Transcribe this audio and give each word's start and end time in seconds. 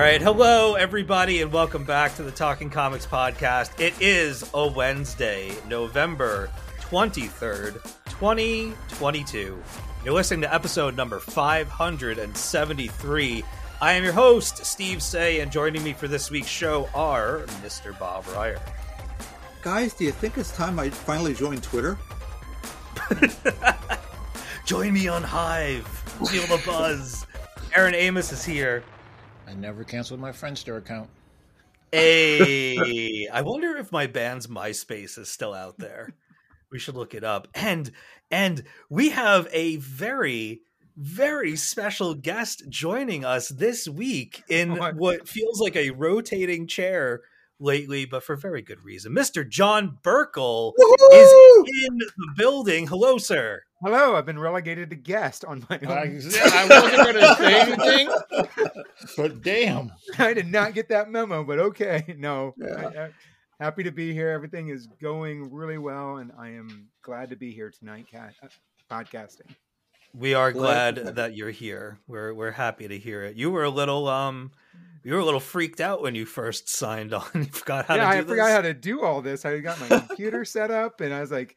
right, 0.00 0.22
hello 0.22 0.76
everybody, 0.76 1.42
and 1.42 1.52
welcome 1.52 1.84
back 1.84 2.16
to 2.16 2.22
the 2.22 2.30
Talking 2.30 2.70
Comics 2.70 3.04
podcast. 3.04 3.78
It 3.78 3.92
is 4.00 4.48
a 4.54 4.66
Wednesday, 4.66 5.52
November 5.68 6.50
twenty 6.80 7.26
third, 7.26 7.82
twenty 8.06 8.72
twenty 8.88 9.22
two. 9.24 9.62
You're 10.02 10.14
listening 10.14 10.40
to 10.40 10.54
episode 10.54 10.96
number 10.96 11.18
five 11.18 11.68
hundred 11.68 12.18
and 12.18 12.34
seventy 12.34 12.86
three. 12.88 13.44
I 13.82 13.92
am 13.92 14.02
your 14.02 14.14
host, 14.14 14.64
Steve 14.64 15.02
Seigh, 15.02 15.40
and 15.40 15.52
joining 15.52 15.84
me 15.84 15.92
for 15.92 16.08
this 16.08 16.30
week's 16.30 16.48
show 16.48 16.88
are 16.94 17.40
Mr. 17.62 17.96
Bob 17.98 18.26
Reyer. 18.28 18.58
Guys, 19.60 19.92
do 19.92 20.04
you 20.04 20.12
think 20.12 20.38
it's 20.38 20.56
time 20.56 20.78
I 20.78 20.88
finally 20.88 21.34
joined 21.34 21.62
Twitter? 21.62 21.98
Join 24.64 24.94
me 24.94 25.08
on 25.08 25.22
Hive. 25.22 25.86
Feel 25.86 26.46
the 26.46 26.62
buzz. 26.64 27.26
Aaron 27.74 27.94
Amos 27.94 28.32
is 28.32 28.42
here. 28.44 28.82
I 29.50 29.54
never 29.54 29.82
canceled 29.82 30.20
my 30.20 30.30
Friendster 30.30 30.78
account. 30.78 31.10
Hey, 31.90 33.26
I 33.26 33.42
wonder 33.42 33.76
if 33.76 33.90
my 33.90 34.06
band's 34.06 34.46
MySpace 34.46 35.18
is 35.18 35.28
still 35.28 35.52
out 35.52 35.76
there. 35.76 36.14
We 36.70 36.78
should 36.78 36.94
look 36.94 37.14
it 37.14 37.24
up. 37.24 37.48
And 37.52 37.90
and 38.30 38.62
we 38.88 39.10
have 39.10 39.48
a 39.50 39.76
very 39.76 40.60
very 40.96 41.56
special 41.56 42.14
guest 42.14 42.62
joining 42.68 43.24
us 43.24 43.48
this 43.48 43.88
week 43.88 44.44
in 44.48 44.76
What? 44.76 44.94
what 44.94 45.28
feels 45.28 45.60
like 45.60 45.74
a 45.74 45.90
rotating 45.90 46.68
chair 46.68 47.22
lately, 47.60 48.04
but 48.06 48.22
for 48.24 48.34
very 48.36 48.62
good 48.62 48.82
reason. 48.82 49.12
Mr. 49.12 49.48
John 49.48 49.98
Burkle 50.02 50.72
is 51.12 51.32
in 51.88 51.98
the 51.98 52.08
building. 52.36 52.86
Hello, 52.86 53.18
sir. 53.18 53.62
Hello, 53.82 54.16
I've 54.16 54.26
been 54.26 54.38
relegated 54.38 54.90
to 54.90 54.96
guest 54.96 55.44
on 55.44 55.64
my 55.70 55.78
I, 55.82 55.86
own. 55.86 55.98
I 55.98 56.66
wasn't 56.68 56.96
going 56.96 57.14
to 57.14 57.34
say 57.36 57.60
anything, 57.60 58.10
but 59.16 59.42
damn. 59.42 59.92
I 60.18 60.34
did 60.34 60.46
not 60.50 60.74
get 60.74 60.88
that 60.88 61.10
memo, 61.10 61.44
but 61.44 61.58
okay. 61.58 62.14
No, 62.18 62.54
Yeah. 62.58 62.74
I- 62.76 63.04
I- 63.06 63.10
happy 63.58 63.82
to 63.84 63.90
be 63.92 64.12
here. 64.12 64.30
Everything 64.30 64.68
is 64.68 64.86
going 65.00 65.52
really 65.52 65.78
well, 65.78 66.16
and 66.16 66.32
I 66.38 66.48
am 66.50 66.88
glad 67.02 67.30
to 67.30 67.36
be 67.36 67.52
here 67.52 67.70
tonight, 67.70 68.06
cat, 68.10 68.34
uh, 68.42 68.48
podcasting. 68.90 69.54
We 70.12 70.34
are 70.34 70.50
glad 70.52 70.96
Glad- 70.96 71.14
that 71.16 71.36
you're 71.36 71.50
here. 71.50 71.98
We're 72.08 72.34
we're 72.34 72.50
happy 72.50 72.88
to 72.88 72.98
hear 72.98 73.22
it. 73.22 73.36
You 73.36 73.50
were 73.50 73.62
a 73.64 73.70
little 73.70 74.08
um 74.08 74.50
you 75.02 75.14
were 75.14 75.20
a 75.20 75.24
little 75.24 75.40
freaked 75.40 75.80
out 75.80 76.02
when 76.02 76.14
you 76.14 76.26
first 76.26 76.68
signed 76.68 77.14
on. 77.14 77.24
You 77.34 77.44
forgot 77.44 77.86
how 77.86 77.94
yeah, 77.94 78.00
to 78.02 78.06
do 78.06 78.12
I 78.12 78.20
this. 78.22 78.30
forgot 78.30 78.50
how 78.50 78.60
to 78.62 78.74
do 78.74 79.02
all 79.02 79.22
this. 79.22 79.44
I 79.44 79.58
got 79.60 79.80
my 79.80 79.88
computer 80.06 80.44
set 80.44 80.70
up, 80.70 81.00
and 81.00 81.14
I 81.14 81.20
was 81.20 81.30
like, 81.30 81.56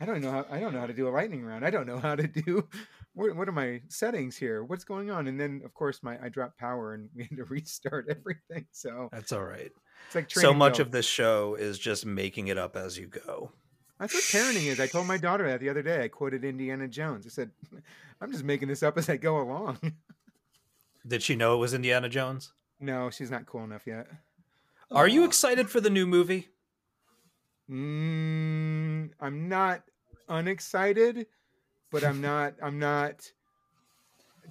I 0.00 0.06
don't 0.06 0.20
know 0.20 0.30
how. 0.30 0.46
I 0.50 0.60
don't 0.60 0.72
know 0.72 0.80
how 0.80 0.86
to 0.86 0.92
do 0.92 1.08
a 1.08 1.10
lightning 1.10 1.44
round. 1.44 1.64
I 1.64 1.70
don't 1.70 1.86
know 1.86 1.98
how 1.98 2.14
to 2.14 2.26
do. 2.26 2.68
What, 3.16 3.36
what 3.36 3.48
are 3.48 3.52
my 3.52 3.80
settings 3.90 4.36
here? 4.36 4.64
What's 4.64 4.82
going 4.82 5.08
on? 5.08 5.28
And 5.28 5.38
then, 5.38 5.62
of 5.64 5.72
course, 5.72 6.02
my 6.02 6.18
I 6.20 6.28
dropped 6.28 6.58
power, 6.58 6.94
and 6.94 7.08
we 7.14 7.22
had 7.22 7.36
to 7.36 7.44
restart 7.44 8.08
everything. 8.10 8.66
So 8.72 9.08
That's 9.12 9.30
all 9.30 9.44
right. 9.44 9.70
it's 10.06 10.14
like 10.16 10.28
So 10.32 10.52
much 10.52 10.80
of 10.80 10.90
this 10.90 11.06
show 11.06 11.54
is 11.54 11.78
just 11.78 12.04
making 12.04 12.48
it 12.48 12.58
up 12.58 12.76
as 12.76 12.98
you 12.98 13.06
go. 13.06 13.52
That's 14.00 14.12
what 14.12 14.24
parenting 14.24 14.66
is. 14.66 14.80
I 14.80 14.88
told 14.88 15.06
my 15.06 15.16
daughter 15.16 15.46
that 15.46 15.60
the 15.60 15.68
other 15.68 15.80
day. 15.82 16.02
I 16.02 16.08
quoted 16.08 16.44
Indiana 16.44 16.88
Jones. 16.88 17.24
I 17.24 17.28
said, 17.28 17.52
I'm 18.20 18.32
just 18.32 18.42
making 18.42 18.66
this 18.66 18.82
up 18.82 18.98
as 18.98 19.08
I 19.08 19.16
go 19.16 19.40
along. 19.40 19.78
Did 21.06 21.22
she 21.22 21.36
know 21.36 21.54
it 21.54 21.58
was 21.58 21.72
Indiana 21.72 22.08
Jones? 22.08 22.52
No, 22.84 23.10
she's 23.10 23.30
not 23.30 23.46
cool 23.46 23.64
enough 23.64 23.86
yet. 23.86 24.06
Are 24.90 25.08
you 25.08 25.24
excited 25.24 25.70
for 25.70 25.80
the 25.80 25.90
new 25.90 26.06
movie? 26.06 26.48
Mm, 27.70 29.10
I'm 29.20 29.48
not 29.48 29.82
unexcited, 30.28 31.26
but 31.90 32.04
I'm 32.04 32.20
not, 32.20 32.54
I'm 32.62 32.78
not. 32.78 33.30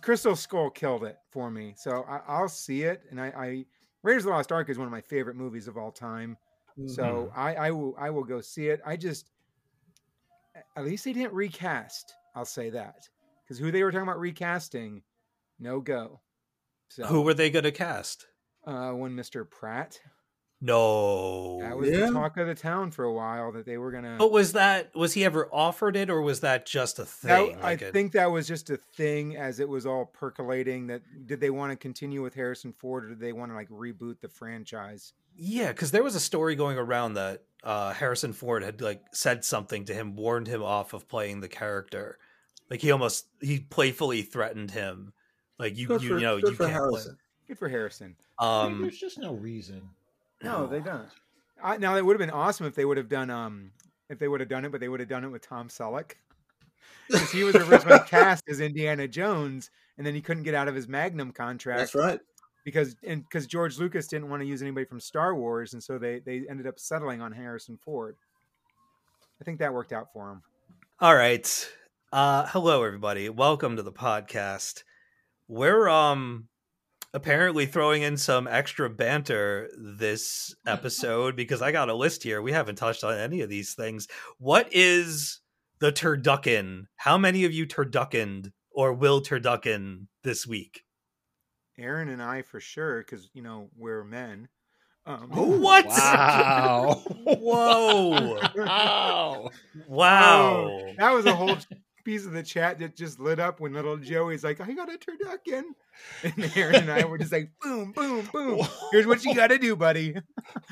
Crystal 0.01 0.35
Skull 0.35 0.69
killed 0.69 1.03
it 1.03 1.17
for 1.29 1.49
me. 1.51 1.75
So 1.77 2.03
I, 2.09 2.21
I'll 2.27 2.49
see 2.49 2.83
it. 2.83 3.03
And 3.09 3.21
I, 3.21 3.27
I, 3.27 3.65
Raiders 4.01 4.23
of 4.23 4.27
the 4.27 4.31
Lost 4.31 4.51
Ark 4.51 4.69
is 4.69 4.77
one 4.77 4.87
of 4.87 4.91
my 4.91 5.01
favorite 5.01 5.35
movies 5.35 5.67
of 5.67 5.77
all 5.77 5.91
time. 5.91 6.37
So 6.87 7.31
I, 7.35 7.53
I 7.53 7.71
will, 7.71 7.95
I 7.99 8.09
will 8.09 8.23
go 8.23 8.41
see 8.41 8.67
it. 8.67 8.81
I 8.83 8.97
just, 8.97 9.29
at 10.75 10.83
least 10.83 11.05
they 11.05 11.13
didn't 11.13 11.33
recast. 11.33 12.15
I'll 12.35 12.45
say 12.45 12.71
that 12.71 13.07
because 13.43 13.59
who 13.59 13.71
they 13.71 13.83
were 13.83 13.91
talking 13.91 14.07
about 14.07 14.19
recasting, 14.19 15.03
no 15.59 15.79
go. 15.79 16.19
So 16.95 17.05
Who 17.05 17.21
were 17.23 17.33
they 17.33 17.49
going 17.49 17.63
to 17.63 17.71
cast? 17.71 18.27
uh, 18.67 18.91
one 18.91 19.15
Mr. 19.15 19.49
Pratt. 19.49 19.99
No. 20.61 21.59
That 21.59 21.77
was 21.77 21.89
Yeah. 21.89 22.05
the 22.07 22.13
talk 22.13 22.37
of 22.37 22.47
the 22.47 22.55
town 22.55 22.91
for 22.91 23.03
a 23.03 23.11
while 23.11 23.51
that 23.51 23.65
they 23.65 23.77
were 23.77 23.91
gonna. 23.91 24.15
But 24.17 24.31
was 24.31 24.53
that 24.53 24.95
was 24.95 25.13
he 25.13 25.25
ever 25.25 25.49
offered 25.51 25.97
it 25.97 26.09
or 26.09 26.21
was 26.21 26.39
that 26.39 26.65
just 26.65 26.99
a 26.99 27.05
thing? 27.05 27.57
I 27.57 27.61
Like 27.61 27.81
a- 27.81 27.91
think 27.91 28.13
that 28.13 28.31
was 28.31 28.47
just 28.47 28.69
a 28.69 28.77
thing 28.77 29.35
as 29.35 29.59
it 29.59 29.67
was 29.67 29.85
all 29.85 30.05
percolating. 30.05 30.87
That 30.87 31.01
did 31.25 31.41
they 31.41 31.49
want 31.49 31.71
to 31.71 31.75
continue 31.75 32.21
with 32.23 32.35
Harrison 32.35 32.71
Ford 32.71 33.03
or 33.05 33.09
did 33.09 33.19
they 33.19 33.33
want 33.33 33.51
to 33.51 33.55
like 33.55 33.67
reboot 33.69 34.21
the 34.21 34.29
franchise? 34.29 35.11
Yeah, 35.35 35.69
because 35.73 35.91
there 35.91 36.03
was 36.03 36.15
a 36.15 36.19
story 36.21 36.55
going 36.55 36.77
around 36.77 37.15
that 37.15 37.41
uh, 37.63 37.91
Harrison 37.91 38.31
Ford 38.31 38.63
had 38.63 38.79
like 38.79 39.01
said 39.11 39.43
something 39.43 39.83
to 39.85 39.93
him, 39.93 40.15
warned 40.15 40.47
him 40.47 40.63
off 40.63 40.93
of 40.93 41.09
playing 41.09 41.41
the 41.41 41.49
character. 41.49 42.17
Like 42.69 42.79
he 42.79 42.91
almost 42.91 43.27
he 43.41 43.59
playfully 43.59 44.21
threatened 44.21 44.71
him. 44.71 45.11
Like 45.59 45.77
you, 45.77 45.87
Good 45.87 46.01
you, 46.01 46.09
for, 46.09 46.19
know, 46.19 46.39
good 46.39 46.51
you 46.51 46.55
for 46.55 46.63
can't 46.63 46.73
Harrison. 46.73 47.17
Good 47.47 47.57
for 47.59 47.69
Harrison. 47.69 48.15
play. 48.37 48.47
I 48.47 48.63
Um, 48.65 48.81
there's 48.81 48.97
just 48.97 49.17
no 49.17 49.33
reason. 49.33 49.81
No, 50.43 50.67
they 50.67 50.79
don't. 50.79 51.07
I, 51.63 51.77
now 51.77 51.95
it 51.95 52.05
would 52.05 52.13
have 52.13 52.19
been 52.27 52.35
awesome 52.35 52.65
if 52.65 52.75
they 52.75 52.83
would 52.85 52.97
have 52.97 53.07
done 53.09 53.29
um 53.29 53.71
if 54.09 54.19
they 54.19 54.27
would 54.27 54.39
have 54.41 54.49
done 54.49 54.65
it, 54.65 54.71
but 54.71 54.81
they 54.81 54.89
would 54.89 54.99
have 54.99 55.09
done 55.09 55.23
it 55.23 55.29
with 55.29 55.47
Tom 55.47 55.69
Selleck 55.69 56.13
because 57.09 57.31
he 57.31 57.43
was 57.43 57.55
originally 57.55 57.99
cast 58.07 58.43
as 58.49 58.59
Indiana 58.59 59.07
Jones, 59.07 59.69
and 59.97 60.05
then 60.05 60.13
he 60.15 60.21
couldn't 60.21 60.43
get 60.43 60.53
out 60.55 60.67
of 60.67 60.75
his 60.75 60.87
Magnum 60.87 61.31
contract. 61.31 61.79
That's 61.79 61.95
right. 61.95 62.19
because 62.65 62.95
and 63.03 63.23
because 63.23 63.47
George 63.47 63.77
Lucas 63.77 64.07
didn't 64.07 64.29
want 64.29 64.41
to 64.41 64.47
use 64.47 64.61
anybody 64.61 64.85
from 64.85 64.99
Star 64.99 65.35
Wars, 65.35 65.73
and 65.73 65.81
so 65.83 65.97
they 65.97 66.19
they 66.19 66.43
ended 66.49 66.67
up 66.67 66.79
settling 66.79 67.21
on 67.21 67.31
Harrison 67.31 67.77
Ford. 67.77 68.15
I 69.39 69.43
think 69.45 69.59
that 69.59 69.73
worked 69.73 69.93
out 69.93 70.11
for 70.13 70.31
him. 70.31 70.41
all 70.99 71.15
right. 71.15 71.69
Uh, 72.11 72.45
hello, 72.47 72.83
everybody. 72.83 73.29
Welcome 73.29 73.77
to 73.77 73.83
the 73.83 73.91
podcast. 73.91 74.83
We're 75.47 75.87
um 75.89 76.47
apparently 77.13 77.65
throwing 77.65 78.01
in 78.01 78.17
some 78.17 78.47
extra 78.47 78.89
banter 78.89 79.69
this 79.77 80.55
episode 80.67 81.35
because 81.35 81.61
I 81.61 81.71
got 81.71 81.89
a 81.89 81.93
list 81.93 82.23
here. 82.23 82.41
We 82.41 82.51
haven't 82.51 82.75
touched 82.75 83.03
on 83.03 83.17
any 83.17 83.41
of 83.41 83.49
these 83.49 83.73
things. 83.73 84.07
What 84.39 84.67
is 84.71 85.39
the 85.79 85.91
turducken? 85.91 86.85
How 86.95 87.17
many 87.17 87.45
of 87.45 87.53
you 87.53 87.67
turduckened 87.67 88.51
or 88.71 88.93
will 88.93 89.21
turducken 89.21 90.07
this 90.23 90.47
week? 90.47 90.83
Aaron 91.77 92.09
and 92.09 92.21
I 92.21 92.43
for 92.43 92.59
sure, 92.59 92.99
because 92.99 93.29
you 93.33 93.41
know 93.41 93.69
we're 93.75 94.03
men. 94.03 94.47
Um, 95.05 95.29
What? 95.61 95.85
Wow. 95.85 97.03
Whoa! 97.25 98.39
wow. 98.55 99.49
Wow! 99.87 100.53
Oh, 100.69 100.93
that 100.97 101.11
was 101.11 101.25
a 101.25 101.35
whole 101.35 101.57
piece 102.03 102.25
of 102.25 102.31
the 102.33 102.43
chat 102.43 102.79
that 102.79 102.95
just 102.95 103.19
lit 103.19 103.39
up 103.39 103.59
when 103.59 103.73
little 103.73 103.97
Joey's 104.11 104.43
like, 104.43 104.59
"I 104.61 104.71
got 104.73 104.93
a 104.93 104.97
turducken," 104.97 105.63
and 106.23 106.57
Aaron 106.57 106.75
and 106.75 106.91
I 106.91 107.05
were 107.05 107.17
just 107.17 107.31
like, 107.31 107.51
"Boom, 107.61 107.91
boom, 107.91 108.27
boom! 108.31 108.65
Here's 108.91 109.07
what 109.07 109.23
you 109.23 109.33
got 109.35 109.47
to 109.47 109.57
do, 109.57 109.75
buddy." 109.75 110.15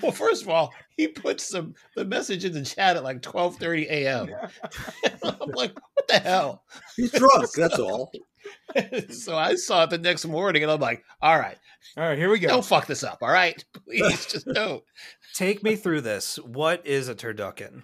Well, 0.01 0.11
first 0.11 0.43
of 0.43 0.49
all, 0.49 0.73
he 0.97 1.07
puts 1.07 1.47
some 1.47 1.73
the 1.95 2.05
message 2.05 2.45
in 2.45 2.53
the 2.53 2.63
chat 2.63 2.97
at 2.97 3.03
like 3.03 3.21
12:30 3.21 3.89
a.m. 3.89 4.29
I'm 5.23 5.49
like, 5.51 5.73
what 5.93 6.07
the 6.07 6.19
hell? 6.19 6.63
He's 6.95 7.11
drunk. 7.11 7.49
That's 7.55 7.79
all. 7.79 8.11
so 9.09 9.37
I 9.37 9.55
saw 9.55 9.83
it 9.83 9.89
the 9.91 9.97
next 9.97 10.25
morning, 10.25 10.63
and 10.63 10.71
I'm 10.71 10.79
like, 10.79 11.03
all 11.21 11.37
right, 11.37 11.57
All 11.97 12.03
right, 12.03 12.17
here 12.17 12.29
we 12.29 12.39
go. 12.39 12.47
don't 12.47 12.65
fuck 12.65 12.87
this 12.87 13.03
up, 13.03 13.19
all 13.21 13.29
right? 13.31 13.63
Please, 13.85 14.25
just 14.25 14.47
don't. 14.47 14.83
Take 15.35 15.61
me 15.63 15.75
through 15.75 16.01
this. 16.01 16.37
What 16.37 16.85
is 16.87 17.07
a 17.07 17.15
turducken? 17.15 17.83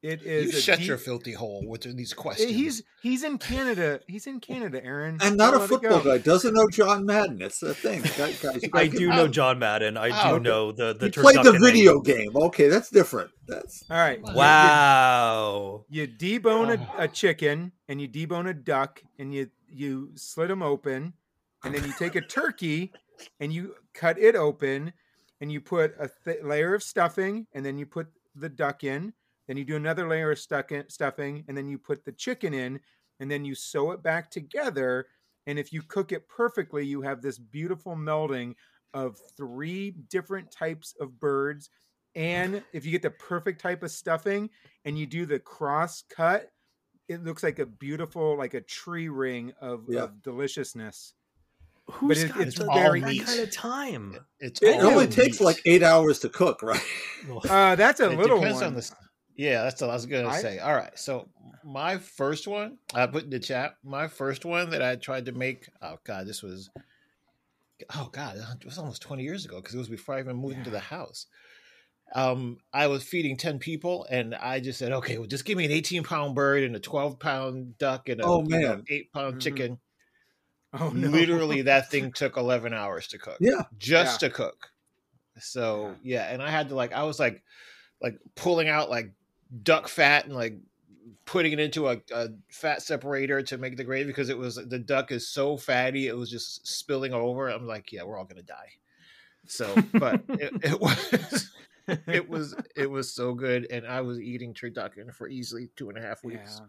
It 0.00 0.22
You 0.22 0.48
a 0.50 0.52
shut 0.52 0.78
deep- 0.78 0.86
your 0.86 0.96
filthy 0.96 1.32
hole 1.32 1.64
with 1.66 1.82
these 1.82 2.12
Eh, 2.12 2.16
questions. 2.16 2.50
He's 2.52 2.82
he's 3.02 3.24
in 3.24 3.36
Canada. 3.36 3.98
He's 4.06 4.28
in 4.28 4.38
Canada, 4.38 4.80
Aaron. 4.84 5.18
And 5.20 5.36
not 5.36 5.54
Don't 5.54 5.64
a 5.64 5.66
football 5.68 6.00
guy. 6.00 6.18
Doesn't 6.18 6.54
know 6.54 6.68
John 6.68 7.04
Madden. 7.04 7.42
It's 7.42 7.58
the 7.58 7.74
thing. 7.74 8.02
Guys, 8.16 8.38
guys, 8.42 8.62
I 8.74 8.86
do 8.86 9.10
Oh. 9.10 9.16
know 9.16 9.26
John 9.28 9.58
Madden. 9.58 9.96
I 9.96 10.10
do 10.10 10.14
Oh, 10.14 10.34
okay. 10.34 10.42
know 10.44 10.70
the 10.70 10.92
the 10.94 11.06
He 11.06 11.10
played 11.10 11.42
the 11.42 11.58
video 11.58 11.94
angle. 11.98 12.02
game. 12.02 12.36
Okay, 12.36 12.68
that's 12.68 12.90
different. 12.90 13.30
That's 13.48 13.82
All 13.90 13.96
right. 13.98 14.22
Wow. 14.22 14.34
Wow. 14.36 15.84
You 15.88 16.06
debone 16.06 16.78
Oh. 16.78 16.94
a, 16.98 17.04
a 17.04 17.08
chicken 17.08 17.72
and 17.88 18.00
you 18.00 18.08
debone 18.08 18.48
a 18.48 18.54
duck 18.54 19.02
and 19.18 19.34
you 19.34 19.50
you 19.70 20.12
slit 20.14 20.48
them 20.48 20.62
open, 20.62 21.12
and 21.64 21.74
then 21.74 21.84
you 21.84 21.92
take 21.98 22.14
a 22.14 22.20
turkey 22.22 22.92
and 23.40 23.52
you 23.52 23.74
cut 23.94 24.16
it 24.18 24.36
open, 24.36 24.92
and 25.40 25.50
you 25.50 25.60
put 25.60 25.94
a 25.98 26.08
th- 26.24 26.42
layer 26.44 26.72
of 26.74 26.82
stuffing, 26.84 27.46
and 27.52 27.66
then 27.66 27.76
you 27.78 27.84
put 27.84 28.06
the 28.36 28.48
duck 28.48 28.84
in. 28.84 29.12
Then 29.48 29.56
you 29.56 29.64
do 29.64 29.76
another 29.76 30.06
layer 30.06 30.30
of 30.30 30.38
stuck 30.38 30.70
in, 30.72 30.88
stuffing, 30.90 31.44
and 31.48 31.56
then 31.56 31.68
you 31.68 31.78
put 31.78 32.04
the 32.04 32.12
chicken 32.12 32.54
in, 32.54 32.78
and 33.18 33.30
then 33.30 33.44
you 33.44 33.54
sew 33.54 33.90
it 33.92 34.02
back 34.02 34.30
together. 34.30 35.06
And 35.46 35.58
if 35.58 35.72
you 35.72 35.82
cook 35.82 36.12
it 36.12 36.28
perfectly, 36.28 36.84
you 36.86 37.00
have 37.02 37.22
this 37.22 37.38
beautiful 37.38 37.96
melding 37.96 38.54
of 38.94 39.16
three 39.36 39.92
different 40.10 40.50
types 40.50 40.94
of 41.00 41.18
birds. 41.18 41.70
And 42.14 42.62
if 42.72 42.84
you 42.84 42.92
get 42.92 43.02
the 43.02 43.10
perfect 43.10 43.60
type 43.60 43.82
of 43.82 43.90
stuffing 43.90 44.50
and 44.84 44.98
you 44.98 45.06
do 45.06 45.24
the 45.26 45.38
cross 45.38 46.02
cut, 46.14 46.50
it 47.08 47.24
looks 47.24 47.42
like 47.42 47.58
a 47.58 47.64
beautiful, 47.66 48.36
like 48.36 48.52
a 48.54 48.60
tree 48.60 49.08
ring 49.08 49.52
of, 49.60 49.84
Yeah. 49.88 50.02
of 50.04 50.22
deliciousness. 50.22 51.14
Who's 51.92 52.22
it- 52.24 52.28
got 52.34 52.40
it's 52.42 52.58
the- 52.58 52.66
very 52.66 53.00
that 53.00 53.24
kind 53.26 53.40
of 53.40 53.50
time? 53.50 54.18
It's 54.40 54.60
it 54.60 54.76
only 54.82 55.06
meat. 55.06 55.12
takes 55.14 55.40
like 55.40 55.62
eight 55.64 55.82
hours 55.82 56.18
to 56.18 56.28
cook, 56.28 56.62
right? 56.62 56.82
Uh, 57.48 57.74
that's 57.76 58.00
a 58.00 58.10
it 58.10 58.18
little 58.18 58.38
depends 58.40 58.56
one. 58.60 58.66
on 58.68 58.74
the. 58.74 58.90
Yeah, 59.38 59.62
that's 59.62 59.80
what 59.80 59.88
I 59.88 59.94
was 59.94 60.04
gonna 60.04 60.28
I- 60.28 60.40
say. 60.42 60.58
All 60.58 60.74
right, 60.74 60.98
so 60.98 61.28
my 61.64 61.96
first 61.96 62.46
one 62.48 62.76
I 62.92 63.06
put 63.06 63.24
in 63.24 63.30
the 63.30 63.38
chat. 63.38 63.76
My 63.84 64.08
first 64.08 64.44
one 64.44 64.70
that 64.70 64.82
I 64.82 64.96
tried 64.96 65.24
to 65.26 65.32
make. 65.32 65.68
Oh 65.80 65.98
God, 66.04 66.26
this 66.26 66.42
was. 66.42 66.68
Oh 67.94 68.08
God, 68.12 68.36
it 68.60 68.64
was 68.64 68.78
almost 68.78 69.00
twenty 69.00 69.22
years 69.22 69.44
ago 69.44 69.56
because 69.60 69.74
it 69.74 69.78
was 69.78 69.88
before 69.88 70.16
I 70.16 70.20
even 70.20 70.36
moved 70.36 70.56
into 70.58 70.70
the 70.70 70.80
house. 70.80 71.26
Um, 72.14 72.58
I 72.72 72.88
was 72.88 73.04
feeding 73.04 73.36
ten 73.36 73.58
people, 73.60 74.06
and 74.10 74.34
I 74.34 74.58
just 74.58 74.78
said, 74.80 74.90
"Okay, 74.90 75.18
well, 75.18 75.28
just 75.28 75.44
give 75.44 75.56
me 75.56 75.66
an 75.66 75.70
eighteen 75.70 76.02
pound 76.02 76.34
bird 76.34 76.64
and 76.64 76.74
a 76.74 76.80
twelve 76.80 77.20
pound 77.20 77.78
duck 77.78 78.08
and 78.08 78.20
a 78.20 78.24
Oh, 78.26 78.42
you 78.42 78.58
know, 78.58 78.68
man. 78.68 78.84
eight 78.88 79.12
pound 79.12 79.36
Mhm. 79.36 79.40
chicken." 79.40 79.78
oh 80.72 80.88
no! 80.90 81.08
Literally, 81.10 81.62
that 81.62 81.88
thing 81.92 82.10
took 82.12 82.36
eleven 82.36 82.74
hours 82.74 83.06
to 83.08 83.18
cook 83.18 83.36
Yeah. 83.40 83.62
just 83.78 84.18
to 84.20 84.30
cook. 84.30 84.70
So 85.38 85.94
yeah, 86.02 86.24
and 86.32 86.42
I 86.42 86.50
had 86.50 86.70
to 86.70 86.74
like 86.74 86.92
I 86.92 87.04
was 87.04 87.20
like 87.20 87.44
like 88.02 88.18
pulling 88.34 88.68
out 88.68 88.90
like 88.90 89.12
duck 89.62 89.88
fat 89.88 90.24
and 90.26 90.34
like 90.34 90.58
putting 91.24 91.52
it 91.52 91.60
into 91.60 91.88
a, 91.88 91.98
a 92.12 92.28
fat 92.50 92.82
separator 92.82 93.42
to 93.42 93.58
make 93.58 93.76
the 93.76 93.84
gravy 93.84 94.06
because 94.06 94.28
it 94.28 94.38
was 94.38 94.56
the 94.56 94.78
duck 94.78 95.10
is 95.12 95.28
so 95.28 95.56
fatty 95.56 96.06
it 96.06 96.16
was 96.16 96.30
just 96.30 96.66
spilling 96.66 97.12
over. 97.12 97.48
I'm 97.48 97.66
like, 97.66 97.92
yeah, 97.92 98.02
we're 98.02 98.18
all 98.18 98.24
gonna 98.24 98.42
die. 98.42 98.72
So, 99.46 99.74
but 99.94 100.22
it, 100.28 100.52
it 100.62 100.80
was 100.80 101.50
it 102.06 102.28
was 102.28 102.54
it 102.76 102.90
was 102.90 103.12
so 103.12 103.34
good, 103.34 103.66
and 103.70 103.86
I 103.86 104.00
was 104.02 104.20
eating 104.20 104.52
turducken 104.54 105.12
for 105.14 105.28
easily 105.28 105.70
two 105.76 105.88
and 105.88 105.98
a 105.98 106.02
half 106.02 106.22
weeks. 106.24 106.60
Yeah. 106.60 106.66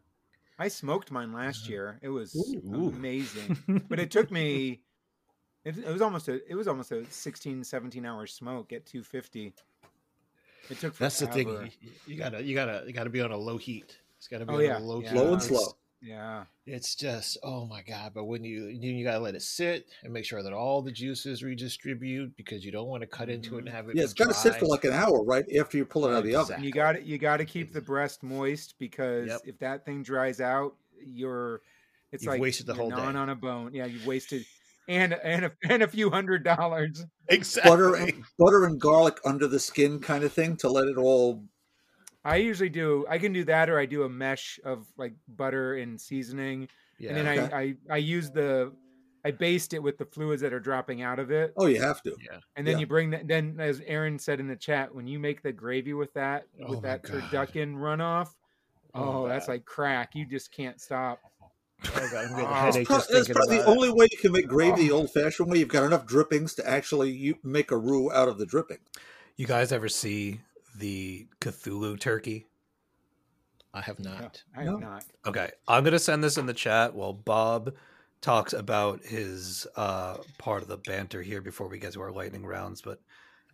I 0.61 0.67
smoked 0.67 1.09
mine 1.09 1.31
last 1.31 1.63
Uh-huh. 1.63 1.71
year. 1.71 1.99
It 2.01 2.09
was 2.09 2.35
Ooh. 2.35 2.89
amazing. 2.89 3.83
but 3.89 3.97
it 3.99 4.11
took 4.11 4.29
me 4.29 4.81
it, 5.65 5.77
it 5.77 5.87
was 5.91 6.01
almost 6.01 6.27
a 6.27 6.41
it 6.49 6.55
was 6.55 6.67
almost 6.67 6.91
a 6.91 7.05
16 7.09 7.63
17 7.63 8.05
hour 8.05 8.25
smoke 8.27 8.71
at 8.73 8.85
250 8.85 9.53
it 10.69 10.79
took 10.79 10.95
That's 10.97 11.19
the 11.19 11.27
thing. 11.27 11.47
You, 11.49 11.91
you 12.07 12.15
gotta 12.17 12.41
you 12.43 12.55
gotta 12.55 12.83
you 12.87 12.93
gotta 12.93 13.09
be 13.09 13.21
on 13.21 13.31
a 13.31 13.37
low 13.37 13.57
heat. 13.57 13.97
It's 14.17 14.27
gotta 14.27 14.45
be 14.45 14.53
Oh, 14.53 14.57
on 14.57 14.63
yeah. 14.63 14.77
a 14.77 14.79
low 14.79 15.01
Yeah. 15.01 15.09
heat. 15.09 15.17
Slow 15.17 15.33
and 15.33 15.41
slow. 15.41 15.75
yeah 16.01 16.43
It's 16.65 16.95
just 16.95 17.37
oh 17.43 17.65
my 17.65 17.81
god! 17.81 18.11
But 18.13 18.25
when 18.25 18.43
you 18.43 18.65
you, 18.67 18.91
you 18.91 19.03
gotta 19.03 19.19
let 19.19 19.35
it 19.35 19.41
sit 19.41 19.87
and 20.03 20.13
make 20.13 20.25
sure 20.25 20.41
that 20.43 20.53
all 20.53 20.81
the 20.81 20.91
juices 20.91 21.43
redistribute 21.43 22.35
because 22.37 22.63
you 22.65 22.71
don't 22.71 22.87
want 22.87 23.01
to 23.01 23.07
cut 23.07 23.29
into 23.29 23.55
it 23.55 23.59
mm-hmm. 23.59 23.67
and 23.67 23.75
have 23.75 23.89
it. 23.89 23.95
Yeah, 23.95 24.03
it's 24.03 24.13
got 24.13 24.27
to 24.27 24.33
sit 24.33 24.55
for 24.55 24.65
like 24.65 24.83
an 24.85 24.93
hour, 24.93 25.23
right 25.23 25.45
after 25.57 25.77
you 25.77 25.85
pull 25.85 26.05
it 26.05 26.11
out 26.11 26.19
of 26.19 26.23
the 26.25 26.35
oven. 26.35 26.63
you 26.63 26.71
got 26.71 26.93
to 26.93 27.03
you 27.03 27.17
got 27.17 27.37
to 27.37 27.45
keep 27.45 27.73
the 27.73 27.81
breast 27.81 28.23
moist 28.23 28.75
because 28.79 29.27
Yep. 29.29 29.41
if 29.45 29.59
that 29.59 29.85
thing 29.85 30.03
dries 30.03 30.39
out 30.41 30.75
you're 31.05 31.61
it's 32.11 32.23
You've 32.23 32.33
like 32.33 32.41
wasted 32.41 32.65
the 32.65 32.73
you're 32.73 32.81
whole 32.81 32.91
day. 32.91 33.17
on 33.17 33.29
a 33.29 33.35
bone 33.35 33.73
yeah 33.73 33.85
you've 33.85 34.05
wasted 34.05 34.45
and 34.89 35.13
and 35.23 35.45
a, 35.45 35.51
and 35.69 35.83
a 35.83 35.87
few 35.87 36.09
hundred 36.09 36.43
dollars 36.43 37.05
exactly. 37.29 37.69
Butter, 37.71 37.95
and, 37.95 38.23
butter 38.37 38.65
and 38.65 38.81
garlic 38.81 39.19
under 39.23 39.47
the 39.47 39.59
skin, 39.59 39.99
kind 39.99 40.23
of 40.25 40.33
thing, 40.33 40.57
to 40.57 40.69
let 40.69 40.87
it 40.89 40.97
all. 40.97 41.43
i 42.25 42.35
usually 42.35 42.69
do 42.69 43.05
i 43.09 43.17
can 43.17 43.31
do 43.31 43.45
that 43.45 43.69
or 43.69 43.79
i 43.79 43.85
do 43.85 44.03
a 44.03 44.09
mesh 44.09 44.59
of 44.65 44.85
like 44.97 45.13
butter 45.37 45.75
and 45.75 46.01
seasoning 46.01 46.67
yeah. 46.97 47.09
and 47.09 47.17
then 47.17 47.27
Okay. 47.39 47.55
I, 47.55 47.61
I 47.61 47.75
I 47.91 47.97
use 47.97 48.29
the 48.31 48.73
I 49.23 49.31
baste 49.31 49.73
it 49.73 49.79
with 49.83 49.97
the 49.97 50.05
fluids 50.05 50.41
that 50.41 50.53
are 50.53 50.61
dropping 50.61 51.01
out 51.01 51.19
of 51.19 51.29
it, 51.29 51.53
Oh, 51.57 51.65
you 51.65 51.81
have 51.81 52.01
to. 52.03 52.15
Yeah. 52.23 52.39
And 52.55 52.65
then 52.65 52.75
yeah. 52.75 52.79
you 52.79 52.87
bring 52.87 53.09
that. 53.09 53.27
Then, 53.27 53.57
as 53.59 53.81
Aaron 53.85 54.17
said 54.17 54.39
in 54.39 54.47
the 54.47 54.55
chat, 54.55 54.95
when 54.95 55.07
you 55.07 55.19
make 55.19 55.41
the 55.43 55.51
gravy 55.51 55.93
with 55.93 56.13
that 56.13 56.45
Oh 56.63 56.69
with 56.69 56.81
my 56.81 56.87
that 56.87 57.03
God. 57.03 57.23
turducken 57.23 57.75
runoff, 57.75 58.29
Oh, 58.95 59.25
oh, 59.25 59.27
that's 59.27 59.49
like 59.49 59.65
crack. 59.65 60.15
You 60.15 60.25
just 60.25 60.53
can't 60.53 60.79
stop. 60.79 61.19
Oh, 61.85 62.09
God, 62.11 62.25
I'm 62.25 62.29
getting 62.31 62.45
a 62.45 62.47
Oh. 62.47 62.51
That's, 62.51 62.75
headache 62.75 62.87
pro- 62.87 62.97
that's 62.97 63.27
probably 63.29 63.57
the 63.57 63.63
it. 63.63 63.67
only 63.67 63.91
way 63.91 64.07
you 64.11 64.17
can 64.17 64.31
make 64.31 64.47
gravy 64.47 64.87
the 64.87 64.91
old-fashioned 64.91 65.49
way. 65.49 65.59
You've 65.59 65.69
got 65.69 65.83
enough 65.83 66.05
drippings 66.05 66.53
to 66.55 66.69
actually 66.69 67.11
you 67.11 67.35
make 67.43 67.71
a 67.71 67.77
roux 67.77 68.11
out 68.11 68.27
of 68.27 68.37
the 68.37 68.45
dripping. 68.45 68.79
You 69.37 69.47
guys 69.47 69.71
ever 69.71 69.87
see 69.87 70.41
the 70.75 71.27
Cthulhu 71.39 71.99
turkey? 71.99 72.47
I 73.73 73.81
have 73.81 73.99
not. 73.99 74.43
I 74.55 74.63
No. 74.65 74.71
have 74.71 74.79
not. 74.81 75.05
Okay, 75.25 75.51
I'm 75.67 75.83
gonna 75.83 75.99
send 75.99 76.23
this 76.23 76.37
in 76.37 76.47
the 76.47 76.53
chat 76.53 76.93
while 76.95 77.13
Bob 77.13 77.73
talks 78.21 78.51
about 78.51 79.01
his 79.05 79.65
uh 79.77 80.17
part 80.37 80.61
of 80.61 80.67
the 80.67 80.77
banter 80.77 81.21
here 81.21 81.41
before 81.41 81.67
we 81.69 81.79
get 81.79 81.93
to 81.93 82.01
our 82.01 82.11
lightning 82.11 82.45
rounds. 82.45 82.81
But 82.81 82.99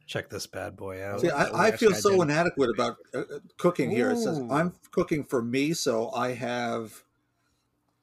check 0.08 0.30
this 0.30 0.48
bad 0.48 0.76
boy 0.76 1.04
out. 1.04 1.22
See, 1.22 1.30
Oh, 1.30 1.36
I, 1.36 1.68
I 1.68 1.72
feel 1.72 1.94
so 1.94 2.22
inadequate 2.22 2.70
about 2.72 2.98
uh, 3.14 3.20
uh, 3.20 3.24
cooking 3.58 3.92
here. 3.92 4.10
It 4.12 4.18
says 4.18 4.40
I'm 4.50 4.74
cooking 4.92 5.24
for 5.24 5.42
me, 5.42 5.74
so 5.74 6.10
I 6.12 6.34
have 6.34 7.04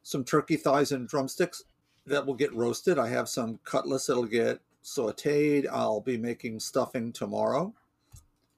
some 0.02 0.25
turkey 0.25 0.56
thighs 0.56 0.93
and 0.93 1.08
drumsticks 1.08 1.64
that 2.06 2.26
will 2.26 2.34
get 2.34 2.54
roasted. 2.54 2.99
I 2.99 3.08
have 3.08 3.28
some 3.28 3.58
cutlets 3.64 4.06
that'll 4.06 4.25
get 4.26 4.60
sautéed. 4.82 5.66
I'll 5.70 6.00
be 6.00 6.16
making 6.16 6.60
stuffing 6.60 7.12
tomorrow, 7.12 7.75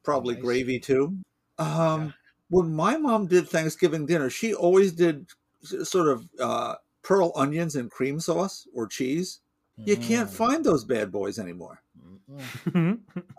probably 0.02 0.34
Nice. 0.34 0.42
gravy 0.42 0.80
too. 0.80 1.18
Um, 1.58 2.06
Yeah. 2.06 2.12
When 2.50 2.72
my 2.74 2.96
mom 2.96 3.26
did 3.26 3.48
Thanksgiving 3.48 4.06
dinner, 4.06 4.30
she 4.30 4.54
always 4.54 4.92
did 4.92 5.26
sort 5.62 6.08
of 6.08 6.28
uh, 6.38 6.76
pearl 7.02 7.32
onions 7.34 7.74
and 7.74 7.90
cream 7.90 8.20
sauce 8.20 8.68
or 8.74 8.86
cheese. 8.86 9.40
You 9.84 9.96
can't 9.96 10.30
Mm, 10.30 10.32
find 10.36 10.64
those 10.64 10.84
bad 10.84 11.10
boys 11.10 11.38
anymore. 11.38 11.82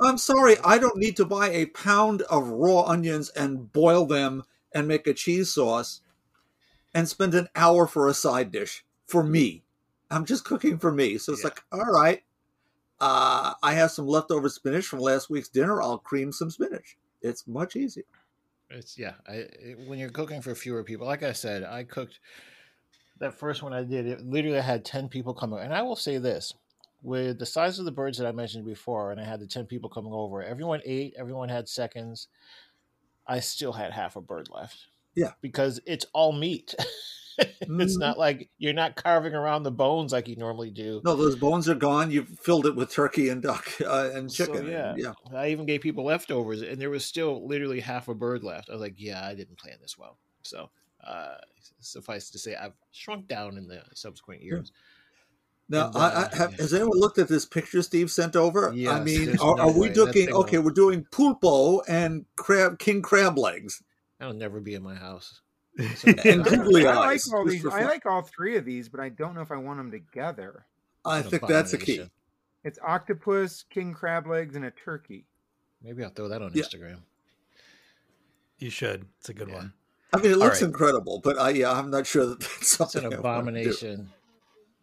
I'm 0.01 0.17
sorry, 0.17 0.57
I 0.63 0.77
don't 0.77 0.97
need 0.97 1.15
to 1.17 1.25
buy 1.25 1.49
a 1.49 1.67
pound 1.67 2.21
of 2.23 2.47
raw 2.49 2.81
onions 2.83 3.29
and 3.29 3.71
boil 3.71 4.05
them 4.05 4.43
and 4.73 4.87
make 4.87 5.07
a 5.07 5.13
cheese 5.13 5.53
sauce 5.53 6.01
and 6.95 7.07
spend 7.07 7.35
an 7.35 7.49
hour 7.55 7.85
for 7.85 8.07
a 8.07 8.13
side 8.15 8.51
dish 8.51 8.83
for 9.05 9.23
me. 9.23 9.63
I'm 10.09 10.25
just 10.25 10.45
cooking 10.45 10.79
for 10.79 10.91
me. 10.91 11.19
So 11.19 11.33
it's 11.33 11.43
Yeah. 11.43 11.47
like, 11.49 11.63
all 11.71 11.85
right, 11.93 12.23
uh, 13.01 13.53
I 13.61 13.73
have 13.73 13.91
some 13.91 14.07
leftover 14.07 14.49
spinach 14.49 14.87
from 14.87 14.99
last 14.99 15.29
week's 15.29 15.49
dinner. 15.49 15.81
I'll 15.81 15.99
cream 15.99 16.31
some 16.31 16.49
spinach. 16.49 16.97
It's 17.21 17.47
much 17.47 17.75
easier. 17.75 18.05
It's 18.69 18.97
yeah. 18.97 19.15
I 19.27 19.33
it, 19.33 19.79
when 19.87 19.99
you're 19.99 20.09
cooking 20.09 20.41
for 20.41 20.55
fewer 20.55 20.83
people, 20.83 21.05
like 21.05 21.21
I 21.21 21.33
said, 21.33 21.63
I 21.63 21.83
cooked 21.83 22.19
that 23.19 23.33
first 23.37 23.61
one 23.61 23.73
I 23.73 23.83
did. 23.83 24.07
It 24.07 24.21
literally 24.25 24.61
had 24.61 24.85
ten 24.85 25.09
people 25.09 25.33
coming, 25.33 25.59
and 25.59 25.73
I 25.73 25.81
will 25.81 25.95
say 25.95 26.17
this: 26.17 26.53
with 27.03 27.39
the 27.39 27.45
size 27.45 27.77
of 27.77 27.85
the 27.85 27.91
birds 27.91 28.17
that 28.17 28.27
I 28.27 28.31
mentioned 28.31 28.65
before, 28.65 29.11
and 29.11 29.19
I 29.19 29.25
had 29.25 29.39
the 29.39 29.47
ten 29.47 29.65
people 29.65 29.89
coming 29.89 30.13
over, 30.13 30.41
everyone 30.43 30.81
ate, 30.85 31.13
everyone 31.17 31.49
had 31.49 31.67
seconds. 31.69 32.27
I 33.27 33.39
still 33.39 33.73
had 33.73 33.91
half 33.91 34.15
a 34.15 34.21
bird 34.21 34.49
left. 34.51 34.87
Yeah. 35.15 35.31
because 35.41 35.79
it's 35.85 36.05
all 36.13 36.31
meat. 36.31 36.75
it's 37.37 37.95
Mhm. 37.95 37.99
not 37.99 38.17
like 38.17 38.49
you're 38.57 38.73
not 38.73 38.95
carving 38.95 39.33
around 39.33 39.63
the 39.63 39.71
bones 39.71 40.13
like 40.13 40.27
you 40.27 40.35
normally 40.37 40.71
do. 40.71 41.01
No, 41.03 41.15
those 41.15 41.35
bones 41.35 41.67
are 41.67 41.75
gone. 41.75 42.09
You've 42.11 42.29
filled 42.39 42.65
it 42.65 42.75
with 42.75 42.91
turkey 42.91 43.29
and 43.29 43.41
duck 43.41 43.67
uh, 43.85 44.09
and 44.13 44.31
So, 44.31 44.45
chicken. 44.45 44.67
yeah. 44.69 44.91
And, 44.91 44.99
yeah. 44.99 45.13
I 45.33 45.49
even 45.49 45.65
gave 45.65 45.81
people 45.81 46.05
leftovers, 46.05 46.61
and 46.61 46.79
there 46.81 46.89
was 46.89 47.03
still 47.03 47.45
literally 47.47 47.81
half 47.81 48.07
a 48.07 48.13
bird 48.13 48.43
left. 48.43 48.69
I 48.69 48.73
was 48.73 48.81
like, 48.81 48.95
"Yeah, 48.97 49.25
I 49.25 49.35
didn't 49.35 49.57
plan 49.57 49.77
this 49.81 49.97
well." 49.97 50.17
So, 50.43 50.69
uh, 51.03 51.35
suffice 51.79 52.29
to 52.31 52.39
say, 52.39 52.55
I've 52.55 52.73
shrunk 52.91 53.27
down 53.27 53.57
in 53.57 53.67
the 53.67 53.83
subsequent 53.93 54.41
years. 54.41 54.71
Now, 55.67 55.87
And, 55.87 55.97
I, 55.97 55.99
uh, 56.07 56.29
I 56.31 56.35
have, 56.37 56.51
yeah. 56.51 56.57
has 56.61 56.73
anyone 56.73 56.97
looked 56.99 57.17
at 57.17 57.27
this 57.27 57.45
picture 57.45 57.81
Steve 57.81 58.11
sent 58.11 58.35
over? 58.35 58.69
I 58.69 58.99
mean, 59.03 59.29
are, 59.39 59.55
no 59.55 59.57
are 59.57 59.71
we 59.77 59.89
looking? 59.89 60.31
Okay, 60.31 60.57
we're 60.59 60.71
doing 60.71 61.05
pulpo 61.11 61.81
and 61.87 62.25
crab, 62.35 62.77
king 62.79 63.01
crab 63.01 63.37
legs. 63.37 63.81
That'll 64.25 64.39
never 64.39 64.59
be 64.59 64.73
in 64.73 64.81
my 64.81 64.95
house. 64.95 65.41
And 65.77 66.43
googly 66.43 66.87
I 66.87 66.95
like 66.95 67.21
all 67.31 67.45
these. 67.45 67.63
I 67.63 67.83
like 67.83 68.07
all 68.07 68.23
three 68.23 68.57
of 68.57 68.65
these, 68.65 68.89
but 68.89 68.99
I 68.99 69.09
don't 69.09 69.35
know 69.35 69.41
if 69.41 69.51
I 69.51 69.57
want 69.57 69.77
them 69.77 69.91
together. 69.91 70.65
I 71.05 71.21
think 71.21 71.45
that's 71.45 71.73
a 71.73 71.77
key. 71.77 72.09
It's 72.63 72.79
octopus, 72.83 73.63
king 73.69 73.93
crab 73.93 74.25
legs, 74.25 74.55
and 74.55 74.65
a 74.65 74.71
turkey. 74.71 75.27
Maybe 75.83 76.03
I'll 76.03 76.09
throw 76.09 76.27
that 76.29 76.41
on 76.41 76.51
Yeah. 76.55 76.63
Instagram. 76.63 76.97
You 78.57 78.71
should. 78.71 79.05
It's 79.19 79.29
a 79.29 79.33
good 79.35 79.49
Yeah. 79.49 79.55
one. 79.55 79.73
I 80.11 80.17
mean, 80.21 80.31
it 80.31 80.37
looks 80.37 80.61
right. 80.63 80.69
incredible, 80.69 81.19
but 81.23 81.37
I, 81.37 81.49
yeah, 81.51 81.71
I'm 81.73 81.91
not 81.91 82.07
sure 82.07 82.25
that 82.25 82.39
that's 82.39 82.67
something. 82.69 83.03
It's 83.03 83.11
something 83.11 83.13
an 83.13 83.13
I 83.13 83.17
wanna 83.21 83.51
do. 83.51 83.69
abomination. 83.69 84.09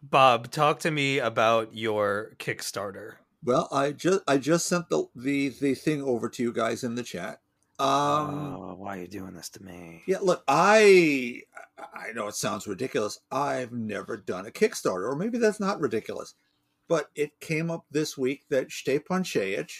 Bob, 0.01 0.51
talk 0.51 0.79
to 0.81 0.91
me 0.91 1.19
about 1.19 1.75
your 1.75 2.31
Kickstarter. 2.39 3.15
Well, 3.43 3.67
I 3.73 3.91
just 3.91 4.21
I 4.25 4.37
just 4.37 4.67
sent 4.67 4.87
the 4.87 5.07
the 5.13 5.49
the 5.49 5.73
thing 5.75 6.01
over 6.01 6.29
to 6.29 6.41
you 6.43 6.53
guys 6.53 6.83
in 6.85 6.95
the 6.95 7.03
chat. 7.03 7.41
Um, 7.79 8.55
oh, 8.55 8.75
why 8.77 8.97
are 8.97 9.01
you 9.01 9.07
doing 9.07 9.33
this 9.33 9.49
to 9.49 9.63
me? 9.63 10.03
Yeah, 10.05 10.19
look, 10.21 10.43
I 10.47 11.41
I 11.77 12.11
know 12.13 12.27
it 12.27 12.35
sounds 12.35 12.67
ridiculous. 12.67 13.19
I've 13.31 13.71
never 13.71 14.15
done 14.15 14.45
a 14.45 14.51
Kickstarter, 14.51 15.11
or 15.11 15.15
maybe 15.15 15.39
that's 15.39 15.59
not 15.59 15.79
ridiculous, 15.79 16.35
but 16.87 17.09
it 17.15 17.39
came 17.39 17.71
up 17.71 17.85
this 17.89 18.15
week 18.15 18.45
that 18.49 18.69
Stjepan 18.69 19.23
Sejic 19.23 19.71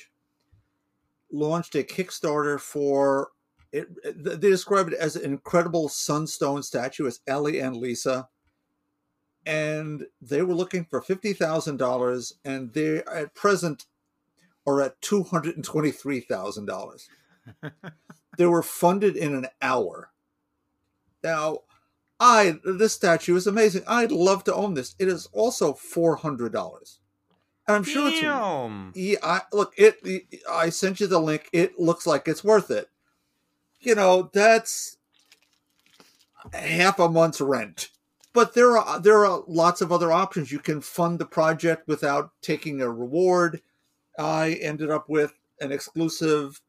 launched 1.32 1.76
a 1.76 1.84
Kickstarter 1.84 2.60
for 2.60 3.30
it. 3.72 3.88
They 4.16 4.50
describe 4.50 4.88
it 4.88 4.96
as 4.96 5.16
an 5.16 5.26
incredible 5.26 5.88
sunstone 5.88 6.64
statue. 6.64 7.06
It's 7.06 7.20
Ellie 7.28 7.60
and 7.60 7.78
Lisa, 7.78 8.28
and 9.46 10.08
they 10.20 10.42
were 10.42 10.56
looking 10.56 10.86
for 10.86 11.00
fifty 11.00 11.34
thousand 11.34 11.78
dollars, 11.78 12.34
and 12.44 12.74
they 12.74 13.04
at 13.04 13.36
present 13.36 13.86
are 14.66 14.82
at 14.82 15.00
two 15.00 15.22
hundred 15.22 15.58
and 15.58 15.64
twenty 15.64 15.92
three 15.92 16.22
thousand 16.22 16.66
dollars 16.66 17.08
they 18.38 18.46
were 18.46 18.64
funded 18.64 19.16
in 19.16 19.34
an 19.34 19.48
hour. 19.62 20.12
Now, 21.24 21.60
I 22.20 22.56
this 22.64 22.94
statue 22.94 23.36
is 23.36 23.48
amazing. 23.48 23.84
I'd 23.88 24.12
love 24.12 24.44
to 24.46 24.54
own 24.54 24.74
this. 24.74 24.96
It 25.00 25.08
is 25.08 25.28
also 25.32 25.74
four 25.74 26.18
hundred 26.18 26.54
dollars, 26.54 27.00
and 27.68 27.76
I'm 27.76 27.84
sure 27.84 28.10
it's 28.10 28.22
Damn. 28.22 28.92
yeah. 28.96 29.18
I, 29.24 29.42
look, 29.52 29.74
it. 29.78 29.98
I 30.50 30.70
sent 30.70 31.00
you 31.00 31.08
the 31.08 31.20
link. 31.20 31.50
It 31.52 31.80
looks 31.80 32.06
like 32.08 32.28
it's 32.28 32.44
worth 32.44 32.72
it. 32.72 32.90
You 33.80 33.96
know, 33.96 34.30
that's 34.34 34.98
half 36.54 37.00
a 37.00 37.10
month's 37.10 37.42
rent. 37.42 37.90
But 38.34 38.54
there 38.56 38.78
are 38.78 39.00
there 39.00 39.26
are 39.26 39.44
lots 39.48 39.82
of 39.82 39.92
other 39.92 40.12
options. 40.12 40.52
You 40.52 40.60
can 40.60 40.82
fund 40.82 41.20
the 41.20 41.26
project 41.26 41.88
without 41.88 42.32
taking 42.42 42.82
a 42.82 42.90
reward. 42.90 43.62
I 44.18 44.54
ended 44.62 44.90
up 44.90 45.10
with 45.10 45.34
an 45.60 45.72
exclusive 45.72 46.62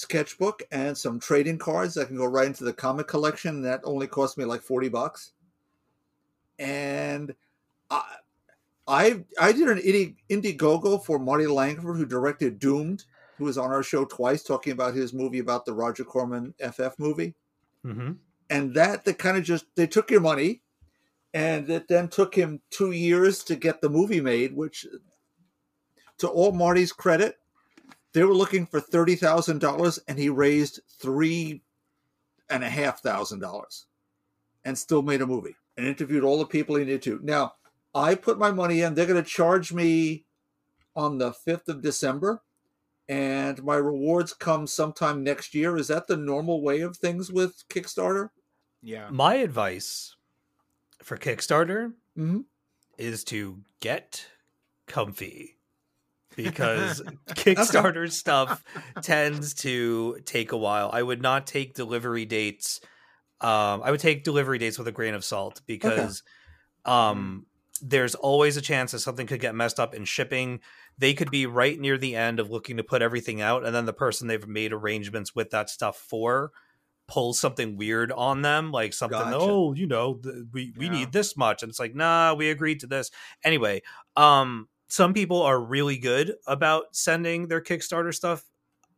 sketchbook 0.00 0.62
and 0.70 0.96
some 0.96 1.20
trading 1.20 1.58
cards 1.58 1.94
that 1.94 2.08
can 2.08 2.16
go 2.16 2.24
right 2.24 2.46
into 2.46 2.64
the 2.64 2.72
comic 2.72 3.06
collection. 3.06 3.62
That 3.62 3.80
only 3.84 4.06
cost 4.06 4.38
me 4.38 4.44
like 4.44 4.62
forty 4.62 4.88
bucks. 4.88 5.32
And 6.58 7.34
I, 7.90 8.16
I, 8.86 9.24
I 9.40 9.52
did 9.52 9.68
an 9.68 9.78
Indie, 9.78 10.16
Indiegogo 10.28 11.02
for 11.04 11.18
Marty 11.18 11.46
Langford, 11.46 11.96
who 11.96 12.06
directed 12.06 12.58
Doomed, 12.58 13.04
who 13.38 13.44
was 13.44 13.58
on 13.58 13.70
our 13.70 13.82
show 13.82 14.04
twice 14.04 14.42
talking 14.42 14.72
about 14.72 14.94
his 14.94 15.12
movie 15.12 15.38
about 15.38 15.64
the 15.64 15.72
Roger 15.72 16.04
Corman 16.04 16.54
FF 16.58 16.98
movie. 16.98 17.34
hmm 17.82 18.12
And 18.50 18.74
that 18.74 19.04
they 19.04 19.14
kind 19.14 19.36
of 19.36 19.44
just 19.44 19.64
they 19.74 19.86
took 19.86 20.10
your 20.10 20.20
money, 20.20 20.62
and 21.32 21.68
it 21.70 21.88
then 21.88 22.08
took 22.08 22.34
him 22.34 22.60
two 22.70 22.92
years 22.92 23.42
to 23.44 23.56
get 23.56 23.80
the 23.80 23.88
movie 23.88 24.20
made. 24.20 24.54
Which, 24.54 24.86
to 26.18 26.28
all 26.28 26.52
Marty's 26.52 26.92
credit, 26.92 27.39
they 28.12 28.24
were 28.24 28.34
looking 28.34 28.66
for 28.66 28.80
thirty 28.80 29.14
thousand 29.16 29.60
dollars, 29.60 29.98
and 30.08 30.18
he 30.18 30.28
raised 30.28 30.80
three 30.88 31.62
and 32.48 32.64
a 32.64 32.70
half 32.70 33.00
thousand 33.00 33.40
dollars, 33.40 33.86
and 34.64 34.76
still 34.76 35.02
made 35.02 35.22
a 35.22 35.26
movie 35.26 35.56
and 35.76 35.86
interviewed 35.86 36.24
all 36.24 36.38
the 36.38 36.46
people 36.46 36.76
he 36.76 36.84
needed 36.84 37.02
to. 37.02 37.20
Now, 37.22 37.54
I 37.94 38.14
put 38.14 38.38
my 38.38 38.50
money 38.50 38.82
in. 38.82 38.94
They're 38.94 39.06
going 39.06 39.22
to 39.22 39.28
charge 39.28 39.72
me 39.72 40.24
on 40.96 41.18
the 41.18 41.32
fifth 41.32 41.68
of 41.68 41.80
December, 41.82 42.42
and 43.08 43.62
my 43.62 43.76
rewards 43.76 44.32
come 44.34 44.66
sometime 44.66 45.22
next 45.22 45.54
year. 45.54 45.76
Is 45.76 45.88
that 45.88 46.06
the 46.08 46.16
normal 46.16 46.62
way 46.62 46.80
of 46.80 46.96
things 46.96 47.30
with 47.32 47.62
Kickstarter? 47.68 48.30
Yeah. 48.82 49.08
My 49.10 49.34
advice 49.36 50.16
for 51.02 51.16
Kickstarter 51.16 51.92
Mm-hmm. 52.18 52.40
is 52.98 53.22
to 53.24 53.60
get 53.78 54.26
comfy 54.86 55.56
because 56.36 57.02
Kickstarter 57.30 58.10
stuff 58.12 58.62
tends 59.02 59.54
to 59.54 60.18
take 60.24 60.52
a 60.52 60.56
while. 60.56 60.90
I 60.92 61.02
would 61.02 61.22
not 61.22 61.46
take 61.46 61.74
delivery 61.74 62.24
dates. 62.24 62.80
Um, 63.40 63.82
I 63.82 63.90
would 63.90 64.00
take 64.00 64.24
delivery 64.24 64.58
dates 64.58 64.78
with 64.78 64.88
a 64.88 64.92
grain 64.92 65.14
of 65.14 65.24
salt 65.24 65.62
because 65.66 66.22
um, 66.84 67.46
there's 67.82 68.14
always 68.14 68.56
a 68.56 68.60
chance 68.60 68.92
that 68.92 68.98
something 69.00 69.26
could 69.26 69.40
get 69.40 69.54
messed 69.54 69.80
up 69.80 69.94
in 69.94 70.04
shipping. 70.04 70.60
They 70.98 71.14
could 71.14 71.30
be 71.30 71.46
right 71.46 71.78
near 71.78 71.96
the 71.96 72.16
end 72.16 72.40
of 72.40 72.50
looking 72.50 72.76
to 72.76 72.84
put 72.84 73.00
everything 73.00 73.40
out, 73.40 73.64
and 73.64 73.74
then 73.74 73.86
the 73.86 73.92
person 73.92 74.26
they've 74.28 74.46
made 74.46 74.72
arrangements 74.72 75.34
with 75.34 75.50
that 75.50 75.70
stuff 75.70 75.96
for 75.96 76.52
pulls 77.08 77.40
something 77.40 77.76
weird 77.76 78.12
on 78.12 78.42
them, 78.42 78.70
like 78.70 78.92
something. 78.92 79.18
Gotcha. 79.18 79.36
Oh, 79.40 79.72
you 79.72 79.86
know, 79.86 80.14
th- 80.22 80.34
we 80.52 80.72
we 80.76 80.86
Yeah. 80.86 80.92
need 80.92 81.12
this 81.12 81.36
much, 81.36 81.62
and 81.62 81.70
it's 81.70 81.80
like, 81.80 81.94
nah, 81.94 82.34
we 82.34 82.50
agreed 82.50 82.80
to 82.80 82.86
this 82.86 83.10
anyway. 83.42 83.82
Um, 84.16 84.68
some 84.90 85.14
people 85.14 85.40
are 85.42 85.58
really 85.58 85.96
good 85.96 86.34
about 86.46 86.94
sending 86.94 87.48
their 87.48 87.60
Kickstarter 87.62 88.14
stuff 88.14 88.44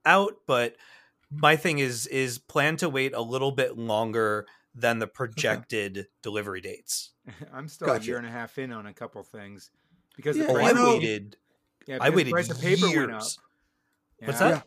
out, 0.05 0.35
but 0.47 0.77
my 1.31 1.55
thing 1.57 1.79
is 1.79 2.07
is 2.09 2.39
plan 2.39 2.77
to 2.79 2.89
wait 2.89 3.15
a 3.15 3.21
little 3.23 3.53
bit 3.53 3.79
longer 3.79 4.47
than 4.75 4.99
the 4.99 5.07
projected 5.07 6.07
delivery 6.23 6.61
dates. 6.61 7.13
I'm 7.53 7.69
still 7.69 7.87
Gotcha. 7.89 8.03
a 8.03 8.07
year 8.07 8.17
and 8.19 8.27
a 8.27 8.31
half 8.31 8.59
in 8.59 8.73
on 8.73 8.87
a 8.87 8.93
couple 8.95 9.23
things 9.23 9.71
because 10.17 10.37
Yeah, 10.37 10.47
the 10.47 10.53
price 10.55 10.75
I 10.75 10.81
of, 10.81 10.89
waited. 10.89 11.37
yeah, 11.87 11.99
I 12.01 12.11
waited 12.11 12.27
the 12.29 12.31
price 12.33 12.51
of 12.51 12.61
paper 12.61 12.87
years. 12.87 12.97
went 12.97 13.13
up. 13.13 13.23
What's 14.25 14.41
Yeah. 14.41 14.51
that? 14.51 14.67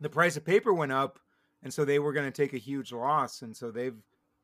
The 0.00 0.10
price 0.10 0.36
of 0.36 0.44
paper 0.44 0.72
went 0.74 0.92
up, 0.92 1.18
and 1.62 1.72
so 1.72 1.84
they 1.84 1.98
were 1.98 2.12
going 2.12 2.26
to 2.30 2.30
take 2.42 2.52
a 2.54 2.58
huge 2.58 2.92
loss, 2.92 3.42
and 3.42 3.56
so 3.56 3.70
they've 3.70 3.96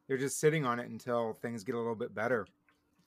they're 0.09 0.19
just 0.19 0.41
sitting 0.41 0.65
on 0.67 0.79
it 0.81 0.91
until 0.91 1.35
things 1.35 1.65
get 1.65 1.75
a 1.75 1.79
little 1.79 1.95
bit 1.95 2.15
better. 2.15 2.47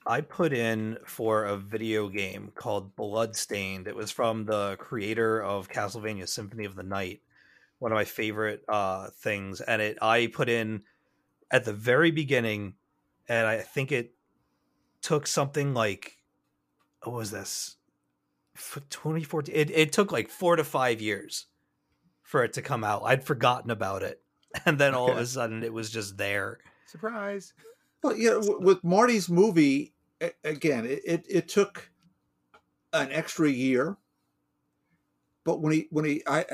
I 0.06 0.22
put 0.22 0.54
in 0.54 0.98
for 1.06 1.46
a 1.46 1.58
video 1.58 2.10
game 2.10 2.52
called 2.54 2.96
Bloodstained. 2.96 3.88
It 3.88 3.96
was 3.96 4.12
from 4.12 4.46
the 4.46 4.76
creator 4.78 5.42
of 5.42 5.70
Castlevania 5.70 6.28
Symphony 6.28 6.66
of 6.66 6.76
the 6.76 6.84
Night, 6.84 7.22
one 7.80 7.92
of 7.92 7.96
my 7.96 8.06
favorite 8.06 8.64
uh, 8.70 9.10
things. 9.10 9.62
And 9.62 9.82
it 9.82 9.98
I 10.02 10.28
put 10.28 10.48
in 10.50 10.84
at 11.50 11.66
the 11.66 11.74
very 11.74 12.12
beginning, 12.12 12.76
and 13.28 13.48
I 13.48 13.60
think 13.60 13.92
it 13.92 14.14
took 15.02 15.26
something 15.28 15.74
like 15.74 16.18
what 17.04 17.16
was 17.16 17.32
this? 17.32 17.78
For 18.56 18.80
2014, 18.80 19.54
it, 19.54 19.70
it 19.70 19.92
took 19.92 20.12
like 20.12 20.30
four 20.30 20.56
to 20.56 20.64
five 20.64 21.02
years 21.02 21.48
for 22.24 22.44
it 22.44 22.54
to 22.54 22.62
come 22.62 22.84
out. 22.84 23.04
I'd 23.06 23.24
forgotten 23.26 23.70
about 23.70 24.02
it, 24.04 24.22
and 24.66 24.78
then 24.80 24.94
all 24.94 25.12
of 25.12 25.18
a 25.18 25.26
sudden 25.26 25.64
it 25.64 25.74
was 25.74 25.90
just 25.90 26.18
there. 26.18 26.60
Surprise! 26.86 27.54
Well, 28.04 28.16
you 28.16 28.30
know, 28.30 28.42
w- 28.42 28.60
with 28.62 28.84
Marty's 28.84 29.30
movie, 29.30 29.95
a- 29.95 29.95
again, 30.44 30.86
it, 30.86 31.02
it, 31.06 31.26
it 31.30 31.48
took 31.48 31.90
an 32.94 33.12
extra 33.12 33.50
year. 33.50 33.98
But 35.44 35.62
when 35.62 35.74
he 35.74 35.88
when 35.92 36.06
he 36.06 36.24
I 36.26 36.46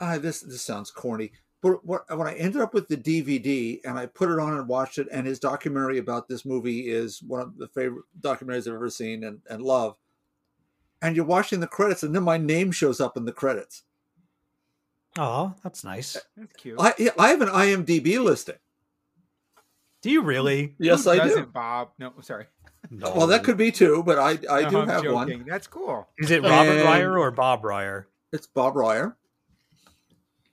ah 0.00 0.18
this 0.18 0.40
this 0.40 0.62
sounds 0.62 0.90
corny, 0.90 1.32
but 1.60 1.84
what, 1.84 2.04
when 2.16 2.28
I 2.28 2.34
ended 2.34 2.60
up 2.60 2.72
with 2.72 2.86
the 2.86 2.96
DVD 2.96 3.80
and 3.84 3.98
I 3.98 4.06
put 4.06 4.30
it 4.30 4.38
on 4.38 4.56
and 4.56 4.68
watched 4.68 4.98
it, 4.98 5.08
and 5.10 5.26
his 5.26 5.40
documentary 5.40 5.98
about 5.98 6.28
this 6.28 6.44
movie 6.44 6.88
is 6.88 7.20
one 7.22 7.40
of 7.40 7.56
the 7.56 7.66
favorite 7.68 8.04
documentaries 8.20 8.68
I've 8.68 8.74
ever 8.74 8.90
seen 8.90 9.24
and, 9.24 9.40
and 9.50 9.62
love. 9.62 9.96
And 11.02 11.16
you're 11.16 11.24
watching 11.24 11.60
the 11.60 11.66
credits, 11.66 12.02
and 12.02 12.14
then 12.14 12.24
my 12.24 12.38
name 12.38 12.70
shows 12.70 13.00
up 13.00 13.16
in 13.16 13.24
the 13.24 13.32
credits. 13.32 13.84
Oh, 15.16 15.54
that's 15.64 15.82
nice. 15.82 16.16
That's 16.36 16.52
cute. 16.54 16.76
I 16.78 16.94
I 17.18 17.28
have 17.30 17.40
an 17.40 17.48
IMDb 17.48 18.22
listing. 18.22 18.56
Do 20.02 20.10
you 20.10 20.22
really? 20.22 20.74
Yes, 20.78 21.04
Who 21.04 21.10
I 21.10 21.14
do. 21.18 21.20
doesn't, 21.28 21.52
Bob. 21.52 21.90
No, 21.98 22.12
sorry. 22.20 22.46
No. 22.90 23.12
Well, 23.16 23.26
that 23.26 23.42
could 23.44 23.56
be 23.56 23.72
too, 23.72 24.02
but 24.06 24.18
I 24.18 24.38
I 24.50 24.62
No, 24.62 24.70
do 24.70 24.78
I'm 24.80 24.88
have 24.88 25.04
one. 25.12 25.44
That's 25.46 25.66
cool. 25.66 26.08
Is 26.18 26.30
it 26.30 26.42
Robert 26.42 26.70
And- 26.72 26.82
Reyer 26.84 27.18
or 27.18 27.30
Bob 27.30 27.64
Reyer? 27.64 28.06
It's 28.32 28.46
Bob 28.46 28.76
Reyer, 28.76 29.16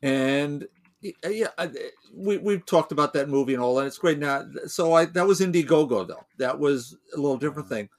and 0.02 0.68
yeah, 1.02 1.48
I- 1.58 1.72
we 2.14 2.38
we've 2.38 2.66
talked 2.66 2.92
about 2.92 3.14
that 3.14 3.30
movie 3.30 3.54
and 3.54 3.62
all, 3.62 3.78
and 3.80 3.88
it's 3.88 3.98
great. 3.98 4.18
Now, 4.18 4.46
so 4.68 4.94
I 4.94 5.06
that 5.06 5.28
was 5.28 5.40
Indiegogo 5.42 6.08
though. 6.08 6.26
That 6.38 6.58
was 6.60 6.96
a 7.14 7.18
little 7.18 7.38
different 7.38 7.70
thing. 7.70 7.90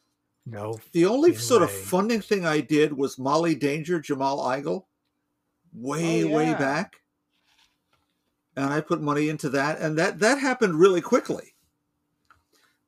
No. 0.47 0.79
The 0.93 1.07
only 1.07 1.33
No 1.33 1.37
sort 1.38 1.62
of 1.62 1.69
way. 1.71 1.75
funding 1.83 2.21
thing 2.21 2.47
I 2.47 2.61
did 2.61 2.93
was 2.93 3.19
Molly 3.19 3.55
Danger, 3.55 4.00
Jamal 4.00 4.38
Igle, 4.38 4.85
way 5.75 6.25
Oh, 6.25 6.29
way 6.29 6.53
back, 6.55 6.97
and 8.57 8.73
I 8.73 8.81
put 8.81 9.01
money 9.01 9.29
into 9.29 9.49
that, 9.51 9.79
and 9.81 9.99
that 9.99 10.19
that 10.21 10.39
happened 10.39 10.79
really 10.79 11.01
quickly. 11.01 11.55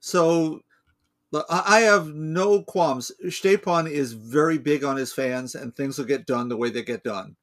So. 0.01 0.61
I 0.61 1.63
I 1.67 1.81
have 1.81 2.07
no 2.15 2.63
qualms. 2.63 3.13
Stjepan 3.27 3.91
is 3.91 4.15
very 4.15 4.57
big 4.57 4.83
on 4.83 4.97
his 4.97 5.13
fans, 5.13 5.55
and 5.55 5.77
things 5.77 5.99
will 5.99 6.07
get 6.07 6.25
done 6.25 6.49
the 6.49 6.57
way 6.57 6.71
they 6.71 6.83
get 6.83 7.03
done. 7.05 7.37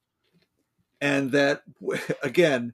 And 1.01 1.31
that, 1.33 1.61
again, 2.23 2.73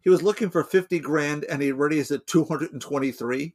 he 0.00 0.10
was 0.10 0.20
looking 0.20 0.50
for 0.50 0.64
50 0.64 0.98
grand 0.98 1.44
and 1.44 1.62
he 1.62 1.70
already 1.70 2.00
is 2.00 2.10
at 2.10 2.26
223. 2.26 3.54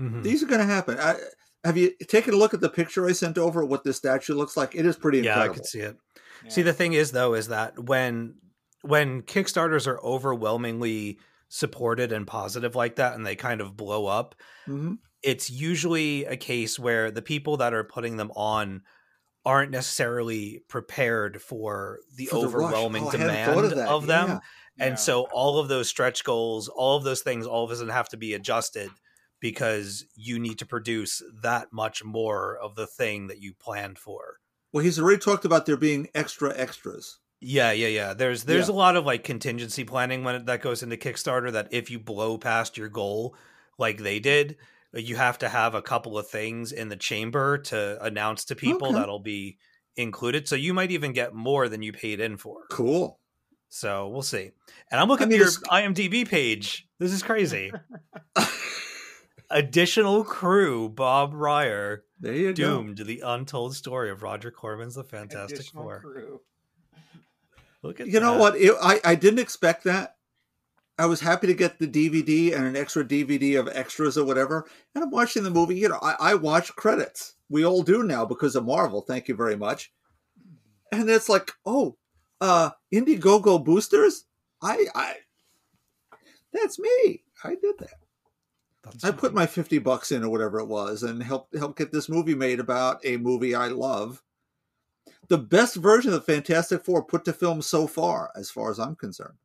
Mhm. 0.00 0.22
These 0.22 0.42
are 0.42 0.46
going 0.46 0.60
to 0.60 0.64
happen. 0.66 0.98
I, 0.98 1.16
have 1.62 1.76
you 1.76 1.90
taken 2.06 2.32
a 2.32 2.38
look 2.38 2.54
at 2.54 2.60
the 2.60 2.70
picture 2.70 3.06
I 3.06 3.12
sent 3.12 3.36
over 3.36 3.62
what 3.66 3.84
this 3.84 3.98
statue 3.98 4.32
looks 4.34 4.56
like? 4.56 4.74
It 4.74 4.86
is 4.86 4.96
pretty 4.96 5.18
Yeah, 5.18 5.32
I 5.32 5.44
incredible. 5.46 5.54
could 5.56 5.66
see 5.66 5.80
it. 5.80 5.98
Yeah. 6.44 6.50
See, 6.50 6.62
the 6.62 6.72
thing 6.72 6.94
is, 6.94 7.12
though, 7.12 7.34
is 7.34 7.48
that 7.48 7.78
when 7.78 8.36
when 8.82 9.22
Kickstarters 9.22 9.86
are 9.86 10.00
overwhelmingly 10.02 11.18
supported 11.48 12.12
and 12.12 12.26
positive 12.26 12.74
like 12.74 12.96
that 12.96 13.14
and 13.14 13.26
they 13.26 13.36
kind 13.36 13.60
of 13.60 13.76
blow 13.76 14.06
up, 14.06 14.34
hmm 14.66 14.94
it's 15.22 15.50
usually 15.50 16.24
a 16.26 16.36
case 16.36 16.78
where 16.78 17.10
the 17.10 17.22
people 17.22 17.56
that 17.56 17.74
are 17.74 17.82
putting 17.84 18.16
them 18.16 18.30
on 18.36 18.82
aren't 19.44 19.70
necessarily 19.70 20.60
prepared 20.68 21.40
for 21.42 22.00
the 22.16 22.26
For 22.26 22.38
the 22.38 22.46
overwhelming 22.46 23.04
Oh, 23.06 23.10
demand 23.10 23.60
of, 23.60 23.72
of 23.78 24.06
them. 24.06 24.28
Yeah. 24.28 24.40
And 24.78 24.90
Yeah. 24.90 24.96
so 24.96 25.22
all 25.32 25.58
of 25.58 25.68
those 25.68 25.88
stretch 25.88 26.24
goals, 26.24 26.68
all 26.68 26.96
of 26.96 27.04
those 27.04 27.22
things, 27.22 27.46
all 27.46 27.64
of 27.64 27.70
a 27.70 27.76
sudden 27.76 27.92
have 27.92 28.08
to 28.10 28.16
be 28.16 28.34
adjusted 28.34 28.90
because 29.40 30.04
you 30.14 30.38
need 30.38 30.58
to 30.58 30.66
produce 30.66 31.22
that 31.42 31.72
much 31.72 32.04
more 32.04 32.56
of 32.58 32.74
the 32.74 32.86
thing 32.86 33.28
that 33.28 33.40
you 33.40 33.54
planned 33.54 33.98
for. 33.98 34.38
Well, 34.72 34.84
he's 34.84 34.98
already 34.98 35.18
talked 35.18 35.44
about 35.44 35.66
there 35.66 35.76
being 35.76 36.08
extra 36.14 36.56
extras. 36.56 37.18
Yeah, 37.40 37.70
yeah, 37.72 37.88
yeah. 37.88 38.14
There's 38.14 38.44
there's 38.44 38.68
Yeah. 38.68 38.74
a 38.74 38.76
lot 38.76 38.96
of 38.96 39.06
like 39.06 39.22
contingency 39.24 39.84
planning 39.84 40.24
when 40.24 40.34
it, 40.34 40.46
that 40.46 40.60
goes 40.62 40.82
into 40.82 40.96
Kickstarter. 40.96 41.52
That 41.52 41.68
if 41.70 41.90
you 41.90 41.98
blow 41.98 42.36
past 42.38 42.76
your 42.76 42.88
goal, 42.88 43.36
like 43.78 43.98
they 43.98 44.18
did, 44.18 44.56
uh, 44.94 44.98
you 44.98 45.16
have 45.16 45.38
to 45.38 45.48
have 45.48 45.74
a 45.74 45.82
couple 45.82 46.18
of 46.18 46.28
things 46.28 46.72
in 46.72 46.88
the 46.88 46.96
chamber 46.96 47.58
to 47.58 48.02
announce 48.04 48.44
to 48.46 48.56
people 48.56 48.88
Okay. 48.88 48.98
that'll 48.98 49.20
be 49.20 49.58
included. 49.96 50.48
So 50.48 50.56
you 50.56 50.74
might 50.74 50.90
even 50.90 51.12
get 51.12 51.32
more 51.34 51.68
than 51.68 51.82
you 51.82 51.92
paid 51.92 52.18
in 52.20 52.36
for. 52.38 52.62
Cool. 52.70 53.20
So 53.68 54.08
we'll 54.08 54.22
see. 54.22 54.50
And 54.90 55.00
I'm 55.00 55.08
looking 55.08 55.26
I 55.26 55.30
mean, 55.30 55.40
at 55.42 55.52
your 55.52 55.52
IMDb 55.70 56.26
page. 56.26 56.88
This 56.98 57.12
is 57.12 57.22
crazy. 57.22 57.70
Additional 59.50 60.24
crew: 60.24 60.88
Bob 60.90 61.32
Reyer, 61.32 62.04
There 62.20 62.34
you 62.34 62.48
go. 62.52 62.82
doomed. 62.82 62.98
The 62.98 63.22
untold 63.24 63.74
story 63.74 64.10
of 64.10 64.22
Roger 64.22 64.50
Corman's 64.50 64.94
The 64.96 65.04
Fantastic 65.04 65.60
Additional 65.60 65.84
Four. 65.84 66.00
crew. 66.00 66.40
Look 67.82 68.00
at 68.00 68.08
You 68.08 68.20
know 68.20 68.36
what? 68.36 68.56
It, 68.56 68.74
I 68.82 69.00
I 69.04 69.14
didn't 69.14 69.38
expect 69.38 69.84
that. 69.84 70.16
I 70.98 71.06
was 71.06 71.20
happy 71.20 71.46
to 71.46 71.54
get 71.54 71.78
the 71.78 71.86
DVD 71.86 72.54
and 72.54 72.66
an 72.66 72.76
extra 72.76 73.04
DVD 73.04 73.58
of 73.58 73.68
extras 73.68 74.18
or 74.18 74.24
whatever. 74.24 74.66
And 74.94 75.04
I'm 75.04 75.10
watching 75.10 75.44
the 75.44 75.50
movie. 75.50 75.76
You 75.76 75.90
know, 75.90 75.98
I, 76.02 76.16
I 76.18 76.34
watch 76.34 76.74
credits. 76.74 77.36
We 77.48 77.64
all 77.64 77.82
do 77.82 78.02
now 78.02 78.24
because 78.24 78.56
of 78.56 78.64
Marvel. 78.64 79.02
Thank 79.02 79.28
you 79.28 79.36
very 79.36 79.56
much. 79.56 79.92
And 80.90 81.08
it's 81.08 81.28
like, 81.28 81.52
oh, 81.64 81.96
uh, 82.40 82.70
Indiegogo 82.92 83.64
boosters. 83.64 84.24
I 84.60 84.86
I. 84.94 85.14
That's 86.52 86.78
me. 86.78 87.22
I 87.44 87.50
did 87.50 87.78
that. 87.78 87.94
That's 88.82 89.04
I 89.04 89.12
put 89.12 89.34
my 89.34 89.46
fifty 89.46 89.78
bucks 89.78 90.10
in 90.10 90.24
or 90.24 90.30
whatever 90.30 90.58
it 90.58 90.66
was, 90.66 91.04
and 91.04 91.22
helped 91.22 91.56
help 91.56 91.76
get 91.76 91.92
this 91.92 92.08
movie 92.08 92.34
made 92.34 92.58
about 92.58 93.04
a 93.04 93.18
movie 93.18 93.54
I 93.54 93.68
love. 93.68 94.22
The 95.28 95.38
best 95.38 95.76
version 95.76 96.12
of 96.12 96.24
the 96.24 96.32
Fantastic 96.32 96.84
Four 96.84 97.04
put 97.04 97.24
to 97.26 97.32
film 97.32 97.60
so 97.60 97.86
far, 97.86 98.30
as 98.34 98.50
far 98.50 98.70
as 98.70 98.78
I'm 98.78 98.96
concerned. 98.96 99.36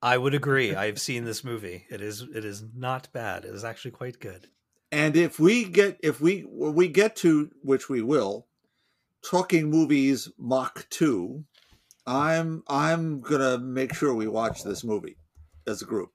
I 0.00 0.18
would 0.18 0.34
agree. 0.34 0.74
I've 0.74 1.00
seen 1.00 1.24
this 1.24 1.44
movie. 1.44 1.86
It 1.88 2.00
is 2.00 2.22
it 2.34 2.44
is 2.44 2.64
not 2.74 3.12
bad. 3.12 3.44
It 3.44 3.54
is 3.54 3.64
actually 3.64 3.92
quite 3.92 4.18
good. 4.18 4.48
And 4.90 5.16
if 5.16 5.38
we 5.38 5.64
get 5.64 5.98
if 6.02 6.20
we 6.20 6.44
we 6.44 6.88
get 6.88 7.16
to 7.16 7.50
which 7.62 7.88
we 7.88 8.02
will, 8.02 8.48
talking 9.24 9.70
movies 9.70 10.28
Mach 10.38 10.88
two, 10.90 11.44
I'm 12.06 12.64
I'm 12.66 13.20
gonna 13.20 13.58
make 13.58 13.94
sure 13.94 14.12
we 14.12 14.26
watch 14.26 14.64
this 14.64 14.82
movie 14.82 15.16
as 15.68 15.82
a 15.82 15.86
group. 15.86 16.10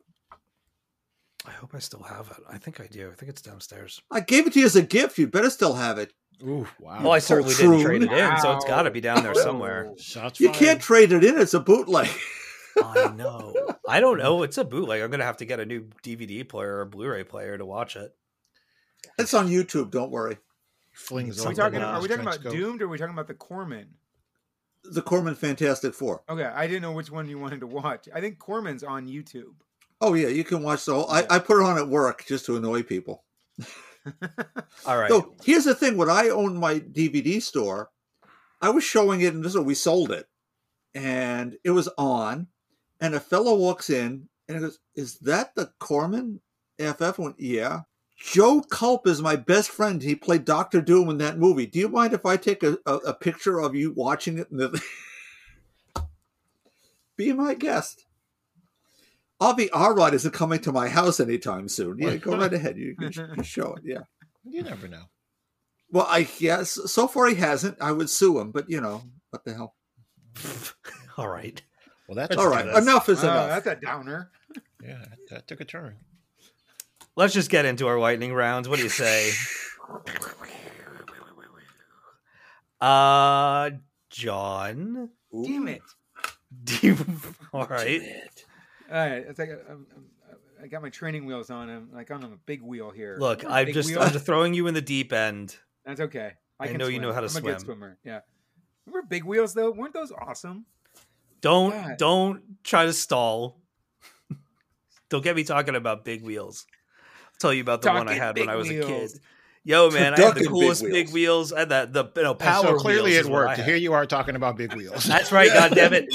I 1.45 1.51
hope 1.51 1.73
I 1.73 1.79
still 1.79 2.03
have 2.03 2.29
it. 2.31 2.43
I 2.49 2.57
think 2.57 2.81
I 2.81 2.87
do. 2.87 3.09
I 3.09 3.15
think 3.15 3.29
it's 3.29 3.41
downstairs. 3.41 4.01
I 4.11 4.19
gave 4.19 4.47
it 4.47 4.53
to 4.53 4.59
you 4.59 4.65
as 4.65 4.75
a 4.75 4.81
gift. 4.81 5.17
You'd 5.17 5.31
better 5.31 5.49
still 5.49 5.75
have 5.75 5.97
it. 5.97 6.11
Ooh, 6.43 6.67
wow. 6.79 7.01
Well, 7.01 7.11
I 7.11 7.19
certainly 7.19 7.55
didn't 7.55 7.81
trade 7.81 8.03
it 8.03 8.11
in, 8.11 8.37
so 8.39 8.53
it's 8.53 8.65
got 8.65 8.83
to 8.83 8.91
be 8.91 9.01
down 9.01 9.23
there 9.23 9.33
somewhere. 9.33 9.91
Shots 9.97 10.39
You 10.39 10.47
fired. 10.49 10.57
can't 10.59 10.81
trade 10.81 11.11
it 11.11 11.23
in. 11.23 11.39
It's 11.39 11.53
a 11.55 11.59
bootleg. 11.59 12.09
I 12.83 13.11
know. 13.15 13.55
I 13.87 13.99
don't 13.99 14.19
know. 14.19 14.43
It's 14.43 14.57
a 14.59 14.63
bootleg. 14.63 15.01
I'm 15.01 15.09
gonna 15.09 15.23
have 15.23 15.37
to 15.37 15.45
get 15.45 15.59
a 15.59 15.65
new 15.65 15.87
DVD 16.03 16.47
player 16.47 16.79
or 16.79 16.85
Blu-ray 16.85 17.23
player 17.23 17.57
to 17.57 17.65
watch 17.65 17.95
it. 17.95 18.13
It's 19.17 19.33
on 19.33 19.47
YouTube. 19.49 19.89
Don't 19.89 20.11
worry. 20.11 20.37
Flings 20.93 21.43
Are 21.43 21.49
we 21.49 21.55
talking? 21.55 21.81
Are 21.81 22.01
we 22.01 22.07
talking 22.07 22.21
about 22.21 22.43
coat. 22.43 22.53
Doomed 22.53 22.81
or 22.81 22.85
are 22.85 22.87
we 22.89 22.97
talking 22.97 23.13
about 23.13 23.27
the 23.27 23.33
Corman? 23.33 23.87
The 24.83 25.01
Corman 25.01 25.35
Fantastic 25.35 25.93
Four. 25.93 26.21
Okay, 26.29 26.43
I 26.43 26.67
didn't 26.67 26.81
know 26.83 26.91
which 26.91 27.09
one 27.11 27.27
you 27.27 27.39
wanted 27.39 27.59
to 27.61 27.67
watch. 27.67 28.07
I 28.13 28.21
think 28.21 28.37
Corman's 28.39 28.83
on 28.83 29.07
YouTube. 29.07 29.55
Oh 30.01 30.13
yeah, 30.13 30.27
you 30.27 30.43
can 30.43 30.61
watch 30.61 30.85
the 30.85 30.93
whole. 30.93 31.09
I, 31.09 31.25
I 31.29 31.39
put 31.39 31.59
it 31.59 31.65
on 31.65 31.77
at 31.79 31.87
work 31.87 32.25
just 32.27 32.45
to 32.45 32.57
annoy 32.57 32.83
people. 32.83 33.23
All 34.85 34.97
right. 34.97 35.09
So 35.09 35.33
here's 35.43 35.65
the 35.65 35.75
thing: 35.75 35.97
when 35.97 36.09
I 36.09 36.29
owned 36.29 36.57
my 36.57 36.79
DVD 36.79 37.41
store, 37.41 37.89
I 38.61 38.69
was 38.69 38.83
showing 38.83 39.21
it, 39.21 39.33
and 39.33 39.43
this 39.43 39.55
is 39.55 39.61
we 39.61 39.73
sold 39.73 40.11
it, 40.11 40.27
and 40.93 41.57
it 41.63 41.71
was 41.71 41.89
on, 41.97 42.47
and 42.99 43.15
a 43.15 43.19
fellow 43.19 43.55
walks 43.55 43.89
in 43.89 44.29
and 44.47 44.61
goes, 44.61 44.79
"Is 44.95 45.19
that 45.19 45.55
the 45.55 45.71
Corman 45.79 46.41
FF?" 46.79 47.17
Went, 47.19 47.39
"Yeah." 47.39 47.81
Joe 48.19 48.61
Culp 48.61 49.05
is 49.05 49.21
my 49.21 49.35
best 49.35 49.69
friend. 49.69 50.01
He 50.01 50.15
played 50.15 50.43
Doctor 50.43 50.81
Doom 50.81 51.09
in 51.09 51.19
that 51.19 51.37
movie. 51.37 51.67
Do 51.67 51.77
you 51.77 51.87
mind 51.87 52.13
if 52.13 52.25
I 52.25 52.35
take 52.35 52.63
a, 52.63 52.79
a, 52.87 52.95
a 52.95 53.13
picture 53.13 53.59
of 53.59 53.75
you 53.75 53.91
watching 53.91 54.39
it? 54.39 54.47
Be 57.15 57.31
my 57.31 57.53
guest. 57.53 58.06
Avi 59.39 59.69
Arad 59.73 60.13
isn't 60.13 60.33
coming 60.33 60.59
to 60.61 60.71
my 60.71 60.87
house 60.89 61.19
anytime 61.19 61.67
soon. 61.69 61.97
Yeah, 61.99 62.15
go 62.15 62.35
right 62.37 62.53
ahead. 62.53 62.77
You 62.77 62.95
can 62.95 63.11
show 63.43 63.73
it. 63.75 63.83
Yeah. 63.85 64.01
You 64.43 64.63
never 64.63 64.87
know. 64.87 65.03
Well, 65.91 66.07
I 66.09 66.23
guess 66.23 66.71
So 66.91 67.07
far, 67.07 67.27
he 67.27 67.35
hasn't. 67.35 67.77
I 67.81 67.91
would 67.91 68.09
sue 68.09 68.39
him, 68.39 68.51
but 68.51 68.69
you 68.69 68.81
know 68.81 69.03
what 69.29 69.45
the 69.45 69.53
hell. 69.53 69.75
All 71.17 71.27
right. 71.27 71.61
Well, 72.07 72.15
that's 72.15 72.35
All 72.37 72.47
right, 72.49 72.65
this. 72.65 72.77
enough 72.77 73.09
is 73.09 73.23
Oh, 73.23 73.27
enough. 73.29 73.63
that's 73.63 73.67
a 73.67 73.75
downer. 73.85 74.31
Yeah, 74.81 75.05
that 75.29 75.47
took 75.47 75.59
a 75.61 75.65
turn. 75.65 75.97
Let's 77.15 77.33
just 77.33 77.49
get 77.49 77.65
into 77.65 77.87
our 77.87 77.99
lightning 77.99 78.33
rounds. 78.33 78.69
What 78.69 78.77
do 78.77 78.83
you 78.83 78.89
say? 78.89 79.31
Uh, 82.79 83.71
John. 84.09 85.09
Damn 85.33 85.67
it! 85.67 85.81
Do 86.63 86.77
you, 86.87 86.97
all 87.51 87.65
right. 87.65 88.01
All 88.89 88.95
right, 88.97 89.25
it's 89.27 89.37
like 89.39 89.49
I'm, 89.69 89.85
I'm, 89.95 90.05
I 90.63 90.67
got 90.67 90.81
my 90.81 90.89
training 90.89 91.25
wheels 91.25 91.49
on. 91.49 91.69
I'm 91.69 91.89
like 91.93 92.09
on 92.11 92.23
a 92.23 92.29
big 92.45 92.61
wheel 92.61 92.89
here. 92.89 93.17
Look, 93.19 93.39
Big 93.41 93.49
I'm 93.49 93.73
just 93.73 93.89
wheel. 93.89 94.01
I'm 94.01 94.11
just 94.11 94.25
throwing 94.25 94.53
you 94.53 94.67
in 94.67 94.73
the 94.73 94.81
deep 94.81 95.11
end. 95.13 95.55
That's 95.85 96.01
okay. 96.01 96.33
I 96.59 96.67
can 96.67 96.77
know 96.77 96.87
you 96.87 96.99
know 96.99 97.13
how 97.13 97.19
to 97.19 97.25
I'm 97.25 97.29
a 97.29 97.29
swim. 97.29 97.43
good 97.43 97.61
swimmer. 97.61 97.97
Yeah. 98.03 98.21
Remember 98.85 99.07
big 99.07 99.23
wheels 99.25 99.53
though? 99.53 99.71
Weren't 99.71 99.93
those 99.93 100.11
awesome? 100.11 100.65
Don't 101.41 101.71
God. 101.71 101.97
don't 101.97 102.41
try 102.63 102.85
to 102.85 102.93
stall. 102.93 103.59
don't 105.09 105.23
get 105.23 105.35
me 105.35 105.43
talking 105.43 105.75
about 105.75 106.03
big 106.03 106.23
wheels. 106.23 106.65
I'll 107.25 107.31
tell 107.39 107.53
you 107.53 107.61
about 107.61 107.81
the 107.81 107.91
one 107.91 108.07
I 108.07 108.13
had 108.13 108.37
when 108.39 108.49
I 108.49 108.55
was 108.55 108.69
a 108.69 108.81
kid. 108.81 109.11
Yo, 109.63 109.91
man, 109.91 110.13
I 110.13 110.21
had 110.21 110.35
the 110.35 110.45
coolest 110.45 110.81
big 110.81 111.09
wheels. 111.09 111.51
wheels. 111.51 111.53
I 111.53 111.59
had 111.59 111.69
that 111.69 111.93
the 111.93 112.05
you 112.15 112.23
know 112.23 112.31
And 112.31 112.39
power. 112.39 112.63
so 112.63 112.75
clearly 112.77 113.11
wheels 113.11 113.25
it 113.25 113.27
is 113.27 113.29
worked. 113.29 113.59
Here 113.59 113.75
you 113.75 113.93
are 113.93 114.05
talking 114.05 114.35
about 114.37 114.55
big 114.55 114.73
wheels. 114.73 115.03
That's 115.03 115.31
right. 115.31 115.49
God 115.49 115.75
damn 115.75 115.91
it. 115.93 116.07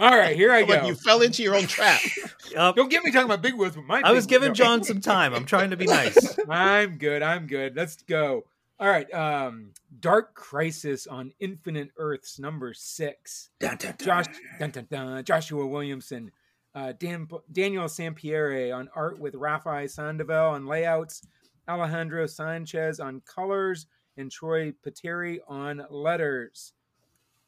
All 0.00 0.16
right, 0.16 0.34
here 0.34 0.50
I 0.50 0.62
go. 0.64 0.72
like 0.72 0.86
you 0.86 0.94
fell 0.94 1.20
into 1.20 1.42
your 1.42 1.54
own 1.54 1.66
trap. 1.66 2.00
Yup. 2.52 2.74
Don't 2.74 2.90
get 2.90 3.04
me 3.04 3.12
talking 3.12 3.26
about 3.26 3.42
big 3.42 3.54
wheels 3.54 3.76
with 3.76 3.84
my. 3.84 4.00
I 4.02 4.12
was 4.12 4.24
giving 4.24 4.48
no. 4.48 4.54
John 4.54 4.82
some 4.82 5.00
time. 5.02 5.34
I'm 5.34 5.44
trying 5.44 5.70
to 5.70 5.76
be 5.76 5.84
nice. 5.84 6.38
I'm 6.48 6.96
good. 6.96 7.22
I'm 7.22 7.46
good. 7.46 7.76
Let's 7.76 7.96
go. 8.02 8.44
All 8.80 8.88
right. 8.88 9.12
Um, 9.12 9.72
Dark 10.00 10.34
Crisis 10.34 11.06
on 11.06 11.32
Infinite 11.38 11.90
Earths, 11.98 12.38
number 12.38 12.72
six. 12.72 13.50
Dun, 13.60 13.76
dun, 13.76 13.94
dun. 13.98 14.06
Josh, 14.06 14.26
dun, 14.58 14.70
dun, 14.70 14.86
dun, 14.90 15.24
Joshua 15.24 15.66
Williamson, 15.66 16.30
uh, 16.74 16.94
Dan, 16.98 17.28
Daniel 17.52 17.84
Sampere 17.84 18.74
on 18.74 18.88
art 18.96 19.18
with 19.18 19.34
Rafael 19.34 19.86
Sandoval 19.86 20.52
on 20.54 20.64
layouts, 20.64 21.20
Alejandro 21.68 22.26
Sanchez 22.26 23.00
on 23.00 23.20
colors, 23.26 23.86
and 24.16 24.30
Troy 24.30 24.72
Peteri 24.82 25.40
on 25.46 25.84
letters. 25.90 26.72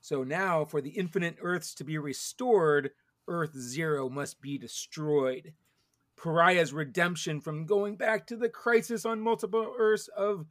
So 0.03 0.25
now, 0.25 0.65
for 0.65 0.81
the 0.81 0.91
Infinite 0.91 1.37
Earths 1.41 1.75
to 1.77 1.85
be 1.85 1.97
restored, 1.97 2.91
Earth 3.29 3.57
Zero 3.57 4.09
must 4.09 4.43
be 4.43 4.59
destroyed. 4.59 5.55
Pariah's 6.21 6.73
redemption 6.73 7.41
from 7.41 7.67
going 7.67 7.97
back 7.97 8.27
to 8.27 8.37
the 8.37 8.49
crisis 8.49 9.07
on 9.07 9.21
multiple 9.21 9.73
Earths 9.79 10.09
of 10.09 10.47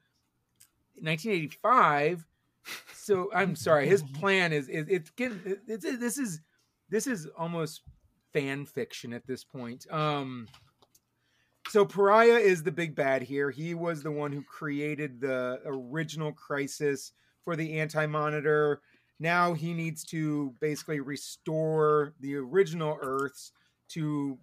1985. 0.95 2.25
So 2.93 3.29
I'm 3.33 3.55
sorry, 3.55 3.87
his 3.87 4.03
plan 4.13 4.53
is, 4.53 4.69
is 4.69 4.87
it's 4.89 5.09
getting 5.11 5.41
it's, 5.45 5.83
it's, 5.85 5.99
this 5.99 6.17
is 6.17 6.39
this 6.89 7.05
is 7.05 7.27
almost 7.37 7.81
fan 8.31 8.65
fiction 8.65 9.11
at 9.11 9.27
this 9.27 9.43
point. 9.43 9.85
Um, 9.91 10.47
so 11.67 11.85
Pariah 11.85 12.39
is 12.39 12.63
the 12.63 12.71
big 12.71 12.95
bad 12.95 13.21
here. 13.21 13.49
He 13.49 13.73
was 13.73 14.03
the 14.03 14.11
one 14.11 14.31
who 14.31 14.43
created 14.43 15.19
the 15.19 15.59
original 15.65 16.31
crisis 16.31 17.11
for 17.43 17.55
the 17.55 17.79
Anti 17.79 18.05
Monitor. 18.05 18.81
Now 19.21 19.53
he 19.53 19.75
needs 19.75 20.03
to 20.05 20.55
basically 20.59 20.99
restore 20.99 22.15
the 22.21 22.35
original 22.37 22.97
Earths 22.99 23.51
to 23.89 24.39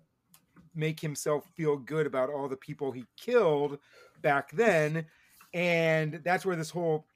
make 0.73 1.01
himself 1.01 1.45
feel 1.57 1.77
good 1.77 2.07
about 2.07 2.31
all 2.31 2.49
the 2.49 2.57
people 2.57 2.93
he 2.93 3.05
killed 3.17 3.81
back 4.23 4.53
then. 4.53 5.07
And 5.53 6.21
that's 6.25 6.47
where 6.47 6.55
this 6.55 6.71
whole 6.71 7.07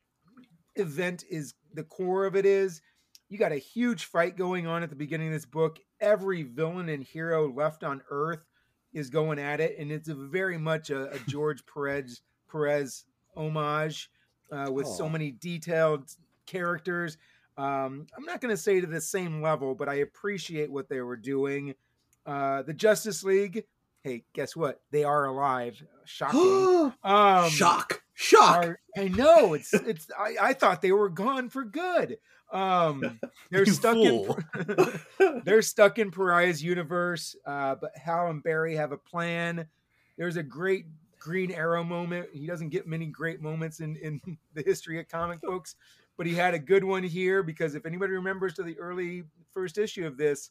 event 0.75 1.22
is 1.31 1.55
the 1.72 1.85
core 1.85 2.27
of 2.27 2.35
it 2.35 2.46
is 2.46 2.83
You 3.29 3.38
got 3.38 3.53
a 3.53 3.59
huge 3.59 4.07
fight 4.07 4.37
going 4.37 4.66
on 4.66 4.83
at 4.83 4.90
the 4.90 4.96
beginning 4.96 5.29
of 5.29 5.35
this 5.35 5.46
book. 5.46 5.79
Every 6.01 6.42
villain 6.42 6.88
and 6.88 7.05
hero 7.05 7.48
left 7.48 7.85
on 7.85 8.03
Earth 8.11 8.44
is 8.92 9.09
going 9.09 9.38
at 9.38 9.61
it, 9.61 9.79
and 9.79 9.92
it's 9.92 10.09
a 10.09 10.14
very 10.16 10.59
much 10.59 10.90
a, 10.90 11.12
a 11.12 11.18
George 11.29 11.64
Perez 11.64 12.22
Perez 12.51 13.05
homage 13.37 14.11
uh, 14.51 14.68
with 14.72 14.88
so 14.88 15.09
many 15.09 15.31
detailed 15.31 16.11
characters. 16.46 17.18
Um, 17.57 18.07
I'm 18.17 18.25
not 18.25 18.41
going 18.41 18.55
to 18.55 18.61
say 18.61 18.81
to 18.81 18.87
the 18.87 19.01
same 19.01 19.43
level, 19.43 19.75
but 19.75 19.88
I 19.88 19.97
appreciate 19.97 20.71
what 20.71 20.88
they 20.88 21.01
were 21.01 21.17
doing. 21.17 21.75
Uh, 22.25 22.62
the 22.62 22.73
Justice 22.73 23.25
League, 23.25 23.65
hey, 24.03 24.25
guess 24.33 24.57
what? 24.57 24.81
They 24.91 25.05
are 25.05 25.27
alive. 25.27 25.83
Shocking. 26.05 26.93
um, 27.05 27.51
Shock. 27.51 28.03
Shock. 28.15 28.65
are- 28.65 28.81
I 28.97 29.09
know 29.09 29.55
it's 29.55 29.73
it's. 29.75 30.09
I, 30.19 30.37
I 30.41 30.53
thought 30.53 30.83
they 30.83 30.93
were 30.93 31.09
gone 31.09 31.49
for 31.49 31.65
good. 31.65 32.19
Um, 32.53 33.19
they're 33.51 33.67
stuck 33.67 33.95
fool. 33.95 34.38
in. 34.69 35.43
they're 35.45 35.62
stuck 35.62 35.99
in 35.99 36.11
Pariah's 36.11 36.62
universe, 36.62 37.35
uh, 37.47 37.77
but 37.77 37.97
Hal 37.97 38.29
and 38.29 38.43
Barry 38.43 38.77
have 38.77 38.93
a 38.93 38.99
plan. 38.99 39.67
There's 40.19 40.37
a 40.37 40.43
great 40.43 40.87
Green 41.19 41.53
Arrow 41.53 41.85
moment. 41.85 42.29
He 42.35 42.47
doesn't 42.47 42.69
get 42.69 42.87
many 42.87 43.07
great 43.07 43.41
moments 43.41 43.81
in, 43.81 43.97
in 43.97 44.21
the 44.55 44.62
history 44.62 45.01
of 45.01 45.09
comic 45.09 45.41
books, 45.41 45.77
but 46.16 46.27
he 46.27 46.35
had 46.35 46.55
a 46.55 46.59
good 46.59 46.85
one 46.85 47.03
here 47.03 47.42
because 47.42 47.75
if 47.75 47.87
anybody 47.87 48.12
remembers 48.12 48.55
to 48.55 48.62
the 48.62 48.79
early 48.79 49.25
first 49.53 49.79
issue 49.79 50.07
of 50.07 50.16
this, 50.16 50.51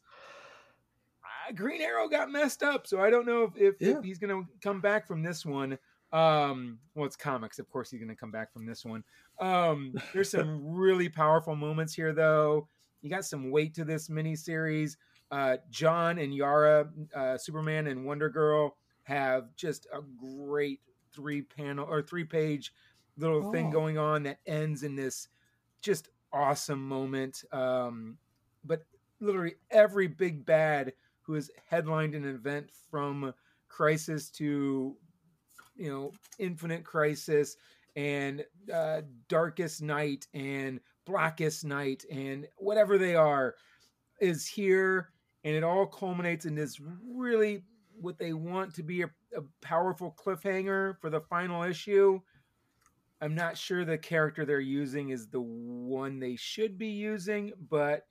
uh, 1.48 1.52
Green 1.52 1.80
Arrow 1.80 2.08
got 2.08 2.30
messed 2.30 2.62
up. 2.62 2.86
So 2.86 3.00
I 3.00 3.10
don't 3.10 3.26
know 3.26 3.44
if, 3.44 3.56
if, 3.56 3.74
Yeah. 3.80 3.98
if 3.98 4.04
he's 4.04 4.18
going 4.18 4.44
to 4.44 4.48
come 4.60 4.80
back 4.80 5.06
from 5.06 5.22
this 5.22 5.44
one. 5.46 5.78
Um, 6.12 6.78
well, 6.94 7.06
it's 7.06 7.16
comics. 7.16 7.58
Of 7.58 7.70
course, 7.70 7.90
he's 7.90 8.00
going 8.00 8.10
to 8.10 8.16
come 8.16 8.30
back 8.30 8.52
from 8.52 8.66
this 8.66 8.84
one. 8.84 9.02
Um, 9.40 9.94
there's 10.12 10.30
some 10.30 10.60
really 10.74 11.08
powerful 11.08 11.56
moments 11.56 11.94
here, 11.94 12.12
though. 12.12 12.68
You 13.00 13.08
got 13.10 13.24
some 13.24 13.50
weight 13.50 13.74
to 13.74 13.84
this 13.84 14.08
miniseries. 14.08 14.96
Uh, 15.30 15.56
Jon 15.70 16.18
and 16.18 16.34
Yara, 16.34 16.90
uh, 17.16 17.38
Superman 17.38 17.86
and 17.86 18.04
Wonder 18.04 18.28
Girl, 18.28 18.76
have 19.04 19.54
just 19.56 19.86
a 19.92 20.00
great 20.20 20.80
three 21.14 21.42
panel 21.42 21.86
or 21.88 22.02
three 22.02 22.24
page 22.24 22.72
little 23.16 23.50
thing 23.50 23.68
Oh. 23.68 23.72
going 23.72 23.96
on 23.98 24.22
that 24.24 24.38
ends 24.46 24.82
in 24.82 24.94
this 24.94 25.28
just 25.82 26.08
awesome 26.32 26.86
moment. 26.88 27.44
Um, 27.52 28.16
but 28.64 28.84
literally 29.20 29.54
every 29.70 30.06
big 30.06 30.44
bad 30.46 30.92
who 31.22 31.34
has 31.34 31.50
headlined 31.68 32.14
an 32.14 32.24
event 32.24 32.70
from 32.90 33.34
Crisis 33.68 34.30
to 34.30 34.96
you 35.76 35.90
know 35.90 36.12
Infinite 36.38 36.84
Crisis 36.84 37.56
and 37.96 38.44
uh, 38.72 39.02
Darkest 39.28 39.82
Night 39.82 40.26
and 40.34 40.80
Blackest 41.04 41.64
Night 41.64 42.04
and 42.10 42.46
whatever 42.56 42.98
they 42.98 43.14
are 43.14 43.54
is 44.20 44.46
here, 44.46 45.10
and 45.44 45.54
it 45.54 45.64
all 45.64 45.86
culminates 45.86 46.46
in 46.46 46.54
this 46.54 46.80
really 47.06 47.62
what 48.00 48.18
they 48.18 48.32
want 48.32 48.74
to 48.74 48.82
be 48.82 49.02
a, 49.02 49.10
a 49.36 49.42
powerful 49.60 50.14
cliffhanger 50.18 50.98
for 51.00 51.10
the 51.10 51.20
final 51.20 51.62
issue. 51.62 52.20
I'm 53.22 53.36
not 53.36 53.56
sure 53.56 53.84
the 53.84 53.96
character 53.96 54.44
they're 54.44 54.58
using 54.58 55.10
is 55.10 55.28
the 55.28 55.40
one 55.40 56.18
they 56.18 56.34
should 56.34 56.76
be 56.76 56.88
using, 56.88 57.52
but 57.70 58.04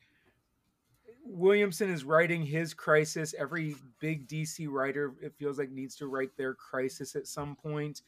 Williamson 1.26 1.90
is 1.90 2.06
writing 2.06 2.46
his 2.46 2.74
crisis. 2.74 3.36
Every 3.38 3.76
big 4.00 4.26
DC 4.30 4.70
writer, 4.70 5.14
it 5.22 5.34
feels 5.38 5.60
like, 5.60 5.70
needs 5.70 5.98
to 5.98 6.08
write 6.08 6.38
their 6.38 6.54
crisis 6.54 7.18
at 7.18 7.28
some 7.28 7.58
point. 7.58 8.04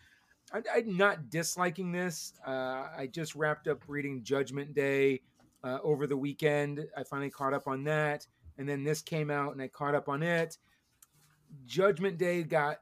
I, 0.53 0.61
I'm 0.73 0.95
not 0.95 1.29
disliking 1.29 1.91
this. 1.91 2.33
Uh, 2.47 2.87
I 2.97 3.09
just 3.11 3.35
wrapped 3.35 3.67
up 3.67 3.81
reading 3.87 4.23
Judgment 4.23 4.73
Day 4.73 5.23
uh, 5.61 5.79
over 5.83 6.07
the 6.07 6.17
weekend. 6.17 6.87
I 6.95 7.03
finally 7.03 7.29
caught 7.29 7.53
up 7.53 7.67
on 7.67 7.83
that. 7.83 8.25
And 8.57 8.67
then 8.67 8.85
this 8.85 9.01
came 9.01 9.29
out 9.29 9.51
and 9.51 9.61
I 9.61 9.67
caught 9.67 9.93
up 9.93 10.07
on 10.07 10.23
it. 10.23 10.57
Judgment 11.65 12.17
Day 12.17 12.43
got 12.43 12.79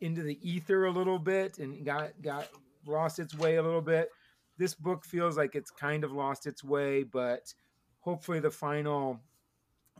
into 0.00 0.22
the 0.22 0.38
ether 0.48 0.84
a 0.84 0.90
little 0.92 1.18
bit 1.18 1.58
and 1.58 1.84
got 1.84 2.10
got 2.20 2.48
lost 2.86 3.18
its 3.18 3.34
way 3.34 3.56
a 3.56 3.62
little 3.62 3.82
bit. 3.82 4.10
This 4.58 4.74
book 4.74 5.04
feels 5.04 5.36
like 5.36 5.54
it's 5.54 5.70
kind 5.70 6.04
of 6.04 6.12
lost 6.12 6.46
its 6.46 6.64
way, 6.64 7.02
but 7.02 7.52
hopefully 8.00 8.40
the 8.40 8.50
final 8.50 9.20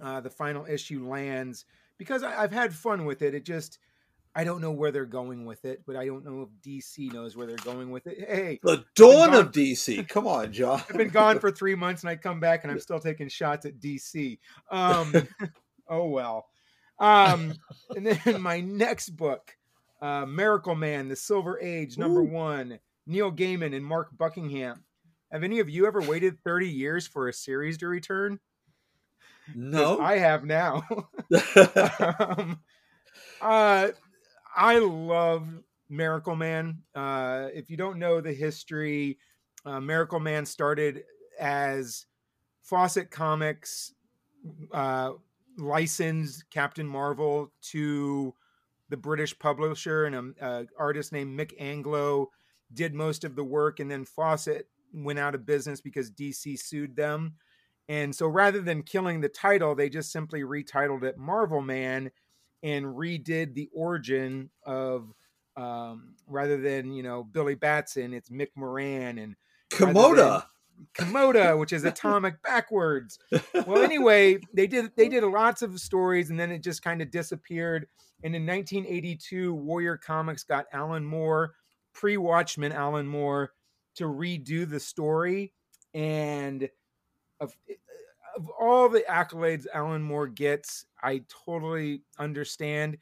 uh, 0.01 0.21
the 0.21 0.31
final 0.31 0.67
issue 0.67 1.09
lands 1.09 1.65
because 1.99 2.23
I, 2.23 2.43
I've 2.43 2.53
had 2.53 2.75
fun 2.75 3.05
with 3.05 3.23
it. 3.23 3.35
It 3.35 3.45
just 3.45 3.79
I 4.35 4.45
don't 4.45 4.61
know 4.61 4.71
where 4.71 4.93
they're 4.93 5.07
going 5.07 5.47
with 5.47 5.65
it, 5.65 5.83
but 5.87 5.97
I 5.97 6.05
don't 6.05 6.23
know 6.23 6.43
if 6.43 6.51
DC 6.63 7.11
knows 7.11 7.37
where 7.37 7.47
they're 7.47 7.57
going 7.57 7.91
with 7.91 8.07
it. 8.07 8.19
Hey, 8.29 8.61
The 8.63 8.85
dawn 8.95 9.33
of 9.33 9.51
DC. 9.51 10.07
Come 10.09 10.27
on, 10.27 10.53
John. 10.53 10.83
I've 10.91 10.99
been 10.99 11.09
gone 11.09 11.39
for 11.39 11.51
three 11.53 11.75
months 11.75 12.03
and 12.03 12.11
I 12.11 12.17
come 12.17 12.39
back 12.39 12.63
and 12.63 12.71
I'm 12.71 12.79
still 12.79 13.01
taking 13.01 13.31
shots 13.31 13.65
at 13.65 13.81
DC. 13.81 14.39
Um, 14.71 15.15
oh 15.89 16.09
well. 16.09 16.49
Um, 16.99 17.55
and 17.95 18.07
then 18.07 18.41
my 18.43 18.61
next 18.61 19.11
book, 19.11 19.57
uh, 20.01 20.27
Miracle 20.27 20.75
Man: 20.75 21.09
The 21.09 21.17
Silver 21.17 21.61
Age, 21.61 21.99
number 21.99 22.21
Ooh. 22.21 22.31
one, 22.31 22.79
Neil 23.07 23.33
Gaiman 23.33 23.75
and 23.75 23.85
Mark 23.85 24.17
Buckingham. 24.17 24.85
Have 25.33 25.43
any 25.43 25.59
of 25.59 25.69
you 25.69 25.87
ever 25.87 26.01
waited 26.01 26.39
30 26.45 26.69
years 26.69 27.07
for 27.07 27.29
a 27.29 27.33
series 27.33 27.79
to 27.79 27.89
return? 27.89 28.39
No. 29.55 29.99
I 29.99 30.19
have 30.19 30.45
now. 30.45 30.83
um, 32.19 32.61
uh, 33.41 33.89
I 34.57 34.79
love 34.79 35.49
Miracle 35.89 36.37
Man. 36.37 36.83
Uh, 36.95 37.49
if 37.53 37.71
you 37.71 37.77
don't 37.77 37.99
know 37.99 38.21
the 38.21 38.33
history, 38.33 39.19
uh, 39.65 39.81
Miracle 39.81 40.21
Man 40.21 40.47
started 40.47 41.05
as 41.39 42.07
Fawcett 42.63 43.11
Comics 43.11 43.93
uh, 44.73 45.13
licensed 45.59 46.49
Captain 46.51 46.87
Marvel 46.87 47.53
to 47.63 48.35
the 48.89 48.97
British 48.97 49.39
publisher 49.39 50.05
and 50.05 50.15
an 50.15 50.35
uh, 50.41 50.63
artist 50.79 51.13
named 51.13 51.39
Mick 51.39 51.53
Anglo 51.59 52.31
did 52.73 52.95
most 52.95 53.25
of 53.25 53.37
the 53.37 53.45
work, 53.45 53.81
and 53.81 53.91
then 53.91 54.05
Fawcett 54.05 54.69
went 54.93 55.19
out 55.19 55.35
of 55.35 55.47
business 55.47 55.81
because 55.81 56.11
DC 56.11 56.59
sued 56.59 56.97
them. 56.97 57.35
And 57.89 58.15
so 58.15 58.27
rather 58.27 58.61
than 58.61 58.83
killing 58.83 59.21
the 59.21 59.29
title, 59.29 59.75
they 59.75 59.89
just 59.89 60.11
simply 60.11 60.43
retitled 60.43 61.05
it 61.05 61.19
Marvel 61.19 61.61
Man 61.61 62.11
and 62.63 62.87
redid 62.87 63.55
the 63.55 63.69
origin 63.73 64.51
of 64.65 65.13
um, 65.57 66.15
rather 66.27 66.61
than, 66.61 66.93
you 66.93 67.03
know, 67.03 67.23
Billy 67.25 67.55
Batson, 67.55 68.13
it's 68.13 68.29
Mick 68.29 68.49
Moran 68.57 69.19
and 69.19 69.37
Kimota. 69.71 70.45
Kimota, 70.95 71.59
which 71.59 71.73
is 71.73 71.85
atomic 71.85 72.43
backwards. 72.43 73.19
Well, 73.67 73.83
anyway, 73.83 74.39
they 74.55 74.67
did 74.67 74.91
they 74.97 75.09
did 75.09 75.25
lots 75.25 75.63
of 75.63 75.79
stories 75.81 76.31
and 76.31 76.39
then 76.39 76.51
it 76.51 76.63
just 76.63 76.83
kind 76.83 77.03
of 77.03 77.11
disappeared. 77.11 77.87
And 78.23 78.35
in 78.35 78.47
1982, 78.47 79.55
Warrior 79.55 79.97
Comics 79.99 80.43
got 80.43 80.67
Alan 80.73 81.05
Moore, 81.05 81.53
pre-Watchmen 81.93 82.73
Alan 82.73 83.07
Moore, 83.07 83.53
to 83.97 84.05
redo 84.05 84.69
the 84.69 84.81
story. 84.81 85.53
And 85.95 86.69
of 87.41 87.57
of 88.37 88.51
all 88.61 88.89
the 88.89 89.05
accolades 89.09 89.67
Alan 89.73 90.03
Moore 90.03 90.27
gets, 90.27 90.87
I 91.03 91.23
totally 91.47 92.03
understand. 92.19 92.99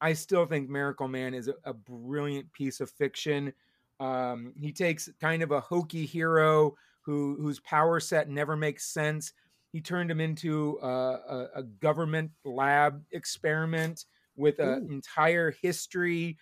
I 0.00 0.12
still 0.12 0.46
think 0.46 0.68
Miracle 0.68 1.08
Man 1.08 1.34
is 1.34 1.48
a, 1.48 1.54
a 1.64 1.72
brilliant 1.72 2.52
piece 2.52 2.80
of 2.80 2.90
fiction. 2.90 3.52
Um, 3.98 4.52
he 4.56 4.72
takes 4.72 5.08
kind 5.20 5.42
of 5.42 5.50
a 5.50 5.60
hokey 5.60 6.06
hero 6.06 6.76
who 7.06 7.36
whose 7.40 7.60
power 7.60 8.00
set 8.00 8.28
never 8.28 8.56
makes 8.56 8.84
sense. 8.84 9.32
He 9.72 9.80
turned 9.80 10.10
him 10.10 10.20
into 10.20 10.78
a, 10.82 11.46
a, 11.56 11.62
government 11.62 12.32
lab 12.44 13.02
experiment 13.12 14.06
with 14.34 14.58
an 14.58 14.88
entire 14.90 15.52
history. 15.62 16.38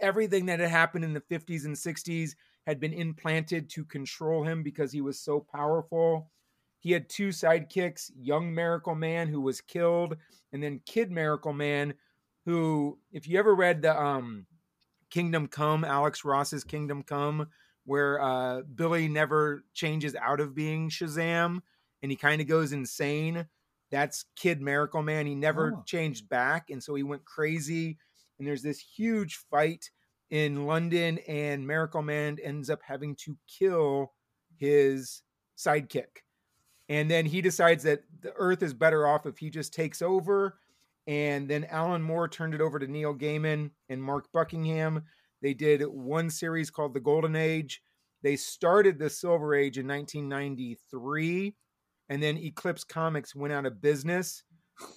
Everything 0.00 0.46
that 0.46 0.58
had 0.58 0.70
happened 0.70 1.04
in 1.04 1.12
the 1.12 1.20
50s 1.20 1.64
and 1.66 1.76
60s 1.76 2.30
had 2.66 2.80
been 2.80 2.92
implanted 2.92 3.68
to 3.70 3.84
control 3.84 4.42
him 4.42 4.62
because 4.62 4.90
he 4.90 5.00
was 5.00 5.20
so 5.20 5.46
powerful. 5.52 6.30
He 6.78 6.92
had 6.92 7.08
two 7.08 7.28
sidekicks, 7.28 8.10
young 8.18 8.52
Miracle 8.54 8.94
Man 8.94 9.28
who 9.28 9.40
was 9.40 9.60
killed, 9.60 10.16
and 10.52 10.62
then 10.62 10.80
Kid 10.86 11.10
Miracle 11.10 11.52
Man, 11.52 11.94
who, 12.44 12.98
if 13.12 13.28
you 13.28 13.38
ever 13.38 13.54
read 13.54 13.82
the 13.82 14.00
um, 14.00 14.46
Kingdom 15.10 15.46
Come, 15.46 15.84
Alex 15.84 16.24
Ross's 16.24 16.64
Kingdom 16.64 17.02
Come, 17.02 17.46
where 17.84 18.20
uh, 18.20 18.62
Billy 18.62 19.08
never 19.08 19.64
changes 19.74 20.14
out 20.14 20.40
of 20.40 20.54
being 20.54 20.88
Shazam 20.90 21.60
and 22.02 22.10
he 22.10 22.16
kind 22.16 22.40
of 22.40 22.46
goes 22.48 22.72
insane. 22.72 23.46
That's 23.90 24.24
Kid 24.36 24.60
Miracle 24.60 25.02
Man. 25.02 25.26
He 25.26 25.34
never 25.34 25.74
Oh. 25.76 25.82
changed 25.86 26.28
back, 26.28 26.70
and 26.70 26.82
so 26.82 26.94
he 26.94 27.02
went 27.02 27.24
crazy. 27.24 27.98
And 28.38 28.48
there's 28.48 28.62
this 28.62 28.80
huge 28.80 29.36
fight 29.50 29.90
in 30.30 30.66
London, 30.66 31.18
and 31.28 31.66
Miracle 31.66 32.02
Man 32.02 32.38
ends 32.42 32.70
up 32.70 32.80
having 32.82 33.14
to 33.16 33.36
kill 33.46 34.12
his 34.56 35.22
sidekick. 35.56 36.22
And 36.88 37.10
then 37.10 37.26
he 37.26 37.40
decides 37.42 37.84
that 37.84 38.02
the 38.20 38.32
Earth 38.34 38.62
is 38.62 38.74
better 38.74 39.06
off 39.06 39.26
if 39.26 39.38
he 39.38 39.50
just 39.50 39.72
takes 39.74 40.02
over. 40.02 40.58
And 41.06 41.48
then 41.48 41.64
Alan 41.66 42.02
Moore 42.02 42.28
turned 42.28 42.54
it 42.54 42.60
over 42.60 42.78
to 42.78 42.86
Neil 42.86 43.14
Gaiman 43.14 43.70
and 43.88 44.02
Mark 44.02 44.30
Buckingham. 44.32 45.04
They 45.42 45.54
did 45.54 45.82
one 45.82 46.30
series 46.30 46.70
called 46.70 46.94
The 46.94 47.00
Golden 47.00 47.34
Age. 47.36 47.82
They 48.22 48.36
started 48.36 48.98
the 48.98 49.10
Silver 49.10 49.54
Age 49.54 49.78
in 49.78 49.86
1993. 49.88 51.54
and 52.08 52.22
then 52.22 52.36
Eclipse 52.38 52.84
Comics 52.84 53.34
went 53.34 53.52
out 53.54 53.64
of 53.66 53.80
business, 53.80 54.42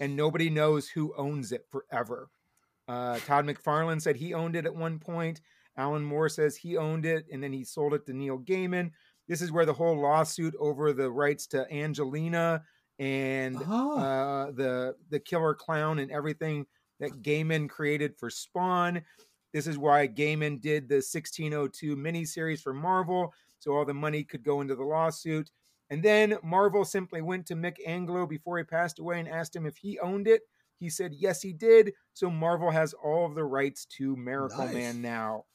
and 0.02 0.16
nobody 0.16 0.50
knows 0.50 0.88
who 0.90 1.14
owns 1.18 1.52
it 1.52 1.66
forever. 1.72 2.30
Uh, 2.88 3.20
Todd 3.20 3.46
McFarlane 3.46 4.02
said 4.02 4.16
he 4.16 4.34
owned 4.34 4.56
it 4.56 4.66
at 4.66 4.76
one 4.76 5.00
point. 5.00 5.42
Alan 5.78 6.04
Moore 6.04 6.30
says 6.30 6.56
he 6.58 6.78
owned 6.78 7.06
it, 7.06 7.26
and 7.32 7.42
then 7.42 7.54
he 7.54 7.64
sold 7.64 7.94
it 7.94 8.06
to 8.06 8.14
Neil 8.14 8.40
Gaiman. 8.40 8.92
This 9.28 9.42
is 9.42 9.52
where 9.52 9.66
the 9.66 9.74
whole 9.74 10.00
lawsuit 10.00 10.54
over 10.60 10.94
the 10.94 11.10
rights 11.10 11.48
to 11.48 11.72
Angelina 11.74 12.64
and 13.00 13.58
Oh. 13.68 13.98
uh, 13.98 14.52
the 14.52 14.96
the 15.10 15.20
killer 15.20 15.54
clown 15.54 16.00
and 16.00 16.12
everything 16.12 16.66
that 17.00 17.12
Gaiman 17.24 17.70
created 17.70 18.16
for 18.18 18.30
Spawn. 18.30 19.02
This 19.56 19.68
is 19.68 19.78
why 19.78 20.06
Gaiman 20.06 20.60
did 20.60 20.90
the 20.90 20.96
1602 20.96 21.96
miniseries 21.96 22.62
for 22.62 22.74
Marvel, 22.74 23.34
so 23.60 23.72
all 23.72 23.86
the 23.86 23.94
money 23.94 24.22
could 24.22 24.44
go 24.44 24.60
into 24.60 24.76
the 24.76 24.84
lawsuit. 24.84 25.50
And 25.90 26.04
then 26.04 26.38
Marvel 26.44 26.84
simply 26.84 27.22
went 27.22 27.46
to 27.46 27.56
Mick 27.56 27.78
Anglo 27.88 28.28
before 28.28 28.58
he 28.58 28.66
passed 28.66 29.00
away 29.00 29.18
and 29.18 29.30
asked 29.30 29.56
him 29.56 29.66
if 29.66 29.78
he 29.78 29.98
owned 30.00 30.28
it. 30.28 30.42
He 30.78 30.90
said 30.90 31.14
yes, 31.14 31.42
he 31.42 31.54
did. 31.54 31.94
So 32.12 32.30
Marvel 32.30 32.70
has 32.70 32.94
all 33.02 33.26
of 33.26 33.34
the 33.34 33.46
rights 33.46 33.86
to 33.98 34.18
Miracle 34.18 34.66
Nice. 34.66 34.74
Man 34.74 35.02
now. 35.02 35.46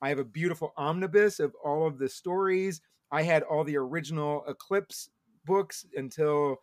I 0.00 0.08
have 0.08 0.20
a 0.20 0.24
beautiful 0.24 0.72
omnibus 0.76 1.40
of 1.40 1.52
all 1.64 1.84
of 1.84 1.98
the 1.98 2.08
stories. 2.08 2.80
I 3.10 3.22
had 3.22 3.42
all 3.42 3.64
the 3.64 3.76
original 3.76 4.44
Eclipse 4.46 5.10
books 5.46 5.84
until 5.96 6.58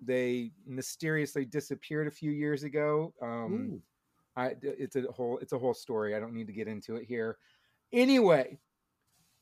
they 0.00 0.52
mysteriously 0.66 1.44
disappeared 1.44 2.06
a 2.06 2.10
few 2.10 2.30
years 2.30 2.62
ago. 2.62 3.12
Um. 3.20 3.82
I, 4.36 4.54
it's 4.62 4.96
a 4.96 5.02
whole 5.12 5.38
it's 5.38 5.52
a 5.52 5.58
whole 5.58 5.74
story. 5.74 6.14
I 6.14 6.20
don't 6.20 6.34
need 6.34 6.46
to 6.46 6.52
get 6.52 6.68
into 6.68 6.96
it 6.96 7.04
here. 7.06 7.38
Anyway, 7.92 8.58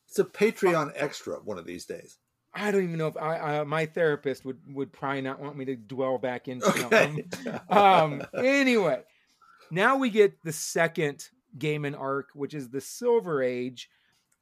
It's 0.09 0.19
a 0.19 0.25
Patreon 0.25 0.93
extra 0.97 1.37
one 1.37 1.59
of 1.59 1.67
these 1.67 1.85
days. 1.85 2.19
I 2.53 2.73
don't 2.73 2.83
even 2.83 2.99
know 2.99 3.07
if 3.07 3.17
I, 3.17 3.59
uh, 3.59 3.65
my 3.65 3.87
therapist 3.87 4.45
would 4.45 4.59
would 4.69 4.93
probably 4.93 5.21
not 5.21 5.41
want 5.41 5.57
me 5.57 5.65
to 5.67 5.77
dwell 5.77 6.19
back 6.19 6.49
into. 6.49 6.67
Okay. 6.67 7.25
um, 7.69 8.23
anyway, 8.35 9.03
now 9.71 9.97
we 9.97 10.11
get 10.11 10.43
the 10.43 10.53
second 10.53 11.29
Gaiman 11.57 11.99
arc, 11.99 12.31
which 12.35 12.55
is 12.55 12.69
the 12.71 12.81
Silver 12.81 13.41
Age, 13.43 13.89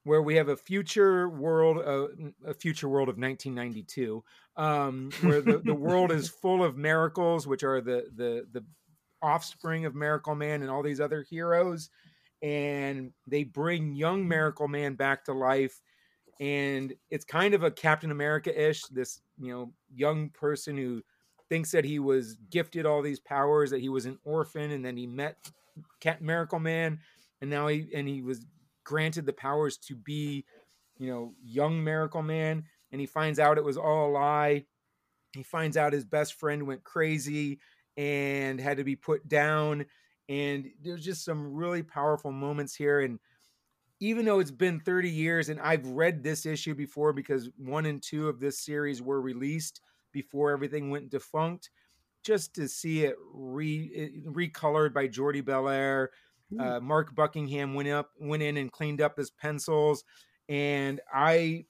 where 0.05 0.23
we 0.23 0.37
have 0.37 0.49
a 0.49 0.57
future 0.57 1.29
world, 1.29 1.79
uh, 1.79 2.09
a 2.51 2.55
future 2.55 2.89
world 2.89 3.11
of 3.11 3.19
1992, 3.19 4.25
um, 4.57 5.11
where 5.21 5.43
the, 5.43 5.59
the 5.59 5.75
world 5.75 6.11
is 6.11 6.29
full 6.43 6.65
of 6.65 6.79
miracles, 6.79 7.47
which 7.47 7.63
are 7.63 7.83
the 7.83 8.07
the 8.17 8.47
the 8.51 8.65
offspring 9.23 9.85
of 9.85 9.95
Miracle 9.95 10.35
Man 10.35 10.63
and 10.63 10.71
all 10.71 10.83
these 10.83 11.01
other 11.01 11.23
heroes, 11.23 11.91
and 12.43 13.13
they 13.27 13.45
bring 13.45 13.95
young 13.95 14.27
Miracle 14.27 14.69
Man 14.69 14.95
back 14.95 15.25
to 15.25 15.33
life. 15.33 15.81
And 16.41 16.95
it's 17.11 17.25
kind 17.25 17.55
of 17.55 17.65
a 17.65 17.71
Captain 17.71 18.11
America 18.11 18.69
ish. 18.69 18.83
This 18.85 19.21
you 19.41 19.53
know 19.53 19.73
young 19.95 20.31
person 20.31 20.77
who 20.77 21.03
thinks 21.49 21.71
that 21.73 21.85
he 21.85 21.99
was 21.99 22.37
gifted 22.51 22.87
all 22.87 23.03
these 23.03 23.21
powers, 23.21 23.71
that 23.71 23.81
he 23.81 23.89
was 23.89 24.07
an 24.07 24.19
orphan, 24.25 24.73
and 24.73 24.85
then 24.85 24.97
he 24.97 25.07
met 25.07 25.37
Cat 26.01 26.23
Miracle 26.23 26.61
Man, 26.61 27.01
and 27.41 27.51
now 27.51 27.67
he 27.67 27.89
and 27.95 28.07
he 28.07 28.23
was 28.23 28.47
granted 28.85 29.27
the 29.27 29.33
powers 29.33 29.77
to 29.77 29.95
be, 29.95 30.45
you 30.99 31.11
know, 31.11 31.35
young 31.43 31.83
Miracle 31.83 32.23
Man, 32.23 32.65
and 32.93 33.01
he 33.01 33.07
finds 33.07 33.39
out 33.39 33.59
it 33.59 33.65
was 33.65 33.77
all 33.77 34.11
a 34.11 34.13
lie. 34.13 34.65
He 35.35 35.43
finds 35.43 35.77
out 35.77 35.93
his 35.93 36.05
best 36.05 36.35
friend 36.35 36.67
went 36.67 36.85
crazy 36.85 37.59
and 37.99 38.61
had 38.61 38.77
to 38.79 38.85
be 38.85 38.97
put 38.97 39.29
down. 39.29 39.85
And 40.29 40.71
there's 40.81 41.05
just 41.05 41.25
some 41.25 41.53
really 41.53 41.83
powerful 41.83 42.31
moments 42.31 42.75
here. 42.75 43.01
And 43.01 43.19
even 44.01 44.25
though 44.25 44.39
it's 44.39 44.53
been 44.53 44.79
30 44.79 45.11
years 45.11 45.49
and 45.49 45.61
I've 45.61 45.87
read 45.87 46.23
this 46.23 46.47
issue 46.47 46.75
before 46.75 47.13
because 47.13 47.51
one 47.57 47.87
and 47.87 48.01
two 48.01 48.29
of 48.29 48.39
this 48.39 48.61
series 48.61 49.03
were 49.03 49.21
released 49.21 49.81
before 50.13 50.53
everything 50.53 50.91
went 50.91 51.11
defunct, 51.11 51.71
just 52.23 52.55
to 52.55 52.69
see 52.69 53.05
it 53.05 53.17
re 53.33 54.23
recolored 54.27 54.95
by 54.95 55.09
Jordie 55.09 55.43
Bellaire. 55.43 56.09
Uh, 56.59 56.81
Mark 56.81 57.15
Buckingham 57.15 57.75
went 57.75 57.89
up, 57.89 58.11
went 58.19 58.43
in 58.43 58.57
and 58.57 58.73
cleaned 58.73 59.03
up 59.03 59.19
his 59.19 59.31
pencils, 59.31 60.03
and 60.49 60.99
I, 61.13 61.67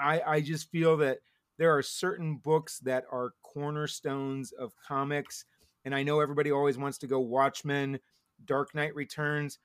I, 0.00 0.20
I 0.24 0.40
just 0.40 0.70
feel 0.70 0.96
that 0.98 1.18
there 1.58 1.76
are 1.76 1.82
certain 1.82 2.36
books 2.36 2.78
that 2.80 3.04
are 3.10 3.34
cornerstones 3.42 4.52
of 4.52 4.72
comics, 4.76 5.44
and 5.84 5.94
I 5.94 6.02
know 6.02 6.20
everybody 6.20 6.50
always 6.50 6.78
wants 6.78 6.98
to 6.98 7.06
go 7.06 7.20
Watchmen, 7.20 7.98
Dark 8.44 8.74
Knight 8.74 8.94
Returns. 8.94 9.58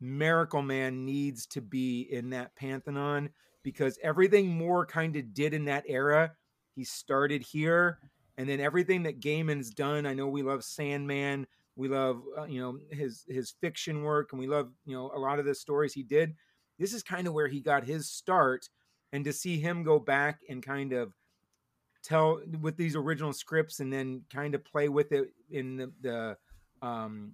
Miracle 0.00 0.62
Man 0.62 1.04
needs 1.04 1.46
to 1.46 1.60
be 1.60 2.02
in 2.10 2.30
that 2.30 2.54
pantheon 2.54 3.30
because 3.62 3.98
everything 4.02 4.48
Moore 4.48 4.84
kind 4.84 5.16
of 5.16 5.32
did 5.32 5.54
in 5.54 5.64
that 5.64 5.84
era, 5.88 6.32
he 6.74 6.84
started 6.84 7.42
here, 7.42 7.98
and 8.36 8.48
then 8.48 8.60
everything 8.60 9.02
that 9.04 9.20
Gaiman's 9.20 9.70
done. 9.70 10.06
I 10.06 10.14
know 10.14 10.28
we 10.28 10.42
love 10.42 10.64
Sandman, 10.64 11.46
we 11.76 11.88
love 11.88 12.22
uh, 12.38 12.44
you 12.44 12.60
know 12.60 12.78
his 12.90 13.24
his 13.28 13.54
fiction 13.60 14.02
work, 14.02 14.32
and 14.32 14.40
we 14.40 14.46
love 14.46 14.70
you 14.84 14.96
know 14.96 15.10
a 15.14 15.18
lot 15.18 15.38
of 15.38 15.44
the 15.44 15.54
stories 15.54 15.92
he 15.92 16.02
did. 16.02 16.34
This 16.78 16.92
is 16.92 17.02
kind 17.02 17.26
of 17.26 17.32
where 17.32 17.48
he 17.48 17.60
got 17.60 17.84
his 17.84 18.10
start, 18.10 18.68
and 19.12 19.24
to 19.24 19.32
see 19.32 19.58
him 19.58 19.82
go 19.82 19.98
back 19.98 20.40
and 20.48 20.62
kind 20.62 20.92
of 20.92 21.12
tell 22.06 22.40
with 22.60 22.76
these 22.76 22.96
original 22.96 23.32
scripts 23.32 23.80
and 23.80 23.92
then 23.92 24.22
kind 24.32 24.54
of 24.54 24.64
play 24.64 24.88
with 24.88 25.12
it 25.12 25.32
in 25.50 25.76
the, 25.76 25.92
the 26.00 26.36
um 26.86 27.32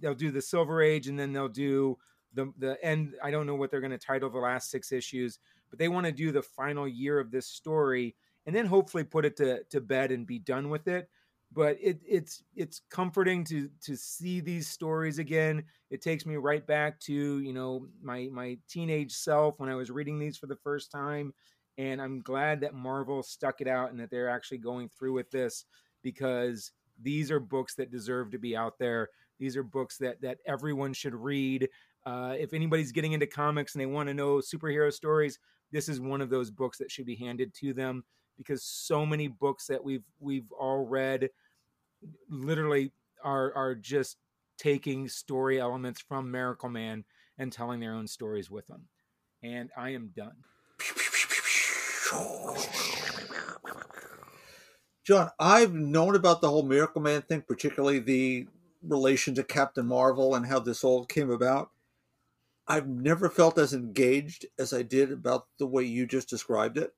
they'll 0.00 0.14
do 0.14 0.30
the 0.30 0.42
silver 0.42 0.82
age 0.82 1.08
and 1.08 1.18
then 1.18 1.32
they'll 1.32 1.48
do 1.48 1.96
the 2.34 2.52
the 2.58 2.82
end 2.84 3.14
i 3.22 3.30
don't 3.30 3.46
know 3.46 3.54
what 3.54 3.70
they're 3.70 3.80
going 3.80 3.90
to 3.90 3.98
title 3.98 4.28
the 4.30 4.38
last 4.38 4.70
six 4.70 4.92
issues 4.92 5.38
but 5.70 5.78
they 5.78 5.88
want 5.88 6.06
to 6.06 6.12
do 6.12 6.30
the 6.30 6.42
final 6.42 6.86
year 6.86 7.18
of 7.18 7.30
this 7.30 7.46
story 7.46 8.14
and 8.46 8.54
then 8.54 8.66
hopefully 8.66 9.04
put 9.04 9.24
it 9.24 9.36
to, 9.36 9.64
to 9.70 9.80
bed 9.80 10.12
and 10.12 10.26
be 10.26 10.38
done 10.38 10.68
with 10.68 10.88
it. 10.88 11.08
But 11.52 11.78
it, 11.80 12.00
it's 12.04 12.42
it's 12.56 12.80
comforting 12.90 13.44
to 13.44 13.68
to 13.82 13.96
see 13.96 14.40
these 14.40 14.66
stories 14.66 15.20
again. 15.20 15.62
It 15.90 16.02
takes 16.02 16.26
me 16.26 16.36
right 16.36 16.66
back 16.66 16.98
to 17.00 17.40
you 17.40 17.52
know 17.52 17.86
my 18.02 18.28
my 18.32 18.58
teenage 18.68 19.12
self 19.12 19.60
when 19.60 19.68
i 19.68 19.74
was 19.76 19.88
reading 19.88 20.18
these 20.18 20.36
for 20.36 20.46
the 20.46 20.56
first 20.56 20.90
time 20.90 21.32
and 21.78 22.00
i'm 22.00 22.20
glad 22.20 22.60
that 22.60 22.74
marvel 22.74 23.22
stuck 23.22 23.60
it 23.60 23.68
out 23.68 23.90
and 23.90 23.98
that 23.98 24.10
they're 24.10 24.28
actually 24.28 24.58
going 24.58 24.88
through 24.88 25.12
with 25.12 25.30
this 25.30 25.64
because 26.02 26.72
these 27.02 27.30
are 27.30 27.40
books 27.40 27.74
that 27.74 27.90
deserve 27.90 28.30
to 28.30 28.38
be 28.38 28.56
out 28.56 28.78
there 28.78 29.08
these 29.38 29.56
are 29.56 29.62
books 29.62 29.96
that 29.98 30.20
that 30.20 30.38
everyone 30.46 30.92
should 30.92 31.14
read 31.14 31.68
uh, 32.06 32.34
if 32.38 32.52
anybody's 32.52 32.92
getting 32.92 33.12
into 33.12 33.26
comics 33.26 33.74
and 33.74 33.80
they 33.80 33.86
want 33.86 34.08
to 34.08 34.14
know 34.14 34.36
superhero 34.36 34.92
stories 34.92 35.38
this 35.72 35.88
is 35.88 36.00
one 36.00 36.20
of 36.20 36.30
those 36.30 36.50
books 36.50 36.78
that 36.78 36.90
should 36.90 37.06
be 37.06 37.16
handed 37.16 37.52
to 37.54 37.72
them 37.72 38.04
because 38.36 38.62
so 38.62 39.06
many 39.06 39.28
books 39.28 39.66
that 39.66 39.82
we've 39.82 40.04
we've 40.20 40.50
all 40.52 40.84
read 40.84 41.28
literally 42.28 42.92
are 43.22 43.52
are 43.54 43.74
just 43.74 44.18
taking 44.58 45.08
story 45.08 45.60
elements 45.60 46.00
from 46.00 46.30
Miracle 46.30 46.68
Man 46.68 47.04
and 47.38 47.52
telling 47.52 47.80
their 47.80 47.94
own 47.94 48.06
stories 48.06 48.50
with 48.50 48.66
them. 48.66 48.82
And 49.42 49.70
I 49.76 49.90
am 49.90 50.12
done. 50.14 50.36
John, 55.04 55.30
I've 55.38 55.74
known 55.74 56.16
about 56.16 56.40
the 56.40 56.48
whole 56.48 56.62
Miracle 56.62 57.02
Man 57.02 57.22
thing, 57.22 57.42
particularly 57.46 57.98
the 57.98 58.46
relation 58.82 59.34
to 59.34 59.44
Captain 59.44 59.86
Marvel 59.86 60.34
and 60.34 60.46
how 60.46 60.58
this 60.60 60.82
all 60.82 61.04
came 61.04 61.30
about. 61.30 61.70
I've 62.66 62.88
never 62.88 63.28
felt 63.28 63.58
as 63.58 63.74
engaged 63.74 64.46
as 64.58 64.72
I 64.72 64.82
did 64.82 65.12
about 65.12 65.46
the 65.58 65.66
way 65.66 65.84
you 65.84 66.06
just 66.06 66.30
described 66.30 66.78
it. 66.78 66.94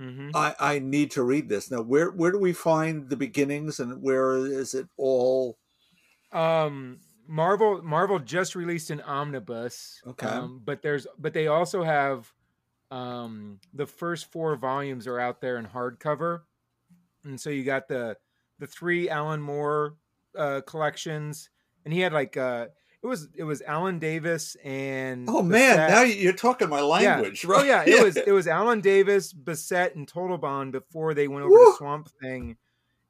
Mm-hmm. 0.00 0.30
I, 0.34 0.54
I 0.58 0.78
need 0.80 1.12
to 1.12 1.22
read 1.22 1.48
this 1.48 1.70
now. 1.70 1.80
Where 1.80 2.10
where 2.10 2.32
do 2.32 2.38
we 2.38 2.52
find 2.52 3.08
the 3.08 3.16
beginnings, 3.16 3.80
and 3.80 4.02
where 4.02 4.36
is 4.36 4.74
it 4.74 4.88
all? 4.98 5.58
Um, 6.32 6.98
Marvel 7.26 7.80
Marvel 7.82 8.18
just 8.18 8.54
released 8.54 8.90
an 8.90 9.00
omnibus. 9.00 10.02
Okay. 10.06 10.26
Um, 10.26 10.60
but 10.64 10.82
there's 10.82 11.06
but 11.18 11.32
they 11.32 11.46
also 11.46 11.82
have 11.82 12.30
um 12.90 13.58
the 13.74 13.86
first 13.86 14.30
four 14.30 14.54
volumes 14.56 15.06
are 15.06 15.18
out 15.18 15.40
there 15.40 15.58
in 15.58 15.66
hardcover. 15.66 16.42
And 17.24 17.40
so 17.40 17.50
you 17.50 17.64
got 17.64 17.88
the 17.88 18.16
the 18.58 18.66
three 18.66 19.08
Alan 19.08 19.40
Moore 19.40 19.96
uh 20.36 20.60
collections 20.66 21.50
and 21.84 21.92
he 21.92 22.00
had 22.00 22.12
like 22.12 22.36
uh 22.36 22.66
it 23.02 23.06
was 23.06 23.28
it 23.34 23.44
was 23.44 23.62
Alan 23.62 23.98
Davis 23.98 24.56
and 24.64 25.28
Oh 25.28 25.42
man, 25.42 25.76
now 25.90 26.02
you're 26.02 26.32
talking 26.32 26.68
my 26.68 26.80
language, 26.80 27.44
yeah. 27.44 27.50
right? 27.50 27.60
Oh 27.60 27.64
yeah, 27.64 27.84
it 27.86 28.02
was 28.02 28.16
it 28.26 28.32
was 28.32 28.48
Alan 28.48 28.80
Davis, 28.80 29.32
Bissette, 29.32 29.94
and 29.94 30.10
Totleben 30.10 30.72
before 30.72 31.14
they 31.14 31.28
went 31.28 31.44
over 31.44 31.52
Woo! 31.52 31.72
to 31.72 31.76
Swamp 31.76 32.08
Thing, 32.20 32.56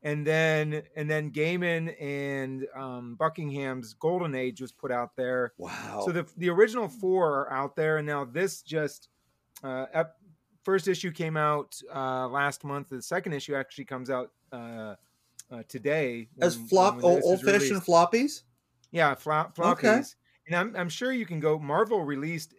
and 0.03 0.27
then 0.27 0.83
and 0.97 1.09
then 1.09 1.31
Gaiman 1.31 1.95
and 2.01 2.67
um, 2.77 3.17
Buckingham's 3.19 3.95
Golden 3.95 4.35
Age 4.35 4.61
was 4.61 4.73
put 4.73 4.91
out 4.93 5.17
there. 5.17 5.55
wow. 5.57 6.03
So 6.05 6.12
the 6.12 6.27
the 6.37 6.51
original 6.51 6.89
four 6.89 7.47
are 7.47 7.53
out 7.53 7.75
there, 7.75 7.97
and 7.97 8.07
now 8.07 8.25
this 8.25 8.61
just 8.61 9.09
uh, 9.62 9.87
ep- 9.92 10.16
first 10.64 10.88
issue 10.88 11.11
came 11.11 11.37
out 11.37 11.81
uh, 11.95 12.29
last 12.29 12.64
month. 12.64 12.88
The 12.88 13.03
second 13.03 13.33
issue 13.33 13.55
actually 13.55 13.85
comes 13.85 14.11
out 14.11 14.33
uh, 14.53 14.95
uh, 15.51 15.62
today. 15.69 16.29
as 16.40 16.57
flop 16.57 16.97
when 16.97 17.05
old, 17.05 17.23
old 17.25 17.42
fashioned 17.42 17.83
floppies. 17.83 18.42
Yeah, 18.90 19.14
flop 19.14 19.57
floppies. 19.57 19.73
Okay. 19.73 20.03
And 20.49 20.57
I'm 20.57 20.77
I'm 20.77 20.88
sure 20.88 21.12
you 21.12 21.27
can 21.27 21.40
go. 21.40 21.59
Marvel 21.59 22.05
released 22.05 22.55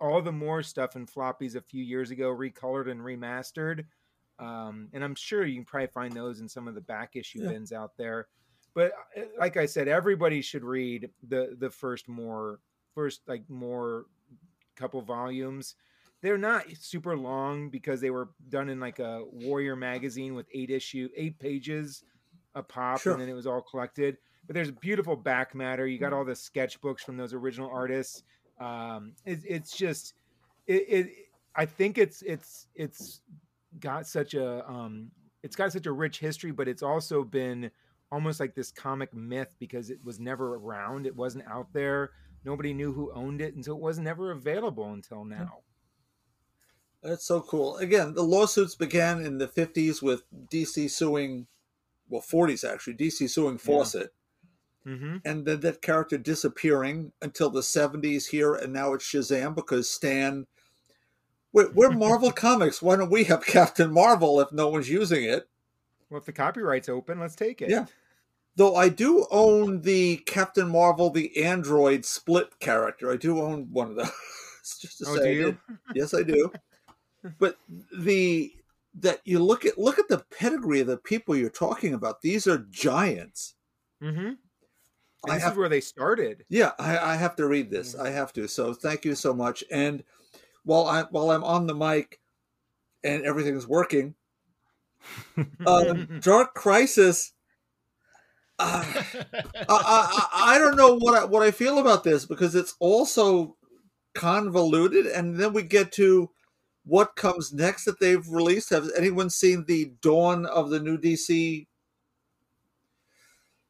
all 0.00 0.22
the 0.22 0.32
Moore 0.32 0.62
stuff 0.62 0.94
in 0.96 1.06
floppies 1.06 1.56
a 1.56 1.60
few 1.60 1.82
years 1.82 2.10
ago, 2.10 2.28
recolored 2.30 2.90
and 2.90 3.00
remastered. 3.00 3.84
Um, 4.38 4.88
and 4.92 5.02
I'm 5.02 5.16
sure 5.16 5.44
you 5.44 5.56
can 5.56 5.64
probably 5.64 5.88
find 5.88 6.12
those 6.12 6.40
in 6.40 6.48
some 6.48 6.68
of 6.68 6.74
the 6.74 6.80
back 6.80 7.16
issue 7.16 7.40
Yeah. 7.42 7.50
bins 7.50 7.72
out 7.72 7.96
there. 7.96 8.28
But 8.74 8.92
uh, 9.16 9.22
like 9.38 9.56
I 9.56 9.66
said, 9.66 9.88
everybody 9.88 10.42
should 10.42 10.64
read 10.64 11.10
the 11.26 11.56
the 11.58 11.70
first 11.70 12.08
Moore 12.08 12.60
first 12.94 13.22
like 13.26 13.48
Moore 13.48 14.04
couple 14.76 15.00
volumes. 15.02 15.74
They're 16.20 16.38
not 16.38 16.64
super 16.78 17.16
long 17.16 17.70
because 17.70 18.00
they 18.00 18.10
were 18.10 18.30
done 18.48 18.68
in 18.68 18.80
like 18.80 18.98
a 18.98 19.24
Warrior 19.30 19.76
magazine 19.76 20.34
with 20.34 20.46
eight 20.52 20.70
issue 20.70 21.08
eight 21.16 21.38
pages 21.38 22.02
a 22.54 22.62
pop, 22.62 23.00
Sure. 23.00 23.12
and 23.12 23.22
then 23.22 23.28
it 23.28 23.34
was 23.34 23.46
all 23.46 23.60
collected. 23.62 24.16
But 24.46 24.54
there's 24.54 24.70
beautiful 24.70 25.14
back 25.14 25.54
matter. 25.54 25.86
You 25.86 25.98
got 25.98 26.12
all 26.12 26.24
the 26.24 26.32
sketchbooks 26.32 27.00
from 27.00 27.16
those 27.16 27.34
original 27.34 27.70
artists. 27.70 28.22
Um, 28.58 29.12
it, 29.24 29.40
it's 29.46 29.76
just 29.76 30.14
it, 30.66 30.84
it. 30.88 31.08
I 31.54 31.66
think 31.66 31.98
it's 31.98 32.22
it's 32.22 32.66
it's 32.74 33.20
got 33.78 34.06
such 34.06 34.34
a 34.34 34.68
um, 34.68 35.10
it's 35.42 35.54
got 35.54 35.72
such 35.72 35.86
a 35.86 35.92
rich 35.92 36.18
history, 36.18 36.50
but 36.50 36.66
it's 36.66 36.82
also 36.82 37.22
been 37.22 37.70
almost 38.10 38.40
like 38.40 38.54
this 38.54 38.72
comic 38.72 39.12
myth 39.14 39.54
because 39.60 39.90
it 39.90 40.02
was 40.02 40.18
never 40.18 40.54
around. 40.56 41.06
It 41.06 41.14
wasn't 41.14 41.44
out 41.46 41.72
there. 41.72 42.10
Nobody 42.44 42.72
knew 42.72 42.92
who 42.92 43.12
owned 43.12 43.40
it, 43.42 43.54
and 43.54 43.64
so 43.64 43.72
it 43.76 43.80
was 43.80 43.98
never 43.98 44.30
available 44.32 44.92
until 44.92 45.24
now. 45.24 45.58
That's 47.02 47.24
so 47.24 47.40
cool. 47.40 47.76
Again, 47.78 48.14
the 48.14 48.22
lawsuits 48.24 48.74
began 48.74 49.24
in 49.24 49.38
the 49.38 49.46
50s 49.46 50.02
with 50.02 50.22
DC 50.50 50.90
suing, 50.90 51.46
well, 52.08 52.22
40s 52.22 52.68
actually, 52.68 52.94
DC 52.94 53.28
suing 53.30 53.58
Fawcett, 53.58 54.12
Mm-hmm. 54.86 55.16
and 55.26 55.44
then 55.44 55.60
that 55.60 55.82
character 55.82 56.16
disappearing 56.16 57.12
until 57.20 57.50
the 57.50 57.60
70s 57.60 58.26
here, 58.28 58.54
and 58.54 58.72
now 58.72 58.94
it's 58.94 59.04
Shazam 59.04 59.54
because 59.54 59.90
Stan. 59.90 60.46
We're, 61.52 61.70
we're 61.72 61.90
Marvel 61.92 62.32
Comics. 62.32 62.80
Why 62.80 62.96
don't 62.96 63.10
we 63.10 63.24
have 63.24 63.44
Captain 63.44 63.92
Marvel 63.92 64.40
if 64.40 64.50
no 64.50 64.68
one's 64.68 64.88
using 64.88 65.24
it? 65.24 65.46
Well, 66.08 66.20
if 66.20 66.24
the 66.24 66.32
copyright's 66.32 66.88
open, 66.88 67.20
let's 67.20 67.34
take 67.36 67.60
it. 67.60 67.68
Yeah. 67.68 67.84
Though 68.56 68.76
I 68.76 68.88
do 68.88 69.26
own 69.30 69.82
the 69.82 70.18
Captain 70.26 70.68
Marvel, 70.70 71.10
the 71.10 71.44
android 71.44 72.06
split 72.06 72.58
character. 72.58 73.12
I 73.12 73.16
do 73.16 73.40
own 73.42 73.68
one 73.70 73.90
of 73.90 73.96
those. 73.96 74.10
Just 74.80 74.98
to 74.98 75.04
Oh, 75.08 75.16
say, 75.16 75.34
do 75.34 75.38
you? 75.40 75.58
Yes, 75.94 76.14
I 76.14 76.22
do. 76.22 76.50
But 77.38 77.58
the 77.96 78.52
that 78.94 79.20
you 79.24 79.38
look 79.38 79.64
at 79.64 79.78
look 79.78 79.98
at 79.98 80.08
the 80.08 80.24
pedigree 80.38 80.80
of 80.80 80.86
the 80.86 80.96
people 80.96 81.36
you're 81.36 81.50
talking 81.50 81.94
about. 81.94 82.22
These 82.22 82.46
are 82.46 82.66
giants. 82.70 83.54
Mm-hmm. 84.02 84.32
This 85.24 85.42
have- 85.42 85.52
is 85.52 85.58
where 85.58 85.68
they 85.68 85.80
started. 85.80 86.44
Yeah, 86.48 86.72
I, 86.78 86.98
I 86.98 87.16
have 87.16 87.36
to 87.36 87.46
read 87.46 87.70
this. 87.70 87.94
I 87.94 88.10
have 88.10 88.32
to. 88.34 88.46
So 88.48 88.72
thank 88.72 89.04
you 89.04 89.14
so 89.14 89.34
much. 89.34 89.64
And 89.70 90.04
while 90.64 90.86
I 90.86 91.04
while 91.10 91.30
I'm 91.30 91.44
on 91.44 91.66
the 91.66 91.74
mic 91.74 92.20
and 93.02 93.24
everything's 93.24 93.66
working, 93.66 94.14
um, 95.66 96.20
Dark 96.20 96.54
Crisis. 96.54 97.32
Uh, 98.60 98.82
I, 99.54 99.64
I, 99.68 100.28
I 100.32 100.58
don't 100.58 100.76
know 100.76 100.96
what 100.96 101.14
I, 101.14 101.24
what 101.24 101.44
I 101.44 101.52
feel 101.52 101.78
about 101.78 102.02
this 102.02 102.26
because 102.26 102.56
it's 102.56 102.74
also 102.80 103.56
convoluted, 104.16 105.06
and 105.06 105.36
then 105.36 105.52
we 105.52 105.62
get 105.62 105.92
to 105.92 106.30
what 106.88 107.14
comes 107.16 107.52
next 107.52 107.84
that 107.84 108.00
they've 108.00 108.26
released. 108.28 108.70
Has 108.70 108.90
anyone 108.96 109.28
seen 109.30 109.64
the 109.66 109.92
Dawn 110.00 110.46
of 110.46 110.70
the 110.70 110.80
new 110.80 110.96
DC? 110.98 111.66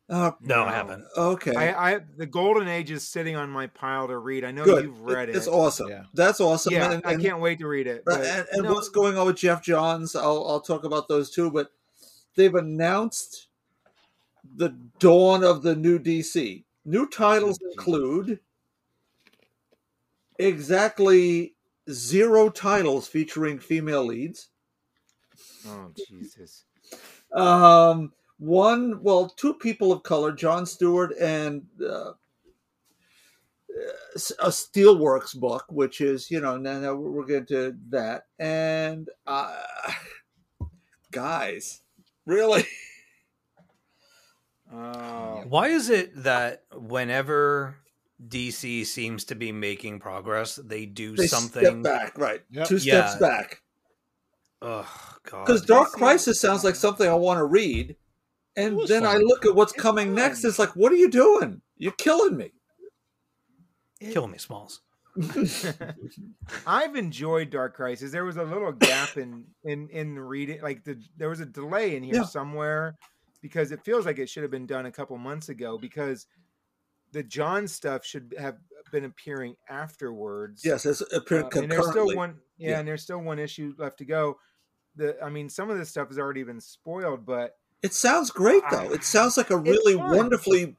Uh, 0.09 0.31
No, 0.41 0.63
I 0.65 0.73
haven't. 0.73 1.05
okay, 1.19 1.55
I, 1.55 1.91
I 1.97 2.01
the 2.17 2.25
Golden 2.25 2.67
Age 2.67 2.91
is 2.91 3.07
sitting 3.07 3.37
on 3.37 3.51
my 3.51 3.67
pile 3.67 4.09
to 4.09 4.17
read. 4.17 4.43
I 4.43 4.53
know 4.53 4.65
good. 4.65 4.85
you've 4.85 5.03
read 5.03 5.29
it. 5.29 5.37
It's 5.37 5.47
awesome. 5.49 5.91
Yeah. 5.91 6.05
That's 6.15 6.41
awesome. 6.41 6.73
Yeah, 6.73 6.93
And- 6.93 7.03
I 7.05 7.17
can't 7.17 7.41
wait 7.41 7.59
to 7.59 7.67
read 7.67 7.87
it. 7.87 8.05
Uh, 8.07 8.17
but 8.17 8.21
and, 8.25 8.47
and 8.53 8.63
no, 8.63 8.73
what's 8.73 8.89
going 8.89 9.19
on 9.19 9.27
with 9.27 9.37
Geoff 9.37 9.63
Johns? 9.63 10.17
I'll 10.17 10.47
I'll 10.49 10.61
talk 10.61 10.85
about 10.85 11.09
those 11.09 11.31
too. 11.31 11.51
But 11.51 11.73
they've 12.37 12.55
announced 12.55 13.49
the 14.57 14.71
dawn 14.99 15.45
of 15.45 15.63
the 15.63 15.77
new 15.77 15.99
DC. 15.99 16.65
New 16.87 17.07
titles 17.11 17.59
include 17.73 18.41
exactly 20.39 21.55
zero 21.91 22.49
titles 22.51 23.09
featuring 23.09 23.59
female 23.59 24.05
leads. 24.05 24.49
Oh 25.67 25.93
Jesus! 26.09 26.65
Um, 27.33 28.13
one, 28.39 29.03
well, 29.03 29.29
two 29.29 29.55
people 29.55 29.93
of 29.93 30.03
color, 30.03 30.33
John 30.33 30.65
Stewart 30.67 31.13
and 31.21 31.67
uh, 31.81 32.13
a 34.39 34.49
Steelworks 34.49 35.39
book, 35.39 35.65
which 35.69 36.01
is, 36.01 36.31
you 36.31 36.41
know, 36.41 36.57
now, 36.57 36.79
now 36.79 36.95
we're 36.95 37.27
going 37.27 37.47
to 37.47 37.77
that. 37.91 38.27
And 38.39 39.09
uh, 39.27 39.63
guys, 41.11 41.83
really? 42.27 42.65
Oh, 44.73 45.45
Why 45.49 45.69
is 45.69 45.89
it 45.89 46.25
that 46.25 46.65
whenever 46.73 47.77
DC 48.27 48.85
seems 48.87 49.25
to 49.25 49.35
be 49.35 49.53
making 49.53 50.01
progress, 50.01 50.57
they 50.57 50.87
do 50.87 51.15
They 51.17 51.27
something? 51.27 51.83
step 51.83 51.83
back, 51.83 52.19
right? 52.19 52.41
Yep. 52.51 52.67
Two 52.69 52.79
steps 52.79 53.13
Yeah. 53.15 53.19
back. 53.21 53.63
Oh 54.61 55.17
God! 55.31 55.47
Because 55.47 55.63
Dark 55.65 55.91
Crisis 55.93 56.41
sounds 56.41 56.65
like 56.65 56.75
something 56.75 57.09
I 57.09 57.15
want 57.15 57.39
to 57.39 57.45
read. 57.45 57.97
And 58.57 58.77
was 58.77 58.89
then 58.89 59.07
I 59.07 59.17
look 59.19 59.47
at 59.47 59.55
what's 59.55 59.73
It's 59.73 59.81
coming 59.81 60.09
fun. 60.09 60.15
next. 60.17 60.45
It's 60.45 60.59
like, 60.59 60.75
what 60.75 60.91
are 60.91 60.97
you 60.97 61.09
doing? 61.11 61.63
You're 61.77 61.93
killing 61.93 62.37
me. 62.37 62.51
kill 64.01 64.27
me, 64.27 64.39
Smalls. 64.39 64.81
I've 66.67 66.97
enjoyed 66.97 67.51
Dark 67.51 67.75
Crisis. 67.75 68.11
There 68.11 68.25
was 68.25 68.37
a 68.37 68.43
little 68.45 68.73
gap 68.73 69.17
in 69.17 69.45
in 69.65 69.89
in 69.91 70.19
reading, 70.19 70.61
like 70.63 70.85
the 70.85 70.99
there 71.17 71.29
was 71.29 71.41
a 71.41 71.47
delay 71.47 71.97
in 71.97 72.03
here 72.03 72.17
Yeah. 72.17 72.25
somewhere 72.25 72.97
because 73.43 73.71
it 73.73 73.85
feels 73.85 74.07
like 74.07 74.19
it 74.19 74.29
should 74.29 74.43
have 74.43 74.51
been 74.51 74.67
done 74.67 74.87
a 74.87 74.93
couple 74.93 75.17
months 75.19 75.49
ago 75.49 75.79
because 75.79 76.27
the 77.13 77.23
John 77.23 77.67
stuff 77.69 78.05
should 78.05 78.35
have 78.39 78.59
been 78.93 79.05
appearing 79.05 79.57
afterwards. 79.69 80.63
Yes, 80.65 80.87
it's 80.87 81.01
appearing 81.13 81.47
Uh, 81.47 81.61
and 81.61 81.71
there's 81.73 81.83
still 81.89 82.07
concurrently. 82.07 82.17
one 82.17 82.41
yeah, 82.57 82.71
Yeah. 82.71 82.79
and 82.81 82.89
there's 82.89 83.03
still 83.03 83.21
one 83.21 83.39
issue 83.39 83.75
left 83.79 83.99
to 83.99 84.05
go. 84.05 84.39
The 84.97 85.23
I 85.23 85.29
mean, 85.31 85.49
some 85.49 85.71
of 85.71 85.79
this 85.79 85.91
stuff 85.91 86.09
has 86.09 86.19
already 86.19 86.43
been 86.43 86.61
spoiled, 86.61 87.25
but 87.27 87.59
It 87.83 87.95
sounds 87.95 88.31
great 88.31 88.63
though. 88.71 88.93
It 88.93 89.05
sounds 89.05 89.37
like 89.37 89.51
a 89.51 89.57
really 89.57 89.95
wonderfully 89.97 90.77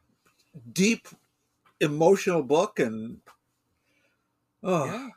deep, 0.73 1.07
emotional 1.79 2.43
book, 2.43 2.79
and 2.79 3.21
oh, 4.63 4.85
yeah. 4.85 5.09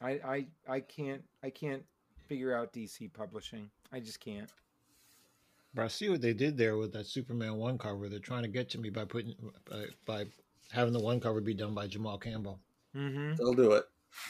I 0.00 0.10
I 0.10 0.46
I 0.68 0.80
can't 0.80 1.22
I 1.42 1.50
can't 1.50 1.84
figure 2.26 2.54
out 2.56 2.72
DC 2.72 3.12
publishing. 3.12 3.70
I 3.92 4.00
just 4.00 4.20
can't. 4.20 4.50
But 5.74 5.84
I 5.84 5.88
see 5.88 6.10
what 6.10 6.20
they 6.20 6.34
did 6.34 6.56
there 6.56 6.76
with 6.76 6.92
that 6.92 7.06
Superman 7.06 7.56
one 7.56 7.78
cover. 7.78 8.08
They're 8.08 8.18
trying 8.18 8.42
to 8.42 8.48
get 8.48 8.68
to 8.70 8.78
me 8.78 8.90
by 8.90 9.04
putting 9.04 9.34
by, 9.68 9.84
by 10.06 10.24
having 10.70 10.92
the 10.92 11.00
one 11.00 11.20
cover 11.20 11.40
be 11.40 11.54
done 11.54 11.74
by 11.74 11.86
Jamal 11.86 12.18
Campbell. 12.18 12.60
Mm-hmm. 12.94 13.36
they'll 13.36 13.54
do 13.54 13.72
it. 13.72 13.84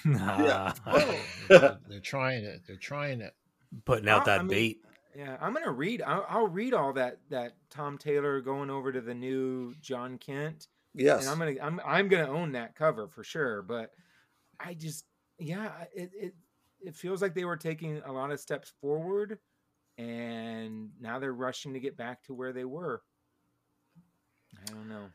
Nah. 0.05 0.73
they're, 1.49 1.79
they're 1.89 2.01
trying 2.01 2.45
it. 2.45 2.63
They're 2.67 2.77
trying 2.77 3.21
it. 3.21 3.35
Putting 3.85 4.09
out 4.09 4.25
that 4.27 4.41
I 4.41 4.43
mean- 4.43 4.49
bait. 4.51 4.79
Yeah, 5.15 5.37
I'm 5.43 5.53
gonna 5.53 5.71
read. 5.73 6.01
I'll, 6.01 6.25
I'll 6.27 6.47
read 6.49 6.73
all 6.73 6.95
that 6.95 7.19
that 7.29 7.53
Tom 7.69 7.99
Taylor 7.99 8.41
going 8.41 8.71
over 8.71 8.91
to 8.91 9.01
the 9.03 9.13
new 9.13 9.75
Jon 9.83 10.17
Kent, 10.17 10.69
Yes, 10.95 11.23
and 11.23 11.31
I'm 11.31 11.39
gonna 11.39 11.61
I'm 11.63 11.81
I'm 11.85 12.09
gonna 12.09 12.31
own 12.31 12.53
that 12.53 12.75
cover 12.75 13.09
for 13.09 13.23
sure. 13.23 13.61
But 13.61 13.91
I 14.59 14.73
just 14.73 15.05
yeah, 15.39 15.71
it 15.95 16.11
it 16.15 16.35
it 16.81 16.97
feels 16.97 17.21
like 17.21 17.35
they 17.35 17.45
were 17.45 17.59
taking 17.59 18.01
a 18.07 18.11
lot 18.13 18.31
of 18.31 18.41
steps 18.41 18.73
forward, 18.81 19.39
and 20.03 20.91
now 21.01 21.19
they're 21.19 21.33
rushing 21.33 21.75
to 21.75 21.81
get 21.81 21.97
back 21.97 22.23
to 22.25 22.35
where 22.35 22.53
they 22.53 22.65
were. 22.65 23.03
I 24.57 24.71
don't 24.73 24.89
know. 24.89 25.07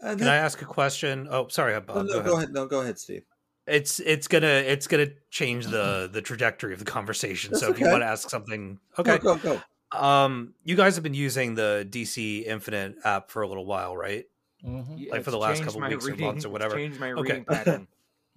and 0.00 0.18
Can 0.18 0.28
I 0.28 0.36
ask 0.36 0.60
a 0.62 0.66
question? 0.66 1.28
Oh, 1.30 1.48
sorry, 1.48 1.74
oh, 1.74 1.80
Bob. 1.80 1.96
no, 1.96 2.02
go 2.04 2.12
ahead. 2.18 2.26
go 2.26 2.36
ahead. 2.36 2.48
No, 2.52 2.66
go 2.66 2.80
ahead, 2.80 2.98
Steve. 2.98 3.24
It's 3.66 3.98
it's 4.00 4.28
gonna 4.28 4.46
it's 4.46 4.86
gonna 4.86 5.08
change 5.30 5.66
the 5.66 6.08
the 6.12 6.20
trajectory 6.20 6.74
of 6.74 6.78
the 6.78 6.84
conversation. 6.84 7.52
That's 7.52 7.60
so 7.60 7.70
if 7.70 7.78
you 7.78 7.88
want 7.88 8.02
to 8.02 8.06
ask 8.06 8.28
something, 8.28 8.78
okay. 8.98 9.18
go 9.18 9.36
go. 9.36 9.62
Um, 9.98 10.54
you 10.64 10.76
guys 10.76 10.96
have 10.96 11.02
been 11.04 11.14
using 11.14 11.54
the 11.54 11.86
DC 11.88 12.44
Infinite 12.44 12.96
app 13.04 13.30
for 13.30 13.42
a 13.42 13.48
little 13.48 13.64
while, 13.64 13.96
right? 13.96 14.24
Mhm. 14.62 14.98
Yeah, 14.98 15.12
Like 15.12 15.24
for 15.24 15.30
the 15.30 15.38
last 15.38 15.62
couple 15.62 15.80
my 15.80 15.88
weeks 15.88 16.06
or 16.08 16.16
months 16.16 16.44
or 16.44 16.48
whatever. 16.50 16.76
Changed 16.76 17.00
my 17.00 17.12
Okay. 17.12 17.22
reading 17.22 17.44
pattern. 17.44 17.88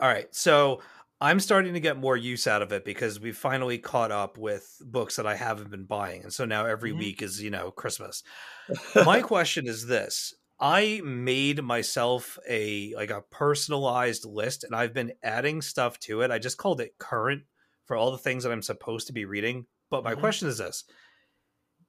All 0.00 0.08
right. 0.08 0.32
So 0.34 0.80
I'm 1.20 1.40
starting 1.40 1.74
to 1.74 1.80
get 1.80 1.96
more 1.96 2.16
use 2.16 2.46
out 2.46 2.62
of 2.62 2.72
it 2.72 2.84
because 2.84 3.18
we 3.18 3.32
finally 3.32 3.78
caught 3.78 4.12
up 4.12 4.38
with 4.38 4.80
books 4.84 5.16
that 5.16 5.26
I 5.26 5.34
haven't 5.34 5.70
been 5.70 5.84
buying. 5.84 6.22
And 6.22 6.32
so 6.32 6.44
now 6.44 6.64
every 6.64 6.92
Mhm. 6.92 6.92
week 6.92 7.22
is, 7.22 7.42
you 7.42 7.50
know, 7.50 7.72
Christmas. 7.72 8.22
My 9.00 9.20
question 9.22 9.66
is 9.68 9.86
this. 9.86 10.34
I 10.60 11.00
made 11.04 11.62
myself 11.62 12.38
a 12.48 12.94
like 12.94 13.10
a 13.10 13.22
personalized 13.22 14.24
list 14.24 14.64
and 14.64 14.74
I've 14.74 14.94
been 14.94 15.14
adding 15.22 15.62
stuff 15.62 15.98
to 16.00 16.22
it. 16.22 16.30
I 16.30 16.38
just 16.38 16.58
called 16.58 16.80
it 16.80 16.98
current 16.98 17.44
for 17.86 17.96
all 17.96 18.10
the 18.12 18.18
things 18.18 18.44
that 18.44 18.52
I'm 18.52 18.62
supposed 18.62 19.06
to 19.08 19.12
be 19.12 19.24
reading. 19.24 19.66
But 19.90 20.04
my 20.04 20.14
Mhm. 20.14 20.16
question 20.16 20.48
is 20.48 20.58
this. 20.58 20.84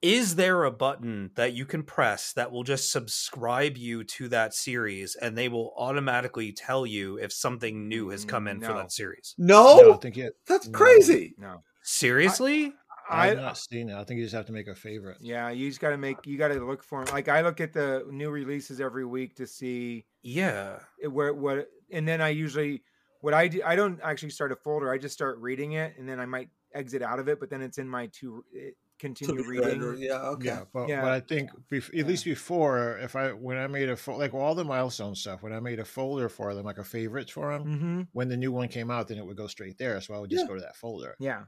Is 0.02 0.36
there 0.36 0.64
a 0.64 0.72
button 0.72 1.32
that 1.36 1.54
you 1.54 1.66
can 1.66 1.84
press 1.84 2.32
that 2.34 2.52
will 2.52 2.64
just 2.64 2.90
subscribe 2.92 3.76
you 3.78 4.04
to 4.06 4.30
that 4.30 4.54
series 4.54 5.16
and 5.22 5.38
they 5.38 5.50
will 5.50 5.74
automatically 5.78 6.54
tell 6.54 6.86
you 6.86 7.18
if 7.18 7.34
something 7.34 7.90
new 7.90 8.10
has 8.10 8.24
come 8.24 8.48
in 8.48 8.62
for 8.62 8.72
that 8.74 8.94
series? 8.94 9.36
No, 9.38 9.80
I 9.80 9.82
No, 9.82 9.94
think 9.96 10.18
it. 10.18 10.34
that's 10.48 10.68
No. 10.68 10.78
crazy. 10.78 11.36
no. 11.38 11.64
Seriously? 11.84 12.72
I've 13.12 13.38
not 13.38 13.58
seen 13.58 13.90
it. 13.90 13.96
I 13.96 14.04
think 14.04 14.20
you 14.20 14.24
just 14.26 14.36
have 14.36 14.46
to 14.46 14.52
make 14.54 14.68
a 14.68 14.76
favorite. 14.76 15.18
yeah, 15.20 15.50
you 15.50 15.68
just 15.68 15.82
got 15.82 15.90
to 15.90 15.98
make 15.98 16.26
you 16.28 16.38
got 16.38 16.50
to 16.50 16.64
look 16.66 16.84
for 16.84 17.04
them. 17.04 17.12
Like 17.14 17.28
I 17.28 17.42
look 17.42 17.60
at 17.60 17.74
the 17.74 18.06
new 18.10 18.30
releases 18.30 18.80
every 18.80 19.04
week 19.06 19.36
to 19.38 19.48
see 19.48 20.06
yeah. 20.22 20.80
it- 21.02 21.08
where 21.12 21.34
what, 21.34 21.68
and 21.92 22.08
then 22.08 22.22
I 22.22 22.30
usually 22.30 22.84
what 23.22 23.34
I 23.34 23.48
do. 23.48 23.62
I 23.66 23.76
don't 23.76 24.00
actually 24.04 24.30
start 24.30 24.52
a 24.52 24.56
folder. 24.56 24.92
I 24.94 24.98
just 25.00 25.14
start 25.16 25.40
reading 25.40 25.72
it, 25.74 25.96
and 25.98 26.08
then 26.08 26.20
I 26.20 26.26
might 26.28 26.50
exit 26.74 27.02
out 27.02 27.18
of 27.20 27.28
it, 27.28 27.40
but 27.40 27.50
then 27.50 27.62
it's 27.62 27.80
in 27.80 27.90
my 27.90 28.08
two. 28.14 28.46
To 28.54 28.72
continue 29.00 29.42
be 29.42 29.48
read 29.50 29.66
reading. 29.66 29.82
or- 29.84 29.96
yeah, 29.96 30.22
okay. 30.30 30.46
Yeah, 30.48 30.64
but, 30.74 30.88
Yeah. 30.90 31.02
but 31.02 31.12
I 31.12 31.20
think 31.22 31.50
bef- 31.72 31.90
Yeah. 31.94 32.02
at 32.02 32.08
least 32.08 32.26
before, 32.26 32.98
if 33.00 33.16
I 33.16 33.32
when 33.32 33.58
I 33.58 33.68
made 33.68 33.90
a 33.90 33.96
fo- 33.96 34.18
like 34.18 34.34
all 34.34 34.54
the 34.56 34.66
milestone 34.66 35.16
stuff, 35.16 35.42
when 35.42 35.54
I 35.54 35.60
made 35.60 35.80
a 35.80 35.86
folder 35.86 36.30
for 36.30 36.54
them, 36.54 36.66
like 36.66 36.78
a 36.78 36.84
favorites 36.84 37.32
for 37.32 37.52
them, 37.52 37.64
Mm-hmm. 37.66 38.02
when 38.14 38.28
the 38.30 38.38
new 38.38 38.52
one 38.52 38.68
came 38.68 38.92
out, 38.92 39.08
then 39.08 39.18
it 39.18 39.26
would 39.26 39.38
go 39.38 39.48
straight 39.48 39.78
there. 39.78 40.00
So 40.02 40.14
I 40.14 40.20
would 40.20 40.30
just 40.30 40.44
Yeah. 40.44 40.48
go 40.48 40.56
to 40.56 40.62
that 40.62 40.76
folder. 40.76 41.16
Yeah, 41.20 41.46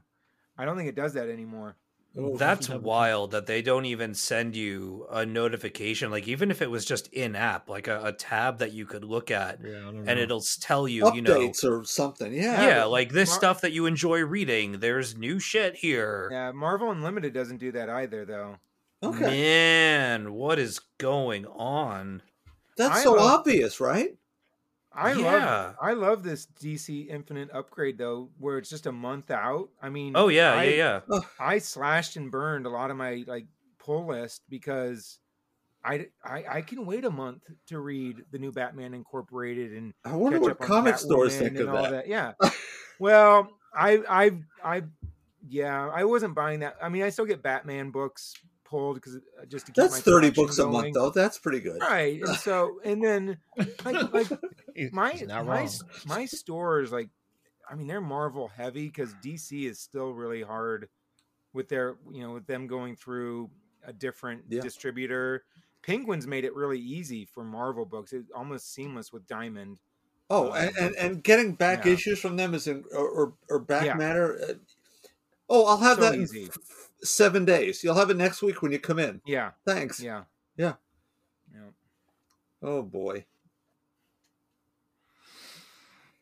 I 0.56 0.64
don't 0.64 0.76
think 0.76 0.88
it 0.88 0.94
does 0.94 1.12
that 1.14 1.28
anymore. 1.28 1.76
Oh, 2.14 2.36
That's 2.36 2.68
wild 2.68 3.30
that 3.30 3.46
they 3.46 3.62
don't 3.62 3.86
even 3.86 4.14
send 4.14 4.54
you 4.54 5.06
a 5.10 5.24
notification. 5.24 6.10
Like 6.10 6.28
even 6.28 6.50
if 6.50 6.60
it 6.60 6.70
was 6.70 6.84
just 6.84 7.06
in 7.08 7.34
app, 7.34 7.70
like 7.70 7.88
a, 7.88 8.04
a 8.04 8.12
tab 8.12 8.58
that 8.58 8.72
you 8.72 8.84
could 8.84 9.02
look 9.04 9.30
at 9.30 9.60
Yeah, 9.64 9.88
and 9.88 10.04
know. 10.04 10.12
it'll 10.16 10.42
tell 10.60 10.86
you, 10.86 11.10
you 11.14 11.22
know, 11.22 11.38
updates 11.40 11.64
or 11.64 11.84
something. 11.84 12.32
Yeah. 12.34 12.66
yeah, 12.66 12.84
like 12.84 13.12
this 13.12 13.30
Mar- 13.30 13.38
stuff 13.38 13.60
that 13.62 13.72
you 13.72 13.86
enjoy 13.86 14.20
reading. 14.24 14.80
There's 14.80 15.16
new 15.16 15.38
shit 15.38 15.76
here. 15.76 16.28
Yeah, 16.30 16.52
Marvel 16.52 16.90
Unlimited 16.90 17.32
doesn't 17.32 17.56
do 17.58 17.72
that 17.72 17.88
either, 17.88 18.26
though. 18.26 18.56
Okay. 19.02 19.22
Man, 19.22 20.34
what 20.34 20.58
is 20.58 20.80
going 20.98 21.46
on? 21.46 22.20
That's 22.76 22.98
I 23.00 23.02
so 23.04 23.12
love- 23.14 23.40
obvious, 23.40 23.80
right? 23.80 24.14
I 24.94 25.14
Yeah. 25.14 25.74
love 25.74 25.76
I 25.80 25.92
love 25.94 26.22
this 26.22 26.46
DC 26.46 27.08
Infinite 27.08 27.50
upgrade 27.52 27.98
though, 27.98 28.30
where 28.38 28.58
it's 28.58 28.70
just 28.70 28.86
a 28.86 28.92
month 28.92 29.30
out. 29.30 29.70
I 29.80 29.88
mean, 29.90 30.14
Oh 30.14 30.28
yeah, 30.28 30.54
I, 30.54 30.64
yeah, 30.64 31.00
yeah. 31.08 31.20
I 31.38 31.58
slashed 31.58 32.16
and 32.16 32.30
burned 32.30 32.66
a 32.66 32.70
lot 32.70 32.90
of 32.90 32.96
my 32.96 33.24
like 33.26 33.46
pull 33.78 34.06
list 34.08 34.42
because 34.48 35.20
I, 35.84 36.08
I 36.24 36.44
I 36.58 36.62
can 36.62 36.86
wait 36.86 37.04
a 37.04 37.10
month 37.10 37.44
to 37.68 37.80
read 37.80 38.26
the 38.30 38.38
new 38.38 38.52
Batman 38.52 38.94
Incorporated 38.94 39.72
and 39.72 39.94
I 40.04 40.16
wonder 40.16 40.38
catch 40.38 40.42
what 40.42 40.52
up 40.52 40.60
on 40.60 40.68
comic 40.68 40.98
stores 40.98 41.36
think 41.36 41.60
of 41.60 41.74
all 41.74 41.88
that. 41.88 42.08
Yeah. 42.08 42.34
well, 42.98 43.58
I 43.74 44.02
I 44.08 44.30
I 44.62 44.82
yeah, 45.46 45.88
I 45.88 46.04
wasn't 46.04 46.34
buying 46.34 46.60
that. 46.60 46.76
I 46.82 46.88
mean, 46.88 47.02
I 47.02 47.10
still 47.10 47.26
get 47.26 47.42
Batman 47.42 47.90
books 47.90 48.34
pulled 48.72 48.96
because 48.96 49.18
just 49.48 49.66
to 49.66 49.72
keep 49.72 49.76
That's 49.82 49.92
my 49.94 50.00
thirty 50.00 50.30
collection 50.32 50.44
books 50.46 50.58
a 50.58 50.66
month, 50.66 50.94
though. 50.94 51.10
That's 51.10 51.38
pretty 51.38 51.60
good. 51.60 51.80
Right, 51.80 52.20
and 52.22 52.36
so 52.36 52.80
and 52.84 53.04
then 53.04 53.38
like 53.84 54.12
like 54.12 54.28
He's 54.74 54.92
my 54.92 55.12
not 55.26 55.46
my 55.46 55.56
wrong. 55.58 55.64
s- 55.66 55.82
my 56.06 56.24
stores 56.24 56.90
like 56.90 57.10
i 57.70 57.74
mean 57.76 57.86
they're 57.86 58.00
marvel 58.00 58.48
heavy 58.48 58.86
because 58.86 59.14
dc 59.22 59.52
is 59.70 59.78
still 59.78 60.10
really 60.12 60.42
hard 60.42 60.88
with 61.52 61.68
their 61.68 61.96
you 62.10 62.22
know 62.22 62.32
with 62.32 62.46
them 62.46 62.66
going 62.66 62.96
through 62.96 63.50
a 63.84 63.92
different 63.92 64.44
Yeah. 64.48 64.62
distributor 64.62 65.44
penguins 65.82 66.26
made 66.26 66.44
it 66.44 66.54
really 66.54 66.80
easy 66.80 67.24
for 67.26 67.44
marvel 67.44 67.84
books 67.84 68.12
it's 68.12 68.30
almost 68.34 68.72
seamless 68.72 69.12
with 69.12 69.26
diamond 69.26 69.78
Oh, 70.30 70.50
Um, 70.52 70.56
and, 70.56 70.76
and, 70.78 70.94
and 70.96 71.22
getting 71.22 71.54
back 71.54 71.84
yeah. 71.84 71.92
issues 71.92 72.18
from 72.18 72.36
them 72.36 72.54
is 72.54 72.66
in, 72.66 72.84
or, 72.94 73.06
or 73.08 73.34
or 73.50 73.58
back 73.58 73.84
Yeah. 73.84 73.94
matter. 73.94 74.58
Oh, 75.54 75.66
I'll 75.66 75.76
have 75.78 75.96
So 75.98 76.02
that 76.04 76.14
in 76.14 76.22
easy. 76.22 76.44
f- 76.44 76.56
f- 76.58 76.90
seven 77.02 77.44
days. 77.44 77.84
You'll 77.84 77.94
have 77.94 78.08
it 78.10 78.16
next 78.16 78.40
week 78.42 78.62
when 78.62 78.72
you 78.72 78.78
come 78.78 78.98
in. 78.98 79.20
yeah 79.26 79.50
Thanks. 79.66 80.00
yeah 80.00 80.22
Yeah. 80.56 80.74
yeah 81.54 81.68
Oh 82.62 82.82
boy. 82.82 83.26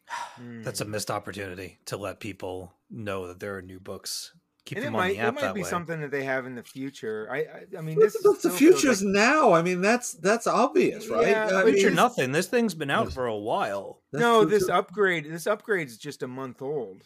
Hmm. 0.09 0.62
That's 0.62 0.81
a 0.81 0.85
missed 0.85 1.11
opportunity 1.11 1.78
to 1.87 1.97
let 1.97 2.18
people 2.20 2.72
know 2.91 3.28
that 3.28 3.39
there 3.41 3.57
are 3.57 3.62
new 3.62 3.78
books. 3.78 4.33
Keep 4.64 4.78
and 4.78 4.83
it 4.85 4.87
them 4.87 4.93
might 4.95 5.03
on 5.03 5.09
the 5.11 5.14
it 5.16 5.18
app 5.20 5.35
might 5.35 5.41
that 5.43 5.55
be 5.55 5.62
way. 5.62 5.68
something 5.68 6.01
that 6.01 6.11
they 6.11 6.22
have 6.24 6.45
in 6.47 6.55
the 6.55 6.62
future 6.62 7.26
i 7.33 7.39
i, 7.39 7.78
I 7.78 7.81
mean 7.81 7.95
But, 7.95 8.03
this 8.05 8.16
but 8.22 8.33
the 8.35 8.39
still 8.39 8.51
feels 8.51 8.81
future's 8.81 9.03
like- 9.03 9.12
now. 9.14 9.53
I 9.53 9.62
mean, 9.62 9.81
that's 9.81 10.12
that's 10.14 10.47
obvious, 10.47 11.09
right? 11.09 11.28
Yeah, 11.28 11.51
I 11.61 11.64
Future 11.70 11.87
mean, 11.87 11.95
nothing. 11.97 12.33
This 12.33 12.47
thing's 12.49 12.74
been 12.74 12.91
out 12.91 13.12
for 13.12 13.26
a 13.26 13.37
while. 13.37 14.03
that's 14.12 14.20
no 14.20 14.41
future- 14.43 14.59
this 14.59 14.68
upgrade 14.68 15.24
this 15.31 15.47
upgrade's 15.47 15.97
just 15.97 16.22
a 16.22 16.28
month 16.28 16.61
old 16.62 17.05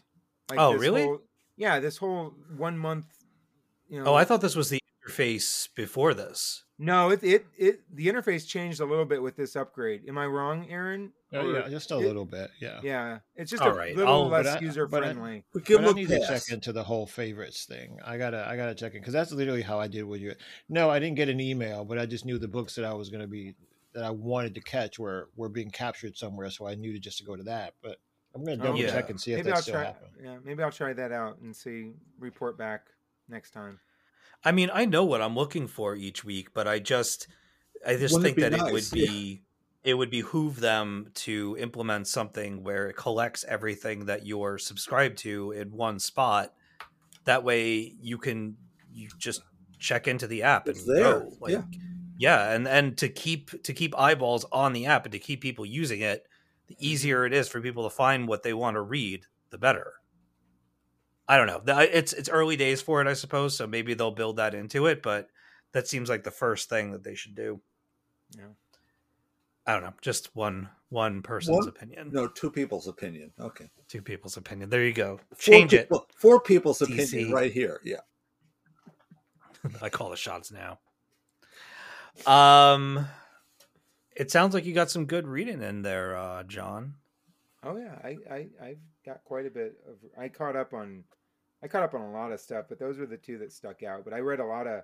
Like 0.51 0.59
Oh, 0.59 0.75
really? 0.75 1.03
whole- 1.05 1.22
yeah 1.57 1.79
this 1.81 1.97
whole 1.99 2.35
one 2.57 2.77
month 2.79 3.07
you 3.89 3.99
know 4.03 4.11
Oh, 4.11 4.15
I 4.15 4.25
thought 4.25 4.41
this 4.41 4.57
was 4.57 4.71
the 4.71 4.81
interface 5.07 5.69
before 5.75 6.15
this. 6.15 6.65
no 6.79 7.11
it 7.11 7.23
it, 7.23 7.47
it 7.57 7.81
the 7.93 8.07
interface 8.09 8.47
changed 8.47 8.81
a 8.81 8.85
little 8.87 9.05
bit 9.05 9.23
with 9.23 9.37
this 9.37 9.55
upgrade 9.55 10.03
am 10.09 10.17
i 10.19 10.27
wrong 10.27 10.67
aaron 10.71 11.13
Uh, 11.33 11.39
Or- 11.41 11.53
yeah, 11.53 11.69
just 11.69 11.91
a 11.91 11.97
it- 11.99 12.07
little 12.07 12.25
bit. 12.25 12.51
Yeah. 12.61 12.81
yeah 12.83 13.19
it's 13.37 13.51
just 13.51 13.63
All 13.63 13.71
a 13.73 13.75
right, 13.75 13.95
little 13.97 14.13
I'll- 14.13 14.29
less 14.29 14.47
but 14.47 14.57
I- 14.63 14.65
user 14.65 14.87
but 14.87 15.03
I- 15.03 15.13
friendly 15.13 15.45
we 15.53 15.61
give 15.63 15.81
But 15.83 15.91
I 15.91 15.93
need 15.93 16.11
a 16.11 16.21
to 16.21 16.27
check 16.27 16.43
into 16.51 16.73
the 16.73 16.83
whole 16.85 17.07
favorites 17.07 17.65
thing. 17.67 17.99
I 18.05 18.17
gotta, 18.19 18.47
I 18.49 18.57
gotta 18.57 18.75
check 18.75 18.95
in 18.95 19.01
because 19.01 19.13
that's 19.13 19.33
literally 19.33 19.63
how 19.63 19.79
I 19.79 19.89
did 19.89 20.05
with 20.05 20.21
you. 20.21 20.35
No, 20.69 20.91
I 20.91 20.99
didn't 21.01 21.17
get 21.17 21.29
an 21.29 21.41
email, 21.41 21.85
but 21.85 21.99
I 21.99 22.07
just 22.07 22.25
knew 22.25 22.39
the 22.39 22.49
books 22.49 22.75
that 22.77 22.85
I 22.85 22.95
was 22.95 23.11
gonna 23.11 23.27
be 23.29 23.55
that 23.95 24.03
I 24.05 24.11
wanted 24.11 24.55
to 24.57 24.61
catch 24.61 24.99
were 24.99 25.29
were 25.37 25.49
being 25.49 25.71
captured 25.71 26.17
somewhere, 26.17 26.51
so 26.51 26.67
I 26.67 26.75
knew 26.77 26.93
to 26.93 26.99
just 26.99 27.19
to 27.19 27.25
go 27.25 27.37
to 27.37 27.43
that. 27.45 27.75
But 27.83 27.99
I'm 28.35 28.45
gonna 28.45 28.61
Oh, 28.62 28.66
double 28.66 28.78
yeah. 28.80 28.91
check 28.91 29.11
and 29.11 29.20
see 29.20 29.32
if 29.32 29.39
maybe 29.39 29.51
that 29.51 29.57
i'll 29.57 29.62
still 29.62 29.74
try 29.74 29.85
happened. 29.85 30.11
yeah 30.22 30.37
maybe 30.45 30.62
i'll 30.62 30.70
try 30.72 30.93
that 30.93 31.12
out 31.12 31.39
and 31.41 31.55
see 31.55 31.93
report 32.18 32.59
back 32.59 32.87
next 33.28 33.51
time 33.53 33.78
I 34.47 34.53
mean, 34.53 34.68
I 34.74 34.85
know 34.85 35.05
what 35.07 35.22
I'm 35.22 35.35
looking 35.35 35.66
for 35.66 35.95
each 35.97 36.22
week, 36.22 36.53
but 36.53 36.68
I 36.68 36.78
just, 36.78 37.28
I 37.87 37.97
just 37.97 38.12
Wouldn't 38.12 38.24
think 38.24 38.37
be 38.37 38.43
that 38.43 38.53
it 38.53 38.72
would 38.74 38.91
be, 38.93 39.41
it 39.85 39.95
would 39.95 40.11
behoove 40.11 40.61
them 40.61 41.09
to 41.14 41.57
implement 41.59 42.09
something 42.09 42.62
where 42.62 42.91
it 42.91 42.97
collects 42.99 43.47
everything 43.49 44.05
that 44.05 44.26
you're 44.26 44.59
subscribed 44.59 45.16
to 45.20 45.53
in 45.53 45.72
one 45.72 45.99
spot. 45.99 46.53
That 47.24 47.43
way, 47.43 47.95
you 48.03 48.18
can 48.18 48.59
you 48.93 49.09
just 49.16 49.41
check 49.78 50.09
into 50.09 50.26
the 50.26 50.43
app 50.43 50.68
and 50.68 50.76
there, 50.87 51.20
go. 51.20 51.32
Like, 51.41 51.53
yeah. 51.53 51.62
yeah, 52.18 52.53
and 52.53 52.68
and 52.68 52.99
to 52.99 53.09
keep 53.09 53.62
to 53.62 53.72
keep 53.72 53.99
eyeballs 53.99 54.45
on 54.53 54.74
the 54.74 54.85
app 54.85 55.07
and 55.07 55.12
to 55.12 55.18
keep 55.18 55.41
people 55.41 55.64
using 55.64 56.03
it, 56.03 56.26
the 56.69 56.77
easier 56.79 57.25
it 57.27 57.33
is 57.33 57.49
for 57.49 57.61
people 57.61 57.85
to 57.85 57.91
find 57.95 58.27
what 58.29 58.43
they 58.43 58.55
want 58.55 58.75
to 58.77 58.81
read, 58.83 59.27
the 59.51 59.59
better. 59.59 59.95
I 61.29 61.37
don't 61.37 61.47
know. 61.47 61.62
It's 61.83 62.12
it's 62.12 62.29
early 62.29 62.57
days 62.57 62.83
for 62.83 63.01
it, 63.01 63.07
I 63.07 63.15
suppose. 63.15 63.57
So 63.57 63.67
maybe 63.67 63.95
they'll 63.95 64.11
build 64.11 64.37
that 64.37 64.55
into 64.55 64.87
it, 64.87 65.03
but 65.03 65.29
that 65.73 65.89
seems 65.89 66.09
like 66.09 66.23
the 66.25 66.31
first 66.31 66.69
thing 66.69 66.93
that 66.93 67.03
they 67.03 67.15
should 67.15 67.35
do. 67.35 67.61
yeah 68.37 68.45
I 69.67 69.73
don't 69.73 69.83
know. 69.83 69.95
Just 70.03 70.37
one 70.37 70.69
one 70.91 71.23
person's 71.23 71.57
One? 71.57 71.69
opinion, 71.69 72.11
No, 72.12 72.29
two 72.29 72.51
people's 72.51 72.87
opinion. 72.87 73.33
Okay. 73.41 73.69
two 73.89 74.03
people's 74.03 74.37
opinion. 74.37 74.69
There 74.69 74.85
you 74.85 74.93
go. 74.93 75.19
Four 75.31 75.39
Change 75.39 75.73
it. 75.75 75.91
Four 76.17 76.41
people's 76.41 76.79
DC. 76.81 77.05
opinion 77.09 77.33
right 77.33 77.51
here. 77.51 77.81
Yeah. 77.83 78.01
I 79.83 79.89
call 79.89 80.11
the 80.11 80.17
shots 80.17 80.53
now. 80.53 80.79
Um, 82.31 83.07
it 84.17 84.31
sounds 84.31 84.55
like 84.55 84.65
you 84.65 84.73
got 84.73 84.91
some 84.91 85.07
good 85.07 85.27
reading 85.27 85.62
in 85.62 85.83
there, 85.83 86.17
uh, 86.17 86.43
Jon. 86.45 86.95
oh 87.65 87.77
yeah 87.77 87.97
i 88.05 88.17
i 88.31 88.47
i've 88.62 88.79
got 89.07 89.25
quite 89.25 89.47
a 89.47 89.51
bit 89.51 89.75
of 89.89 89.97
i 90.19 90.29
caught 90.29 90.55
up 90.57 90.73
on 90.75 91.03
i 91.62 91.67
caught 91.69 91.83
up 91.83 91.95
on 91.95 92.01
a 92.03 92.12
lot 92.12 92.31
of 92.33 92.39
stuff 92.41 92.67
but 92.69 92.79
those 92.79 92.99
were 92.99 93.07
the 93.07 93.17
two 93.17 93.39
that 93.39 93.53
stuck 93.53 93.83
out 93.83 94.05
but 94.05 94.12
i 94.12 94.19
read 94.19 94.41
a 94.41 94.45
lot 94.45 94.67
of 94.67 94.83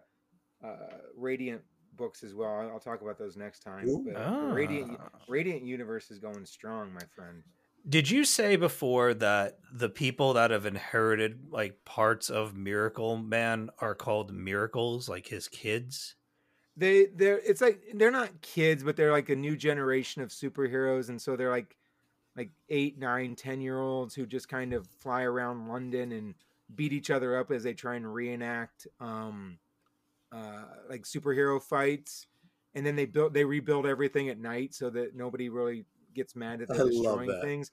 uh 0.65 0.97
radiant 1.17 1.61
books 1.97 2.23
as 2.23 2.35
well 2.35 2.49
i'll, 2.61 2.71
I'll 2.71 2.81
talk 2.81 3.03
about 3.03 3.19
those 3.19 3.37
next 3.37 3.61
time 3.61 3.87
Ooh. 3.89 4.03
but 4.05 4.15
the 4.15 4.55
radiant 4.55 4.99
Ah. 4.99 5.09
radiant 5.29 5.63
universe 5.63 6.11
is 6.11 6.19
going 6.19 6.47
strong 6.47 6.93
my 6.95 7.05
friend 7.15 7.43
Did 7.89 8.11
you 8.11 8.25
say 8.25 8.57
before 8.57 9.13
that 9.15 9.59
the 9.73 9.89
people 9.91 10.33
that 10.35 10.51
have 10.51 10.65
inherited 10.67 11.49
like 11.51 11.85
parts 11.85 12.29
of 12.31 12.55
Miracleman 12.55 13.69
are 13.79 13.95
called 13.95 14.33
miracles, 14.35 15.09
like 15.09 15.27
his 15.29 15.49
kids? 15.49 16.15
They 16.77 17.07
they're 17.07 17.39
it's 17.39 17.61
like 17.61 17.83
they're 17.95 18.11
not 18.11 18.41
kids 18.43 18.83
but 18.83 18.97
they're 18.97 19.13
like 19.13 19.29
a 19.29 19.37
new 19.37 19.57
generation 19.57 20.23
of 20.23 20.31
superheroes 20.31 21.09
and 21.09 21.21
so 21.21 21.37
they're 21.37 21.51
like 21.51 21.77
like 22.37 22.51
eight 22.69 22.99
nine 22.99 23.35
ten 23.35 23.61
year 23.61 23.81
olds 23.81 24.15
who 24.15 24.27
just 24.27 24.49
kind 24.49 24.73
of 24.73 24.87
fly 24.87 25.23
around 25.23 25.69
london 25.69 26.13
and 26.13 26.35
beat 26.75 26.93
each 26.93 27.11
other 27.11 27.37
up 27.37 27.51
as 27.51 27.63
they 27.63 27.75
try 27.75 27.97
and 27.97 28.13
reenact 28.15 28.87
um 29.01 29.59
uh 30.33 30.65
like 30.89 31.03
superhero 31.03 31.63
fights. 31.63 32.27
And 32.75 32.87
then 32.87 32.95
they 32.95 33.07
build 33.07 33.35
they 33.35 33.45
rebuild 33.45 33.87
everything 33.87 34.29
at 34.29 34.39
night 34.39 34.75
so 34.75 34.91
that 34.91 35.15
nobody 35.17 35.49
really 35.49 35.87
gets 36.15 36.37
mad 36.37 36.63
at 36.63 36.71
I 36.71 36.77
destroying 36.77 37.37
things. 37.41 37.73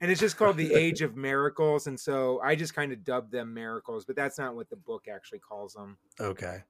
And 0.00 0.10
it's 0.10 0.20
just 0.20 0.36
called 0.36 0.56
the 0.56 0.72
age 0.72 1.02
of 1.02 1.16
miracles 1.16 1.86
and 1.86 1.98
so 1.98 2.40
i 2.42 2.54
just 2.54 2.74
kind 2.74 2.92
of 2.92 3.02
dubbed 3.02 3.32
them 3.32 3.54
miracles 3.54 4.04
but 4.04 4.14
that's 4.14 4.38
not 4.38 4.54
what 4.54 4.68
the 4.68 4.76
book 4.76 5.08
actually 5.08 5.38
calls 5.40 5.72
them 5.74 5.96
Okay. 6.20 6.62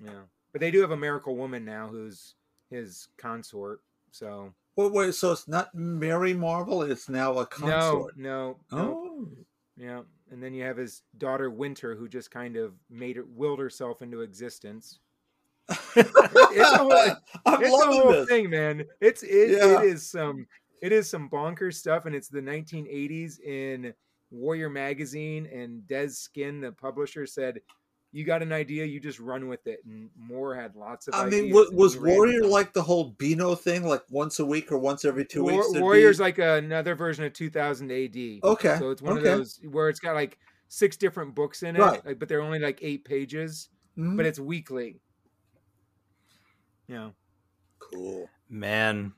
yeah, 0.00 0.22
but 0.52 0.60
they 0.60 0.70
do 0.70 0.80
have 0.80 0.90
a 0.92 0.96
miracle 0.96 1.36
woman 1.36 1.64
now 1.64 1.88
who's 1.88 2.34
his 2.70 3.08
consort. 3.18 3.80
So 4.10 4.52
Wait, 4.76 4.92
wait. 4.92 5.14
So 5.14 5.32
it's 5.32 5.48
not 5.48 5.74
Mary 5.74 6.32
Marvel. 6.34 6.82
It's 6.82 7.08
now 7.08 7.38
a 7.38 7.46
consort. 7.46 8.16
no, 8.16 8.56
no, 8.70 8.78
no, 8.78 8.78
Oh. 8.78 9.28
yeah. 9.76 10.00
And 10.30 10.42
then 10.42 10.52
you 10.54 10.62
have 10.64 10.76
his 10.76 11.02
daughter 11.16 11.50
Winter, 11.50 11.94
who 11.96 12.06
just 12.08 12.30
kind 12.30 12.56
of 12.56 12.74
made 12.90 13.16
it 13.16 13.26
willed 13.28 13.58
herself 13.58 14.02
into 14.02 14.20
existence. 14.20 15.00
It's 15.96 16.70
a 16.72 16.78
whole, 16.78 16.92
I'm 17.46 17.62
it's 17.62 17.82
a 17.82 17.86
whole 17.86 18.12
this. 18.12 18.28
thing, 18.28 18.50
man. 18.50 18.84
It's 19.00 19.22
it, 19.22 19.50
Yeah. 19.50 19.80
it 19.82 19.86
is 19.86 20.08
some 20.08 20.46
it 20.80 20.92
is 20.92 21.10
some 21.10 21.28
bonkers 21.28 21.74
stuff, 21.74 22.06
and 22.06 22.14
it's 22.14 22.28
the 22.28 22.40
1980s 22.40 23.40
in 23.40 23.92
Warrior 24.30 24.68
Magazine 24.70 25.46
and 25.46 25.82
Dez 25.82 26.12
Skinn, 26.16 26.60
the 26.60 26.70
publisher, 26.72 27.26
said, 27.26 27.60
"You 28.18 28.24
got 28.24 28.42
an 28.42 28.52
idea, 28.52 28.84
you 28.84 28.98
just 29.00 29.20
run 29.20 29.46
with 29.48 29.66
it." 29.68 29.80
And 29.86 30.10
Moore 30.18 30.54
had 30.54 30.74
lots 30.74 31.06
of. 31.06 31.14
I 31.14 31.26
ideas 31.26 31.42
mean, 31.42 31.54
was, 31.54 31.70
was 31.70 31.92
he 31.94 32.00
ran 32.00 32.08
with 32.10 32.16
Warrior 32.16 32.44
like 32.46 32.72
the 32.72 32.82
whole 32.82 33.10
Beano 33.18 33.54
thing, 33.54 33.84
like 33.84 34.02
once 34.10 34.38
a 34.40 34.44
week 34.44 34.72
or 34.72 34.78
once 34.78 35.04
every 35.04 35.24
two 35.24 35.44
War- 35.44 35.52
weeks? 35.52 35.80
Warrior's 35.80 36.18
be- 36.18 36.24
like 36.24 36.38
another 36.38 36.94
version 36.94 37.24
of 37.24 37.32
2000 37.32 37.90
AD. 37.92 38.40
Okay, 38.42 38.76
So 38.78 38.90
it's 38.90 39.00
one 39.02 39.18
okay. 39.18 39.30
of 39.30 39.38
those 39.38 39.60
where 39.70 39.88
it's 39.88 40.00
got 40.00 40.14
like 40.14 40.38
six 40.68 40.96
different 40.96 41.34
books 41.34 41.62
in 41.62 41.76
it, 41.76 41.80
Right. 41.80 42.04
like, 42.04 42.18
but 42.18 42.28
they're 42.28 42.42
only 42.42 42.58
like 42.58 42.80
eight 42.82 43.04
pages, 43.04 43.68
Mhm. 43.96 44.16
but 44.16 44.26
it's 44.26 44.38
weekly. 44.40 45.00
Yeah. 46.88 47.10
cool. 47.78 48.28
Man, 48.50 49.12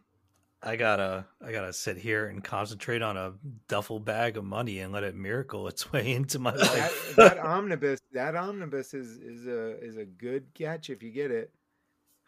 I 0.63 0.77
gotta 0.77 1.25
I 1.45 1.53
gotta 1.53 1.73
sit 1.73 1.97
here 1.97 2.27
and 2.27 2.45
concentrate 2.45 3.01
on 3.01 3.17
a 3.17 3.33
duffel 3.69 3.99
bag 3.99 4.37
of 4.37 4.45
money 4.45 4.81
and 4.81 4.93
let 4.93 5.05
it 5.05 5.15
miracle 5.15 5.69
its 5.69 5.91
way 5.93 6.13
into 6.13 6.39
my 6.39 6.55
life. 6.55 7.15
that 7.17 7.39
omnibus, 7.45 8.01
that 8.13 8.37
omnibus 8.37 8.93
is 8.95 9.19
is 9.19 9.47
a 9.47 9.83
is 9.83 9.97
a 9.97 10.05
good 10.05 10.53
catch 10.55 10.91
if 10.91 11.03
you 11.03 11.11
get 11.11 11.31
it. 11.31 11.53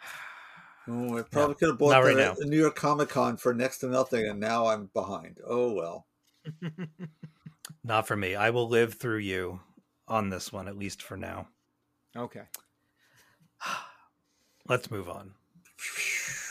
Oh, 0.88 1.16
I 1.16 1.22
probably 1.22 1.54
could 1.54 1.68
have 1.68 1.78
bought 1.78 1.92
not 1.92 2.02
that 2.02 2.16
right 2.16 2.36
the 2.36 2.44
New 2.44 2.58
York 2.58 2.74
Comic 2.74 3.08
Con 3.08 3.36
for 3.36 3.54
next 3.54 3.78
to 3.78 3.86
nothing, 3.86 4.26
and 4.26 4.40
now 4.40 4.66
I'm 4.66 4.86
behind. 4.92 5.38
Oh 5.46 5.72
well. 5.74 6.08
Not 7.84 8.08
for 8.08 8.16
me. 8.16 8.34
I 8.34 8.50
will 8.50 8.68
live 8.68 8.94
through 8.94 9.18
you 9.18 9.60
on 10.08 10.28
this 10.28 10.52
one, 10.52 10.66
at 10.66 10.76
least 10.76 11.00
for 11.00 11.16
now. 11.16 11.46
Okay. 12.16 12.42
Let's 14.68 14.90
move 14.90 15.08
on. 15.08 15.34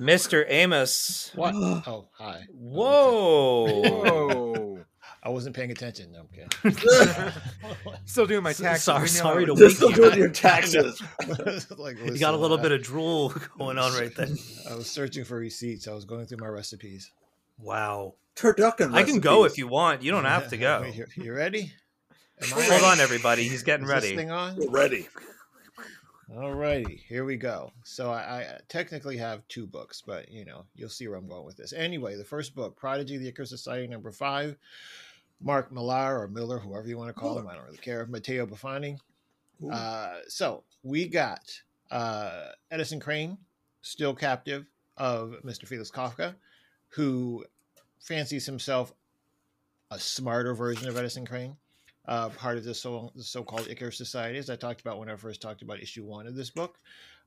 Mr. 0.00 0.44
Amos. 0.48 1.30
What? 1.34 1.54
Oh, 1.86 2.08
hi. 2.12 2.46
Whoa. 2.52 3.82
Whoa. 3.82 4.78
I 5.22 5.28
wasn't 5.30 5.56
paying 5.56 5.72
attention. 5.72 6.12
No, 6.12 6.20
I'm 6.20 6.28
kidding. 6.28 7.32
Still 8.04 8.26
doing 8.26 8.44
my 8.44 8.52
taxes. 8.52 8.84
sorry- 8.84 9.02
we 9.02 9.08
sorry 9.08 9.46
to 9.46 9.54
They're 9.54 9.66
wake 9.66 9.76
still 9.76 9.90
you. 9.90 9.96
doing 9.96 10.18
your 10.18 10.28
taxes. 10.28 11.02
like, 11.76 11.98
You 11.98 12.16
got 12.18 12.34
a 12.34 12.36
little 12.36 12.58
I- 12.58 12.62
bit 12.62 12.70
of 12.72 12.82
drool 12.82 13.34
going 13.58 13.76
on 13.78 13.92
right 13.94 14.14
there. 14.14 14.28
I 14.70 14.74
was 14.76 14.88
searching 14.88 15.24
for 15.24 15.36
receipts. 15.36 15.88
I 15.88 15.94
was 15.94 16.04
going 16.04 16.26
through 16.26 16.38
my 16.38 16.46
recipes. 16.46 17.10
Wow. 17.58 18.14
Turducken. 18.36 18.94
I 18.94 19.02
can 19.02 19.18
go 19.18 19.44
if 19.46 19.58
you 19.58 19.66
want. 19.66 20.02
You 20.02 20.12
don't 20.12 20.26
have 20.26 20.48
to 20.50 20.56
go. 20.56 20.84
You, 20.94 21.06
you 21.16 21.32
ready? 21.34 21.72
Am 22.42 22.48
I 22.48 22.60
Hold 22.60 22.68
ready? 22.70 22.84
on, 22.84 23.00
everybody. 23.00 23.48
He's 23.48 23.62
getting 23.64 23.86
Is 23.86 23.90
this 23.92 24.04
ready. 24.04 24.16
thing 24.16 24.30
on? 24.30 24.56
We're 24.58 24.70
ready. 24.70 25.08
Alrighty, 26.34 26.98
here 27.04 27.24
we 27.24 27.36
go. 27.36 27.70
So 27.84 28.10
I, 28.10 28.18
I 28.18 28.58
technically 28.68 29.16
have 29.16 29.46
two 29.46 29.66
books, 29.66 30.02
but 30.04 30.30
you 30.30 30.44
know, 30.44 30.64
you'll 30.74 30.88
see 30.88 31.06
where 31.06 31.16
I'm 31.16 31.28
going 31.28 31.44
with 31.44 31.56
this. 31.56 31.72
Anyway, 31.72 32.16
the 32.16 32.24
first 32.24 32.54
book, 32.54 32.76
Prodigy, 32.76 33.16
the 33.16 33.28
Icarus 33.28 33.50
Society, 33.50 33.86
number 33.86 34.10
five, 34.10 34.56
Mark 35.40 35.70
Millar 35.70 36.20
or 36.20 36.26
Miller, 36.26 36.58
whoever 36.58 36.88
you 36.88 36.98
want 36.98 37.14
to 37.14 37.20
call 37.20 37.38
him, 37.38 37.46
I 37.46 37.54
don't 37.54 37.64
really 37.64 37.76
care. 37.76 38.06
Matteo 38.06 38.44
Buffagni. 38.44 38.98
Uh, 39.70 40.16
so 40.28 40.64
we 40.82 41.06
got 41.06 41.60
uh, 41.90 42.48
Edison 42.70 42.98
Crane, 42.98 43.38
still 43.82 44.14
captive 44.14 44.66
of 44.96 45.36
Mr. 45.44 45.66
Felix 45.66 45.90
Kafka, 45.90 46.34
who 46.88 47.44
fancies 48.00 48.46
himself 48.46 48.92
a 49.90 49.98
smarter 49.98 50.54
version 50.54 50.88
of 50.88 50.96
Edison 50.96 51.24
Crane 51.24 51.56
uh, 52.08 52.28
part 52.30 52.56
of 52.56 52.64
the 52.64 52.74
so 52.74 53.10
the 53.14 53.22
so-called 53.22 53.68
Icarus 53.68 53.96
Society, 53.96 54.38
as 54.38 54.50
I 54.50 54.56
talked 54.56 54.80
about 54.80 54.98
when 54.98 55.08
I 55.08 55.16
first 55.16 55.40
talked 55.40 55.62
about 55.62 55.80
issue 55.80 56.04
one 56.04 56.26
of 56.26 56.34
this 56.34 56.50
book. 56.50 56.78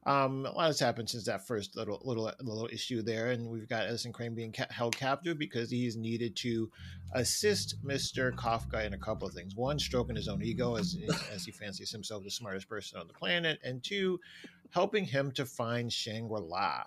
Um, 0.05 0.45
a 0.45 0.51
lot 0.51 0.67
has 0.67 0.80
happened 0.80 1.09
since 1.09 1.25
that 1.25 1.45
first 1.45 1.75
little 1.75 2.01
little 2.05 2.32
little 2.39 2.69
issue 2.71 3.01
there, 3.01 3.32
and 3.32 3.49
we've 3.49 3.67
got 3.67 3.84
Edison 3.84 4.13
Crane 4.13 4.34
being 4.34 4.53
ca- 4.53 4.67
held 4.69 4.95
captive 4.95 5.38
because 5.38 5.69
he's 5.69 5.97
needed 5.97 6.38
to 6.38 6.71
assist 7.13 7.75
Mister 7.84 8.32
Kafka 8.32 8.86
in 8.86 8.93
a 8.93 8.97
couple 8.97 9.27
of 9.27 9.34
things. 9.34 9.55
One, 9.55 9.77
stroking 9.77 10.15
his 10.15 10.30
own 10.30 10.41
ego 10.41 10.75
as 10.75 10.97
as 11.34 11.43
he 11.43 11.51
fancies 11.51 11.91
himself 11.91 12.23
the 12.23 12.32
smartest 12.32 12.69
person 12.69 12.97
on 12.97 13.07
the 13.07 13.13
planet, 13.13 13.59
and 13.61 13.84
two, 13.84 14.21
helping 14.69 15.03
him 15.03 15.32
to 15.34 15.45
find 15.45 15.91
Shangri 15.91 16.39
La, 16.39 16.84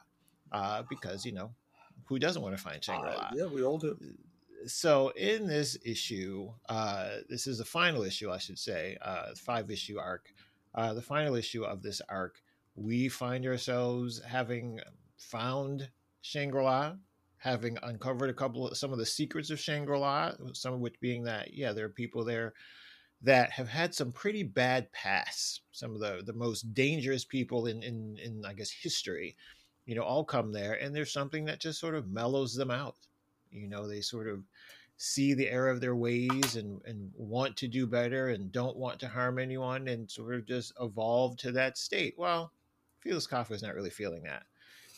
uh, 0.51 0.83
because 0.89 1.27
you 1.27 1.33
know 1.33 1.51
who 2.07 2.19
doesn't 2.19 2.41
want 2.41 2.57
to 2.57 2.63
find 2.63 2.83
Shangri 2.83 3.11
La 3.11 3.25
Uh, 3.25 3.31
yeah, 3.35 3.47
we 3.47 3.63
all 3.63 3.77
do. 3.77 3.95
So 4.67 5.11
in 5.11 5.47
this 5.47 5.77
issue, 5.85 6.51
uh, 6.69 7.17
this 7.29 7.47
is 7.47 7.59
the 7.59 7.65
final 7.65 8.03
issue, 8.03 8.31
I 8.31 8.39
should 8.39 8.59
say, 8.59 8.97
uh, 9.03 9.35
five 9.37 9.71
issue 9.71 9.99
arc. 9.99 10.33
Uh, 10.75 10.95
the 10.95 11.03
final 11.03 11.35
issue 11.35 11.65
of 11.65 11.83
this 11.83 12.01
arc, 12.09 12.41
we 12.75 13.09
find 13.09 13.47
ourselves 13.47 14.23
having 14.27 14.81
found 15.19 15.91
Shangri 16.23 16.63
La, 16.63 16.95
having 17.37 17.77
uncovered 17.83 18.31
a 18.31 18.35
couple 18.35 18.69
of 18.69 18.77
some 18.77 18.93
of 18.93 18.99
the 18.99 19.07
secrets 19.07 19.51
of 19.51 19.61
Shangri 19.61 19.99
La, 19.99 20.33
some 20.55 20.75
of 20.75 20.81
which 20.81 21.01
being 21.01 21.25
that 21.25 21.55
yeah, 21.55 21.73
there 21.73 21.87
are 21.87 21.91
people 21.91 22.25
there 22.25 22.55
that 23.23 23.51
have 23.51 23.69
had 23.69 23.95
some 23.95 24.13
pretty 24.13 24.43
bad 24.43 24.91
pasts. 24.93 25.61
Some 25.73 25.95
of 25.95 26.01
the 26.01 26.23
the 26.25 26.33
most 26.33 26.75
dangerous 26.75 27.25
people 27.25 27.67
in 27.67 27.83
in 27.83 28.19
in 28.23 28.45
I 28.47 28.55
guess 28.55 28.71
history, 28.71 29.37
you 29.87 29.95
know, 29.95 30.03
all 30.03 30.25
come 30.25 30.53
there, 30.53 30.75
and 30.75 30.95
there's 30.95 31.13
something 31.13 31.45
that 31.47 31.61
just 31.61 31.81
sort 31.81 31.95
of 31.95 32.11
mellows 32.11 32.55
them 32.55 32.71
out. 32.71 32.97
You 33.53 33.69
know, 33.69 33.87
they 33.87 34.01
sort 34.01 34.29
of 34.29 34.43
see 34.97 35.35
the 35.35 35.49
error 35.49 35.71
of 35.71 35.81
their 35.81 35.97
ways 35.97 36.57
and 36.57 36.81
and 36.85 37.11
want 37.17 37.57
to 37.57 37.69
do 37.69 37.87
better 37.87 38.29
and 38.29 38.53
don't 38.53 38.77
want 38.77 39.01
to 39.01 39.09
harm 39.09 39.39
anyone 39.39 39.89
and 39.89 40.11
sort 40.11 40.35
of 40.35 40.47
just 40.47 40.73
evolve 40.81 41.37
to 41.39 41.53
that 41.53 41.77
state. 41.77 42.15
Well, 42.17 42.53
Felix 43.01 43.27
Kafka 43.27 43.53
is 43.53 43.63
not 43.63 43.75
really 43.75 43.91
feeling 43.91 44.23
that. 44.25 44.45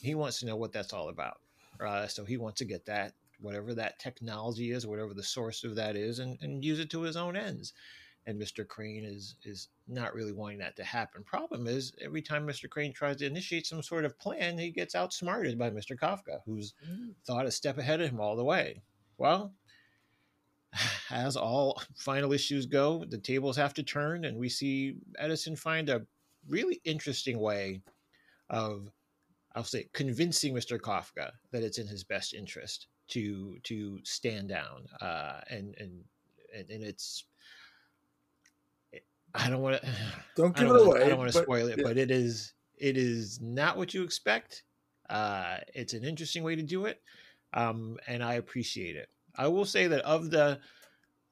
He 0.00 0.14
wants 0.14 0.40
to 0.40 0.46
know 0.46 0.56
what 0.56 0.72
that's 0.72 0.92
all 0.92 1.08
about. 1.08 1.38
Uh, 1.80 2.06
so 2.06 2.24
he 2.24 2.36
wants 2.36 2.58
to 2.58 2.64
get 2.64 2.84
that, 2.86 3.14
whatever 3.40 3.74
that 3.74 3.98
technology 3.98 4.70
is, 4.70 4.86
whatever 4.86 5.14
the 5.14 5.22
source 5.22 5.64
of 5.64 5.74
that 5.76 5.96
is, 5.96 6.18
and, 6.18 6.38
and 6.42 6.64
use 6.64 6.78
it 6.78 6.90
to 6.90 7.00
his 7.00 7.16
own 7.16 7.36
ends. 7.36 7.72
And 8.26 8.40
Mr. 8.40 8.66
Crane 8.66 9.04
is 9.04 9.36
is 9.44 9.68
not 9.86 10.14
really 10.14 10.32
wanting 10.32 10.58
that 10.58 10.76
to 10.76 10.84
happen. 10.84 11.22
Problem 11.24 11.66
is, 11.66 11.92
every 12.00 12.22
time 12.22 12.46
Mr. 12.46 12.70
Crane 12.70 12.92
tries 12.92 13.16
to 13.16 13.26
initiate 13.26 13.66
some 13.66 13.82
sort 13.82 14.06
of 14.06 14.18
plan, 14.18 14.56
he 14.56 14.70
gets 14.70 14.94
outsmarted 14.94 15.58
by 15.58 15.70
Mr. 15.70 15.98
Kafka, 15.98 16.40
who's 16.46 16.72
thought 17.26 17.46
a 17.46 17.50
step 17.50 17.76
ahead 17.76 18.00
of 18.00 18.08
him 18.08 18.20
all 18.20 18.36
the 18.36 18.44
way. 18.44 18.82
Well, 19.18 19.52
as 21.10 21.36
all 21.36 21.82
final 21.96 22.32
issues 22.32 22.66
go, 22.66 23.04
the 23.04 23.18
tables 23.18 23.56
have 23.56 23.74
to 23.74 23.82
turn, 23.82 24.24
and 24.24 24.38
we 24.38 24.48
see 24.48 24.96
Edison 25.18 25.56
find 25.56 25.88
a 25.88 26.06
really 26.48 26.80
interesting 26.84 27.38
way 27.38 27.82
of, 28.50 28.90
I'll 29.54 29.64
say, 29.64 29.88
convincing 29.92 30.54
Mr. 30.54 30.78
Kafka 30.78 31.32
that 31.52 31.62
it's 31.62 31.78
in 31.78 31.86
his 31.86 32.04
best 32.04 32.34
interest 32.34 32.86
to 33.08 33.58
to 33.64 34.00
stand 34.04 34.48
down, 34.48 34.86
uh, 35.00 35.40
and 35.50 35.74
and 35.78 36.04
and, 36.56 36.70
and 36.70 36.82
it's. 36.82 37.26
I 39.34 39.50
don't 39.50 39.60
want 39.60 39.82
to. 39.82 39.88
Don't 40.36 40.54
give 40.56 40.68
don't 40.68 40.76
it 40.76 40.78
wanna- 40.80 40.90
away. 40.90 41.02
I 41.04 41.08
don't 41.08 41.18
want 41.18 41.32
to 41.32 41.42
spoil 41.42 41.68
it, 41.68 41.78
yeah. 41.78 41.84
but 41.84 41.96
it 41.98 42.10
is 42.10 42.52
it 42.78 42.96
is 42.96 43.40
not 43.40 43.76
what 43.76 43.94
you 43.94 44.02
expect. 44.02 44.62
Uh, 45.08 45.58
it's 45.74 45.92
an 45.92 46.04
interesting 46.04 46.42
way 46.42 46.56
to 46.56 46.62
do 46.62 46.86
it, 46.86 47.02
um, 47.52 47.98
and 48.06 48.22
I 48.22 48.34
appreciate 48.34 48.96
it. 48.96 49.08
I 49.36 49.48
will 49.48 49.64
say 49.64 49.86
that 49.88 50.02
of 50.02 50.30
the 50.30 50.60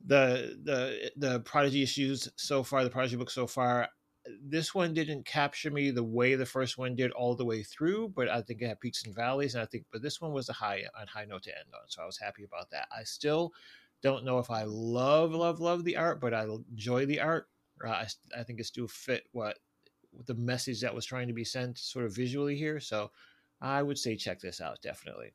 the 0.04 0.58
the 0.64 1.12
the 1.16 1.40
prodigy 1.40 1.82
issues 1.82 2.28
so 2.36 2.62
far, 2.62 2.84
the 2.84 2.90
prodigy 2.90 3.16
book 3.16 3.30
so 3.30 3.46
far, 3.46 3.88
this 4.44 4.74
one 4.74 4.92
didn't 4.92 5.24
capture 5.24 5.70
me 5.70 5.90
the 5.90 6.02
way 6.02 6.34
the 6.34 6.44
first 6.46 6.76
one 6.76 6.94
did 6.96 7.12
all 7.12 7.34
the 7.34 7.44
way 7.44 7.62
through. 7.62 8.12
But 8.14 8.28
I 8.28 8.42
think 8.42 8.60
it 8.60 8.68
had 8.68 8.80
peaks 8.80 9.04
and 9.04 9.14
valleys, 9.14 9.54
and 9.54 9.62
I 9.62 9.66
think 9.66 9.84
but 9.92 10.02
this 10.02 10.20
one 10.20 10.32
was 10.32 10.48
a 10.48 10.52
high 10.54 10.84
on 11.00 11.06
high 11.06 11.24
note 11.24 11.44
to 11.44 11.56
end 11.56 11.68
on, 11.72 11.88
so 11.88 12.02
I 12.02 12.06
was 12.06 12.18
happy 12.18 12.44
about 12.44 12.70
that. 12.70 12.88
I 12.96 13.04
still 13.04 13.52
don't 14.02 14.24
know 14.24 14.38
if 14.38 14.50
I 14.50 14.64
love 14.64 15.32
love 15.32 15.60
love 15.60 15.84
the 15.84 15.96
art, 15.96 16.20
but 16.20 16.34
I 16.34 16.44
enjoy 16.44 17.06
the 17.06 17.20
art. 17.20 17.48
I, 17.86 18.06
I 18.38 18.42
think 18.42 18.60
it 18.60 18.66
still 18.66 18.88
fit 18.88 19.24
what 19.32 19.58
the 20.26 20.34
message 20.34 20.80
that 20.82 20.94
was 20.94 21.06
trying 21.06 21.28
to 21.28 21.34
be 21.34 21.44
sent 21.44 21.78
sort 21.78 22.04
of 22.04 22.14
visually 22.14 22.56
here. 22.56 22.80
So 22.80 23.10
I 23.60 23.82
would 23.82 23.98
say 23.98 24.16
check 24.16 24.40
this 24.40 24.60
out 24.60 24.82
definitely. 24.82 25.32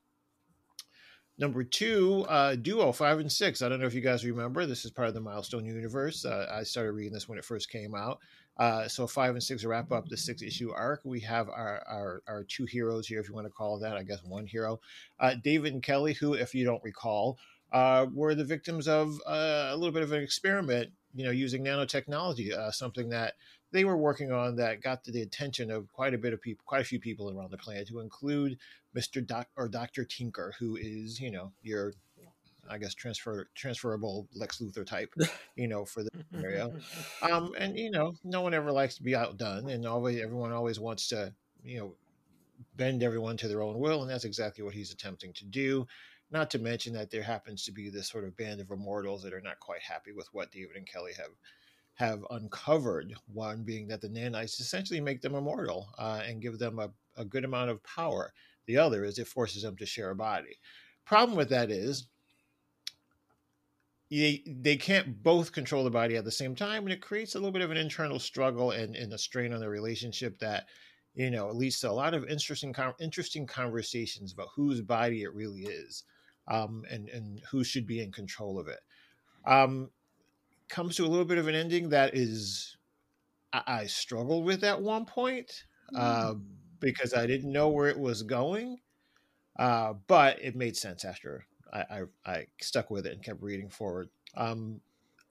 Number 1.40 1.64
two, 1.64 2.26
uh, 2.30 2.56
Duo 2.56 2.92
five 2.92 3.20
and 3.20 3.32
six. 3.32 3.62
I 3.62 3.70
don't 3.70 3.80
know 3.80 3.86
if 3.86 3.94
you 3.94 4.02
guys 4.02 4.26
remember. 4.26 4.66
This 4.66 4.86
is 4.86 4.92
part 4.92 5.08
of 5.08 5.14
the 5.14 5.22
Milestone 5.22 5.66
universe. 5.66 6.26
Uh, 6.26 6.48
I 6.52 6.64
started 6.64 6.94
reading 6.94 7.14
this 7.14 7.30
when 7.30 7.38
it 7.38 7.46
first 7.46 7.70
came 7.70 7.94
out. 7.94 8.20
Uh, 8.58 8.88
so 8.88 9.06
five 9.06 9.34
and 9.34 9.44
six 9.44 9.64
wrap 9.64 9.92
up 9.92 10.10
the 10.10 10.18
six 10.18 10.42
issue 10.42 10.72
arc. 10.72 11.02
We 11.04 11.20
have 11.20 11.48
our, 11.48 11.84
our 11.88 12.24
our 12.28 12.44
two 12.44 12.66
heroes 12.66 13.06
here, 13.06 13.20
if 13.20 13.30
you 13.30 13.36
want 13.36 13.46
to 13.46 13.54
call 13.54 13.78
that. 13.80 13.98
I 13.98 14.02
guess 14.02 14.24
one 14.24 14.48
hero, 14.48 14.80
uh, 15.20 15.36
David 15.44 15.74
and 15.74 15.84
Kelly, 15.84 16.14
who, 16.14 16.34
if 16.34 16.56
you 16.56 16.66
don't 16.66 16.84
recall, 16.84 17.38
uh, 17.72 18.06
were 18.14 18.36
the 18.36 18.46
victims 18.46 18.88
of 18.88 19.20
uh, 19.26 19.70
a 19.72 19.76
little 19.76 19.94
bit 19.94 20.04
of 20.04 20.12
an 20.12 20.22
experiment. 20.24 20.92
You 21.16 21.26
know, 21.26 21.32
using 21.32 21.64
nanotechnology, 21.64 22.54
uh, 22.54 22.70
something 22.70 23.10
that 23.10 23.34
they 23.72 23.86
were 23.86 23.98
working 23.98 24.32
on 24.32 24.56
that 24.58 24.82
got 24.82 25.04
the 25.04 25.24
attention 25.24 25.72
of 25.72 25.92
quite 25.92 26.14
a 26.14 26.18
bit 26.18 26.32
of 26.32 26.42
people, 26.42 26.64
quite 26.68 26.82
a 26.82 26.86
few 26.86 27.00
people 27.00 27.32
around 27.32 27.50
the 27.50 27.58
planet, 27.58 27.88
to 27.88 28.00
include 28.02 28.60
Mister 28.94 29.20
Doc 29.20 29.48
or 29.56 29.68
Doctor 29.68 30.06
Tinker, 30.06 30.54
who 30.60 30.76
is 30.76 31.20
you 31.20 31.32
know 31.32 31.52
your, 31.64 31.94
I 32.70 32.78
guess 32.78 32.94
transfer 32.94 33.48
transferable 33.56 34.28
Lex 34.36 34.60
Luthor 34.60 34.86
type, 34.86 35.12
you 35.56 35.68
know, 35.68 35.86
for 35.86 36.04
the 36.04 36.10
scenario. 36.32 36.74
Um, 37.24 37.54
and 37.58 37.76
you 37.76 37.90
know, 37.90 38.14
no 38.24 38.42
one 38.42 38.54
ever 38.54 38.72
likes 38.72 38.96
to 38.98 39.04
be 39.04 39.16
outdone, 39.16 39.70
and 39.70 39.88
always 39.88 40.22
everyone 40.22 40.52
always 40.52 40.80
wants 40.80 41.08
to 41.08 41.34
you 41.64 41.80
know 41.80 41.96
bend 42.76 43.02
everyone 43.02 43.38
to 43.38 43.48
their 43.48 43.64
own 43.64 43.80
will, 43.80 44.04
and 44.04 44.12
that's 44.12 44.26
exactly 44.26 44.64
what 44.64 44.76
he's 44.76 44.92
attempting 44.92 45.34
to 45.34 45.46
do. 45.46 45.88
Not 46.30 46.52
to 46.52 46.60
mention 46.60 46.94
that 46.94 47.10
there 47.10 47.24
happens 47.24 47.64
to 47.64 47.72
be 47.72 47.90
this 47.90 48.10
sort 48.10 48.26
of 48.26 48.36
band 48.36 48.60
of 48.60 48.72
immortals 48.72 49.24
that 49.24 49.34
are 49.34 49.42
not 49.42 49.60
quite 49.60 49.82
happy 49.82 50.12
with 50.12 50.28
what 50.34 50.52
David 50.52 50.76
and 50.76 50.88
Kelly 50.88 51.14
have 51.18 51.32
have 51.96 52.26
uncovered. 52.30 53.14
One 53.34 53.64
being 53.64 53.88
that 53.88 54.02
the 54.02 54.10
nanites 54.10 54.60
essentially 54.60 55.02
make 55.02 55.22
them 55.22 55.36
immortal 55.36 55.90
uh, 55.98 56.22
and 56.26 56.42
give 56.42 56.60
them 56.60 56.78
a, 56.80 56.92
a 57.16 57.26
good 57.26 57.44
amount 57.44 57.72
of 57.72 57.84
power. 57.84 58.34
The 58.68 58.78
other 58.78 59.04
is 59.04 59.18
it 59.18 59.28
forces 59.28 59.64
them 59.64 59.78
to 59.78 59.86
share 59.86 60.12
a 60.12 60.16
body. 60.16 60.60
Problem 61.06 61.36
with 61.36 61.50
that 61.50 61.72
is 61.72 62.08
they, 64.12 64.44
they 64.46 64.78
can't 64.78 65.22
both 65.24 65.52
control 65.52 65.84
the 65.84 65.90
body 65.90 66.16
at 66.16 66.24
the 66.24 66.32
same 66.32 66.56
time, 66.56 66.84
and 66.84 66.94
it 66.94 67.02
creates 67.02 67.36
a 67.36 67.40
little 67.40 67.52
bit 67.52 67.62
of 67.62 67.72
an 67.72 67.78
internal 67.78 68.20
struggle 68.20 68.72
and, 68.72 68.96
and 68.96 69.12
a 69.12 69.18
strain 69.18 69.54
on 69.54 69.60
the 69.60 69.70
relationship 69.70 70.38
that 70.40 70.68
you 71.14 71.32
know 71.32 71.50
leads 71.50 71.80
to 71.80 71.90
a 71.90 71.92
lot 71.92 72.14
of 72.14 72.30
interesting 72.30 72.76
interesting 73.00 73.48
conversations 73.48 74.34
about 74.34 74.50
whose 74.56 74.82
body 74.82 75.24
it 75.24 75.34
really 75.34 75.64
is, 75.64 76.04
um, 76.48 76.84
and 76.90 77.10
and 77.10 77.42
who 77.52 77.64
should 77.64 77.86
be 77.86 78.02
in 78.02 78.12
control 78.12 78.60
of 78.60 78.68
it. 78.68 78.80
Um, 79.46 79.90
comes 80.70 80.96
to 80.98 81.06
a 81.06 81.08
little 81.08 81.26
bit 81.26 81.38
of 81.38 81.48
an 81.48 81.56
ending 81.56 81.90
that 81.90 82.16
is 82.16 82.78
I, 83.54 83.64
I 83.68 83.86
struggled 83.86 84.46
with 84.46 84.64
at 84.64 84.82
one 84.82 85.06
point 85.06 85.64
uh, 85.96 86.34
because 86.80 87.14
I 87.14 87.26
didn't 87.26 87.52
know 87.52 87.70
where 87.70 87.88
it 87.88 88.00
was 88.00 88.24
going, 88.24 88.80
uh, 89.58 89.94
but 90.08 90.42
it 90.42 90.56
made 90.56 90.76
sense 90.76 91.06
after 91.06 91.46
I, 91.72 91.80
I, 91.80 92.02
I 92.26 92.46
stuck 92.62 92.90
with 92.92 93.06
it 93.06 93.14
and 93.14 93.24
kept 93.24 93.42
reading 93.42 93.70
forward. 93.70 94.10
Um, 94.36 94.82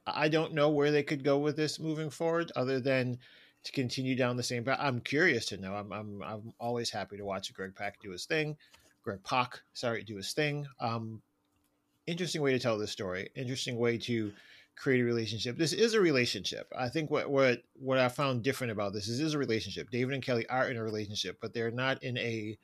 I 0.06 0.28
don't 0.28 0.54
know 0.54 0.70
where 0.70 0.90
they 0.90 1.02
could 1.02 1.24
go 1.24 1.38
with 1.38 1.56
this 1.56 1.80
moving 1.80 2.10
forward, 2.10 2.52
other 2.54 2.80
than 2.80 3.18
to 3.64 3.72
continue 3.72 4.14
down 4.14 4.36
the 4.36 4.42
same 4.42 4.64
path. 4.64 4.78
I'm 4.80 5.00
curious 5.00 5.46
to 5.46 5.56
know. 5.56 5.74
I'm 5.74 5.92
I'm 5.92 6.22
I'm 6.22 6.52
always 6.60 6.90
happy 6.90 7.16
to 7.16 7.24
watch 7.24 7.52
Greg 7.52 7.74
Pak 7.74 8.00
do 8.00 8.10
his 8.10 8.24
thing. 8.24 8.56
Greg 9.06 9.22
Pak, 9.22 9.62
sorry, 9.72 10.00
to 10.00 10.04
do 10.04 10.16
his 10.16 10.32
thing. 10.32 10.66
Um, 10.80 11.22
interesting 12.08 12.42
way 12.42 12.50
to 12.50 12.58
tell 12.58 12.76
this 12.76 12.90
story. 12.90 13.30
Interesting 13.36 13.78
way 13.78 13.98
to 13.98 14.32
create 14.74 15.00
a 15.00 15.04
relationship. 15.04 15.56
This 15.56 15.72
is 15.72 15.94
a 15.94 16.00
relationship. 16.00 16.66
I 16.76 16.88
think 16.88 17.08
what 17.08 17.30
what 17.30 17.62
what 17.74 17.98
I 17.98 18.08
found 18.08 18.42
different 18.42 18.72
about 18.72 18.92
this 18.92 19.06
is, 19.06 19.20
is 19.20 19.34
a 19.34 19.38
relationship. 19.38 19.90
David 19.90 20.14
and 20.14 20.24
Kelly 20.24 20.44
are 20.48 20.68
in 20.68 20.76
a 20.76 20.82
relationship, 20.82 21.38
but 21.40 21.54
they're 21.54 21.70
not 21.70 22.02
in 22.02 22.18
a 22.18 22.58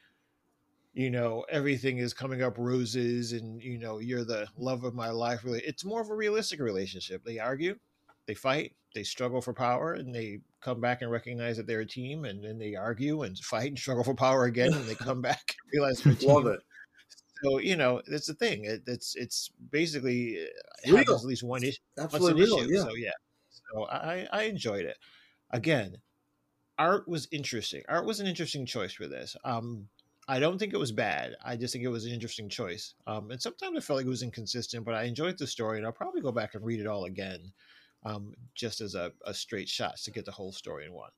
you 0.94 1.10
know 1.10 1.46
everything 1.48 1.98
is 1.98 2.12
coming 2.12 2.42
up 2.42 2.58
roses 2.58 3.32
and 3.32 3.62
you 3.62 3.78
know 3.78 4.00
you're 4.00 4.24
the 4.24 4.48
love 4.58 4.82
of 4.84 4.94
my 4.94 5.08
life 5.08 5.42
really 5.42 5.62
it's 5.64 5.86
more 5.86 6.02
of 6.02 6.10
a 6.10 6.14
realistic 6.14 6.60
relationship 6.60 7.24
they 7.24 7.38
argue 7.38 7.78
they 8.26 8.34
fight 8.34 8.74
they 8.94 9.02
struggle 9.02 9.40
for 9.40 9.54
power 9.54 9.94
and 9.94 10.14
they 10.14 10.38
come 10.62 10.80
back 10.80 11.02
and 11.02 11.10
recognize 11.10 11.56
that 11.56 11.66
they're 11.66 11.80
a 11.80 11.86
team 11.86 12.24
and 12.24 12.42
then 12.42 12.58
they 12.58 12.74
argue 12.74 13.22
and 13.22 13.38
fight 13.38 13.68
and 13.68 13.78
struggle 13.78 14.04
for 14.04 14.14
power 14.14 14.44
again 14.52 14.72
and 14.72 14.84
they 14.86 14.94
come 14.94 15.20
back 15.20 15.54
and 15.64 15.72
realize 15.72 16.00
they're 16.00 16.12
a 16.12 16.16
team. 16.16 16.28
Love 16.30 16.46
it. 16.46 16.60
so 17.42 17.58
you 17.58 17.76
know 17.76 18.00
it's 18.06 18.26
the 18.26 18.34
thing 18.34 18.64
it, 18.64 18.82
it's 18.86 19.14
it's 19.16 19.50
basically 19.70 20.38
uh, 20.38 20.46
Real. 20.88 20.96
happens 20.98 21.22
at 21.24 21.28
least 21.28 21.42
one 21.42 21.62
issue 21.62 21.78
Absolutely 21.98 22.42
real. 22.44 22.58
issue. 22.58 22.68
Yeah. 22.72 22.82
So 22.82 22.94
yeah, 22.94 23.10
so 23.72 23.84
I 23.86 24.26
I 24.32 24.42
enjoyed 24.44 24.84
it. 24.84 24.96
Again, 25.50 25.96
art 26.78 27.06
was 27.08 27.28
interesting. 27.30 27.82
Art 27.88 28.06
was 28.06 28.20
an 28.20 28.26
interesting 28.26 28.64
choice 28.66 28.92
for 28.92 29.06
this. 29.06 29.36
Um, 29.44 29.88
I 30.28 30.38
don't 30.38 30.56
think 30.58 30.72
it 30.72 30.78
was 30.78 30.92
bad. 30.92 31.34
I 31.44 31.56
just 31.56 31.72
think 31.72 31.84
it 31.84 31.88
was 31.88 32.06
an 32.06 32.12
interesting 32.12 32.48
choice. 32.48 32.94
Um, 33.06 33.30
and 33.32 33.42
sometimes 33.42 33.76
I 33.76 33.80
felt 33.80 33.98
like 33.98 34.06
it 34.06 34.10
was 34.10 34.22
inconsistent, 34.22 34.84
but 34.84 34.94
I 34.94 35.02
enjoyed 35.02 35.36
the 35.36 35.46
story, 35.46 35.78
and 35.78 35.86
I'll 35.86 35.92
probably 35.92 36.20
go 36.22 36.30
back 36.32 36.54
and 36.54 36.64
read 36.64 36.80
it 36.80 36.86
all 36.86 37.04
again, 37.06 37.52
um, 38.04 38.34
just 38.54 38.80
as 38.80 38.94
a, 38.94 39.12
a 39.24 39.34
straight 39.34 39.68
shot 39.68 39.96
to 39.98 40.10
get 40.10 40.24
the 40.24 40.32
whole 40.32 40.52
story 40.52 40.86
in 40.86 40.92
one. 40.92 41.10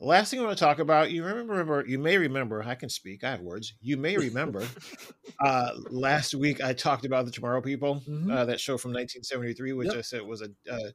The 0.00 0.06
last 0.06 0.30
thing 0.30 0.40
I 0.40 0.44
want 0.44 0.58
to 0.58 0.64
talk 0.64 0.78
about, 0.80 1.10
you 1.12 1.24
remember, 1.24 1.84
you 1.86 1.98
may 1.98 2.18
remember, 2.18 2.62
I 2.62 2.74
can 2.74 2.88
speak, 2.88 3.22
I 3.22 3.30
have 3.30 3.40
words. 3.40 3.74
You 3.80 3.96
may 3.96 4.16
remember, 4.16 4.64
uh, 5.40 5.70
last 5.90 6.34
week 6.34 6.60
I 6.60 6.72
talked 6.72 7.04
about 7.04 7.24
the 7.24 7.30
Tomorrow 7.30 7.60
People, 7.62 8.02
Mhm. 8.08 8.30
uh, 8.32 8.44
that 8.46 8.58
show 8.60 8.76
from 8.78 8.92
1973, 8.92 9.72
which 9.74 9.88
Yep. 9.88 9.96
I 9.96 10.00
said 10.00 10.22
was 10.22 10.42
a, 10.42 10.48
a, 10.68 10.92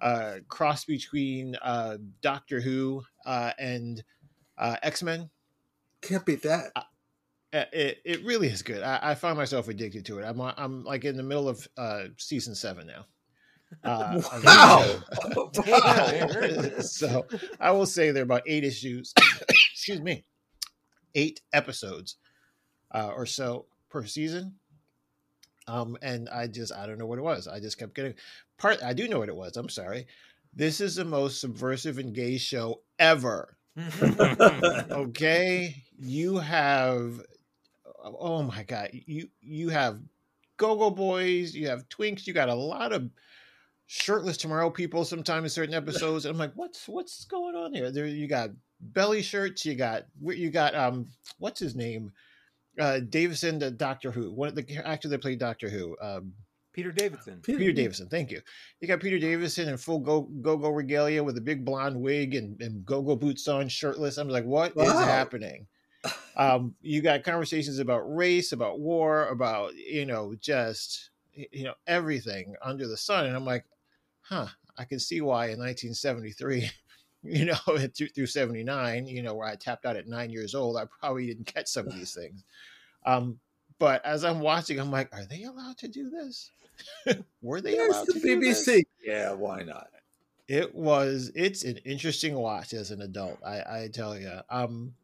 a 0.00 0.40
cross 0.48 0.84
between 0.84 1.54
uh, 1.56 1.98
Doctor 2.20 2.60
Who 2.60 3.04
uh, 3.24 3.52
and 3.58 4.02
uh, 4.56 4.76
X 4.82 5.02
Men. 5.04 5.30
Can't 6.02 6.26
beat 6.26 6.42
that. 6.42 6.72
Uh, 6.74 6.82
It, 7.52 8.02
it 8.04 8.24
really 8.24 8.48
is 8.48 8.62
good. 8.62 8.82
I, 8.82 8.98
I 9.02 9.14
find 9.14 9.36
myself 9.38 9.68
addicted 9.68 10.04
to 10.06 10.18
it. 10.18 10.24
I'm 10.24 10.40
I'm 10.40 10.84
like 10.84 11.04
in 11.04 11.16
the 11.16 11.22
middle 11.22 11.48
of 11.48 11.66
uh, 11.76 12.08
season 12.18 12.54
seven 12.54 12.86
now. 12.86 13.06
Uh, 13.84 14.20
Wow. 14.44 14.96
Wow. 15.66 16.80
so 16.80 17.26
I 17.60 17.70
will 17.70 17.86
say 17.86 18.10
there 18.10 18.22
are 18.22 18.24
about 18.24 18.42
eight 18.46 18.64
issues. 18.64 19.12
excuse 19.72 20.00
me, 20.00 20.24
eight 21.14 21.40
episodes 21.52 22.16
uh, 22.94 23.10
or 23.14 23.26
so 23.26 23.66
per 23.90 24.04
season. 24.04 24.54
Um, 25.66 25.98
and 26.00 26.28
I 26.30 26.46
just 26.46 26.72
I 26.72 26.86
don't 26.86 26.98
know 26.98 27.06
what 27.06 27.18
it 27.18 27.22
was. 27.22 27.46
I 27.46 27.60
just 27.60 27.78
kept 27.78 27.94
getting 27.94 28.14
part. 28.58 28.82
I 28.82 28.94
do 28.94 29.06
know 29.08 29.18
what 29.18 29.28
it 29.28 29.36
was. 29.36 29.56
I'm 29.56 29.68
sorry. 29.68 30.06
This 30.54 30.80
is 30.80 30.96
the 30.96 31.04
most 31.04 31.40
subversive 31.40 31.98
and 31.98 32.14
gay 32.14 32.38
show 32.38 32.80
ever. 32.98 33.56
Okay, 34.90 35.82
you 35.98 36.38
have. 36.38 37.20
Oh 38.02 38.42
my 38.42 38.62
god, 38.62 38.90
you 38.92 39.28
you 39.40 39.68
have 39.68 40.00
go-go 40.56 40.90
boys, 40.90 41.54
you 41.54 41.68
have 41.68 41.88
twinks, 41.88 42.26
you 42.26 42.32
got 42.32 42.48
a 42.48 42.54
lot 42.54 42.92
of 42.92 43.08
shirtless 43.90 44.36
tomorrow 44.36 44.68
people 44.70 45.02
sometimes 45.02 45.44
in 45.44 45.48
certain 45.50 45.74
episodes. 45.74 46.26
I'm 46.26 46.36
like, 46.36 46.52
what's 46.54 46.86
what's 46.88 47.24
going 47.24 47.56
on 47.56 47.72
here? 47.72 47.90
There 47.90 48.06
you 48.06 48.28
got 48.28 48.50
belly 48.80 49.22
shirts, 49.22 49.64
you 49.64 49.74
got 49.74 50.04
you 50.22 50.50
got 50.50 50.74
um 50.74 51.08
what's 51.38 51.58
his 51.58 51.74
name? 51.74 52.12
Uh 52.78 53.00
Davison, 53.00 53.58
the 53.58 53.70
Doctor 53.70 54.12
Who, 54.12 54.30
one 54.30 54.48
of 54.48 54.54
the 54.54 54.76
actor 54.86 55.08
that 55.08 55.22
played 55.22 55.40
Doctor 55.40 55.68
Who. 55.68 55.96
Um 56.00 56.34
Peter 56.74 56.92
Davidson. 56.92 57.40
Peter 57.40 57.72
Davison, 57.72 58.08
thank 58.08 58.30
you. 58.30 58.40
You 58.80 58.86
got 58.86 59.00
Peter 59.00 59.18
Davison 59.18 59.68
in 59.70 59.78
full 59.78 60.00
go 60.00 60.20
go 60.42 60.58
go 60.58 60.68
regalia 60.68 61.24
with 61.24 61.38
a 61.38 61.40
big 61.40 61.64
blonde 61.64 61.98
wig 61.98 62.34
and, 62.34 62.60
and 62.60 62.84
go 62.84 63.00
go 63.00 63.16
boots 63.16 63.48
on, 63.48 63.68
shirtless. 63.68 64.18
I'm 64.18 64.28
like, 64.28 64.44
what 64.44 64.72
is 64.76 64.76
Wow. 64.76 65.06
happening? 65.06 65.66
Um, 66.36 66.74
you 66.82 67.00
got 67.00 67.24
conversations 67.24 67.78
about 67.80 68.14
race, 68.14 68.52
about 68.52 68.78
war, 68.80 69.28
about 69.28 69.74
you 69.74 70.04
know, 70.04 70.34
just 70.38 71.08
you 71.32 71.64
know, 71.64 71.74
everything 71.86 72.54
under 72.62 72.86
the 72.86 72.96
sun. 72.96 73.26
And 73.26 73.34
I'm 73.34 73.46
like, 73.46 73.64
huh, 74.28 74.46
I 74.76 74.84
can 74.84 74.98
see 74.98 75.20
why 75.20 75.46
in 75.46 75.58
1973, 75.58 76.70
you 77.22 77.44
know, 77.46 77.54
through, 77.96 78.08
through 78.08 78.26
79, 78.26 79.06
you 79.06 79.22
know, 79.22 79.34
where 79.34 79.48
I 79.48 79.56
tapped 79.56 79.86
out 79.86 79.96
at 79.96 80.08
nine 80.08 80.30
years 80.30 80.54
old, 80.54 80.76
I 80.76 80.84
probably 81.00 81.26
didn't 81.26 81.46
catch 81.46 81.68
some 81.68 81.86
of 81.86 81.94
these 81.94 82.14
things. 82.14 82.44
Um, 83.06 83.38
but 83.78 84.04
as 84.04 84.24
I'm 84.24 84.40
watching, 84.40 84.78
I'm 84.78 84.90
like, 84.90 85.08
are 85.14 85.24
they 85.24 85.44
allowed 85.44 85.78
to 85.78 85.88
do 85.88 86.10
this? 86.10 86.50
Were 87.42 87.60
they 87.60 87.74
There's 87.74 87.94
allowed 87.94 88.06
the 88.06 88.12
to 88.14 88.20
do 88.20 88.40
this? 88.40 88.68
BBC. 88.68 88.82
Yeah, 89.04 89.32
why 89.32 89.62
not? 89.62 89.88
It 90.48 90.74
was. 90.74 91.30
It's 91.34 91.64
an 91.64 91.76
interesting 91.78 92.34
watch 92.34 92.72
as 92.72 92.90
an 92.90 93.02
adult. 93.02 93.38
I, 93.44 93.82
I 93.82 93.88
tell 93.92 94.18
you. 94.18 94.40
Um, 94.48 94.94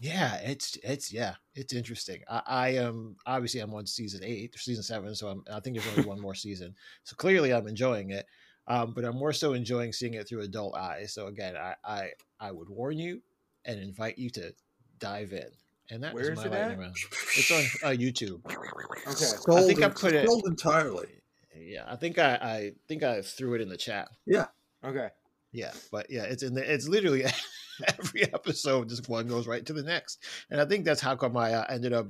yeah, 0.00 0.36
it's 0.36 0.76
it's 0.82 1.12
yeah, 1.12 1.34
it's 1.54 1.72
interesting. 1.72 2.22
I, 2.28 2.42
I 2.46 2.68
am 2.76 3.16
obviously 3.26 3.60
I'm 3.60 3.74
on 3.74 3.86
season 3.86 4.22
eight, 4.24 4.58
season 4.58 4.82
seven, 4.82 5.14
so 5.14 5.28
I'm, 5.28 5.44
I 5.52 5.60
think 5.60 5.76
there's 5.76 5.88
only 5.96 6.08
one 6.08 6.20
more 6.20 6.34
season. 6.34 6.74
So 7.04 7.16
clearly 7.16 7.52
I'm 7.52 7.68
enjoying 7.68 8.10
it. 8.10 8.26
Um, 8.66 8.92
but 8.94 9.04
I'm 9.04 9.16
more 9.16 9.32
so 9.32 9.52
enjoying 9.52 9.92
seeing 9.92 10.14
it 10.14 10.26
through 10.28 10.40
adult 10.40 10.74
eyes. 10.76 11.12
So 11.12 11.26
again, 11.26 11.56
I 11.56 11.74
I, 11.84 12.10
I 12.40 12.50
would 12.50 12.68
warn 12.68 12.98
you 12.98 13.20
and 13.64 13.78
invite 13.78 14.18
you 14.18 14.30
to 14.30 14.54
dive 14.98 15.32
in. 15.32 15.46
And 15.90 16.02
that 16.02 16.14
Where 16.14 16.24
is 16.24 16.30
is 16.30 16.36
my 16.38 16.44
it 16.46 16.50
lightning 16.52 16.72
at? 16.72 16.78
round. 16.78 16.96
It's 17.36 17.50
on 17.50 17.90
uh, 17.90 17.94
YouTube. 17.94 18.40
Okay. 18.46 19.14
Sold, 19.14 19.58
I 19.58 19.66
think 19.66 19.82
I 19.82 19.86
en- 19.86 19.92
put 19.92 20.12
it- 20.14 20.28
entirely. 20.46 21.08
Yeah, 21.56 21.84
I 21.86 21.96
think 21.96 22.18
I 22.18 22.34
I 22.36 22.72
think 22.88 23.02
I 23.02 23.20
threw 23.22 23.54
it 23.54 23.60
in 23.60 23.68
the 23.68 23.76
chat. 23.76 24.08
Yeah. 24.26 24.46
Okay. 24.84 25.08
Yeah, 25.52 25.72
but 25.92 26.10
yeah, 26.10 26.24
it's 26.24 26.42
in 26.42 26.54
the 26.54 26.72
it's 26.72 26.88
literally 26.88 27.24
every 27.98 28.24
episode. 28.24 28.88
Just 28.88 29.08
one 29.08 29.28
goes 29.28 29.46
right 29.46 29.64
to 29.66 29.72
the 29.72 29.82
next, 29.82 30.24
and 30.50 30.60
I 30.60 30.64
think 30.64 30.84
that's 30.84 31.00
how 31.00 31.14
come 31.16 31.36
I 31.36 31.52
uh, 31.52 31.64
ended 31.68 31.92
up 31.92 32.06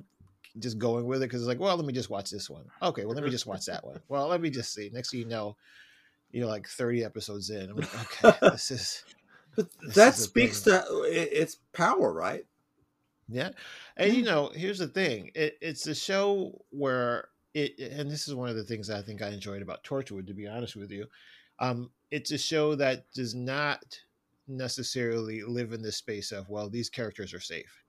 just 0.61 0.79
going 0.79 1.05
with 1.05 1.21
it 1.23 1.27
because 1.27 1.43
it's 1.43 1.49
like, 1.49 1.59
well, 1.61 1.77
let 1.77 1.85
me 1.85 1.93
just 1.93 2.09
watch 2.11 2.31
this 2.31 2.49
one. 2.49 2.65
Okay, 2.81 3.05
well, 3.05 3.15
let 3.15 3.25
me 3.25 3.31
just 3.31 3.47
watch 3.47 3.67
that 3.67 3.85
one. 3.85 4.01
Well, 4.09 4.29
let 4.29 4.41
me 4.41 4.51
just 4.51 4.73
see. 4.73 4.89
Next 4.93 5.11
thing 5.11 5.21
you 5.21 5.27
know, 5.27 5.57
you're 6.35 6.49
like 6.49 6.67
30 6.69 7.05
episodes 7.05 7.51
in. 7.51 7.71
I'm 7.71 7.77
like, 7.77 8.25
okay, 8.25 8.39
this 8.51 8.71
is 8.71 9.05
But 9.57 9.69
This 9.83 9.95
that 9.95 10.15
is 10.15 10.23
speaks 10.25 10.61
thing. 10.63 10.75
to 10.81 11.03
it's 11.07 11.57
power, 11.73 12.13
right? 12.13 12.45
Yeah. 13.29 13.51
And 13.97 14.13
you 14.15 14.23
know, 14.25 14.51
here's 14.55 14.79
the 14.79 14.89
thing. 14.89 15.31
It, 15.35 15.57
it's 15.61 15.87
a 15.87 15.95
show 15.95 16.61
where 16.71 17.29
it 17.55 17.79
and 17.79 18.11
this 18.11 18.29
is 18.29 18.35
one 18.35 18.49
of 18.49 18.57
the 18.57 18.65
things 18.65 18.91
I 18.91 19.03
think 19.03 19.23
I 19.23 19.29
enjoyed 19.29 19.63
about 19.63 19.85
Torchwood, 19.85 20.27
to 20.27 20.35
be 20.35 20.47
honest 20.49 20.77
with 20.77 20.91
you. 20.91 21.07
Um, 21.61 21.91
it's 22.11 22.33
a 22.33 22.39
show 22.39 22.75
that 22.75 23.11
does 23.13 23.35
not 23.35 23.85
necessarily 24.49 25.43
live 25.43 25.73
in 25.73 25.83
this 25.83 25.97
space 25.97 26.33
of, 26.33 26.49
well, 26.51 26.69
these 26.69 26.91
characters 26.91 27.33
are 27.33 27.41
safe. 27.41 27.83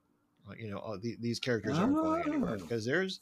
Uh, 0.50 0.54
You 0.58 0.70
know, 0.70 0.82
oh, 0.86 0.98
the, 0.98 1.18
these 1.20 1.40
characters 1.40 1.78
aren't 1.78 1.96
going 1.96 2.24
anywhere. 2.28 2.54
Ah. 2.56 2.62
Because 2.62 2.86
there's 2.86 3.20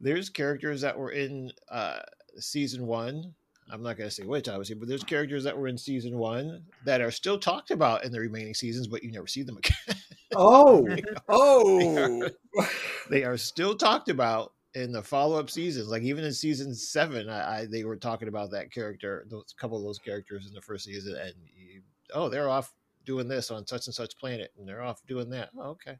there's 0.00 0.30
characters 0.30 0.80
that 0.80 0.96
were 0.98 1.10
in 1.12 1.52
uh 1.68 2.00
season 2.38 2.86
one. 2.86 3.34
I'm 3.70 3.82
not 3.82 3.96
gonna 3.96 4.10
say 4.10 4.24
which 4.24 4.48
obviously, 4.48 4.76
but 4.76 4.88
there's 4.88 5.04
characters 5.04 5.44
that 5.44 5.56
were 5.56 5.68
in 5.68 5.78
season 5.78 6.18
one 6.18 6.62
that 6.84 7.00
are 7.00 7.10
still 7.10 7.38
talked 7.38 7.70
about 7.70 8.04
in 8.04 8.12
the 8.12 8.20
remaining 8.20 8.54
seasons, 8.54 8.86
but 8.86 9.02
you 9.02 9.10
never 9.10 9.26
see 9.26 9.42
them 9.42 9.58
again. 9.58 9.96
Oh, 10.36 10.86
They 10.86 11.02
oh, 11.30 12.28
they 13.10 13.24
are 13.24 13.38
still 13.38 13.74
talked 13.74 14.10
about 14.10 14.52
in 14.74 14.92
the 14.92 15.02
follow 15.02 15.38
up 15.38 15.48
seasons. 15.48 15.88
Like 15.88 16.02
even 16.02 16.22
in 16.22 16.34
season 16.34 16.74
seven, 16.74 17.30
I, 17.30 17.60
I 17.60 17.66
they 17.66 17.84
were 17.84 17.96
talking 17.96 18.28
about 18.28 18.50
that 18.50 18.70
character, 18.70 19.24
those 19.30 19.54
couple 19.58 19.78
of 19.78 19.84
those 19.84 19.98
characters 19.98 20.46
in 20.46 20.52
the 20.52 20.60
first 20.60 20.84
season, 20.84 21.16
and 21.16 21.32
you, 21.56 21.80
oh, 22.12 22.28
they're 22.28 22.50
off 22.50 22.74
doing 23.06 23.26
this 23.26 23.50
on 23.50 23.66
such 23.66 23.86
and 23.86 23.94
such 23.94 24.18
planet, 24.18 24.52
and 24.58 24.68
they're 24.68 24.82
off 24.82 25.00
doing 25.06 25.30
that. 25.30 25.48
Oh, 25.58 25.70
okay. 25.70 25.96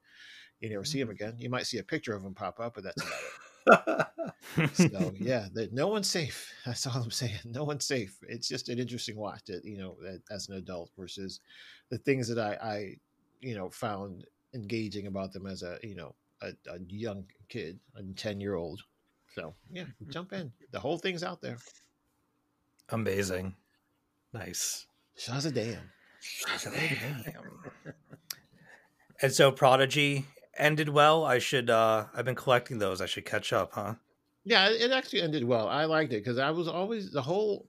You 0.61 0.69
never 0.69 0.85
see 0.85 0.99
mm-hmm. 0.99 1.09
them 1.09 1.15
again. 1.15 1.35
You 1.39 1.49
might 1.49 1.67
see 1.67 1.79
a 1.79 1.83
picture 1.83 2.15
of 2.15 2.23
them 2.23 2.35
pop 2.35 2.61
up, 2.61 2.75
but 2.75 2.85
that's 2.85 3.01
about 3.01 3.15
it. 3.15 3.48
So 4.75 5.13
yeah, 5.19 5.49
no 5.73 5.89
one's 5.89 6.09
safe. 6.09 6.53
That's 6.67 6.87
all 6.87 7.03
I'm 7.03 7.11
saying. 7.11 7.39
No 7.45 7.65
one's 7.65 7.85
safe. 7.85 8.19
It's 8.29 8.49
just 8.49 8.69
an 8.69 8.79
interesting 8.79 9.17
watch, 9.17 9.45
that, 9.47 9.65
you 9.65 9.79
know, 9.79 9.97
as 10.31 10.49
an 10.49 10.57
adult 10.57 10.91
versus 10.97 11.41
the 11.91 11.99
things 11.99 12.29
that 12.29 12.39
I, 12.39 12.55
I, 12.63 12.97
you 13.41 13.55
know, 13.55 13.71
found 13.71 14.25
engaging 14.55 15.07
about 15.07 15.33
them 15.33 15.47
as 15.47 15.63
a, 15.63 15.79
you 15.83 15.95
know, 15.95 16.15
a, 16.43 16.49
a 16.71 16.79
young 16.89 17.25
kid, 17.49 17.79
a 17.97 18.03
ten 18.15 18.41
year 18.41 18.55
old. 18.55 18.83
So 19.35 19.55
yeah, 19.71 19.85
jump 20.09 20.33
in. 20.33 20.53
The 20.73 20.81
whole 20.81 20.99
thing's 20.99 21.23
out 21.23 21.41
there. 21.41 21.59
Amazing. 22.91 23.55
Nice. 24.33 24.87
Shazadam. 25.19 25.79
And 29.21 29.33
so 29.33 29.51
Prodigy 29.51 30.27
ended 30.59 30.89
well. 30.89 31.25
I 31.25 31.39
should 31.39 31.71
uh 31.71 32.07
I've 32.15 32.25
been 32.25 32.35
collecting 32.35 32.79
those. 32.79 33.01
I 33.01 33.07
should 33.07 33.25
catch 33.25 33.53
up, 33.53 33.73
huh? 33.73 33.95
Yeah, 34.45 34.71
it 34.71 34.91
actually 34.93 35.23
ended 35.23 35.45
well. 35.45 35.69
I 35.69 35.85
liked 35.85 36.13
it 36.13 36.25
because 36.25 36.39
I 36.39 36.51
was 36.51 36.69
always 36.69 37.13
the 37.13 37.23
whole 37.23 37.67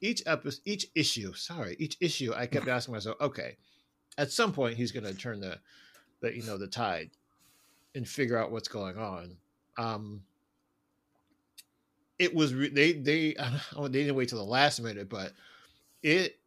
each 0.00 0.22
episode, 0.26 0.60
each 0.64 0.86
issue. 0.94 1.32
Sorry, 1.34 1.76
each 1.78 1.96
issue. 2.00 2.32
I 2.34 2.46
kept 2.46 2.68
asking 2.68 2.94
myself, 2.94 3.16
okay, 3.20 3.56
at 4.18 4.32
some 4.32 4.52
point 4.52 4.76
he's 4.76 4.92
going 4.92 5.04
to 5.04 5.14
turn 5.14 5.40
the, 5.40 5.58
the 6.20 6.34
you 6.34 6.42
know 6.42 6.58
the 6.58 6.66
tide, 6.66 7.10
and 7.94 8.08
figure 8.08 8.38
out 8.38 8.50
what's 8.50 8.68
going 8.68 8.98
on. 8.98 9.36
Um, 9.78 10.22
it 12.18 12.34
was 12.34 12.54
re- 12.54 12.70
they 12.70 12.92
they 12.92 13.36
they 13.80 13.88
didn't 13.88 14.16
wait 14.16 14.28
till 14.28 14.38
the 14.38 14.44
last 14.44 14.80
minute, 14.80 15.08
but 15.08 15.32
it 16.02 16.38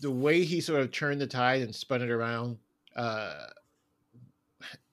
the 0.00 0.10
way 0.10 0.44
he 0.44 0.60
sort 0.60 0.80
of 0.80 0.92
turned 0.92 1.20
the 1.20 1.26
tide 1.26 1.62
and 1.62 1.74
spun 1.74 2.02
it 2.02 2.10
around. 2.10 2.58
Uh, 2.94 3.46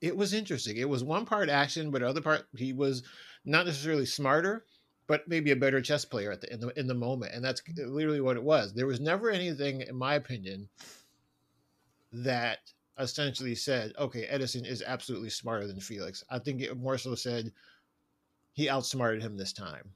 it 0.01 0.15
was 0.15 0.33
interesting. 0.33 0.77
It 0.77 0.89
was 0.89 1.03
one 1.03 1.25
part 1.25 1.49
action, 1.49 1.91
but 1.91 2.03
other 2.03 2.21
part 2.21 2.47
he 2.55 2.73
was 2.73 3.03
not 3.45 3.65
necessarily 3.65 4.05
smarter, 4.05 4.65
but 5.07 5.27
maybe 5.27 5.51
a 5.51 5.55
better 5.55 5.81
chess 5.81 6.05
player 6.05 6.31
at 6.31 6.41
the 6.41 6.53
in 6.53 6.59
the 6.59 6.79
in 6.79 6.87
the 6.87 6.93
moment, 6.93 7.33
and 7.33 7.43
that's 7.43 7.61
mm-hmm. 7.61 7.93
literally 7.93 8.21
what 8.21 8.37
it 8.37 8.43
was. 8.43 8.73
There 8.73 8.87
was 8.87 8.99
never 8.99 9.29
anything, 9.29 9.81
in 9.81 9.95
my 9.95 10.15
opinion, 10.15 10.69
that 12.11 12.59
essentially 12.97 13.55
said, 13.55 13.93
"Okay, 13.97 14.23
Edison 14.25 14.65
is 14.65 14.83
absolutely 14.85 15.29
smarter 15.29 15.67
than 15.67 15.79
Felix." 15.79 16.23
I 16.29 16.39
think 16.39 16.61
it 16.61 16.77
more 16.77 16.97
so 16.97 17.15
said 17.15 17.51
he 18.53 18.69
outsmarted 18.69 19.21
him 19.21 19.37
this 19.37 19.53
time. 19.53 19.91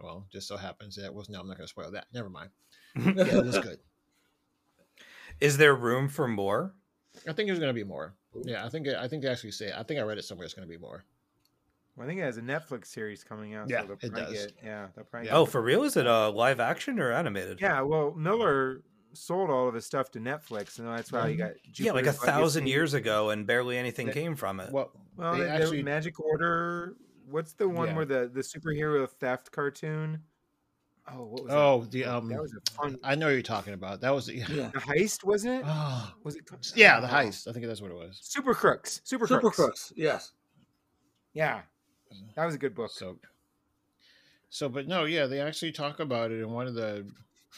Well, 0.00 0.26
just 0.32 0.46
so 0.46 0.56
happens 0.56 0.96
that 0.96 1.12
was 1.12 1.28
no. 1.28 1.40
I'm 1.40 1.48
not 1.48 1.56
going 1.56 1.66
to 1.66 1.70
spoil 1.70 1.90
that. 1.90 2.06
Never 2.14 2.30
mind. 2.30 2.50
Yeah, 2.96 3.24
it 3.24 3.44
was 3.44 3.58
good. 3.62 3.78
Is 5.40 5.56
there 5.56 5.74
room 5.74 6.08
for 6.08 6.28
more? 6.28 6.74
I 7.28 7.32
think 7.32 7.48
there's 7.48 7.58
going 7.58 7.74
to 7.74 7.74
be 7.74 7.84
more. 7.84 8.14
Yeah, 8.44 8.64
I 8.64 8.68
think 8.68 8.88
I 8.88 9.08
think 9.08 9.22
they 9.22 9.28
actually 9.28 9.52
say. 9.52 9.72
I 9.76 9.82
think 9.82 10.00
I 10.00 10.02
read 10.02 10.18
it 10.18 10.24
somewhere. 10.24 10.44
It's 10.44 10.54
going 10.54 10.68
to 10.68 10.72
be 10.72 10.78
more. 10.80 11.04
Well, 11.96 12.04
I 12.04 12.08
think 12.08 12.20
it 12.20 12.24
has 12.24 12.36
a 12.36 12.42
Netflix 12.42 12.86
series 12.86 13.24
coming 13.24 13.54
out. 13.54 13.68
Yeah, 13.68 13.82
they'll 13.82 13.96
it 14.00 14.14
does. 14.14 14.32
Get, 14.32 14.52
yeah, 14.62 14.86
they'll 14.94 15.04
probably 15.04 15.30
Oh, 15.30 15.44
get- 15.44 15.52
for 15.52 15.60
real? 15.62 15.82
Is 15.82 15.96
it 15.96 16.06
a 16.06 16.28
live 16.28 16.60
action 16.60 17.00
or 17.00 17.10
animated? 17.12 17.60
yeah. 17.60 17.80
Well, 17.80 18.14
Miller 18.14 18.82
sold 19.14 19.50
all 19.50 19.66
of 19.66 19.74
his 19.74 19.84
stuff 19.84 20.10
to 20.12 20.20
Netflix, 20.20 20.78
and 20.78 20.86
that's 20.86 21.10
why 21.10 21.26
you 21.28 21.38
mm-hmm. 21.38 21.48
got 21.48 21.78
Yeah, 21.80 21.92
like 21.92 22.06
a 22.06 22.12
thousand 22.12 22.64
Legacy. 22.64 22.70
years 22.72 22.94
ago, 22.94 23.30
and 23.30 23.46
barely 23.46 23.76
anything 23.76 24.06
That- 24.06 24.14
came 24.14 24.36
from 24.36 24.60
it. 24.60 24.70
Well, 24.70 24.92
Well, 25.16 25.32
they 25.32 25.40
they, 25.40 25.48
actually 25.48 25.82
Magic 25.82 26.20
Order. 26.20 26.94
What's 27.28 27.54
the 27.54 27.68
one 27.68 27.88
Yeah. 27.88 27.96
where 27.96 28.04
the 28.04 28.30
the 28.32 28.40
superhero 28.42 29.08
theft 29.08 29.50
cartoon? 29.50 30.22
Oh, 31.12 31.24
what 31.24 31.44
was 31.44 31.52
Oh, 31.52 31.80
that? 31.82 31.90
the, 31.90 32.04
um, 32.04 32.28
that 32.28 32.40
was 32.40 32.52
a 32.54 32.70
fun 32.72 32.98
I 33.02 33.14
know 33.14 33.26
what 33.26 33.32
you're 33.32 33.42
talking 33.42 33.72
about. 33.74 34.00
That 34.00 34.10
was 34.14 34.28
yeah. 34.28 34.46
Yeah. 34.50 34.70
the 34.72 34.80
heist, 34.80 35.24
wasn't 35.24 35.60
it? 35.60 35.62
Oh, 35.66 36.12
Was 36.24 36.36
it? 36.36 36.44
yeah, 36.76 37.00
the 37.00 37.06
heist. 37.06 37.48
I 37.48 37.52
think 37.52 37.66
that's 37.66 37.80
what 37.80 37.90
it 37.90 37.96
was. 37.96 38.18
Super 38.22 38.54
Crooks. 38.54 39.00
Super, 39.04 39.26
Super 39.26 39.40
Crooks. 39.40 39.56
Crooks. 39.56 39.92
Yes. 39.96 40.32
Yeah, 41.34 41.60
that 42.36 42.44
was 42.46 42.54
a 42.54 42.58
good 42.58 42.74
book. 42.74 42.90
So, 42.90 43.18
so, 44.50 44.68
but 44.68 44.88
no, 44.88 45.04
yeah, 45.04 45.26
they 45.26 45.40
actually 45.40 45.72
talk 45.72 46.00
about 46.00 46.30
it 46.30 46.40
in 46.40 46.50
one 46.50 46.66
of 46.66 46.74
the 46.74 47.06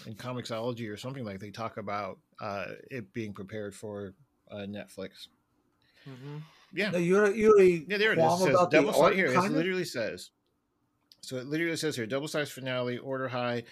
in 0.06 0.14
Comixology 0.14 0.90
or 0.92 0.96
something 0.96 1.24
like 1.24 1.40
they 1.40 1.50
talk 1.50 1.76
about 1.76 2.18
uh, 2.40 2.66
it 2.90 3.12
being 3.12 3.32
prepared 3.32 3.74
for 3.74 4.12
uh, 4.50 4.66
Netflix. 4.68 5.28
Mhm. 6.08 6.42
Yeah, 6.72 6.90
No, 6.90 6.98
you're 6.98 7.32
you 7.34 7.50
already 7.52 7.84
yeah, 7.88 7.98
there 7.98 8.12
it 8.12 8.18
is. 8.18 8.22
qualm 8.24 8.40
It 8.42 8.44
says 8.46 8.54
about 8.54 8.70
the 8.70 8.82
double 8.82 9.08
here. 9.08 9.26
It 9.26 9.50
literally 9.50 9.84
says. 9.84 10.30
So 11.22 11.36
it 11.36 11.46
literally 11.46 11.76
says 11.76 11.96
here, 11.96 12.06
double 12.06 12.28
size 12.28 12.50
finale, 12.50 12.98
order 12.98 13.28
high. 13.28 13.64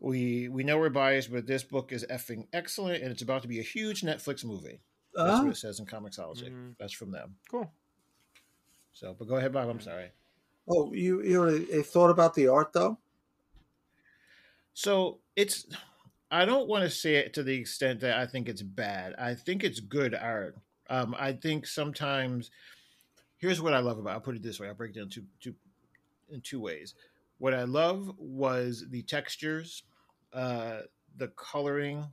We 0.00 0.48
we 0.48 0.64
know 0.64 0.78
we're 0.78 0.90
biased, 0.90 1.32
but 1.32 1.46
this 1.46 1.62
book 1.62 1.92
is 1.92 2.04
effing 2.10 2.46
excellent, 2.52 3.02
and 3.02 3.10
it's 3.10 3.22
about 3.22 3.42
to 3.42 3.48
be 3.48 3.60
a 3.60 3.62
huge 3.62 4.02
Netflix 4.02 4.44
movie. 4.44 4.80
That's 5.14 5.40
Uh, 5.40 5.42
what 5.44 5.52
it 5.52 5.56
says 5.56 5.78
in 5.80 5.86
Comixology. 5.86 6.50
Mhm. 6.50 6.76
That's 6.78 6.92
from 6.92 7.10
them. 7.12 7.36
Cool. 7.50 7.72
So, 8.92 9.14
but 9.18 9.28
go 9.28 9.36
ahead, 9.36 9.52
Bob. 9.52 9.68
I'm 9.68 9.80
sorry. 9.80 10.10
oh, 10.68 10.92
you 10.92 11.22
you 11.22 11.40
already 11.40 11.82
thought 11.82 12.10
about 12.10 12.34
the 12.34 12.48
art 12.48 12.72
though? 12.72 12.98
So 14.72 15.20
it's 15.36 15.66
I 16.30 16.44
don't 16.44 16.68
want 16.68 16.84
to 16.84 16.90
say 16.90 17.16
it 17.16 17.32
to 17.34 17.42
the 17.42 17.54
extent 17.54 18.00
that 18.00 18.18
I 18.18 18.26
think 18.26 18.48
it's 18.48 18.62
bad. 18.62 19.14
I 19.18 19.34
think 19.34 19.62
it's 19.62 19.78
good 19.80 20.14
art. 20.14 20.56
Um, 20.90 21.14
I 21.18 21.32
think 21.32 21.66
sometimes 21.66 22.50
here's 23.38 23.60
what 23.60 23.72
I 23.74 23.78
love 23.78 23.98
about. 23.98 24.14
I'll 24.14 24.20
put 24.20 24.36
it 24.36 24.42
this 24.42 24.58
way. 24.58 24.68
I'll 24.68 24.74
break 24.74 24.90
it 24.96 24.98
down 24.98 25.08
two, 25.10 25.24
two 25.40 25.54
in 26.34 26.42
two 26.42 26.60
ways. 26.60 26.94
What 27.38 27.54
I 27.54 27.64
love 27.64 28.14
was 28.18 28.86
the 28.90 29.02
textures, 29.02 29.84
uh, 30.32 30.82
the 31.16 31.28
coloring, 31.28 32.06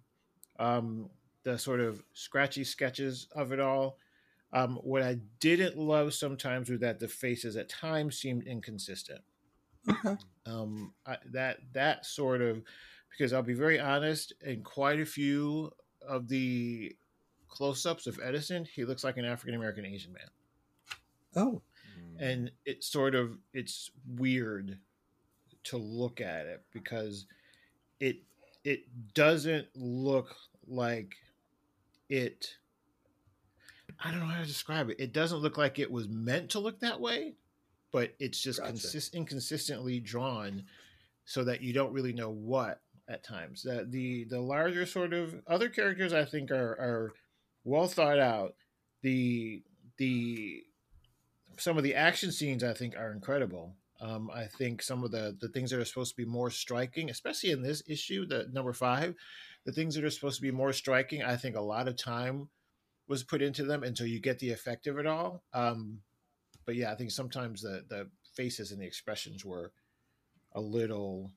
um, 0.59 1.09
the 1.43 1.57
sort 1.57 1.79
of 1.81 2.03
scratchy 2.13 2.63
sketches 2.63 3.27
of 3.33 3.51
it 3.51 3.59
all. 3.59 3.97
Um, 4.53 4.77
what 4.77 5.03
I 5.03 5.15
didn't 5.39 5.77
love 5.77 6.13
sometimes 6.13 6.69
was 6.69 6.81
that 6.81 6.99
the 6.99 7.07
faces 7.07 7.57
at 7.57 7.69
times 7.69 8.17
seemed 8.17 8.45
inconsistent 8.47 9.21
Okay. 9.89 10.15
um 10.45 10.93
I, 11.05 11.17
that 11.31 11.59
that 11.73 12.05
sort 12.05 12.41
of 12.41 12.63
because 13.09 13.33
i'll 13.33 13.43
be 13.43 13.53
very 13.53 13.79
honest 13.79 14.33
in 14.41 14.63
quite 14.63 14.99
a 14.99 15.05
few 15.05 15.71
of 16.01 16.27
the 16.27 16.95
close-ups 17.47 18.07
of 18.07 18.19
edison 18.23 18.65
he 18.65 18.85
looks 18.85 19.03
like 19.03 19.17
an 19.17 19.25
african 19.25 19.55
american 19.55 19.85
asian 19.85 20.13
man 20.13 20.29
Oh, 21.35 21.61
and 22.21 22.51
it's 22.65 22.87
sort 22.87 23.15
of 23.15 23.37
it's 23.53 23.91
weird 24.17 24.77
to 25.65 25.77
look 25.77 26.21
at 26.21 26.45
it 26.45 26.63
because 26.71 27.25
it 27.99 28.17
it 28.63 28.83
doesn't 29.13 29.67
look 29.75 30.33
like 30.67 31.15
it 32.09 32.55
i 34.03 34.11
don't 34.11 34.19
know 34.19 34.25
how 34.25 34.41
to 34.41 34.47
describe 34.47 34.89
it. 34.89 34.99
It 34.99 35.13
doesn't 35.13 35.39
look 35.39 35.57
like 35.57 35.79
it 35.79 35.91
was 35.91 36.07
meant 36.07 36.51
to 36.51 36.59
look 36.59 36.79
that 36.79 37.01
way 37.01 37.33
but 37.91 38.13
it's 38.19 38.39
just 38.39 38.59
Gotcha. 38.59 38.71
consist- 38.71 39.15
inconsistently 39.15 39.99
drawn 39.99 40.63
so 41.25 41.43
that 41.43 41.61
you 41.61 41.73
don't 41.73 41.93
really 41.93 42.13
know 42.13 42.29
what 42.29 42.81
at 43.07 43.23
times. 43.23 43.63
The 43.63 43.85
the, 43.89 44.23
the 44.25 44.39
larger 44.39 44.85
sort 44.85 45.13
of 45.13 45.35
other 45.47 45.69
characters 45.69 46.13
i 46.13 46.23
think 46.23 46.51
are 46.51 46.71
are 46.79 47.13
well 47.63 47.87
thought 47.87 48.19
out. 48.19 48.55
The 49.01 49.61
the 49.97 50.63
some 51.61 51.77
of 51.77 51.83
the 51.83 51.95
action 51.95 52.31
scenes 52.31 52.63
I 52.63 52.73
think 52.73 52.95
are 52.97 53.11
incredible. 53.11 53.75
Um, 53.99 54.31
I 54.31 54.47
think 54.47 54.81
some 54.81 55.03
of 55.03 55.11
the 55.11 55.37
the 55.39 55.49
things 55.49 55.69
that 55.71 55.79
are 55.79 55.85
supposed 55.85 56.11
to 56.11 56.17
be 56.17 56.25
more 56.25 56.49
striking, 56.49 57.09
especially 57.09 57.51
in 57.51 57.61
this 57.61 57.83
issue, 57.87 58.25
the 58.25 58.47
number 58.51 58.73
five, 58.73 59.15
the 59.65 59.71
things 59.71 59.95
that 59.95 60.03
are 60.03 60.09
supposed 60.09 60.37
to 60.37 60.41
be 60.41 60.51
more 60.51 60.73
striking, 60.73 61.21
I 61.23 61.37
think 61.37 61.55
a 61.55 61.61
lot 61.61 61.87
of 61.87 61.95
time 61.97 62.49
was 63.07 63.23
put 63.23 63.41
into 63.41 63.63
them 63.63 63.83
until 63.83 64.07
you 64.07 64.19
get 64.19 64.39
the 64.39 64.51
effect 64.51 64.87
of 64.87 64.97
it 64.97 65.05
all. 65.05 65.43
Um, 65.53 66.01
but 66.65 66.75
yeah, 66.75 66.91
I 66.91 66.95
think 66.95 67.11
sometimes 67.11 67.61
the 67.61 67.85
the 67.87 68.09
faces 68.35 68.71
and 68.71 68.81
the 68.81 68.85
expressions 68.87 69.45
were 69.45 69.71
a 70.53 70.61
little 70.61 71.31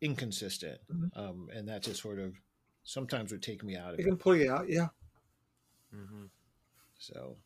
inconsistent, 0.00 0.80
Mhm. 0.88 1.16
um, 1.16 1.48
and 1.52 1.68
that 1.68 1.82
just 1.82 2.02
sort 2.02 2.18
of 2.18 2.34
sometimes 2.84 3.30
would 3.32 3.42
take 3.42 3.62
me 3.62 3.76
out 3.76 3.94
of 3.94 4.00
it 4.00 4.02
it. 4.02 4.06
can 4.06 4.18
pull 4.18 4.36
you 4.36 4.50
out. 4.52 4.68
Yeah. 4.68 4.88
Mhm. 5.92 6.30
So, 6.98 7.38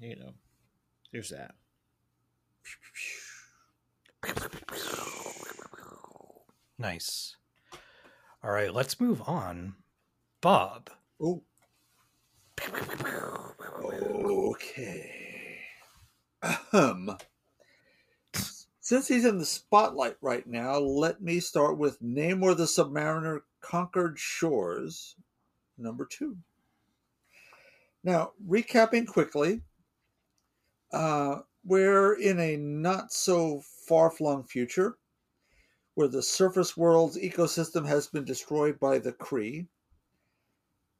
you 0.00 0.16
know, 0.16 0.34
there's 1.14 1.30
that. 1.30 1.54
Nice. 6.76 7.36
All 8.42 8.50
right, 8.50 8.74
let's 8.74 9.00
move 9.00 9.22
on. 9.24 9.76
Bob. 10.40 10.90
Oh. 11.22 11.44
Okay. 14.50 15.60
Ahem. 16.42 17.16
Since 18.80 19.06
he's 19.06 19.24
in 19.24 19.38
the 19.38 19.46
spotlight 19.46 20.16
right 20.20 20.46
now, 20.48 20.78
let 20.78 21.22
me 21.22 21.38
start 21.38 21.78
with 21.78 22.02
Namor 22.02 22.56
the 22.56 22.64
Submariner 22.64 23.42
Conquered 23.60 24.18
Shores, 24.18 25.14
number 25.78 26.06
two. 26.06 26.36
Now, 28.02 28.32
recapping 28.46 29.06
quickly, 29.06 29.62
uh, 30.94 31.42
we're 31.64 32.14
in 32.14 32.38
a 32.38 32.56
not 32.56 33.12
so 33.12 33.62
far 33.86 34.10
flung 34.10 34.44
future 34.44 34.96
where 35.94 36.08
the 36.08 36.22
surface 36.22 36.76
world's 36.76 37.18
ecosystem 37.18 37.86
has 37.86 38.06
been 38.06 38.24
destroyed 38.24 38.78
by 38.78 38.98
the 38.98 39.12
Kree. 39.12 39.66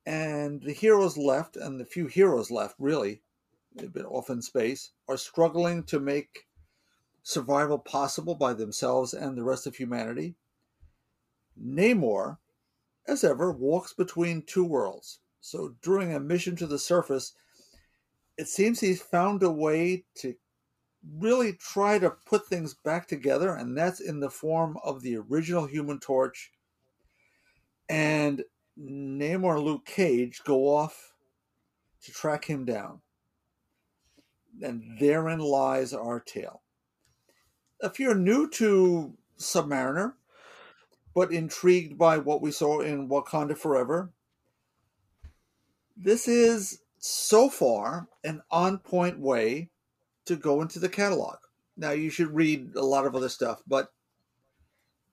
And 0.06 0.62
the 0.62 0.72
heroes 0.72 1.16
left, 1.16 1.56
and 1.56 1.80
the 1.80 1.84
few 1.84 2.06
heroes 2.06 2.50
left, 2.50 2.76
really, 2.78 3.22
they've 3.74 3.92
been 3.92 4.04
off 4.04 4.30
in 4.30 4.42
space, 4.42 4.90
are 5.08 5.16
struggling 5.16 5.84
to 5.84 5.98
make 5.98 6.46
survival 7.22 7.78
possible 7.78 8.34
by 8.34 8.52
themselves 8.52 9.14
and 9.14 9.36
the 9.36 9.42
rest 9.42 9.66
of 9.66 9.76
humanity. 9.76 10.34
Namor, 11.60 12.38
as 13.08 13.24
ever, 13.24 13.50
walks 13.50 13.92
between 13.94 14.42
two 14.42 14.64
worlds. 14.64 15.20
So 15.40 15.74
during 15.82 16.12
a 16.12 16.20
mission 16.20 16.56
to 16.56 16.66
the 16.66 16.78
surface, 16.78 17.34
it 18.36 18.48
seems 18.48 18.80
he's 18.80 19.02
found 19.02 19.42
a 19.42 19.50
way 19.50 20.04
to 20.16 20.34
really 21.18 21.52
try 21.54 21.98
to 21.98 22.10
put 22.26 22.46
things 22.46 22.74
back 22.74 23.06
together, 23.06 23.54
and 23.54 23.76
that's 23.76 24.00
in 24.00 24.20
the 24.20 24.30
form 24.30 24.76
of 24.84 25.02
the 25.02 25.16
original 25.16 25.66
Human 25.66 26.00
Torch. 26.00 26.50
And 27.88 28.42
Namor 28.78 29.62
Luke 29.62 29.84
Cage 29.84 30.42
go 30.44 30.74
off 30.74 31.14
to 32.02 32.12
track 32.12 32.44
him 32.44 32.64
down. 32.64 33.00
And 34.62 34.98
therein 34.98 35.40
lies 35.40 35.92
our 35.92 36.20
tale. 36.20 36.62
If 37.80 38.00
you're 38.00 38.14
new 38.14 38.48
to 38.50 39.14
Submariner, 39.38 40.14
but 41.14 41.32
intrigued 41.32 41.98
by 41.98 42.18
what 42.18 42.40
we 42.40 42.50
saw 42.50 42.80
in 42.80 43.08
Wakanda 43.08 43.56
Forever, 43.56 44.12
this 45.96 46.26
is 46.26 46.80
so 47.06 47.50
far 47.50 48.08
an 48.24 48.40
on 48.50 48.78
point 48.78 49.18
way 49.18 49.68
to 50.24 50.36
go 50.36 50.62
into 50.62 50.78
the 50.78 50.88
catalog. 50.88 51.36
Now, 51.76 51.90
you 51.90 52.08
should 52.08 52.34
read 52.34 52.76
a 52.76 52.82
lot 52.82 53.04
of 53.04 53.14
other 53.14 53.28
stuff, 53.28 53.62
but 53.66 53.92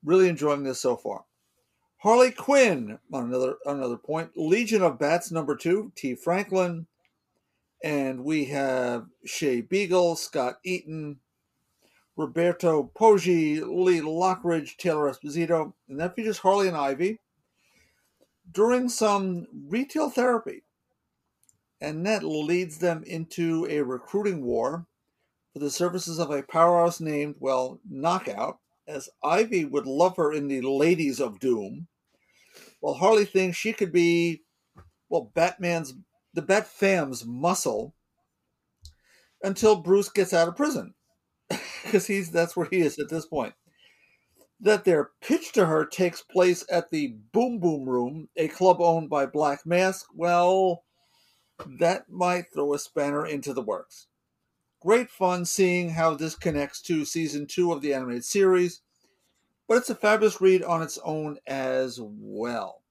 really 0.01 0.29
enjoying 0.29 0.63
this 0.63 0.79
so 0.79 0.95
far. 0.95 1.25
Harley 1.97 2.31
Quinn, 2.31 2.97
on 3.11 3.25
another 3.25 3.57
on 3.65 3.75
another 3.75 3.97
point, 3.97 4.31
Legion 4.37 4.81
of 4.81 4.99
Bats 4.99 5.31
number 5.31 5.53
two, 5.53 5.91
Tee 5.97 6.15
Franklin, 6.15 6.87
and 7.83 8.23
we 8.23 8.45
have 8.45 9.07
Shay 9.25 9.59
Beagle, 9.59 10.15
Scott 10.15 10.59
Eaton, 10.63 11.19
Roberto 12.15 12.89
Poggi, 12.95 13.61
Lee 13.61 13.99
Lockridge, 13.99 14.77
Taylor 14.77 15.11
Esposito, 15.11 15.73
and 15.89 15.99
that 15.99 16.15
features 16.15 16.37
Harley 16.37 16.69
and 16.69 16.77
Ivy 16.77 17.19
during 18.49 18.87
some 18.87 19.45
retail 19.67 20.09
therapy. 20.09 20.63
And 21.81 22.05
that 22.05 22.23
leads 22.23 22.77
them 22.77 23.03
into 23.03 23.67
a 23.69 23.81
recruiting 23.81 24.45
war 24.45 24.85
for 25.51 25.59
the 25.59 25.71
services 25.71 26.19
of 26.19 26.29
a 26.29 26.43
powerhouse 26.43 27.01
named, 27.01 27.35
well, 27.39 27.79
Knockout, 27.89 28.59
as 28.87 29.09
Ivy 29.23 29.65
would 29.65 29.87
love 29.87 30.15
her 30.17 30.31
in 30.31 30.47
the 30.47 30.61
Ladies 30.61 31.19
of 31.19 31.39
Doom, 31.39 31.87
while 32.79 32.93
Harley 32.93 33.25
thinks 33.25 33.57
she 33.57 33.73
could 33.73 33.91
be, 33.91 34.43
well, 35.09 35.31
Batman's, 35.33 35.93
the 36.33 36.41
Bat 36.41 36.67
Fam's 36.67 37.25
muscle 37.25 37.95
until 39.43 39.75
Bruce 39.81 40.09
gets 40.09 40.33
out 40.33 40.47
of 40.47 40.55
prison. 40.55 40.93
Because 41.83 42.05
he's 42.05 42.31
that's 42.31 42.55
where 42.55 42.67
he 42.69 42.79
is 42.79 42.99
at 42.99 43.09
this 43.09 43.25
point. 43.25 43.53
That 44.59 44.85
their 44.85 45.09
pitch 45.19 45.51
to 45.53 45.65
her 45.65 45.83
takes 45.83 46.21
place 46.21 46.63
at 46.71 46.91
the 46.91 47.15
Boom 47.33 47.59
Boom 47.59 47.89
Room, 47.89 48.29
a 48.37 48.47
club 48.47 48.79
owned 48.79 49.09
by 49.09 49.25
Black 49.25 49.65
Mask. 49.65 50.05
Well, 50.13 50.83
that 51.79 52.09
might 52.09 52.45
throw 52.53 52.73
a 52.73 52.79
spanner 52.79 53.25
into 53.25 53.53
the 53.53 53.61
works 53.61 54.07
great 54.81 55.11
fun 55.11 55.45
seeing 55.45 55.91
how 55.91 56.15
this 56.15 56.35
connects 56.35 56.81
to 56.81 57.05
season 57.05 57.45
two 57.45 57.71
of 57.71 57.81
the 57.81 57.93
animated 57.93 58.25
series, 58.25 58.81
but 59.67 59.77
it's 59.77 59.91
a 59.91 59.95
fabulous 59.95 60.41
read 60.41 60.63
on 60.63 60.81
its 60.81 60.97
own 61.05 61.37
as 61.47 61.99
well. 62.01 62.81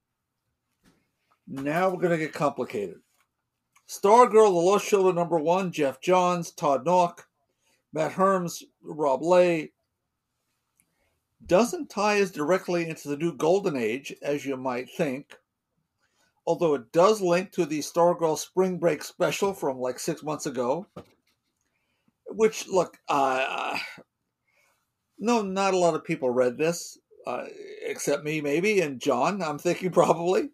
Now 1.47 1.89
we're 1.89 2.01
going 2.01 2.17
to 2.17 2.25
get 2.25 2.33
complicated. 2.33 3.01
Stargirl, 3.87 4.31
The 4.31 4.49
Lost 4.51 4.87
Children 4.87 5.15
number 5.15 5.37
one, 5.37 5.73
Geoff 5.73 5.99
Johns, 5.99 6.51
Todd 6.51 6.85
Nauck, 6.85 7.25
Matt 7.91 8.13
Herms, 8.13 8.63
Rob 8.81 9.21
Leigh, 9.21 9.73
doesn't 11.45 11.89
tie 11.89 12.19
as 12.19 12.31
directly 12.31 12.87
into 12.87 13.09
the 13.09 13.17
new 13.17 13.35
Golden 13.35 13.75
Age 13.75 14.15
as 14.21 14.45
you 14.45 14.55
might 14.55 14.89
think, 14.89 15.35
although 16.45 16.75
it 16.75 16.91
does 16.91 17.21
link 17.21 17.51
to 17.51 17.65
the 17.65 17.79
Stargirl 17.79 18.37
Spring 18.37 18.77
Break 18.77 19.03
special 19.03 19.53
from 19.53 19.79
like 19.79 19.99
six 19.99 20.23
months 20.23 20.45
ago 20.45 20.87
which 22.35 22.67
look, 22.67 22.97
uh, 23.07 23.77
no, 25.19 25.41
not 25.41 25.73
a 25.73 25.77
lot 25.77 25.95
of 25.95 26.03
people 26.03 26.29
read 26.29 26.57
this, 26.57 26.97
uh, 27.27 27.45
except 27.83 28.23
me, 28.23 28.41
maybe, 28.41 28.81
and 28.81 28.99
John. 28.99 29.41
I'm 29.41 29.59
thinking 29.59 29.91
probably, 29.91 30.49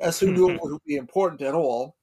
as 0.00 0.18
who 0.20 0.32
knew 0.32 0.50
it 0.50 0.60
would 0.60 0.78
be 0.86 0.96
important 0.96 1.42
at 1.42 1.54
all, 1.54 1.96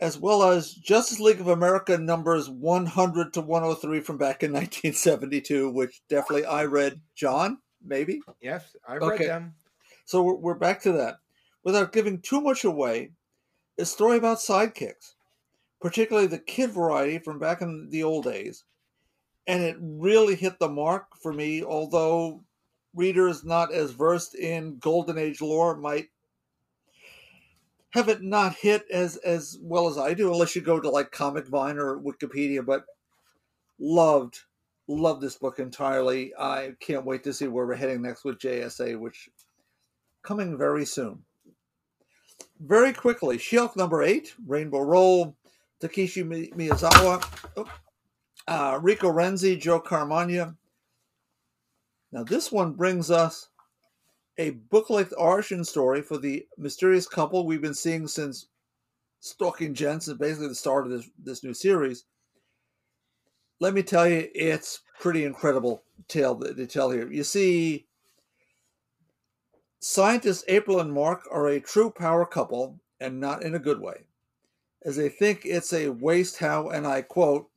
as 0.00 0.18
well 0.18 0.42
as 0.42 0.72
Justice 0.72 1.20
League 1.20 1.40
of 1.40 1.48
America 1.48 1.98
numbers 1.98 2.48
100 2.48 3.32
to 3.34 3.40
103 3.40 4.00
from 4.00 4.18
back 4.18 4.42
in 4.42 4.52
1972, 4.52 5.70
which 5.70 6.02
definitely 6.08 6.46
I 6.46 6.64
read. 6.64 7.00
John, 7.14 7.58
maybe. 7.84 8.20
Yes, 8.40 8.76
I 8.86 8.94
read 8.96 9.12
Okay. 9.12 9.26
them. 9.26 9.54
So 10.04 10.22
we're, 10.22 10.34
we're 10.36 10.54
back 10.54 10.80
to 10.82 10.92
that. 10.92 11.16
Without 11.68 11.92
giving 11.92 12.18
too 12.18 12.40
much 12.40 12.64
away, 12.64 13.10
a 13.78 13.84
story 13.84 14.16
about 14.16 14.38
sidekicks, 14.38 15.16
particularly 15.82 16.26
the 16.26 16.38
kid 16.38 16.70
variety 16.70 17.18
from 17.18 17.38
back 17.38 17.60
in 17.60 17.90
the 17.90 18.02
old 18.02 18.24
days. 18.24 18.64
And 19.46 19.62
it 19.62 19.76
really 19.78 20.34
hit 20.34 20.58
the 20.58 20.70
mark 20.70 21.08
for 21.22 21.30
me, 21.30 21.62
although 21.62 22.42
readers 22.94 23.44
not 23.44 23.70
as 23.70 23.90
versed 23.90 24.34
in 24.34 24.78
Golden 24.78 25.18
Age 25.18 25.42
lore 25.42 25.76
might 25.76 26.08
have 27.90 28.08
it 28.08 28.22
not 28.22 28.54
hit 28.54 28.86
as, 28.90 29.18
as 29.18 29.58
well 29.60 29.88
as 29.88 29.98
I 29.98 30.14
do, 30.14 30.32
unless 30.32 30.56
you 30.56 30.62
go 30.62 30.80
to 30.80 30.88
like 30.88 31.12
Comic 31.12 31.48
Vine 31.48 31.76
or 31.76 32.00
Wikipedia. 32.00 32.64
But 32.64 32.86
loved, 33.78 34.40
loved 34.88 35.20
this 35.20 35.36
book 35.36 35.58
entirely. 35.58 36.32
I 36.34 36.76
can't 36.80 37.04
wait 37.04 37.24
to 37.24 37.34
see 37.34 37.46
where 37.46 37.66
we're 37.66 37.74
heading 37.74 38.00
next 38.00 38.24
with 38.24 38.38
JSA, 38.38 38.98
which 38.98 39.28
coming 40.22 40.56
very 40.56 40.86
soon. 40.86 41.24
Very 42.60 42.92
quickly, 42.92 43.38
She-Hulk 43.38 43.76
number 43.76 44.02
eight, 44.02 44.34
Rainbow 44.46 44.80
Rowell, 44.80 45.36
Takeshi 45.80 46.24
Miyazawa, 46.24 47.24
uh, 48.48 48.78
Rico 48.82 49.12
Renzi, 49.12 49.58
Joe 49.58 49.80
Caramagna. 49.80 50.56
Now, 52.10 52.24
this 52.24 52.50
one 52.50 52.72
brings 52.72 53.10
us 53.10 53.48
a 54.38 54.50
book-length 54.50 55.14
origin 55.16 55.64
story 55.64 56.02
for 56.02 56.16
the 56.16 56.46
mysterious 56.56 57.06
couple 57.06 57.46
we've 57.46 57.62
been 57.62 57.74
seeing 57.74 58.08
since 58.08 58.46
Stalking 59.20 59.74
Jen, 59.74 60.00
since 60.00 60.16
basically 60.16 60.48
the 60.48 60.54
start 60.54 60.86
of 60.86 60.92
this, 60.92 61.10
this 61.22 61.44
new 61.44 61.52
series. 61.52 62.04
Let 63.60 63.74
me 63.74 63.82
tell 63.82 64.08
you, 64.08 64.28
it's 64.34 64.82
pretty 65.00 65.24
incredible 65.24 65.82
tale 66.06 66.36
that 66.36 66.56
they 66.56 66.66
tell 66.66 66.90
here. 66.90 67.10
You 67.10 67.24
see, 67.24 67.87
Scientists 69.80 70.44
April 70.48 70.80
and 70.80 70.92
Mark 70.92 71.22
are 71.30 71.48
a 71.48 71.60
true 71.60 71.90
power 71.90 72.26
couple, 72.26 72.80
and 73.00 73.20
not 73.20 73.44
in 73.44 73.54
a 73.54 73.60
good 73.60 73.80
way, 73.80 74.06
as 74.84 74.96
they 74.96 75.08
think 75.08 75.42
it's 75.44 75.72
a 75.72 75.88
waste 75.88 76.38
how, 76.38 76.70
and 76.70 76.86
I 76.86 77.02
quote, 77.02 77.48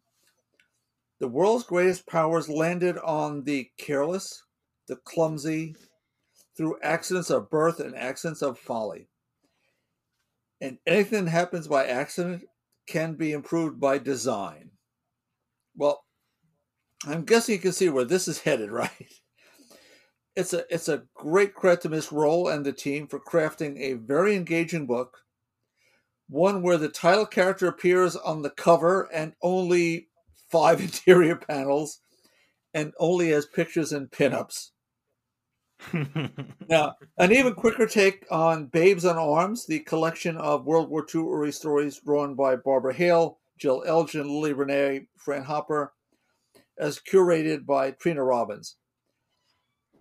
the 1.20 1.28
world's 1.28 1.64
greatest 1.64 2.08
powers 2.08 2.50
landed 2.50 2.98
on 3.00 3.44
the 3.44 3.70
careless, 3.78 4.44
the 4.88 4.96
clumsy, 4.98 5.76
through 6.56 6.80
accidents 6.84 7.30
of 7.30 7.50
birth 7.50 7.80
and 7.80 7.96
accidents 7.96 8.42
of 8.42 8.60
folly. 8.60 9.08
And 10.60 10.78
anything 10.86 11.26
that 11.26 11.32
happens 11.32 11.68
by 11.68 11.86
accident 11.86 12.44
can 12.88 13.16
be 13.16 13.32
improved 13.32 13.80
by 13.80 13.98
design. 13.98 14.72
Well, 15.76 16.04
I'm 17.06 17.26
guessing 17.26 17.54
you 17.54 17.62
can 17.62 17.72
see 17.72 17.90
where 17.90 18.06
this 18.06 18.28
is 18.28 18.42
headed, 18.42 18.72
right? 18.72 19.21
It's 20.36 20.54
a 20.54 20.64
it's 20.74 20.88
a 20.88 21.04
great 21.14 21.54
credit 21.54 21.82
to 21.82 21.90
Miss 21.90 22.12
Rowell 22.12 22.48
and 22.48 22.66
the 22.66 22.72
team 22.72 23.08
for 23.08 23.20
crafting 23.20 23.78
a 23.80 23.94
very 23.94 24.36
engaging 24.36 24.88
book, 24.88 25.20
one 26.30 26.62
where 26.62 26.78
the 26.78 26.90
title 26.90 27.26
character 27.26 27.68
appears 27.68 28.16
on 28.16 28.42
the 28.42 28.50
cover 28.50 29.10
and 29.14 29.34
only 29.42 30.08
five 30.50 30.80
interior 30.82 31.36
panels, 31.36 32.00
and 32.74 32.94
only 33.00 33.30
has 33.30 33.46
pictures 33.46 33.92
and 33.92 34.10
pinups. 34.10 34.70
Now, 36.70 36.96
an 37.18 37.32
even 37.34 37.54
quicker 37.54 37.88
take 37.88 38.26
on 38.32 38.68
Babes 38.68 39.04
on 39.04 39.18
Arms, 39.18 39.66
the 39.66 39.80
collection 39.80 40.38
of 40.38 40.66
World 40.66 40.90
War 40.90 41.06
II 41.14 41.28
early 41.28 41.52
stories 41.52 42.00
drawn 42.00 42.36
by 42.36 42.56
Barbara 42.56 42.94
Hale, 42.94 43.40
Jill 43.58 43.84
Elgin, 43.86 44.28
Lily 44.30 44.54
Renee, 44.54 45.08
Fran 45.18 45.44
Hopper, 45.44 45.94
as 46.78 47.00
curated 47.00 47.66
by 47.66 47.92
Trina 47.92 48.24
Robbins. 48.24 48.78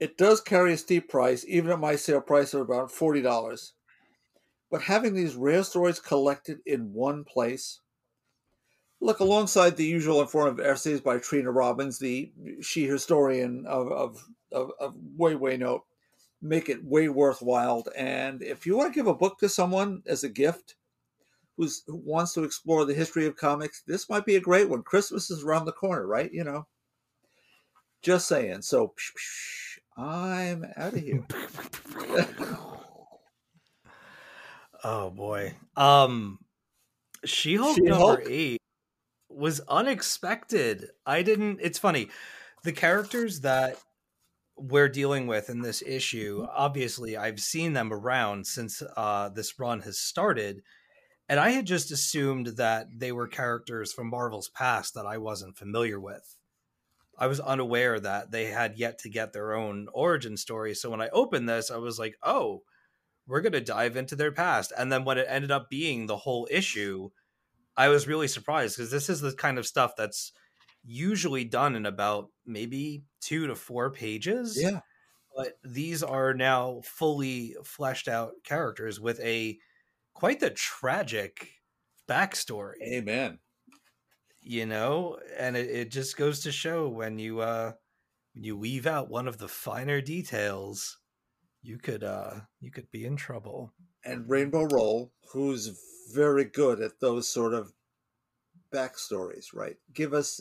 It 0.00 0.16
does 0.16 0.40
carry 0.40 0.72
a 0.72 0.78
steep 0.78 1.08
price, 1.08 1.44
even 1.46 1.70
at 1.70 1.78
my 1.78 1.94
sale 1.96 2.22
price 2.22 2.54
of 2.54 2.62
about 2.62 2.90
$40. 2.90 3.72
But 4.70 4.82
having 4.82 5.14
these 5.14 5.36
rare 5.36 5.62
stories 5.62 6.00
collected 6.00 6.58
in 6.64 6.92
one 6.92 7.24
place, 7.24 7.80
Look, 9.02 9.20
alongside 9.20 9.76
the 9.76 9.84
usual 9.84 10.20
informative 10.20 10.64
essays 10.64 11.00
by 11.00 11.18
Trina 11.18 11.50
Robbins, 11.50 11.98
the 11.98 12.30
she 12.60 12.86
historian 12.86 13.64
of, 13.66 13.90
of, 13.90 14.28
of, 14.52 14.72
of 14.78 14.94
way, 15.16 15.34
way 15.34 15.56
note, 15.56 15.84
make 16.42 16.68
it 16.68 16.84
way 16.84 17.08
worthwhile. 17.08 17.86
And 17.96 18.42
if 18.42 18.66
you 18.66 18.76
want 18.76 18.92
to 18.92 18.98
give 18.98 19.06
a 19.06 19.14
book 19.14 19.38
to 19.38 19.48
someone 19.48 20.02
as 20.06 20.22
a 20.22 20.28
gift 20.28 20.74
who's, 21.56 21.82
who 21.86 21.96
wants 21.96 22.34
to 22.34 22.44
explore 22.44 22.84
the 22.84 22.92
history 22.92 23.24
of 23.26 23.36
comics, 23.36 23.82
this 23.86 24.10
might 24.10 24.26
be 24.26 24.36
a 24.36 24.40
great 24.40 24.68
one. 24.68 24.82
Christmas 24.82 25.30
is 25.30 25.44
around 25.44 25.64
the 25.64 25.72
corner, 25.72 26.06
right? 26.06 26.30
You 26.30 26.44
know, 26.44 26.66
just 28.02 28.28
saying. 28.28 28.60
So 28.62 28.88
psh, 28.88 29.12
psh, 29.16 29.69
I'm 30.00 30.64
out 30.76 30.94
of 30.94 31.00
here. 31.00 31.24
Oh 34.82 35.10
boy. 35.10 35.54
Um 35.76 36.38
She-Hulk 37.24 37.76
She-Hulk? 37.76 38.18
number 38.20 38.30
8 38.30 38.58
was 39.28 39.60
unexpected. 39.68 40.88
I 41.06 41.22
didn't 41.22 41.58
it's 41.62 41.78
funny. 41.78 42.08
The 42.64 42.72
characters 42.72 43.40
that 43.40 43.76
we're 44.56 44.88
dealing 44.88 45.26
with 45.26 45.50
in 45.50 45.60
this 45.62 45.82
issue, 45.82 46.46
obviously 46.50 47.16
I've 47.16 47.40
seen 47.40 47.74
them 47.74 47.92
around 47.92 48.46
since 48.46 48.82
uh 48.96 49.28
this 49.28 49.58
run 49.58 49.80
has 49.80 49.98
started. 49.98 50.62
And 51.28 51.38
I 51.38 51.50
had 51.50 51.66
just 51.66 51.92
assumed 51.92 52.48
that 52.56 52.86
they 52.96 53.12
were 53.12 53.28
characters 53.28 53.92
from 53.92 54.08
Marvel's 54.10 54.48
past 54.48 54.94
that 54.94 55.06
I 55.06 55.18
wasn't 55.18 55.56
familiar 55.58 56.00
with. 56.00 56.36
I 57.20 57.26
was 57.26 57.38
unaware 57.38 58.00
that 58.00 58.30
they 58.30 58.46
had 58.46 58.78
yet 58.78 58.98
to 59.00 59.10
get 59.10 59.34
their 59.34 59.52
own 59.54 59.88
origin 59.92 60.38
story. 60.38 60.74
So 60.74 60.88
when 60.88 61.02
I 61.02 61.10
opened 61.10 61.48
this, 61.48 61.70
I 61.70 61.76
was 61.76 61.98
like, 61.98 62.16
oh, 62.22 62.62
we're 63.26 63.42
going 63.42 63.52
to 63.52 63.60
dive 63.60 63.96
into 63.96 64.16
their 64.16 64.32
past. 64.32 64.72
And 64.76 64.90
then 64.90 65.04
when 65.04 65.18
it 65.18 65.26
ended 65.28 65.50
up 65.50 65.68
being 65.68 66.06
the 66.06 66.16
whole 66.16 66.48
issue, 66.50 67.10
I 67.76 67.88
was 67.88 68.08
really 68.08 68.26
surprised 68.26 68.76
because 68.76 68.90
this 68.90 69.10
is 69.10 69.20
the 69.20 69.32
kind 69.32 69.58
of 69.58 69.66
stuff 69.66 69.92
that's 69.96 70.32
usually 70.82 71.44
done 71.44 71.76
in 71.76 71.84
about 71.84 72.28
maybe 72.46 73.04
two 73.20 73.46
to 73.46 73.54
four 73.54 73.90
pages. 73.90 74.58
yeah. 74.60 74.80
But 75.36 75.58
these 75.62 76.02
are 76.02 76.34
now 76.34 76.80
fully 76.84 77.54
fleshed 77.64 78.08
out 78.08 78.32
characters 78.44 78.98
with 78.98 79.20
a 79.20 79.58
quite 80.12 80.40
the 80.40 80.50
tragic 80.50 81.48
backstory 82.08 82.82
Amen. 82.82 83.38
You 84.42 84.66
know 84.66 85.18
and 85.38 85.56
it, 85.56 85.68
it 85.70 85.90
just 85.90 86.16
goes 86.16 86.40
to 86.40 86.52
show 86.52 86.88
when 86.88 87.18
you 87.18 87.40
uh 87.40 87.72
when 88.34 88.44
you 88.44 88.56
weave 88.56 88.86
out 88.86 89.10
one 89.10 89.28
of 89.28 89.38
the 89.38 89.48
finer 89.48 90.00
details 90.00 90.98
you 91.62 91.78
could 91.78 92.02
uh 92.02 92.40
you 92.58 92.70
could 92.70 92.90
be 92.90 93.04
in 93.04 93.16
trouble 93.16 93.72
and 94.04 94.28
Rainbow 94.28 94.64
Rowell, 94.64 95.12
who's 95.32 95.78
very 96.12 96.44
good 96.44 96.80
at 96.80 97.00
those 97.00 97.28
sort 97.28 97.54
of 97.54 97.72
backstories, 98.72 99.46
right? 99.54 99.76
Give 99.92 100.14
us 100.14 100.40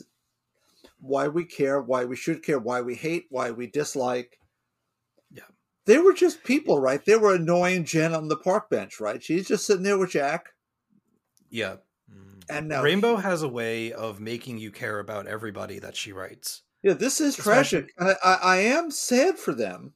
why 0.98 1.28
we 1.28 1.44
care, 1.44 1.80
why 1.80 2.04
we 2.04 2.16
should 2.16 2.42
care, 2.42 2.58
why 2.58 2.80
we 2.80 2.94
hate, 2.94 3.26
why 3.28 3.50
we 3.50 3.66
dislike. 3.66 4.38
Yeah. 5.30 5.42
They 5.86 5.98
were 5.98 6.12
just 6.12 6.44
people, 6.44 6.80
right? 6.80 7.04
They 7.04 7.16
were 7.16 7.34
annoying 7.34 7.84
Jen 7.84 8.14
on 8.14 8.28
the 8.28 8.36
park 8.36 8.70
bench, 8.70 9.00
right? 9.00 9.22
She's 9.22 9.48
just 9.48 9.66
sitting 9.66 9.82
there 9.82 9.98
with 9.98 10.10
Jack. 10.10 10.50
yeah 11.50 11.76
And 12.50 12.68
now 12.68 12.82
rainbow 12.82 13.16
has 13.16 13.42
a 13.42 13.48
way 13.48 13.92
of 13.92 14.20
making 14.20 14.58
you 14.58 14.70
care 14.70 14.98
about 14.98 15.26
everybody 15.26 15.78
that 15.78 15.96
she 15.96 16.12
writes 16.12 16.62
Yeah, 16.82 16.94
this 16.94 17.20
is 17.20 17.38
Especially- 17.38 17.82
tragic. 17.82 17.94
I, 17.98 18.14
I, 18.24 18.34
I 18.42 18.56
am 18.58 18.90
sad 18.90 19.38
for 19.38 19.54
them. 19.54 19.94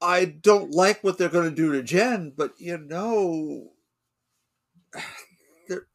I 0.00 0.24
don't 0.26 0.70
like 0.72 1.02
what 1.02 1.16
they're 1.18 1.28
going 1.30 1.48
to 1.48 1.54
do 1.54 1.72
to 1.72 1.82
Jen, 1.82 2.32
but 2.36 2.52
you 2.58 2.76
know, 2.76 3.70
they're 5.68 5.86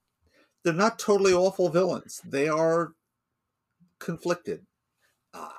they're 0.63 0.73
not 0.73 0.97
totally 0.99 1.33
awful 1.33 1.69
villains. 1.69 2.21
They 2.25 2.47
are 2.47 2.93
conflicted. 3.99 4.65
Uh, 5.33 5.49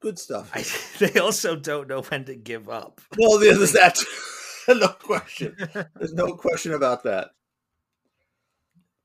good 0.00 0.18
stuff. 0.18 0.50
I, 0.54 0.64
they 1.06 1.18
also 1.18 1.56
don't 1.56 1.88
know 1.88 2.02
when 2.02 2.24
to 2.26 2.34
give 2.34 2.68
up 2.68 3.00
well, 3.18 3.38
there's 3.38 3.72
that. 3.72 3.98
no 4.68 4.88
question. 4.88 5.56
There's 5.96 6.12
no 6.14 6.34
question 6.34 6.74
about 6.74 7.04
that. 7.04 7.30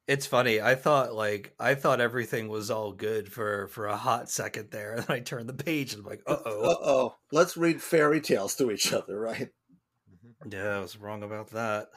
It's 0.08 0.26
funny 0.26 0.62
i 0.62 0.74
thought 0.76 1.14
like 1.14 1.53
i 1.60 1.76
thought 1.76 1.99
everything 2.01 2.47
was 2.47 2.72
all 2.72 2.91
good 2.93 3.32
for 3.32 3.68
for 3.68 3.88
a 3.88 3.97
hot 3.97 4.30
second 4.30 4.70
there 4.72 4.93
and 4.95 5.03
then 5.03 5.16
i 5.16 5.20
turned 5.20 5.49
the 5.49 5.53
page 5.53 5.93
and 5.93 6.03
i'm 6.03 6.10
like 6.10 6.22
uh-oh 6.28 6.62
Uh 6.72 6.76
oh. 6.82 7.16
Let's 7.32 7.58
read 7.58 7.82
fairy 7.82 8.22
tales 8.22 8.55
to 8.55 8.72
each 8.72 8.93
other, 8.93 9.20
right? 9.20 9.49
Yeah, 10.49 10.78
I 10.78 10.80
was 10.80 10.97
wrong 10.97 11.24
about 11.24 11.49
that. 11.51 11.88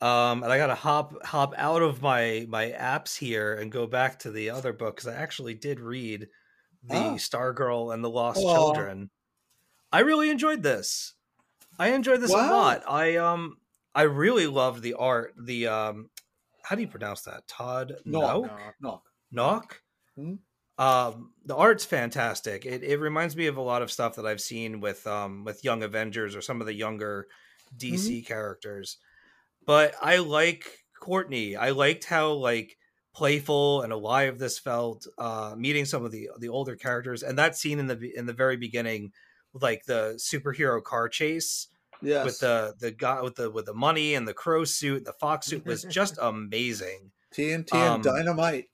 Um, 0.00 0.42
and 0.42 0.52
I 0.52 0.58
gotta 0.58 0.74
hop 0.74 1.24
hop 1.24 1.54
out 1.56 1.80
of 1.82 2.02
my 2.02 2.44
my 2.48 2.66
apps 2.70 3.16
here 3.16 3.54
and 3.54 3.72
go 3.72 3.86
back 3.86 4.18
to 4.20 4.30
the 4.30 4.50
other 4.50 4.72
book 4.74 4.96
because 4.96 5.08
I 5.08 5.14
actually 5.16 5.54
did 5.54 5.80
read 5.80 6.28
the 6.84 6.94
Oh. 6.96 7.14
Stargirl 7.14 7.92
and 7.94 8.04
the 8.04 8.10
Lost 8.10 8.38
Aw. 8.44 8.54
Children. 8.54 9.10
I 9.90 10.00
really 10.00 10.28
enjoyed 10.30 10.62
this. 10.62 11.14
I 11.78 11.88
enjoyed 11.92 12.20
this 12.20 12.32
a 12.32 12.36
lot. 12.36 12.82
I 12.86 13.16
um 13.16 13.56
I 13.94 14.02
really 14.02 14.46
loved 14.46 14.82
the 14.82 14.94
art. 14.94 15.34
The 15.42 15.66
um 15.68 16.10
how 16.68 16.76
do 16.76 16.82
you 16.82 16.88
pronounce 16.88 17.22
that? 17.22 17.48
Todd 17.48 17.96
No. 18.04 18.42
Noak? 18.42 18.50
No. 18.78 19.02
Knock. 19.32 19.80
Hmm? 20.16 20.34
Um, 20.76 21.32
the 21.46 21.56
art's 21.56 21.86
fantastic. 21.86 22.66
It 22.66 22.82
it 22.84 23.00
reminds 23.00 23.34
me 23.36 23.46
of 23.46 23.56
a 23.56 23.62
lot 23.62 23.80
of 23.80 23.90
stuff 23.90 24.16
that 24.16 24.26
I've 24.26 24.40
seen 24.40 24.80
with 24.80 25.06
um 25.06 25.44
with 25.44 25.64
Young 25.64 25.82
Avengers 25.82 26.36
or 26.36 26.42
some 26.42 26.60
of 26.60 26.66
the 26.66 26.74
younger 26.74 27.26
DC 27.78 28.26
characters. 28.26 28.98
But 29.64 29.94
I 30.02 30.18
like 30.18 30.84
Courtney. 31.00 31.56
I 31.56 31.70
liked 31.70 32.04
how 32.04 32.32
like 32.32 32.76
playful 33.14 33.80
and 33.80 33.90
alive 33.90 34.38
this 34.38 34.58
felt. 34.58 35.06
Uh, 35.16 35.54
meeting 35.56 35.86
some 35.86 36.04
of 36.04 36.12
the 36.12 36.28
the 36.38 36.50
older 36.50 36.76
characters 36.76 37.22
and 37.22 37.38
that 37.38 37.56
scene 37.56 37.78
in 37.78 37.86
the 37.86 38.12
in 38.14 38.26
the 38.26 38.34
very 38.34 38.58
beginning, 38.58 39.12
with 39.54 39.62
like 39.62 39.86
the 39.86 40.18
superhero 40.18 40.82
car 40.84 41.08
chase 41.08 41.68
Yes. 42.02 42.24
with 42.24 42.38
the 42.40 42.74
the 42.78 42.90
guy 42.90 43.20
with 43.22 43.36
the 43.36 43.50
with 43.50 43.66
the 43.66 43.74
money 43.74 44.14
and 44.14 44.26
the 44.26 44.34
crow 44.34 44.64
suit, 44.64 45.04
the 45.04 45.12
fox 45.14 45.46
suit 45.48 45.64
was 45.66 45.84
just 45.84 46.18
amazing. 46.20 47.12
TNT 47.30 47.84
um, 47.84 47.94
and 47.94 48.02
dynamite. 48.02 48.68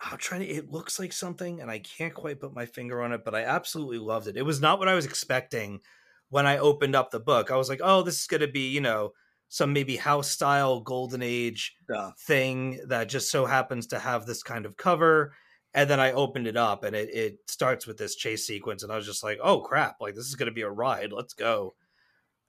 I'm 0.00 0.18
trying 0.18 0.40
to. 0.42 0.46
It 0.46 0.70
looks 0.70 0.98
like 0.98 1.12
something, 1.12 1.60
and 1.60 1.70
I 1.70 1.78
can't 1.78 2.14
quite 2.14 2.40
put 2.40 2.52
my 2.54 2.66
finger 2.66 3.00
on 3.02 3.12
it, 3.12 3.24
but 3.24 3.34
I 3.34 3.42
absolutely 3.44 3.98
loved 3.98 4.26
it. 4.28 4.36
It 4.36 4.42
was 4.42 4.60
not 4.60 4.78
what 4.78 4.88
I 4.88 4.94
was 4.94 5.06
expecting 5.06 5.80
when 6.28 6.46
I 6.46 6.58
opened 6.58 6.94
up 6.94 7.10
the 7.10 7.20
book. 7.20 7.50
I 7.50 7.56
was 7.56 7.68
like, 7.68 7.80
"Oh, 7.82 8.02
this 8.02 8.20
is 8.20 8.26
going 8.26 8.42
to 8.42 8.48
be, 8.48 8.68
you 8.68 8.80
know, 8.80 9.12
some 9.48 9.72
maybe 9.72 9.96
house 9.96 10.30
style 10.30 10.80
golden 10.80 11.22
age 11.22 11.74
Yeah. 11.88 12.12
thing 12.18 12.80
that 12.88 13.08
just 13.08 13.30
so 13.30 13.46
happens 13.46 13.86
to 13.88 13.98
have 13.98 14.26
this 14.26 14.42
kind 14.42 14.66
of 14.66 14.76
cover." 14.76 15.34
And 15.74 15.88
then 15.90 16.00
I 16.00 16.12
opened 16.12 16.46
it 16.46 16.56
up, 16.58 16.84
and 16.84 16.94
it 16.94 17.08
it 17.14 17.38
starts 17.50 17.86
with 17.86 17.96
this 17.96 18.16
chase 18.16 18.46
sequence, 18.46 18.82
and 18.82 18.92
I 18.92 18.96
was 18.96 19.06
just 19.06 19.24
like, 19.24 19.38
"Oh 19.42 19.60
crap! 19.62 19.96
Like 20.00 20.14
this 20.14 20.26
is 20.26 20.34
going 20.36 20.46
to 20.48 20.52
be 20.52 20.62
a 20.62 20.70
ride. 20.70 21.10
Let's 21.12 21.34
go." 21.34 21.74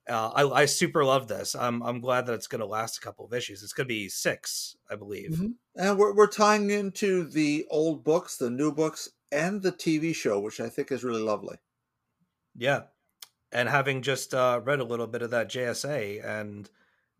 Uh, 0.08 0.30
I, 0.34 0.62
I 0.62 0.64
super 0.66 1.04
love 1.04 1.28
this. 1.28 1.54
I'm 1.54 1.82
I'm 1.82 2.00
glad 2.00 2.26
that 2.26 2.32
it's 2.34 2.46
going 2.46 2.60
to 2.60 2.66
last 2.66 2.96
a 2.98 3.00
couple 3.00 3.24
of 3.26 3.34
issues. 3.34 3.62
It's 3.62 3.72
going 3.74 3.86
to 3.86 3.94
be 3.94 4.08
six, 4.08 4.76
I 4.90 4.96
believe. 4.96 5.32
Mhm. 5.32 5.54
And 5.76 5.98
we're, 5.98 6.14
we're 6.14 6.26
tying 6.26 6.70
into 6.70 7.24
the 7.24 7.66
old 7.70 8.04
books, 8.04 8.36
the 8.38 8.48
new 8.50 8.72
books, 8.72 9.08
and 9.30 9.60
the 9.62 9.72
TV 9.72 10.14
show, 10.14 10.40
which 10.40 10.60
I 10.60 10.68
think 10.68 10.90
is 10.92 11.04
really 11.04 11.22
lovely. 11.22 11.56
Yeah. 12.56 12.82
And 13.52 13.68
having 13.68 14.02
just 14.02 14.34
uh, 14.34 14.60
read 14.64 14.80
a 14.80 14.84
little 14.84 15.06
bit 15.06 15.22
of 15.22 15.30
that 15.30 15.48
JSA 15.50 16.24
and 16.24 16.68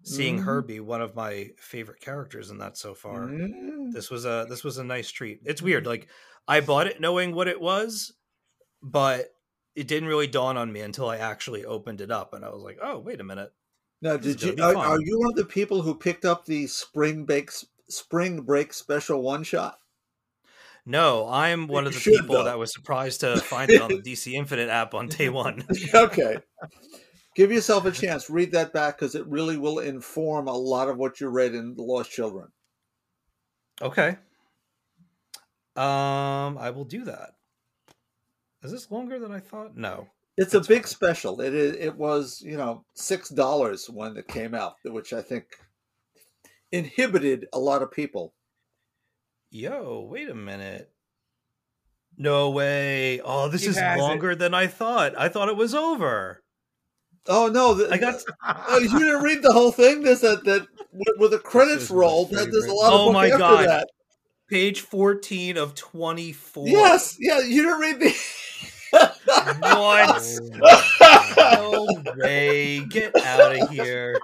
seeing 0.03 0.39
her 0.39 0.63
be 0.63 0.81
one 0.81 1.01
of 1.03 1.15
my 1.15 1.51
favorite 1.59 2.01
characters 2.01 2.51
in 2.51 2.59
that 2.59 2.77
so 2.77 2.95
far, 2.95 3.27
Mm. 3.29 3.93
this 3.93 4.11
was 4.11 4.25
a 4.25 4.47
this 4.49 4.63
was 4.65 4.79
a 4.79 4.85
nice 4.85 5.11
treat. 5.11 5.41
It's 5.45 5.63
weird. 5.63 5.87
Like 5.87 6.09
I 6.47 6.61
bought 6.61 6.87
it 6.87 7.01
knowing 7.01 7.35
what 7.35 7.49
it 7.49 7.61
was, 7.61 8.13
but 8.83 9.35
it 9.79 9.87
didn't 9.87 10.09
really 10.09 10.27
dawn 10.27 10.57
on 10.57 10.73
me 10.73 10.81
until 10.81 11.09
I 11.09 11.19
actually 11.19 11.65
opened 11.65 12.01
it 12.01 12.11
up 12.11 12.35
and 12.35 12.45
I 12.45 12.49
was 12.51 12.63
like, 12.63 12.79
"Oh, 12.83 12.99
wait 12.99 13.21
a 13.21 13.25
minute." 13.25 13.53
Now, 14.03 14.17
did 14.17 14.43
you 14.43 14.57
are, 14.61 14.77
are 14.77 15.01
you 15.01 15.21
one 15.21 15.31
of 15.31 15.37
the 15.37 15.45
people 15.45 15.83
who 15.83 15.95
picked 15.95 16.25
up 16.25 16.45
the 16.45 16.67
spring 16.67 17.25
break 17.25 17.53
spring 17.89 18.41
break 18.43 18.73
special 18.73 19.23
one 19.23 19.45
shot? 19.45 19.79
No, 20.85 21.29
I'm 21.29 21.69
one 21.69 21.87
of 21.87 21.93
the 21.93 22.01
should, 22.01 22.15
people 22.15 22.37
though. 22.37 22.45
that 22.45 22.59
was 22.59 22.73
surprised 22.73 23.21
to 23.21 23.37
find 23.37 23.71
it 23.71 23.81
on 23.81 23.89
the 23.91 24.03
DC 24.03 24.33
Infinite 24.33 24.69
app 24.69 24.95
on 24.95 25.07
day 25.07 25.29
1. 25.29 25.67
okay. 25.95 26.39
Give 27.37 27.53
yourself 27.53 27.85
a 27.85 27.91
chance. 27.91 28.31
Read 28.31 28.53
that 28.53 28.73
back 28.73 28.99
because 28.99 29.15
it 29.15 29.27
really 29.27 29.59
will 29.59 29.81
inform 29.81 30.49
a 30.49 30.57
lot 30.57 30.89
of 30.89 30.97
what 30.97 31.21
you 31.21 31.29
read 31.29 31.55
in 31.55 31.75
The 31.75 31.83
Lost 31.83 32.11
Children. 32.11 32.49
Okay. 33.83 34.17
Um, 35.77 36.57
I 36.59 36.73
will 36.75 36.87
do 36.87 37.05
that. 37.05 37.35
Is 38.63 38.73
this 38.73 38.91
longer 38.91 39.19
than 39.19 39.33
I 39.33 39.41
thought? 39.41 39.77
No. 39.77 40.09
It's 40.37 40.53
That's 40.53 40.67
a 40.67 40.69
big 40.69 40.83
fine. 40.83 40.89
special. 40.89 41.41
It 41.41 41.55
is. 41.55 41.77
It 41.77 41.97
was 41.97 42.41
you 42.45 42.57
know 42.57 42.85
six 42.95 43.29
dollars 43.29 43.89
when 43.91 44.17
it 44.17 44.29
came 44.29 44.55
out, 44.55 44.75
which 44.85 45.13
I 45.13 45.21
think 45.23 45.45
inhibited 46.73 47.47
a 47.53 47.59
lot 47.59 47.83
of 47.83 47.91
people. 47.91 48.35
Yo, 49.51 50.07
wait 50.11 50.29
a 50.29 50.35
minute. 50.35 50.91
No 52.17 52.51
way. 52.51 53.21
Oh, 53.25 53.49
this 53.49 53.63
He 53.63 53.69
is 53.69 53.79
has 53.79 53.99
it. 53.99 54.03
longer 54.03 54.35
than 54.35 54.55
I 54.55 54.67
thought. 54.67 55.15
I 55.19 55.29
thought 55.29 55.49
it 55.49 55.57
was 55.57 55.75
over. 55.75 56.43
Oh 57.27 57.49
no! 57.49 57.75
The, 57.75 57.93
I 57.93 57.99
got 57.99 58.21
Oh, 58.45 58.79
you 58.79 58.99
didn't 58.99 59.23
read 59.23 59.43
the 59.43 59.53
whole 59.53 59.73
thing. 59.73 60.03
There's 60.03 60.21
that 60.23 60.45
that 60.45 60.67
with- 60.93 61.17
with 61.19 61.31
the 61.33 61.39
credits 61.39 61.85
is 61.85 61.91
roll. 61.91 62.27
That 62.27 62.51
there's 62.51 62.65
a 62.65 62.73
lot 62.73 62.93
of 62.93 63.01
Oh 63.01 63.05
book 63.07 63.13
my 63.15 63.27
after 63.27 63.39
God. 63.39 63.69
that. 63.69 63.89
page 64.49 64.81
14 64.81 65.57
of 65.59 65.75
24. 65.75 66.69
Yes, 66.69 67.17
yeah. 67.21 67.41
You 67.41 67.63
didn't 67.65 67.81
read 67.81 68.01
the. 68.01 68.15
What? 68.93 70.11
Oh 71.01 71.35
No 71.41 72.13
way. 72.15 72.81
Get 72.85 73.15
out 73.23 73.53
of 73.53 73.69
here. 73.69 74.19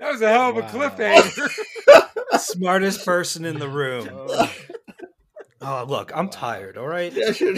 That 0.00 0.12
was 0.12 0.22
a 0.22 0.28
hell 0.28 0.50
of 0.50 0.56
a 0.56 0.62
Wow. 0.62 0.68
cliffhanger. 0.68 1.54
Smartest 2.36 3.04
person 3.04 3.44
in 3.44 3.58
the 3.58 3.68
room. 3.68 4.08
Oh, 4.12 4.50
Oh, 5.64 5.84
look, 5.88 6.10
I'm 6.14 6.26
Wow. 6.26 6.32
tired, 6.32 6.76
all 6.76 6.88
right? 6.88 7.12
Yeah, 7.14 7.30
sure. 7.32 7.54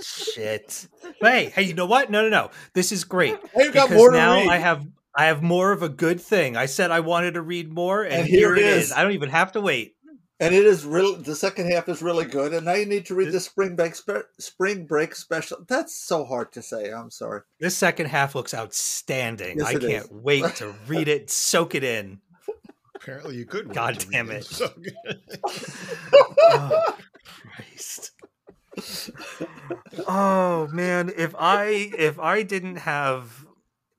Shit. 0.00 0.86
But 1.20 1.32
hey, 1.32 1.48
hey, 1.50 1.62
you 1.62 1.74
know 1.74 1.86
what? 1.86 2.10
No, 2.10 2.22
no, 2.22 2.28
no. 2.28 2.50
This 2.74 2.92
is 2.92 3.04
great. 3.04 3.34
I've 3.58 3.72
got 3.72 3.88
because 3.88 3.98
more 3.98 4.10
to 4.10 4.16
now 4.16 4.34
read. 4.34 4.48
I 4.48 4.58
have 4.58 4.86
I 5.16 5.24
have 5.26 5.42
more 5.42 5.72
of 5.72 5.82
a 5.82 5.88
good 5.88 6.20
thing. 6.20 6.56
I 6.56 6.66
said 6.66 6.90
I 6.90 7.00
wanted 7.00 7.34
to 7.34 7.42
read 7.42 7.72
more, 7.72 8.02
and, 8.04 8.12
And 8.20 8.26
here, 8.28 8.54
here 8.54 8.56
it 8.56 8.60
it 8.60 8.66
is. 8.66 8.84
is. 8.84 8.92
I 8.92 9.02
don't 9.02 9.12
even 9.12 9.30
have 9.30 9.52
to 9.52 9.60
wait. 9.60 9.95
And 10.40 10.54
it 10.54 10.64
is 10.66 10.84
real. 10.84 11.16
The 11.16 11.34
second 11.34 11.70
half 11.70 11.88
is 11.88 12.02
really 12.02 12.24
good. 12.26 12.52
And 12.52 12.66
now 12.66 12.74
you 12.74 12.86
need 12.86 13.06
to 13.06 13.14
read 13.14 13.32
the 13.32 13.40
spring 13.40 13.76
break 13.76 13.94
spe- 13.94 14.28
spring 14.38 14.86
break 14.86 15.14
special. 15.14 15.58
That's 15.66 15.94
so 15.94 16.24
hard 16.24 16.52
to 16.52 16.62
say. 16.62 16.90
I'm 16.90 17.10
sorry. 17.10 17.40
This 17.60 17.76
second 17.76 18.06
half 18.06 18.34
looks 18.34 18.52
outstanding. 18.54 19.58
Yes, 19.58 19.66
I 19.66 19.72
can't 19.72 20.04
is. 20.04 20.10
wait 20.10 20.54
to 20.56 20.74
read 20.86 21.08
it, 21.08 21.30
soak 21.30 21.74
it 21.74 21.84
in. 21.84 22.20
Apparently, 22.94 23.36
you 23.36 23.44
could. 23.46 23.68
wait 23.68 23.74
God 23.74 24.00
to 24.00 24.06
read 24.08 24.12
damn 24.12 24.26
them, 24.26 24.36
it. 24.36 24.44
so 24.46 24.68
good. 24.76 25.20
Oh, 26.48 26.96
Christ. 27.56 28.12
Oh 30.06 30.68
man, 30.68 31.10
if 31.16 31.34
I 31.38 31.90
if 31.98 32.18
I 32.18 32.42
didn't 32.42 32.76
have 32.76 33.45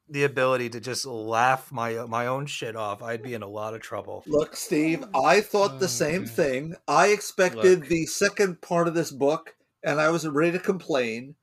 the 0.09 0.23
ability 0.23 0.69
to 0.69 0.79
just 0.79 1.05
laugh 1.05 1.71
my 1.71 1.93
my 2.07 2.27
own 2.27 2.45
shit 2.45 2.75
off, 2.75 3.01
I'd 3.03 3.23
be 3.23 3.33
in 3.33 3.43
a 3.43 3.47
lot 3.47 3.73
of 3.73 3.81
trouble. 3.81 4.23
Look, 4.27 4.55
Steve. 4.55 5.03
I 5.15 5.41
thought 5.41 5.79
the 5.79 5.85
Oh, 5.85 5.89
same 5.89 6.25
thing. 6.25 6.75
I 6.87 7.07
expected 7.07 7.79
Look. 7.81 7.89
the 7.89 8.05
second 8.05 8.61
part 8.61 8.87
of 8.87 8.93
this 8.93 9.11
book, 9.11 9.55
and 9.83 9.99
I 9.99 10.09
was 10.09 10.27
ready 10.27 10.51
to 10.53 10.59
complain. 10.59 11.35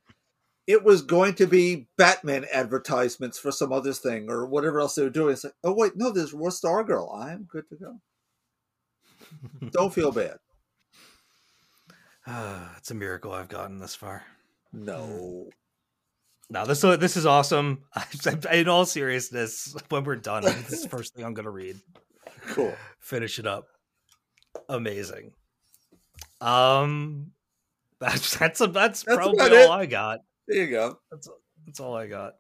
It 0.67 0.83
was 0.83 1.03
going 1.03 1.35
to 1.35 1.47
be 1.47 1.89
Batman 1.99 2.47
advertisements 2.51 3.39
for 3.39 3.53
some 3.53 3.71
other 3.71 3.93
thing 3.93 4.31
or 4.31 4.47
whatever 4.47 4.81
else 4.81 4.95
they 4.95 5.03
were 5.03 5.11
doing. 5.11 5.35
It's 5.35 5.45
like, 5.45 5.53
oh 5.63 5.75
wait, 5.75 5.93
no, 5.95 6.11
there's 6.11 6.33
more 6.33 6.49
Stargirl. 6.49 7.15
I'm 7.23 7.45
good 7.45 7.69
to 7.69 7.77
go. 7.77 8.01
Don't 9.73 9.93
feel 9.93 10.11
bad. 10.11 10.39
Ah, 12.27 12.75
it's 12.79 12.91
a 12.91 12.95
miracle 12.95 13.33
I've 13.33 13.49
gotten 13.51 13.79
this 13.79 13.95
far. 13.95 14.25
No. 14.73 15.51
Now 16.55 16.65
this 16.65 16.83
this 16.83 17.17
is 17.17 17.27
awesome. 17.27 17.83
In 18.53 18.69
all 18.69 18.87
seriousness, 18.87 19.75
when 19.89 20.05
we're 20.05 20.15
done, 20.15 20.45
this 20.45 20.73
is 20.73 20.83
the 20.85 20.89
first 20.89 21.13
thing 21.13 21.25
I'm 21.25 21.35
going 21.35 21.47
to 21.47 21.51
read. 21.51 21.81
Cool. 22.51 22.73
Finish 23.01 23.41
it 23.41 23.47
up. 23.47 23.67
Amazing. 24.69 25.33
Um, 26.41 27.33
that's 27.99 28.37
that's 28.37 28.61
a, 28.61 28.69
that's, 28.69 29.03
That's 29.03 29.17
probably 29.17 29.65
all. 29.65 29.73
I 29.73 29.87
got. 29.87 30.21
There 30.47 30.63
you 30.63 30.71
go. 30.71 31.01
That's 31.11 31.29
that's 31.67 31.81
all 31.81 31.97
I 31.97 32.07
got. 32.07 32.35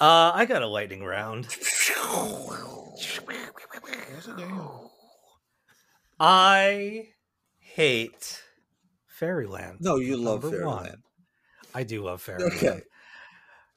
Uh, 0.00 0.32
I 0.34 0.46
got 0.46 0.62
a 0.62 0.66
lightning 0.66 1.04
round. 1.04 1.48
Yes, 1.54 3.20
I 4.26 4.36
do. 4.38 4.90
I 6.18 7.08
hate 7.58 8.42
Fairyland. 9.06 9.78
No, 9.80 9.96
you 9.96 10.16
love 10.16 10.42
Fairyland. 10.42 10.86
one. 10.86 11.02
I 11.76 11.82
do 11.84 12.02
love 12.02 12.22
Fairyland. 12.22 12.54
Okay. 12.54 12.80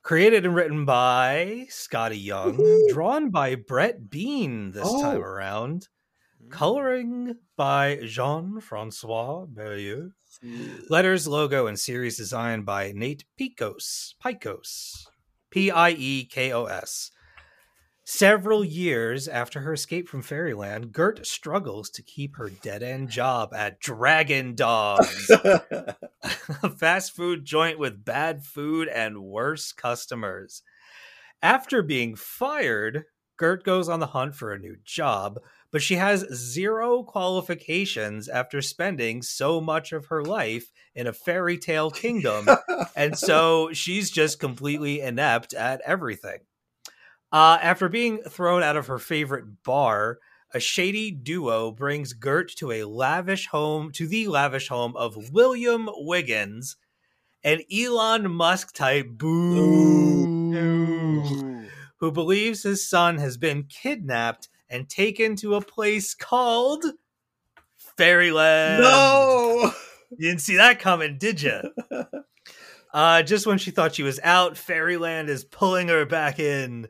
Created 0.03 0.45
and 0.45 0.55
written 0.55 0.85
by 0.85 1.67
Skottie 1.69 2.23
Young, 2.23 2.55
Woo. 2.55 2.87
drawn 2.93 3.29
by 3.29 3.55
Brett 3.55 4.09
Bean 4.09 4.71
this 4.71 4.89
time 5.01 5.17
Oh. 5.17 5.21
around, 5.21 5.89
mm. 6.41 6.49
coloring 6.49 7.35
by 7.57 7.99
Jean 8.05 8.61
Francois 8.61 9.45
Beaulieu, 9.47 10.11
letters, 10.89 11.27
logo, 11.27 11.67
and 11.67 11.77
series 11.77 12.15
design 12.15 12.61
by 12.63 12.93
Nate 12.95 13.25
Piekos. 13.37 14.13
Piekos. 14.23 15.05
P 15.49 15.69
I 15.69 15.89
E 15.89 16.23
K 16.23 16.53
O 16.53 16.65
S. 16.65 17.11
Several 18.11 18.65
years 18.65 19.27
after 19.27 19.59
her 19.59 19.73
escape 19.73 20.09
from 20.09 20.23
Fairyland, 20.23 20.91
Gert 20.91 21.27
struggles 21.27 21.91
to 21.91 22.01
keep 22.01 22.37
her 22.37 22.49
dead 22.49 22.81
end 22.81 23.11
job 23.11 23.53
at 23.53 23.79
Dragon 23.79 24.55
Dogs, 24.55 25.29
a 25.29 26.69
fast 26.75 27.15
food 27.15 27.45
joint 27.45 27.77
with 27.77 28.03
bad 28.03 28.43
food 28.43 28.87
and 28.87 29.21
worse 29.21 29.71
customers. 29.71 30.63
After 31.43 31.83
being 31.83 32.15
fired, 32.15 33.05
Gert 33.37 33.63
goes 33.63 33.87
on 33.87 33.99
the 33.99 34.07
hunt 34.07 34.33
for 34.33 34.51
a 34.51 34.59
new 34.59 34.77
job, 34.83 35.39
but 35.71 35.83
she 35.83 35.97
has 35.97 36.25
zero 36.33 37.03
qualifications 37.03 38.27
after 38.27 38.59
spending 38.59 39.21
so 39.21 39.61
much 39.61 39.91
of 39.91 40.07
her 40.07 40.23
life 40.23 40.71
in 40.95 41.05
a 41.05 41.13
fairy 41.13 41.59
tale 41.59 41.91
kingdom 41.91 42.47
and 42.95 43.15
so 43.15 43.69
she's 43.73 44.09
just 44.09 44.39
completely 44.39 44.99
inept 44.99 45.53
at 45.53 45.79
everything. 45.85 46.39
Uh, 47.31 47.59
after 47.61 47.87
being 47.89 48.19
thrown 48.23 48.63
out 48.63 48.75
of 48.75 48.87
her 48.87 48.97
favorite 48.97 49.63
bar, 49.63 50.17
a 50.53 50.59
shady 50.59 51.11
duo 51.11 51.71
brings 51.71 52.13
Gert 52.13 52.49
to 52.57 52.71
a 52.71 52.85
lavish 52.85 53.47
home 53.47 53.91
to 53.91 54.07
the 54.07 54.27
lavish 54.27 54.67
home 54.69 54.95
of 54.95 55.31
William 55.31 55.87
Wiggins, 55.93 56.75
an 57.43 57.61
Elon 57.71 58.31
Musk 58.31 58.73
type 58.73 59.07
boo, 59.11 60.51
who 61.97 62.11
believes 62.11 62.63
his 62.63 62.89
son 62.89 63.19
has 63.19 63.37
been 63.37 63.63
kidnapped 63.63 64.49
and 64.69 64.89
taken 64.89 65.35
to 65.35 65.55
a 65.55 65.61
place 65.61 66.15
called 66.15 66.83
Fairyland. 67.97 68.81
no. 68.83 69.71
You 70.17 70.29
didn't 70.29 70.41
see 70.41 70.55
that 70.55 70.79
coming, 70.79 71.17
did 71.17 71.41
you? 71.41 71.61
Uh, 72.91 73.21
just 73.21 73.45
when 73.45 73.59
she 73.59 73.69
thought 73.69 73.93
she 73.93 74.01
was 74.01 74.19
out, 74.23 74.57
Fairyland 74.57 75.29
is 75.29 75.43
pulling 75.43 75.89
her 75.89 76.07
back 76.07 76.39
in. 76.39 76.87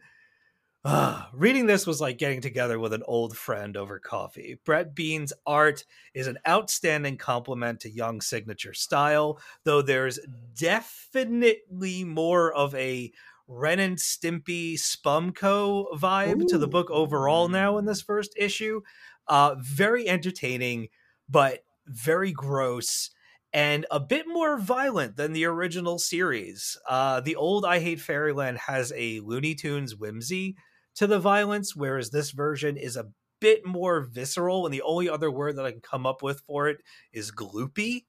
Ah, 0.86 1.30
reading 1.34 1.66
this 1.66 1.86
was 1.86 2.00
like 2.00 2.18
getting 2.18 2.40
together 2.40 2.80
with 2.80 2.94
an 2.94 3.04
old 3.06 3.36
friend 3.36 3.76
over 3.76 4.00
coffee. 4.00 4.58
Brett 4.64 4.96
Bean's 4.96 5.34
art 5.46 5.84
is 6.14 6.26
an 6.26 6.38
outstanding 6.48 7.18
compliment 7.18 7.82
to 7.82 7.90
Young's 7.90 8.28
signature 8.28 8.74
style, 8.74 9.42
though 9.66 9.82
there's 9.82 10.20
definitely 10.58 12.06
more 12.06 12.54
of 12.54 12.74
a 12.76 13.12
Ren 13.46 13.80
and 13.80 13.98
Stimpy 13.98 14.76
Spumco 14.76 15.88
vibe 15.98 16.48
to 16.48 16.58
the 16.58 16.68
book 16.68 16.90
overall 16.92 17.50
now 17.50 17.78
in 17.78 17.84
this 17.84 18.02
first 18.02 18.32
issue. 18.38 18.80
Uh, 19.28 19.56
very 19.60 20.08
entertaining, 20.08 20.88
but 21.28 21.66
very 21.88 22.32
gross 22.32 23.10
and 23.52 23.86
a 23.92 24.00
bit 24.00 24.28
more 24.28 24.58
violent 24.58 25.18
than 25.18 25.34
the 25.34 25.44
original 25.44 26.00
series. 26.00 26.78
Uh, 26.88 27.20
the 27.20 27.36
old 27.36 27.66
I 27.66 27.80
Hate 27.80 28.00
Fairyland 28.00 28.60
has 28.60 28.94
a 28.96 29.20
Looney 29.20 29.56
Tunes 29.56 29.96
whimsy 29.96 30.56
to 31.00 31.08
the 31.08 31.18
violence, 31.18 31.78
whereas 31.78 32.10
this 32.10 32.32
version 32.32 32.76
is 32.76 32.98
a 32.98 33.08
bit 33.40 33.66
more 33.66 34.02
visceral, 34.02 34.66
and 34.66 34.74
the 34.74 34.82
only 34.82 35.10
other 35.10 35.32
word 35.32 35.56
that 35.56 35.66
I 35.66 35.72
can 35.72 35.80
come 35.80 36.06
up 36.06 36.22
with 36.22 36.42
for 36.42 36.68
it 36.68 36.82
is 37.14 37.32
gloopy. 37.32 38.04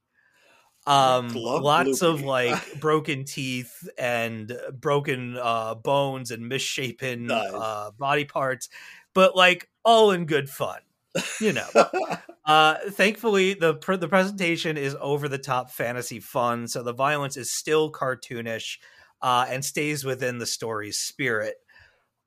Um, 0.88 1.28
lots 1.32 2.02
of 2.02 2.22
like 2.22 2.58
broken 2.80 3.24
teeth 3.24 3.88
and 3.96 4.58
broken 4.72 5.36
uh, 5.36 5.76
bones 5.76 6.32
and 6.32 6.48
misshapen 6.48 7.28
Nice. 7.28 7.52
uh, 7.54 7.92
body 7.92 8.24
parts, 8.24 8.68
but 9.14 9.36
like 9.36 9.68
all 9.84 10.10
in 10.10 10.26
good 10.26 10.50
fun, 10.50 10.80
you 11.40 11.52
know. 11.52 11.68
Uh, 12.42 12.78
thankfully, 12.88 13.54
the 13.54 13.74
pr- 13.74 13.94
the 13.94 14.08
presentation 14.08 14.76
is 14.76 14.96
over 14.98 15.28
the 15.28 15.38
top 15.38 15.70
fantasy 15.70 16.18
fun, 16.18 16.66
so 16.66 16.82
the 16.82 16.92
violence 16.92 17.36
is 17.36 17.52
still 17.52 17.92
cartoonish 17.92 18.78
uh, 19.22 19.46
and 19.48 19.64
stays 19.64 20.04
within 20.04 20.38
the 20.38 20.46
story's 20.46 20.98
spirit. 20.98 21.54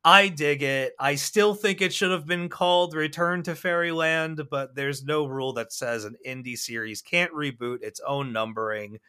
I 0.05 0.27
dig 0.27 0.63
it. 0.63 0.93
I 0.99 1.15
still 1.15 1.53
think 1.55 1.81
it 1.81 1.93
should 1.93 2.11
have 2.11 2.25
been 2.25 2.49
called 2.49 2.93
Return 2.93 3.41
to 3.43 3.55
Fairyland, 3.55 4.41
but 4.51 4.75
there's 4.75 5.03
no 5.05 5.25
rule 5.25 5.53
that 5.53 5.71
says 5.71 6.03
an 6.03 6.15
indie 6.27 6.57
series 6.57 7.01
can't 7.01 7.31
reboot 7.31 7.81
its 7.83 8.01
own 8.05 8.33
numbering. 8.33 8.99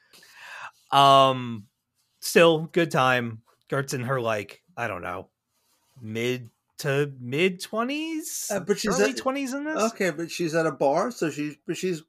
Um, 0.93 1.67
still 2.21 2.65
good 2.73 2.91
time. 2.91 3.43
Gert's 3.69 3.95
in 3.95 4.03
her 4.03 4.21
like 4.21 4.63
I 4.77 4.87
don't 4.87 5.03
know, 5.03 5.31
mid 6.01 6.51
to 6.79 7.13
mid 7.19 7.61
twenties, 7.61 8.51
Uh, 8.53 8.61
but 8.61 8.79
she's 8.79 9.01
early 9.01 9.11
at- 9.11 9.17
twenties 9.17 9.53
in 9.55 9.65
this. 9.65 9.83
okay, 9.93 10.11
but 10.11 10.31
she's 10.31 10.55
at 10.55 10.67
a 10.67 10.73
bar, 10.73 11.11
so 11.11 11.31
she's 11.31 11.57
but 11.67 11.77
she's 11.77 12.03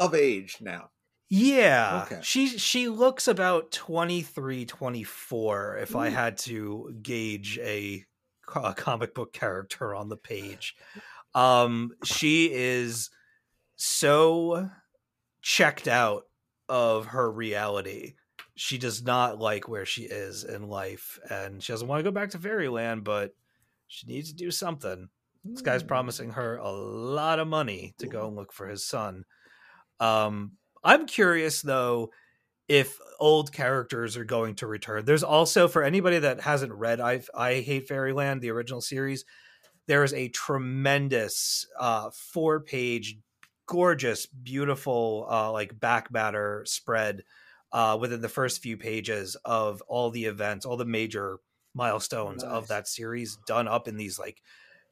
of 0.00 0.14
age 0.14 0.58
now. 0.60 0.90
Yeah. 1.34 2.02
Okay. 2.06 2.20
She 2.22 2.46
she 2.58 2.88
looks 2.88 3.26
about 3.26 3.70
23, 3.72 4.66
24 4.66 5.78
if 5.78 5.96
I 5.96 6.10
had 6.10 6.36
to 6.38 6.94
gauge 7.00 7.58
a, 7.58 8.04
a 8.54 8.74
comic 8.74 9.14
book 9.14 9.32
character 9.32 9.94
on 9.94 10.08
the 10.10 10.16
page. 10.16 10.76
Um 11.34 11.92
she 12.04 12.52
is 12.52 13.08
so 13.76 14.70
checked 15.42 15.88
out 15.88 16.24
of 16.68 17.06
her 17.06 17.30
reality 17.30 18.14
she 18.56 18.78
does 18.78 19.02
not 19.02 19.38
like 19.38 19.68
where 19.68 19.86
she 19.86 20.02
is 20.04 20.44
in 20.44 20.68
life 20.68 21.18
and 21.30 21.62
she 21.62 21.72
doesn't 21.72 21.88
want 21.88 22.00
to 22.00 22.04
go 22.04 22.10
back 22.12 22.30
to 22.30 22.38
fairyland 22.38 23.04
but 23.04 23.34
she 23.88 24.06
needs 24.06 24.30
to 24.30 24.36
do 24.36 24.50
something 24.50 25.08
this 25.54 25.62
Hmm. 25.62 25.64
guy's 25.64 25.82
promising 25.82 26.30
her 26.32 26.56
a 26.56 26.70
lot 26.70 27.38
of 27.40 27.48
money 27.48 27.94
to 27.98 28.06
go 28.08 28.26
and 28.28 28.36
look 28.36 28.52
for 28.52 28.68
his 28.68 28.84
son 28.86 29.24
um 30.00 30.52
i'm 30.84 31.06
curious 31.06 31.62
though 31.62 32.10
if 32.68 32.98
old 33.18 33.52
characters 33.52 34.16
are 34.16 34.24
going 34.24 34.54
to 34.56 34.66
return. 34.66 35.04
There's 35.04 35.22
also 35.22 35.68
for 35.68 35.82
anybody 35.82 36.18
that 36.20 36.40
hasn't 36.40 36.72
read 36.72 37.00
i 37.00 37.22
i 37.34 37.54
hate 37.60 37.88
fairyland 37.88 38.40
the 38.40 38.50
original 38.50 38.80
series 38.80 39.24
there 39.86 40.04
is 40.04 40.14
a 40.14 40.28
tremendous 40.28 41.66
uh 41.78 42.10
four 42.12 42.60
page 42.60 43.18
gorgeous 43.66 44.26
beautiful 44.26 45.26
uh 45.30 45.50
like 45.52 45.78
back 45.78 46.10
matter 46.12 46.62
spread 46.66 47.22
uh 47.72 47.96
within 48.00 48.20
the 48.20 48.28
first 48.28 48.60
few 48.62 48.76
pages 48.76 49.36
of 49.44 49.82
all 49.82 50.10
the 50.10 50.24
events 50.24 50.66
all 50.66 50.76
the 50.76 50.84
major 50.84 51.38
milestones 51.74 52.44
of 52.44 52.68
that 52.68 52.86
series 52.86 53.38
done 53.46 53.66
up 53.66 53.88
in 53.88 53.96
these 53.96 54.18
like 54.18 54.42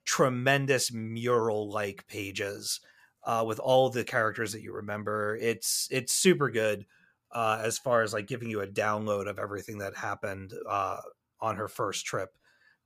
tremendous 0.04 0.92
mural 0.92 1.70
like 1.70 2.06
pages 2.06 2.80
uh 3.24 3.44
with 3.46 3.58
all 3.58 3.90
the 3.90 4.04
characters 4.04 4.52
that 4.52 4.62
you 4.62 4.72
remember 4.72 5.36
it's 5.40 5.88
it's 5.90 6.14
super 6.14 6.50
good 6.50 6.86
uh 7.32 7.60
as 7.64 7.78
far 7.78 8.02
as 8.02 8.12
like 8.12 8.26
giving 8.26 8.48
you 8.50 8.60
a 8.60 8.66
download 8.66 9.28
of 9.28 9.38
everything 9.38 9.78
that 9.78 9.96
happened 9.96 10.52
uh 10.68 11.00
on 11.40 11.56
her 11.56 11.68
first 11.68 12.06
trip 12.06 12.36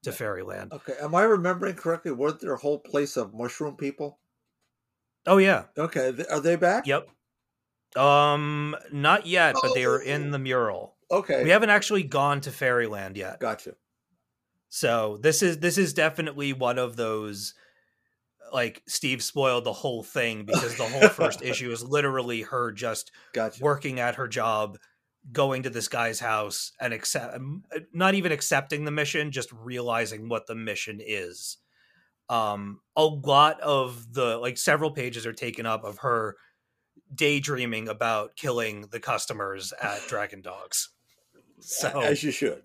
to 0.03 0.13
fairyland 0.13 0.73
Okay, 0.73 0.95
am 1.01 1.15
I 1.15 1.23
remembering 1.23 1.75
correctly? 1.75 2.11
Weren't 2.13 2.41
there 2.41 2.53
a 2.53 2.59
whole 2.59 2.79
place 2.79 3.17
of 3.17 3.33
mushroom 3.33 3.77
people? 3.79 4.21
oh 5.27 5.39
yeah 5.39 5.67
Okay, 5.77 6.13
are 6.31 6.41
they 6.41 6.57
back? 6.57 6.85
Yep. 6.87 7.09
Um, 7.97 8.77
not 8.93 9.27
yet, 9.27 9.61
but 9.63 9.75
they 9.75 9.85
are 9.85 10.01
in 10.01 10.31
the 10.33 10.39
mural. 10.39 10.99
Okay, 11.11 11.45
We 11.45 11.51
haven't 11.51 11.71
actually 11.71 12.03
gone 12.05 12.41
to 12.43 12.53
Fairyland 12.53 13.17
yet. 13.17 13.41
gotcha. 13.41 13.77
So 14.69 15.19
this 15.19 15.43
is 15.43 15.61
this 15.61 15.79
is 15.79 15.93
definitely 15.95 16.53
one 16.53 16.79
of 16.79 16.97
those 16.97 17.55
like 18.55 18.85
Steve 18.87 19.21
spoiled 19.21 19.65
the 19.65 19.73
whole 19.73 20.05
thing 20.05 20.45
because 20.45 20.77
the 20.77 20.85
whole 20.85 21.09
first 21.09 21.43
issue 21.43 21.73
is 21.73 21.83
literally 21.83 22.43
her 22.43 22.71
just 22.71 23.11
Gotcha. 23.33 23.63
working 23.63 23.99
at 23.99 24.15
her 24.15 24.29
job, 24.29 24.79
going 25.33 25.65
to 25.65 25.71
this 25.71 25.89
guy's 25.89 26.21
house 26.21 26.71
and 26.81 26.95
accept 26.95 27.37
not 27.93 28.15
even 28.15 28.31
accepting 28.31 28.85
the 28.85 28.93
mission, 28.93 29.33
just 29.33 29.51
realizing 29.53 30.29
what 30.29 30.47
the 30.47 30.55
mission 30.55 31.01
is. 31.05 31.59
Um, 32.29 32.81
a 32.97 33.05
lot 33.05 33.61
of 33.61 34.15
the 34.15 34.39
like 34.39 34.57
several 34.57 34.93
pages 34.93 35.27
are 35.27 35.33
taken 35.33 35.67
up 35.67 35.83
of 35.83 35.99
her 35.99 36.37
daydreaming 37.13 37.89
about 37.89 38.37
killing 38.37 38.83
the 38.93 39.01
customers 39.01 39.73
at 39.83 40.01
Dragon 40.07 40.43
Dogs. 40.43 40.91
So 41.59 42.01
As 42.01 42.23
you 42.23 42.31
should. 42.31 42.63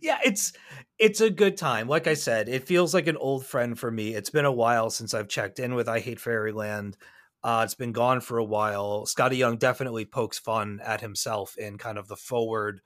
Yeah 0.00 0.18
it's 0.24 0.52
it's 0.98 1.20
a 1.20 1.30
good 1.30 1.56
time 1.56 1.88
like 1.88 2.06
i 2.06 2.14
said 2.14 2.48
it 2.48 2.66
feels 2.66 2.94
like 2.94 3.06
an 3.06 3.16
old 3.16 3.44
friend 3.44 3.78
for 3.78 3.90
me 3.90 4.14
it's 4.14 4.30
been 4.30 4.44
a 4.44 4.52
while 4.52 4.90
since 4.90 5.14
i've 5.14 5.28
checked 5.28 5.58
in 5.58 5.74
with 5.74 5.88
i 5.88 6.00
hate 6.00 6.20
fairyland 6.20 6.96
uh 7.42 7.62
it's 7.64 7.74
been 7.74 7.92
gone 7.92 8.20
for 8.20 8.38
a 8.38 8.44
while 8.44 9.04
skottie 9.06 9.36
young 9.38 9.56
definitely 9.56 10.04
pokes 10.04 10.38
fun 10.38 10.80
at 10.84 11.00
himself 11.00 11.56
in 11.58 11.78
kind 11.78 11.98
of 11.98 12.08
the 12.08 12.16
forward 12.16 12.80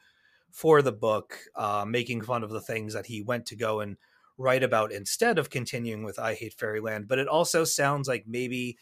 for 0.53 0.83
the 0.83 0.93
book 0.93 1.39
uh 1.57 1.85
making 1.87 2.23
fun 2.23 2.43
of 2.45 2.51
the 2.51 2.61
things 2.61 2.95
that 2.95 3.07
he 3.07 3.23
went 3.23 3.47
to 3.47 3.57
go 3.57 3.81
and 3.81 3.97
write 4.39 4.63
about 4.63 4.93
instead 4.93 5.39
of 5.39 5.51
continuing 5.51 6.05
with 6.05 6.19
i 6.19 6.35
hate 6.35 6.55
fairyland 6.55 7.09
but 7.09 7.19
it 7.19 7.29
also 7.29 7.65
sounds 7.65 8.09
like 8.09 8.27
maybe 8.27 8.79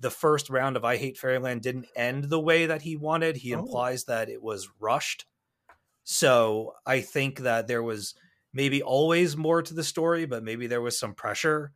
the 0.00 0.10
first 0.10 0.50
round 0.50 0.76
of 0.76 0.84
i 0.84 0.96
hate 0.96 1.18
fairyland 1.18 1.62
didn't 1.62 1.86
end 1.96 2.24
the 2.24 2.40
way 2.40 2.66
that 2.66 2.82
he 2.82 2.96
wanted 2.96 3.36
he 3.38 3.52
Oh. 3.52 3.58
implies 3.60 4.04
that 4.04 4.28
it 4.28 4.42
was 4.42 4.68
rushed 4.80 5.26
so 6.10 6.72
I 6.86 7.02
think 7.02 7.40
that 7.40 7.66
there 7.66 7.82
was 7.82 8.14
maybe 8.54 8.80
always 8.82 9.36
more 9.36 9.60
to 9.60 9.74
the 9.74 9.84
story, 9.84 10.24
but 10.24 10.42
maybe 10.42 10.66
there 10.66 10.80
was 10.80 10.98
some 10.98 11.12
pressure 11.12 11.70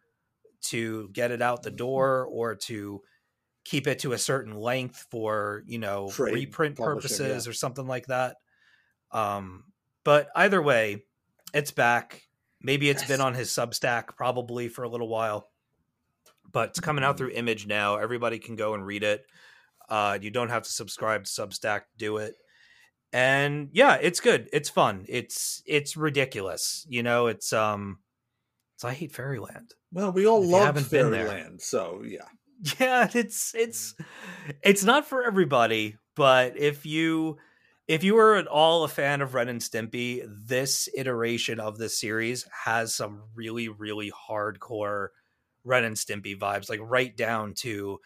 to 0.62 1.10
get 1.12 1.30
it 1.30 1.42
out 1.42 1.62
the 1.62 1.68
Mm-hmm. 1.68 1.76
door 1.76 2.24
or 2.30 2.54
to 2.54 3.02
keep 3.62 3.86
it 3.86 3.98
to 3.98 4.14
a 4.14 4.18
certain 4.18 4.54
length 4.56 5.06
for, 5.10 5.64
you 5.66 5.78
know, 5.78 6.09
Trade 6.09 6.32
reprint 6.32 6.76
purposes 6.78 7.44
yeah. 7.44 7.50
or 7.50 7.52
something 7.52 7.86
like 7.86 8.06
that. 8.06 8.36
Um, 9.10 9.64
but 10.02 10.30
either 10.34 10.62
way, 10.62 11.04
it's 11.52 11.70
back. 11.70 12.22
Maybe 12.62 12.88
it's 12.88 13.04
been 13.04 13.20
on 13.20 13.34
his 13.34 13.50
Substack 13.50 14.16
probably 14.16 14.68
for 14.68 14.84
a 14.84 14.88
little 14.88 15.09
while, 15.09 15.50
but 16.50 16.70
it's 16.70 16.80
coming 16.80 17.02
Mm-hmm. 17.02 17.10
out 17.10 17.18
through 17.18 17.32
Image 17.32 17.66
now. 17.66 17.96
Everybody 17.98 18.38
can 18.38 18.56
go 18.56 18.72
and 18.72 18.86
read 18.86 19.02
it. 19.02 19.26
Uh, 19.90 20.18
you 20.22 20.30
don't 20.30 20.48
have 20.48 20.62
to 20.62 20.72
subscribe 20.72 21.24
to 21.24 21.30
Substack 21.30 21.82
do 21.98 22.16
it 22.16 22.34
and 23.12 23.68
yeah 23.72 23.98
it's 24.01 24.20
good 24.20 24.48
it's 24.52 24.68
fun 24.70 25.05
it's 25.09 25.62
it's 25.66 25.97
ridiculous 25.97 26.86
you 26.89 27.02
know 27.02 27.26
it's 27.26 27.52
um 27.52 27.98
it's 28.76 28.84
i 28.84 28.93
hate 28.93 29.12
fairyland 29.12 29.74
Well, 29.93 30.12
we 30.12 30.26
all 30.26 30.43
love 30.43 30.64
haven't 30.64 30.90
been 30.90 31.10
there. 31.10 31.26
Fairyland, 31.26 31.60
so 31.60 32.02
yeah. 32.05 32.24
yeah 32.80 33.09
it's 33.12 33.55
it's 33.55 33.94
it's 34.62 34.84
not 34.84 35.06
for 35.06 35.24
everybody 35.24 35.97
but 36.14 36.56
if 36.56 36.86
you 36.86 37.36
if 37.89 38.05
you 38.05 38.16
are 38.18 38.36
at 38.36 38.47
all 38.47 38.84
a 38.84 38.89
fan 38.89 39.20
of 39.20 39.34
ren 39.34 39.48
and 39.48 39.60
stimpy 39.60 40.24
this 40.47 40.89
iteration 40.97 41.59
of 41.59 41.76
this 41.78 41.98
series 41.98 42.47
has 42.64 42.94
some 42.94 43.22
really 43.34 43.68
really 43.68 44.12
hardcore 44.12 45.09
ren 45.64 45.84
and 45.84 45.97
stimpy 45.97 46.39
vibes 46.39 46.70
like 46.70 46.80
right 46.82 47.16
down 47.16 47.52
to 47.55 47.98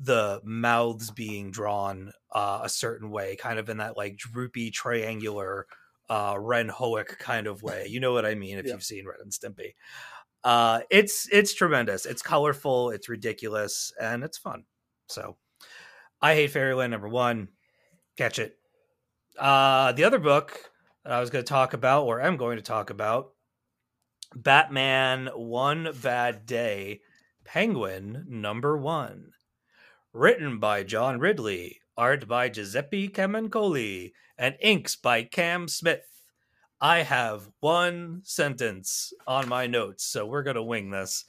the 0.00 0.40
mouths 0.44 1.10
being 1.10 1.50
drawn 1.50 2.12
uh, 2.32 2.60
a 2.62 2.68
certain 2.68 3.10
way 3.10 3.36
kind 3.36 3.58
of 3.58 3.68
in 3.68 3.78
that 3.78 3.96
like 3.96 4.16
droopy 4.16 4.70
triangular 4.70 5.66
uh 6.10 6.36
ren 6.38 6.68
hoek 6.68 7.18
kind 7.18 7.46
of 7.46 7.62
way. 7.62 7.86
You 7.88 8.00
know 8.00 8.12
what 8.14 8.26
i 8.26 8.34
mean 8.34 8.58
if 8.58 8.66
Yeah. 8.66 8.72
you've 8.72 8.84
seen 8.84 9.06
ren 9.06 9.18
and 9.20 9.32
stimpy. 9.32 9.74
Uh 10.44 10.80
it's 10.90 11.28
it's 11.32 11.54
tremendous. 11.54 12.06
It's 12.06 12.22
colorful 12.22 12.90
it's 12.90 13.08
ridiculous 13.08 13.92
and 14.00 14.24
it's 14.24 14.38
fun. 14.38 14.64
So 15.08 15.38
i 16.22 16.34
hate 16.34 16.50
fairyland 16.52 16.92
number 16.92 17.08
one. 17.08 17.48
Catch 18.16 18.38
it. 18.40 18.58
Uh 19.38 19.92
the 19.92 20.04
other 20.04 20.18
book 20.20 20.72
that 21.04 21.12
i 21.12 21.20
was 21.20 21.30
going 21.30 21.44
to 21.44 21.48
talk 21.48 21.74
about 21.74 22.04
or 22.06 22.22
I'm 22.22 22.36
going 22.36 22.56
to 22.58 22.62
talk 22.62 22.90
about 22.90 23.32
batman 24.34 25.28
one 25.34 25.88
bad 26.02 26.44
day 26.46 27.00
penguin 27.44 28.24
number 28.28 28.76
one 28.76 29.32
written 30.12 30.58
by 30.58 30.82
john 30.82 31.18
ridley 31.18 31.80
art 31.96 32.26
by 32.28 32.48
giuseppe 32.48 33.08
camuncoli 33.08 34.12
and 34.36 34.56
inks 34.60 34.96
by 34.96 35.22
cam 35.22 35.68
smith 35.68 36.18
I 36.80 37.02
have 37.02 37.48
one 37.58 38.20
sentence 38.24 39.12
on 39.26 39.48
my 39.48 39.66
notes, 39.66 40.04
so 40.04 40.26
we're 40.26 40.44
going 40.44 40.56
to 40.56 40.62
wing 40.62 40.90
this. 40.90 41.24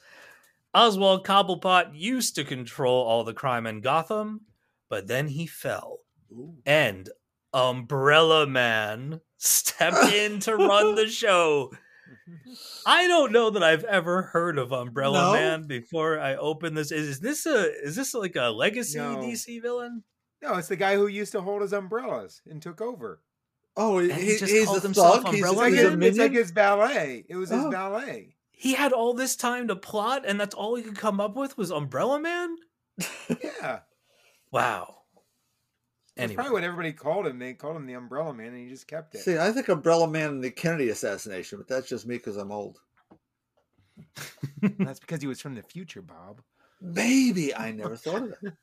Oswald 0.72 1.26
Cobblepot 1.26 1.90
used 1.92 2.36
to 2.36 2.44
control 2.44 3.04
all 3.04 3.24
the 3.24 3.34
crime 3.34 3.66
in 3.66 3.80
Gotham, 3.80 4.42
but 4.88 5.08
then 5.08 5.26
he 5.26 5.46
fell. 5.46 5.98
Ooh. 6.32 6.54
And 6.64 7.08
Umbrella 7.52 8.46
Man 8.46 9.20
stepped 9.38 10.12
in 10.12 10.38
to 10.40 10.54
run 10.54 10.94
the 10.94 11.08
show. 11.08 11.72
I 12.86 13.06
don't 13.06 13.32
know 13.32 13.50
that 13.50 13.62
I've 13.62 13.84
ever 13.84 14.22
heard 14.22 14.58
of 14.58 14.72
Umbrella 14.72 15.18
No? 15.18 15.32
Man 15.32 15.66
before 15.66 16.18
I 16.18 16.36
open 16.36 16.74
this. 16.74 16.90
Is, 16.92 17.08
is 17.08 17.20
this 17.20 17.46
a 17.46 17.72
is 17.84 17.96
this 17.96 18.14
like 18.14 18.36
a 18.36 18.48
legacy 18.50 18.98
No. 18.98 19.16
DC 19.16 19.60
villain? 19.62 20.04
No, 20.42 20.54
it's 20.56 20.68
the 20.68 20.76
guy 20.76 20.94
who 20.96 21.06
used 21.06 21.32
to 21.32 21.40
hold 21.42 21.62
his 21.62 21.72
umbrellas 21.72 22.40
and 22.46 22.62
took 22.62 22.80
over. 22.80 23.20
Oh, 23.76 23.98
he, 23.98 24.10
And 24.10 24.20
he 24.20 24.36
just 24.38 24.52
he's 24.52 24.64
called 24.66 24.78
a 24.78 24.80
himself 24.80 25.22
thug. 25.22 25.34
Umbrella 25.34 25.56
like, 25.56 25.72
he's 25.74 25.82
Man? 25.84 26.00
his, 26.00 26.08
it's 26.10 26.18
like 26.18 26.32
his 26.32 26.52
ballet. 26.52 27.24
It 27.28 27.36
was 27.36 27.50
his 27.50 27.64
Oh. 27.64 27.70
ballet. 27.70 28.36
He 28.52 28.74
had 28.74 28.92
all 28.92 29.14
this 29.14 29.36
time 29.36 29.68
to 29.68 29.76
plot, 29.76 30.24
and 30.26 30.38
that's 30.40 30.54
all 30.54 30.74
he 30.74 30.82
could 30.82 30.98
come 30.98 31.20
up 31.20 31.34
with 31.36 31.56
was 31.56 31.70
Umbrella 31.70 32.18
Man. 32.20 32.56
Yeah. 33.42 33.80
Wow. 34.52 34.99
That's 36.20 36.34
probably 36.34 36.52
what 36.52 36.64
everybody 36.64 36.92
called 36.92 37.26
him. 37.26 37.38
They 37.38 37.54
called 37.54 37.76
him 37.76 37.86
the 37.86 37.94
Umbrella 37.94 38.32
Man, 38.34 38.48
and 38.48 38.58
he 38.58 38.68
just 38.68 38.86
kept 38.86 39.14
it. 39.14 39.22
See, 39.22 39.38
I 39.38 39.52
think 39.52 39.68
Umbrella 39.68 40.08
Man 40.08 40.30
and 40.30 40.44
the 40.44 40.50
Kennedy 40.50 40.90
assassination, 40.90 41.58
but 41.58 41.68
that's 41.68 41.88
just 41.88 42.06
me 42.06 42.16
because 42.16 42.36
I'm 42.36 42.52
old. 42.52 42.78
That's 44.78 45.00
because 45.00 45.20
he 45.20 45.26
was 45.26 45.40
from 45.40 45.54
the 45.54 45.62
future, 45.62 46.02
Bob. 46.02 46.40
Maybe 46.80 47.54
I 47.54 47.72
never 47.72 47.96
thought 47.96 48.22
of 48.22 48.34
that. 48.42 48.52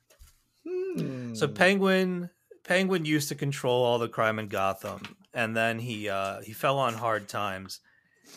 Hmm. 0.66 1.34
so 1.34 1.48
Penguin 1.48 2.28
Penguin 2.64 3.06
used 3.06 3.28
to 3.30 3.34
control 3.34 3.84
all 3.84 3.98
the 3.98 4.08
crime 4.08 4.38
in 4.38 4.48
Gotham, 4.48 5.00
and 5.32 5.56
then 5.56 5.78
he 5.78 6.10
uh, 6.10 6.42
he 6.42 6.52
fell 6.52 6.78
on 6.78 6.92
hard 6.92 7.28
times, 7.28 7.80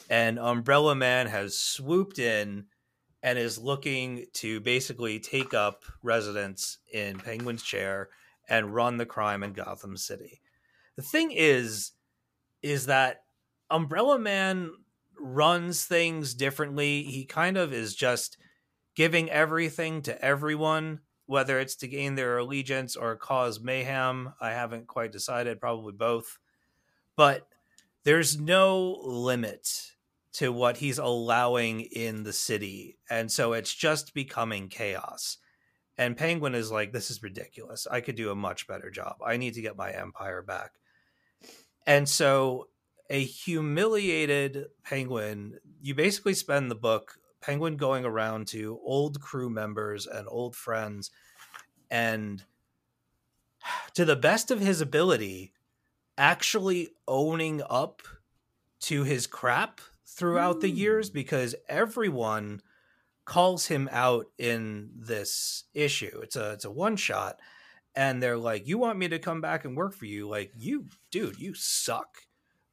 and 0.10 0.39
Umbrella 0.39 0.95
Man 0.95 1.27
has 1.27 1.57
swooped 1.57 2.19
in 2.19 2.68
and 3.23 3.38
is 3.38 3.57
looking 3.57 4.26
to 4.34 4.61
basically 4.61 5.19
take 5.19 5.53
up 5.53 5.84
residence 6.02 6.77
in 6.93 7.18
Penguin's 7.19 7.64
chair 7.64 8.10
and 8.51 8.75
run 8.75 8.97
the 8.97 9.05
crime 9.05 9.41
in 9.41 9.53
Gotham 9.53 9.97
City. 9.97 10.41
The 10.97 11.01
thing 11.01 11.31
is, 11.31 11.93
is 12.61 12.85
that 12.87 13.23
Umbrella 13.69 14.19
Man 14.19 14.71
runs 15.19 15.85
things 15.85 16.33
differently. 16.33 17.03
He 17.03 17.25
kind 17.25 17.57
of 17.57 17.73
is 17.73 17.95
just 17.95 18.37
giving 18.95 19.29
everything 19.29 20.01
to 20.03 20.23
everyone 20.23 20.99
whether 21.31 21.61
it's 21.61 21.77
to 21.77 21.87
gain 21.87 22.15
their 22.15 22.39
allegiance 22.39 22.97
or 22.97 23.15
cause 23.15 23.61
mayhem. 23.61 24.33
I 24.41 24.49
haven't 24.49 24.87
quite 24.87 25.13
decided, 25.13 25.61
probably 25.61 25.93
both. 25.93 26.37
But 27.15 27.47
there's 28.03 28.37
no 28.37 28.99
limit 29.01 29.93
to 30.33 30.51
what 30.51 30.75
he's 30.77 30.97
allowing 30.97 31.81
in 31.81 32.23
the 32.23 32.33
city. 32.33 32.97
And 33.09 33.31
so 33.31 33.53
it's 33.53 33.73
just 33.73 34.13
becoming 34.13 34.67
chaos. 34.67 35.37
And 36.01 36.17
Penguin 36.17 36.55
is 36.55 36.71
like, 36.71 36.91
this 36.91 37.11
is 37.11 37.21
ridiculous. 37.21 37.85
I 37.85 38.01
could 38.01 38.15
do 38.15 38.31
a 38.31 38.35
much 38.35 38.65
better 38.65 38.89
job. 38.89 39.17
I 39.23 39.37
need 39.37 39.53
to 39.53 39.61
get 39.61 39.77
my 39.77 39.91
empire 39.91 40.41
back. 40.41 40.71
And 41.85 42.09
so 42.09 42.69
a 43.11 43.23
humiliated 43.23 44.65
penguin, 44.83 45.59
you 45.79 45.93
basically 45.93 46.33
spend 46.33 46.71
the 46.71 46.75
book 46.75 47.19
penguin 47.39 47.77
going 47.77 48.03
around 48.03 48.47
to 48.47 48.79
old 48.83 49.21
crew 49.21 49.47
members 49.47 50.07
and 50.07 50.27
old 50.27 50.55
friends 50.55 51.11
and 51.91 52.45
to 53.93 54.03
the 54.03 54.15
best 54.15 54.49
of 54.49 54.59
his 54.59 54.81
ability 54.81 55.53
actually 56.17 56.89
owning 57.07 57.61
up 57.69 58.01
to 58.79 59.03
his 59.03 59.27
crap 59.27 59.79
throughout 60.03 60.61
the 60.61 60.69
hmm. 60.71 60.77
years 60.77 61.11
because 61.11 61.53
everyone 61.69 62.63
calls 63.31 63.65
him 63.67 63.87
out 63.93 64.25
in 64.37 64.89
this 64.93 65.63
issue. 65.73 66.19
It's 66.21 66.35
a 66.35 66.51
it's 66.51 66.65
a 66.65 66.69
one 66.69 66.97
shot 66.97 67.39
and 67.95 68.21
they're 68.21 68.35
like 68.35 68.67
you 68.67 68.77
want 68.77 68.99
me 68.99 69.07
to 69.07 69.19
come 69.19 69.39
back 69.39 69.63
and 69.63 69.77
work 69.77 69.93
for 69.93 70.03
you 70.03 70.27
like 70.27 70.51
you 70.57 70.87
dude 71.11 71.39
you 71.39 71.53
suck. 71.53 72.09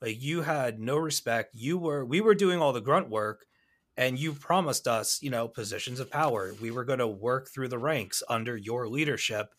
Like 0.02 0.20
you 0.20 0.43
had 0.43 0.80
no 0.80 0.97
respect. 0.97 1.55
You 1.55 1.78
were 1.78 2.05
we 2.05 2.20
were 2.20 2.35
doing 2.35 2.60
all 2.60 2.72
the 2.72 2.80
grunt 2.80 3.09
work 3.09 3.47
and 3.97 4.18
you 4.18 4.32
promised 4.32 4.89
us, 4.89 5.22
you 5.22 5.30
know, 5.30 5.47
positions 5.47 6.01
of 6.01 6.10
power. 6.10 6.52
We 6.60 6.72
were 6.72 6.85
going 6.85 6.98
to 6.98 7.06
work 7.06 7.51
through 7.51 7.68
the 7.68 7.78
ranks 7.78 8.24
under 8.28 8.56
your 8.56 8.89
leadership 8.89 9.55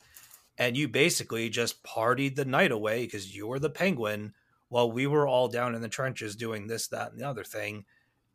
and 0.58 0.76
you 0.76 0.90
basically 0.90 1.48
just 1.48 1.82
partied 1.82 2.36
the 2.36 2.44
night 2.44 2.74
away 2.74 3.06
because 3.06 3.34
you 3.34 3.48
were 3.48 3.60
the 3.60 3.70
penguin 3.70 4.34
while 4.68 4.92
we 4.92 5.08
were 5.08 5.30
all 5.30 5.48
down 5.48 5.76
in 5.76 5.82
the 5.82 5.88
trenches 5.88 6.36
doing 6.36 6.68
this 6.68 6.90
that 6.90 7.12
and 7.12 7.22
the 7.22 7.26
other 7.26 7.46
thing 7.46 7.86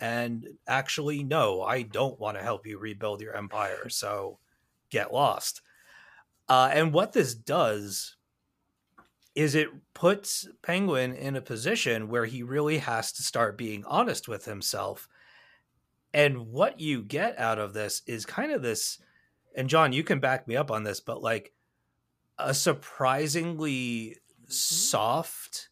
and 0.05 0.47
actually 0.67 1.23
no 1.25 1.63
i 1.63 1.81
don't 1.83 2.21
want 2.21 2.37
to 2.37 2.43
help 2.43 2.67
you 2.67 2.79
rebuild 2.79 3.21
your 3.21 3.35
empire 3.35 3.89
so 3.89 4.39
get 4.95 5.13
lost. 5.13 5.61
Uh, 6.49 6.71
and 6.73 6.93
what 6.93 7.13
this 7.13 7.35
does 7.35 8.17
is 9.35 9.57
it 9.57 9.69
puts 9.95 10.47
penguin 10.63 11.13
in 11.13 11.35
a 11.35 11.41
position 11.41 12.09
where 12.09 12.27
he 12.27 12.45
really 12.45 12.79
has 12.79 13.11
to 13.13 13.23
start 13.23 13.59
being 13.59 13.85
honest 13.87 14.29
with 14.29 14.45
himself 14.45 15.09
and 16.13 16.47
what 16.53 16.79
you 16.79 17.03
get 17.03 17.37
out 17.41 17.59
of 17.59 17.73
this 17.73 18.03
is 18.07 18.25
kind 18.25 18.53
of 18.53 18.63
this 18.63 18.99
and 19.57 19.69
john 19.69 19.93
you 19.93 20.05
can 20.05 20.21
back 20.21 20.47
me 20.47 20.55
up 20.55 20.71
on 20.71 20.85
this 20.85 21.01
but 21.01 21.21
like 21.21 21.53
a 22.39 22.55
surprisingly 22.55 24.17
soft 24.47 25.71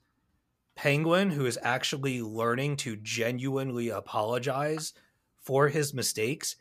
penguin 0.74 1.30
who 1.30 1.46
is 1.46 1.58
actually 1.62 2.22
learning 2.22 2.76
to 2.76 2.96
genuinely 2.96 3.88
apologize 3.90 4.94
for 5.40 5.68
his 5.68 5.92
mistakes 5.92 6.56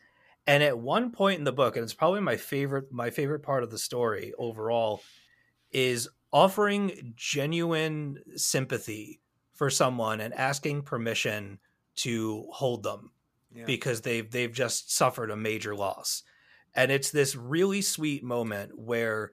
and 0.46 0.62
at 0.62 0.78
one 0.78 1.12
point 1.12 1.38
in 1.38 1.44
the 1.44 1.52
book 1.52 1.76
and 1.76 1.84
it's 1.84 1.94
probably 1.94 2.20
my 2.20 2.36
favorite 2.36 2.92
my 2.92 3.10
favorite 3.10 3.40
part 3.42 3.62
of 3.62 3.70
the 3.70 3.78
story 3.78 4.32
overall 4.38 5.02
is 5.70 6.08
offering 6.32 7.12
genuine 7.16 8.22
sympathy 8.36 9.20
for 9.54 9.70
someone 9.70 10.20
and 10.20 10.34
asking 10.34 10.82
permission 10.82 11.58
to 11.94 12.46
hold 12.52 12.82
them 12.82 13.12
Yeah. 13.54 13.64
because 13.66 14.00
they've 14.02 14.30
they've 14.30 14.52
just 14.52 14.92
suffered 14.92 15.30
a 15.30 15.36
major 15.36 15.74
loss 15.74 16.22
and 16.74 16.90
it's 16.90 17.10
this 17.10 17.36
really 17.36 17.82
sweet 17.82 18.24
moment 18.24 18.78
where 18.78 19.32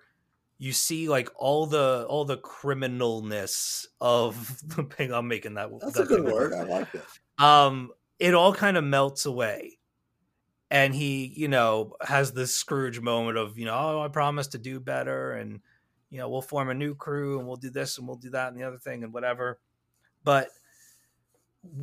you 0.60 0.74
see 0.74 1.08
like 1.10 1.30
all 1.38 1.66
the 1.66 2.06
all 2.10 2.26
the 2.26 2.38
criminalness 2.38 3.86
of 4.02 4.58
i'm 5.00 5.28
making 5.28 5.56
that 5.56 5.70
That's 5.82 5.94
that 5.96 6.04
a 6.04 6.06
good 6.06 6.26
word. 6.26 6.54
I 6.54 6.64
like 6.64 6.94
it. 6.94 7.04
um 7.38 7.92
it 8.20 8.34
all 8.34 8.54
kind 8.54 8.76
of 8.78 8.84
melts 8.84 9.26
away 9.26 9.80
and 10.70 10.94
he 10.94 11.34
you 11.36 11.48
know 11.48 11.94
has 12.02 12.34
this 12.34 12.54
scrooge 12.54 13.00
moment 13.00 13.38
of 13.38 13.58
you 13.58 13.66
know 13.66 13.74
oh 13.74 14.02
i 14.02 14.08
promise 14.10 14.48
to 14.48 14.58
do 14.58 14.80
better 14.80 15.32
and 15.32 15.62
you 16.10 16.18
know 16.18 16.30
we'll 16.30 16.42
form 16.42 16.70
a 16.70 16.74
new 16.74 16.94
crew 16.94 17.40
and 17.40 17.48
we'll 17.48 17.56
do 17.56 17.70
this 17.70 17.98
and 17.98 18.06
we'll 18.08 18.18
do 18.18 18.30
that 18.32 18.50
and 18.50 18.58
the 18.60 18.64
other 18.68 18.78
thing 18.78 19.04
and 19.04 19.14
whatever 19.14 19.60
but 20.24 20.50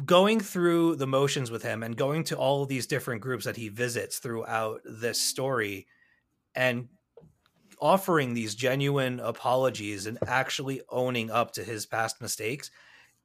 going 0.05 0.41
through 0.41 0.97
the 0.97 1.07
motions 1.07 1.51
with 1.51 1.63
him 1.63 1.83
and 1.83 1.97
going 1.97 2.25
to 2.25 2.37
all 2.37 2.63
of 2.63 2.69
these 2.69 2.87
different 2.87 3.21
groups 3.21 3.45
that 3.45 3.57
he 3.57 3.69
visits 3.69 4.19
throughout 4.19 4.81
this 4.85 5.21
story 5.21 5.87
and 6.55 6.89
offering 7.81 8.35
these 8.35 8.55
genuine 8.55 9.21
apologies 9.21 10.07
and 10.07 10.19
actually 10.27 10.81
owning 10.89 11.31
up 11.31 11.53
to 11.53 11.65
his 11.65 11.87
past 11.87 12.21
mistakes 12.21 12.71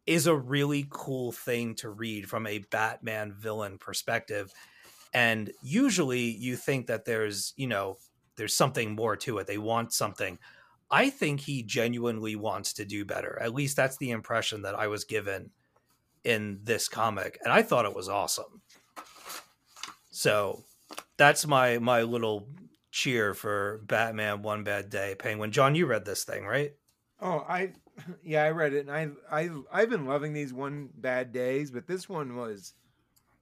is 0.06 0.28
a 0.28 0.36
really 0.36 0.88
cool 0.90 1.32
thing 1.32 1.76
to 1.76 1.90
read 1.90 2.28
from 2.30 2.48
a 2.48 2.60
Batman 2.72 3.34
villain 3.34 3.78
perspective. 3.78 4.52
And 5.14 5.52
usually 5.62 6.22
you 6.22 6.56
think 6.56 6.88
that 6.88 7.06
there's, 7.06 7.54
you 7.56 7.68
know, 7.68 7.98
there's 8.36 8.56
something 8.56 8.96
more 8.96 9.16
to 9.18 9.38
it. 9.38 9.48
They 9.48 9.58
want 9.58 9.94
something. 9.94 10.40
I 10.90 11.10
think 11.10 11.40
he 11.40 11.64
genuinely 11.64 12.36
wants 12.36 12.74
to 12.74 12.86
do 12.86 13.06
better. 13.06 13.40
At 13.42 13.54
least 13.54 13.76
that's 13.76 13.98
the 13.98 14.12
impression 14.12 14.64
that 14.64 14.76
I 14.76 14.88
was 14.88 15.04
given 15.04 15.52
in 16.24 16.60
this 16.64 16.90
comic. 16.90 17.40
And 17.44 17.54
I 17.54 17.62
thought 17.62 17.86
it 17.86 17.96
was 17.96 18.10
awesome. 18.10 18.62
So 20.12 20.64
that's 21.18 21.48
my 21.48 21.78
my 21.78 22.02
little 22.02 22.48
cheer 22.92 23.34
for 23.34 23.80
Batman 23.86 24.42
One 24.42 24.64
Bad 24.64 24.90
Day. 24.90 25.16
Penguin. 25.18 25.52
John, 25.52 25.76
you 25.76 25.86
read 25.86 26.06
this 26.06 26.24
thing, 26.24 26.46
right? 26.46 26.74
Oh, 27.20 27.46
I 27.48 27.74
yeah, 28.24 28.44
I 28.44 28.52
read 28.52 28.74
it, 28.74 28.88
and 28.88 28.92
I 28.92 29.10
I 29.44 29.50
I've 29.72 29.90
been 29.90 30.06
loving 30.06 30.34
these 30.34 30.54
one 30.54 30.90
bad 30.96 31.32
days, 31.32 31.72
but 31.72 31.88
this 31.88 32.10
one 32.10 32.36
was 32.36 32.74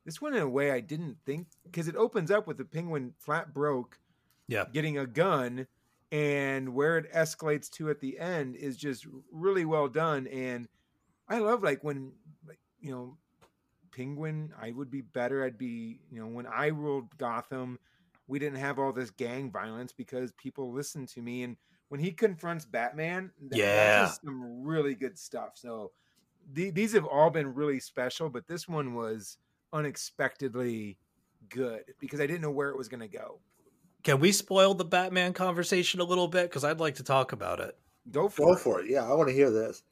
this 0.06 0.22
one 0.22 0.34
in 0.34 0.42
a 0.42 0.50
way 0.50 0.72
I 0.72 0.80
didn't 0.80 1.18
think 1.26 1.48
because 1.64 1.88
it 1.88 1.96
opens 1.96 2.32
up 2.32 2.48
with 2.48 2.58
the 2.58 2.66
penguin 2.66 3.14
flat 3.20 3.54
broke, 3.54 4.00
Yeah. 4.48 4.66
getting 4.74 4.98
a 4.98 5.06
gun, 5.08 5.68
and 6.12 6.74
where 6.74 6.98
it 6.98 7.12
escalates 7.14 7.70
to 7.72 7.90
at 7.90 8.00
the 8.00 8.20
end 8.20 8.56
is 8.56 8.76
just 8.78 9.06
really 9.32 9.66
well 9.66 9.88
done, 9.88 10.28
and 10.28 10.68
I 11.28 11.40
love 11.40 11.64
like 11.64 11.84
when 11.84 12.14
like 12.48 12.60
you 12.82 12.92
know, 12.92 13.18
penguin. 13.92 14.54
I 14.60 14.72
would 14.72 14.90
be 14.92 15.02
better. 15.02 15.44
I'd 15.44 15.58
be 15.58 16.02
you 16.12 16.20
know 16.20 16.28
when 16.28 16.46
I 16.48 16.68
ruled 16.68 17.18
Gotham. 17.18 17.80
We 18.30 18.40
didn't 18.40 18.60
have 18.60 18.80
all 18.80 18.94
this 18.94 19.10
gang 19.12 19.52
violence 19.52 19.92
because 19.92 20.32
people 20.34 20.72
listened 20.72 21.10
to 21.10 21.22
me 21.22 21.44
and 21.44 21.58
when 21.90 22.00
he 22.00 22.12
confronts 22.12 22.66
Batman, 22.66 23.32
th- 23.50 23.60
Yeah. 23.60 23.66
that's 24.02 24.12
just 24.12 24.22
some 24.24 24.64
really 24.64 24.94
good 24.96 25.18
stuff. 25.18 25.52
So 25.56 25.92
the, 26.54 26.70
these 26.70 26.94
have 26.94 27.06
all 27.06 27.32
been 27.32 27.54
really 27.56 27.80
special, 27.80 28.30
but 28.30 28.48
this 28.48 28.68
one 28.68 28.94
was 28.94 29.38
unexpectedly 29.74 30.98
good 31.50 31.84
because 32.00 32.20
I 32.20 32.28
didn't 32.28 32.42
know 32.42 32.52
where 32.52 32.70
it 32.70 32.78
was 32.78 32.88
going 32.88 33.02
to 33.02 33.08
go. 33.08 33.40
Can 34.04 34.20
we 34.20 34.32
spoil 34.32 34.74
the 34.76 34.86
Batman 34.86 35.34
conversation 35.34 36.00
a 36.00 36.04
little 36.04 36.28
bit? 36.28 36.44
Because 36.50 36.64
I'd 36.64 36.80
like 36.80 36.96
to 36.96 37.04
talk 37.04 37.32
about 37.32 37.60
it. 37.60 37.76
Go 38.12 38.30
for 38.30 38.46
Go 38.46 38.54
it. 38.54 38.60
for 38.60 38.80
it. 38.82 38.90
Yeah, 38.90 39.04
I 39.10 39.14
want 39.16 39.28
to 39.30 39.36
hear 39.36 39.52
this. 39.52 39.84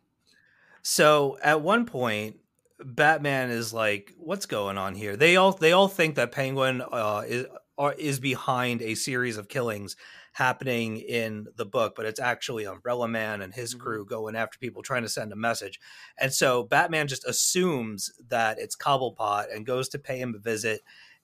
So 0.82 1.38
at 1.44 1.62
one 1.62 1.86
point, 1.86 2.38
Batman 2.80 3.50
is 3.50 3.74
like, 3.74 4.14
"What's 4.18 4.46
going 4.46 4.78
on 4.78 4.96
here?" 4.96 5.18
They 5.18 5.36
all 5.36 5.52
they 5.52 5.72
all 5.74 5.88
think 5.88 6.16
that 6.16 6.32
Penguin 6.32 6.82
uh, 6.82 7.24
is 7.28 7.48
are, 7.78 7.94
is 7.94 8.20
behind 8.20 8.82
a 8.82 8.96
series 8.96 9.38
of 9.38 9.50
killings 9.50 9.96
happening 10.34 10.98
in 10.98 11.48
the 11.56 11.66
book, 11.66 11.94
but 11.96 12.06
it's 12.06 12.20
actually 12.20 12.66
Umbrella 12.66 13.08
Man 13.08 13.42
and 13.42 13.54
his 13.54 13.74
Mhm. 13.74 13.76
crew 13.76 14.06
going 14.06 14.36
after 14.36 14.58
people 14.60 14.84
trying 14.84 15.04
to 15.04 15.10
send 15.10 15.32
a 15.32 15.36
message. 15.36 15.80
And 16.18 16.34
so 16.34 16.64
Batman 16.64 17.08
just 17.08 17.26
assumes 17.26 18.12
that 18.28 18.60
it's 18.60 18.76
Cobblepot 18.76 19.54
and 19.54 19.66
goes 19.66 19.90
to 19.90 20.00
pay 20.00 20.20
him 20.20 20.36
a 20.36 20.40
visit, 20.40 20.82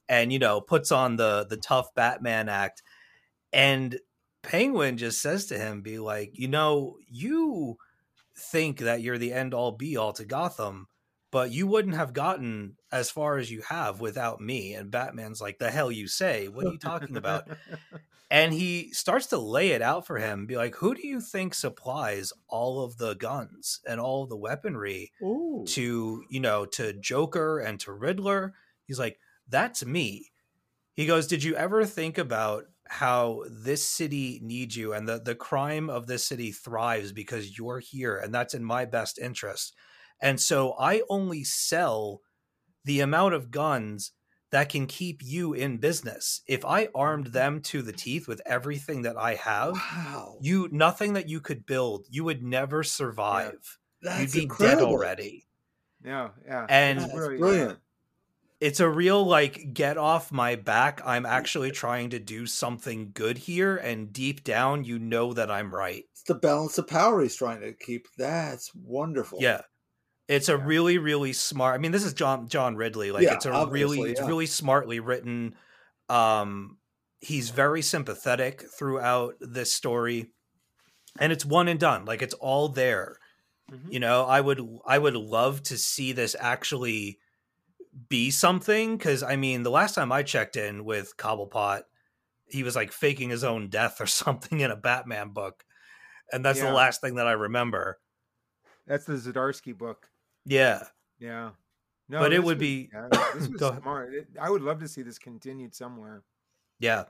and 0.09 0.33
you 0.33 0.39
know 0.39 0.61
puts 0.61 0.91
on 0.91 1.15
the 1.17 1.45
the 1.49 1.57
tough 1.57 1.93
Batman 1.95 2.49
act, 2.49 2.83
and 3.51 3.99
Penguin 4.41 4.97
just 4.97 5.21
says 5.21 5.45
to 5.47 5.57
him, 5.57 5.81
"Be 5.81 5.99
like, 5.99 6.37
you 6.37 6.47
know, 6.47 6.97
you." 7.07 7.77
think 8.37 8.79
that 8.79 9.01
you're 9.01 9.17
the 9.17 9.33
end 9.33 9.53
all 9.53 9.71
be 9.73 9.97
all 9.97 10.13
to 10.13 10.25
Gotham, 10.25 10.87
but 11.33 11.51
you 11.51 11.65
wouldn't 11.65 11.95
have 11.95 12.13
gotten 12.13 12.77
as 12.91 13.09
far 13.09 13.39
as 13.39 13.51
you 13.51 13.63
have 13.67 13.99
without 13.99 14.39
me. 14.39 14.75
And 14.75 14.91
Batman's 14.91 15.41
like, 15.41 15.57
the 15.57 15.71
hell 15.71 15.91
you 15.91 16.07
say? 16.07 16.47
What 16.47 16.67
are 16.67 16.71
you 16.71 16.77
talking 16.77 17.17
about? 17.17 17.47
and 18.29 18.53
he 18.53 18.93
starts 18.93 19.25
to 19.27 19.39
lay 19.39 19.71
it 19.71 19.81
out 19.81 20.05
for 20.05 20.19
him, 20.19 20.45
be 20.45 20.57
like, 20.57 20.75
who 20.75 20.93
do 20.93 21.07
you 21.07 21.19
think 21.19 21.55
supplies 21.55 22.33
all 22.47 22.83
of 22.83 22.97
the 22.97 23.15
guns 23.15 23.79
and 23.87 23.99
all 23.99 24.27
the 24.27 24.37
weaponry 24.37 25.11
Ooh. 25.23 25.65
to, 25.69 26.23
you 26.29 26.39
know, 26.39 26.65
to 26.67 26.93
Joker 26.93 27.57
and 27.57 27.79
to 27.79 27.91
Riddler? 27.91 28.53
He's 28.85 28.99
like, 28.99 29.17
that's 29.49 29.83
me. 29.83 30.29
He 30.93 31.07
goes, 31.07 31.25
Did 31.25 31.43
you 31.43 31.55
ever 31.55 31.83
think 31.83 32.19
about 32.19 32.65
how 32.87 33.43
this 33.49 33.83
city 33.83 34.39
needs 34.43 34.77
you 34.77 34.93
and 34.93 35.07
the, 35.07 35.19
the 35.19 35.33
crime 35.33 35.89
of 35.89 36.05
this 36.05 36.23
city 36.23 36.51
thrives 36.51 37.11
because 37.11 37.57
you're 37.57 37.79
here 37.79 38.17
and 38.17 38.31
that's 38.31 38.53
in 38.53 38.63
my 38.63 38.85
best 38.85 39.17
interest? 39.17 39.73
And 40.23 40.39
so 40.41 40.73
I 40.79 41.01
only 41.09 41.43
sell 41.43 42.21
the 42.85 43.01
amount 43.01 43.33
of 43.35 43.51
guns 43.51 44.11
that 44.51 44.69
can 44.69 44.85
keep 44.87 45.21
you 45.23 45.53
in 45.53 45.77
business. 45.77 46.41
If 46.47 46.63
I 46.63 46.87
armed 46.95 47.27
them 47.27 47.59
to 47.63 47.81
the 47.81 47.91
teeth 47.91 48.27
with 48.27 48.41
everything 48.45 49.01
that 49.03 49.17
I 49.17 49.35
have, 49.35 49.73
Wow. 49.73 50.37
you 50.41 50.69
nothing 50.71 51.13
that 51.13 51.27
you 51.27 51.41
could 51.41 51.65
build, 51.65 52.05
you 52.09 52.23
would 52.23 52.41
never 52.43 52.83
survive. 52.83 53.77
That's 54.01 54.33
You'd 54.35 54.39
be 54.39 54.43
incredible. 54.43 54.81
dead 54.81 54.85
already. 54.91 55.47
Yeah, 56.05 56.29
yeah. 56.45 56.65
And- 56.69 56.99
It's 56.99 57.07
That's 57.13 57.27
brilliant. 57.39 57.79
It's 58.61 58.79
a 58.79 58.89
real 58.89 59.25
like 59.25 59.73
get 59.73 59.97
off 59.97 60.31
my 60.31 60.55
back. 60.55 61.01
I'm 61.03 61.25
actually 61.25 61.71
trying 61.71 62.11
to 62.11 62.19
do 62.19 62.45
something 62.45 63.11
good 63.13 63.37
here 63.37 63.75
and 63.75 64.13
deep 64.13 64.45
down 64.45 64.85
you 64.85 64.99
know 64.99 65.33
that 65.33 65.51
I'm 65.51 65.73
right. 65.75 66.05
It's 66.13 66.23
the 66.23 66.35
balance 66.35 66.77
of 66.77 66.87
power 66.87 67.21
he's 67.21 67.35
trying 67.35 67.59
to 67.59 67.73
keep. 67.73 68.07
That's 68.17 68.73
wonderful. 68.73 69.39
Yeah. 69.41 69.61
It's 70.27 70.49
a 70.49 70.53
Yeah. 70.57 70.63
really, 70.65 70.97
really 70.97 71.33
smart. 71.33 71.75
I 71.75 71.77
mean, 71.79 71.91
this 71.91 72.03
is 72.03 72.13
John 72.13 72.47
John 72.47 72.75
Ridley. 72.75 73.11
Like 73.11 73.23
Yeah, 73.23 73.35
it's 73.35 73.45
a 73.45 73.51
really, 73.51 73.61
obviously, 73.99 74.11
it's 74.11 74.21
really 74.21 74.45
smartly 74.45 74.99
written. 74.99 75.55
Um, 76.09 76.77
he's 77.21 77.49
very 77.49 77.81
sympathetic 77.81 78.63
throughout 78.77 79.35
this 79.39 79.73
story, 79.73 80.31
and 81.19 81.31
it's 81.31 81.45
one 81.45 81.67
and 81.67 81.79
done. 81.79 82.05
Like 82.05 82.21
it's 82.21 82.33
all 82.35 82.69
there. 82.69 83.17
Mhm. 83.71 83.91
You 83.93 83.99
know, 83.99 84.25
I 84.25 84.41
would, 84.41 84.61
I 84.85 84.97
would 84.97 85.15
love 85.15 85.63
to 85.63 85.77
see 85.77 86.11
this 86.13 86.35
actually 86.39 87.19
be 88.09 88.31
something. 88.31 88.97
Because 88.97 89.23
I 89.23 89.35
mean, 89.35 89.63
the 89.63 89.71
last 89.71 89.95
time 89.95 90.11
I 90.11 90.23
checked 90.23 90.55
in 90.55 90.85
with 90.85 91.17
Cobblepot, 91.17 91.83
he 92.45 92.63
was 92.63 92.75
like 92.75 92.91
faking 92.91 93.29
his 93.29 93.43
own 93.43 93.69
death 93.69 93.99
or 94.01 94.05
something 94.07 94.59
in 94.61 94.71
a 94.71 94.75
Batman 94.77 95.29
book, 95.29 95.65
and 96.31 96.43
that's 96.45 96.59
Yeah. 96.59 96.67
the 96.67 96.73
last 96.73 97.01
thing 97.01 97.15
that 97.15 97.27
I 97.27 97.33
remember. 97.33 97.99
That's 98.87 99.05
the 99.05 99.13
Zdarsky 99.13 99.77
book. 99.77 100.09
Yeah. 100.45 100.83
Yeah. 101.19 101.51
No, 102.09 102.19
But 102.19 102.33
it 102.33 102.43
would 102.43 102.57
was- 102.57 102.61
be- 102.61 102.89
yeah, 102.93 103.07
this 103.35 103.47
was 103.47 103.77
smart. 103.81 104.13
It, 104.13 104.27
I 104.39 104.49
would 104.49 104.61
love 104.61 104.79
to 104.79 104.87
see 104.87 105.01
this 105.01 105.17
continued 105.17 105.73
somewhere. 105.73 106.23
Yeah, 106.79 107.05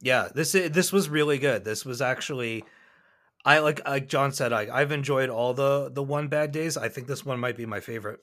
yeah. 0.00 0.28
This 0.32 0.52
this 0.52 0.92
was 0.92 1.08
really 1.08 1.38
good. 1.38 1.64
This 1.64 1.84
was 1.84 2.00
actually, 2.00 2.64
I 3.44 3.58
like 3.58 3.86
like 3.88 4.08
John 4.08 4.30
said. 4.32 4.52
I 4.52 4.68
I've 4.72 4.92
enjoyed 4.92 5.30
all 5.30 5.52
the 5.52 5.90
the 5.92 6.02
one 6.02 6.28
bad 6.28 6.52
days. 6.52 6.76
I 6.76 6.88
think 6.88 7.08
this 7.08 7.24
one 7.26 7.40
might 7.40 7.56
be 7.56 7.66
my 7.66 7.80
favorite. 7.80 8.20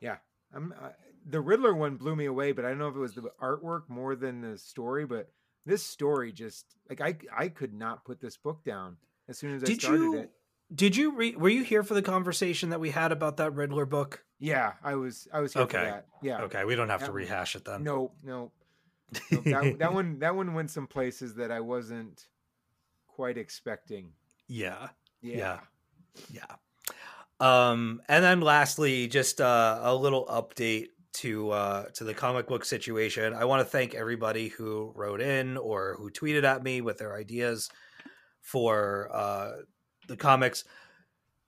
Yeah. 0.00 0.18
I'm, 0.54 0.72
uh, 0.80 0.90
the 1.26 1.40
Riddler 1.40 1.74
one 1.74 1.96
blew 1.96 2.14
me 2.14 2.26
away, 2.26 2.52
but 2.52 2.64
I 2.64 2.68
don't 2.68 2.78
know 2.78 2.88
if 2.88 2.94
it 2.94 3.00
was 3.00 3.14
the 3.14 3.22
artwork 3.42 3.88
more 3.88 4.14
than 4.14 4.40
the 4.40 4.56
story. 4.56 5.04
But 5.04 5.30
this 5.66 5.82
story 5.82 6.30
just 6.30 6.66
like 6.88 7.00
I 7.00 7.16
I 7.36 7.48
could 7.48 7.74
not 7.74 8.04
put 8.04 8.20
this 8.20 8.36
book 8.36 8.62
down 8.64 8.98
as 9.28 9.36
soon 9.38 9.56
as 9.56 9.62
I 9.64 9.66
Did 9.66 9.80
started 9.80 10.00
you 10.00 10.16
it. 10.18 10.30
Did 10.74 10.96
you 10.96 11.16
read? 11.16 11.36
Were 11.36 11.48
you 11.48 11.62
here 11.62 11.82
for 11.82 11.94
the 11.94 12.02
conversation 12.02 12.70
that 12.70 12.80
we 12.80 12.90
had 12.90 13.12
about 13.12 13.36
that 13.38 13.54
Riddler 13.54 13.86
book? 13.86 14.24
Yeah, 14.38 14.72
I 14.82 14.94
was 14.94 15.28
I 15.32 15.40
was 15.40 15.52
here 15.52 15.62
Okay. 15.62 15.78
for 15.78 15.84
that. 15.84 16.06
Yeah. 16.22 16.42
Okay, 16.42 16.64
we 16.64 16.74
don't 16.74 16.88
have 16.88 17.04
to 17.04 17.12
rehash 17.12 17.56
it 17.56 17.64
then. 17.64 17.84
No, 17.84 18.12
no. 18.22 18.50
no 19.30 19.40
that, 19.42 19.78
that 19.78 19.94
one 19.94 20.18
that 20.18 20.34
one 20.34 20.54
went 20.54 20.70
some 20.70 20.86
places 20.86 21.34
that 21.36 21.50
I 21.50 21.60
wasn't 21.60 22.26
quite 23.06 23.38
expecting. 23.38 24.12
Yeah, 24.48 24.88
Yeah. 25.22 25.60
yeah. 26.30 26.42
Um, 27.40 28.00
and 28.08 28.24
then 28.24 28.40
lastly, 28.40 29.08
just 29.08 29.40
uh, 29.40 29.80
a 29.82 29.94
little 29.94 30.26
update 30.26 30.88
to 31.14 31.50
uh, 31.50 31.84
to 31.94 32.04
the 32.04 32.14
comic 32.14 32.46
book 32.46 32.64
situation. 32.64 33.34
I 33.34 33.44
want 33.44 33.60
to 33.60 33.64
thank 33.64 33.94
everybody 33.94 34.48
who 34.48 34.92
wrote 34.94 35.20
in 35.20 35.56
or 35.56 35.96
who 35.98 36.10
tweeted 36.10 36.44
at 36.44 36.62
me 36.62 36.80
with 36.80 36.98
their 36.98 37.16
ideas 37.16 37.70
for 38.40 39.08
uh, 39.12 39.52
the 40.08 40.16
comics. 40.16 40.64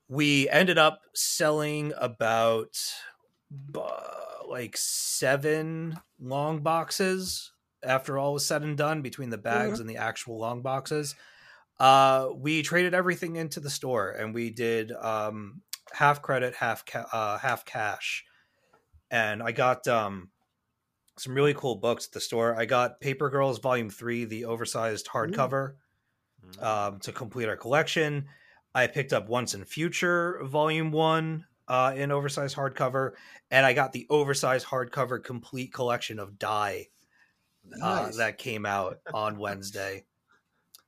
We 0.09 0.49
ended 0.49 0.79
up 0.79 1.03
selling 1.15 1.93
about 1.97 2.77
uh, 3.75 4.01
like 4.49 4.77
seven 4.77 5.99
long 6.21 6.63
boxes 6.63 7.53
after 7.83 8.19
all 8.19 8.33
was 8.35 8.47
said 8.47 8.63
and 8.63 8.77
done 8.77 9.03
between 9.03 9.31
the 9.31 9.39
bags 9.39 9.81
and 9.81 9.89
the 9.91 9.97
actual 9.97 10.39
long 10.39 10.63
boxes. 10.63 11.15
Uh, 11.79 12.29
we 12.35 12.63
traded 12.63 12.95
everything 12.95 13.37
into 13.37 13.61
the 13.61 13.71
store 13.71 14.11
and 14.11 14.35
we 14.35 14.51
did 14.51 14.93
um, 14.93 15.63
half 15.93 16.23
credit, 16.23 16.55
half 16.55 16.87
ca- 16.87 17.07
uh, 17.13 17.39
half 17.39 17.65
cash. 17.65 18.25
And 19.11 19.43
I 19.43 19.53
got 19.53 19.87
um, 19.87 20.31
some 21.19 21.35
really 21.35 21.55
cool 21.55 21.77
books 21.77 22.07
at 22.07 22.13
the 22.13 22.21
store. 22.21 22.57
I 22.59 22.65
got 22.65 23.01
Paper 23.01 23.31
Girls 23.31 23.59
Volume 23.59 23.91
Three, 23.91 24.25
the 24.25 24.47
oversized 24.47 25.07
hardcover, 25.07 25.75
um, 26.61 26.99
to 27.01 27.13
complete 27.13 27.49
our 27.49 27.57
collection. 27.57 28.29
I 28.77 28.87
picked 28.87 29.15
up 29.15 29.31
Once 29.31 29.55
in 29.55 29.65
Future 29.65 30.39
Volume 30.43 30.93
One 30.93 31.47
uh, 31.67 31.95
in 31.97 32.13
oversized 32.13 32.55
hardcover, 32.55 33.13
and 33.51 33.65
I 33.65 33.73
got 33.73 33.95
the 33.95 34.07
oversized 34.11 34.67
hardcover 34.67 35.25
complete 35.25 35.73
collection 35.73 36.19
of 36.19 36.39
Die 36.39 36.89
uh, 37.83 38.11
that 38.19 38.37
came 38.37 38.67
out 38.67 38.99
on 39.15 39.39
Wednesday. 39.39 40.05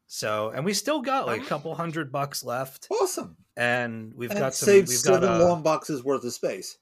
So, 0.06 0.50
and 0.50 0.66
we 0.66 0.74
still 0.74 1.00
got 1.00 1.26
like 1.26 1.40
a 1.40 1.46
couple 1.46 1.74
hundred 1.74 2.12
bucks 2.12 2.44
left, 2.44 2.88
awesome. 2.90 3.38
and 3.56 4.12
we've 4.14 4.32
and 4.32 4.38
got 4.38 4.54
some. 4.54 4.66
saved 4.66 4.88
We've 4.88 5.02
got 5.02 5.22
seven 5.22 5.30
uh, 5.30 5.38
long 5.38 5.62
boxes 5.62 6.04
worth 6.04 6.24
of 6.24 6.32
space. 6.34 6.76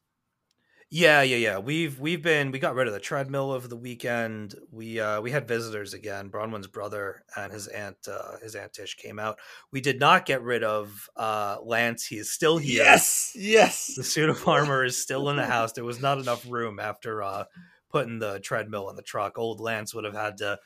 Yeah, 0.91 1.23
yeah, 1.23 1.37
yeah. 1.37 1.59
We've 1.59 1.99
we've 1.99 2.23
been 2.23 2.53
we 2.53 2.59
got 2.59 2.75
rid 2.75 2.87
of 2.87 2.93
the 2.93 3.01
treadmill 3.01 3.51
over 3.51 3.67
the 3.67 3.77
weekend. 3.77 4.55
We 4.71 5.01
uh 5.01 5.21
we 5.21 5.31
had 5.33 5.49
visitors 5.49 5.95
again. 5.95 6.29
Bronwyn's 6.29 6.69
brother 6.69 7.25
and 7.37 7.53
his 7.53 7.67
aunt 7.67 7.97
uh 8.09 8.39
his 8.43 8.55
aunt 8.55 8.73
Tish 8.73 8.95
came 8.97 9.19
out. 9.19 9.39
We 9.73 9.81
did 9.81 9.99
not 9.99 10.27
get 10.27 10.43
rid 10.43 10.63
of 10.63 11.09
uh 11.17 11.57
Lance. 11.63 12.07
He 12.07 12.17
is 12.19 12.31
still 12.31 12.59
here. 12.59 12.85
Yes, 12.85 13.33
yes. 13.35 13.95
The 13.97 14.05
suit 14.05 14.29
of 14.31 14.47
armor 14.47 14.85
is 14.85 15.01
still 15.01 15.29
in 15.31 15.37
the 15.37 15.47
house. 15.47 15.73
There 15.73 15.85
was 15.85 16.01
not 16.01 16.19
enough 16.19 16.47
room 16.49 16.79
after 16.79 17.23
uh 17.23 17.45
putting 17.91 18.19
the 18.21 18.39
treadmill 18.41 18.89
in 18.91 18.97
the 18.97 19.03
truck. 19.03 19.39
Old 19.39 19.61
Lance 19.61 19.95
would 19.95 20.05
have 20.05 20.15
had 20.15 20.39
to 20.39 20.59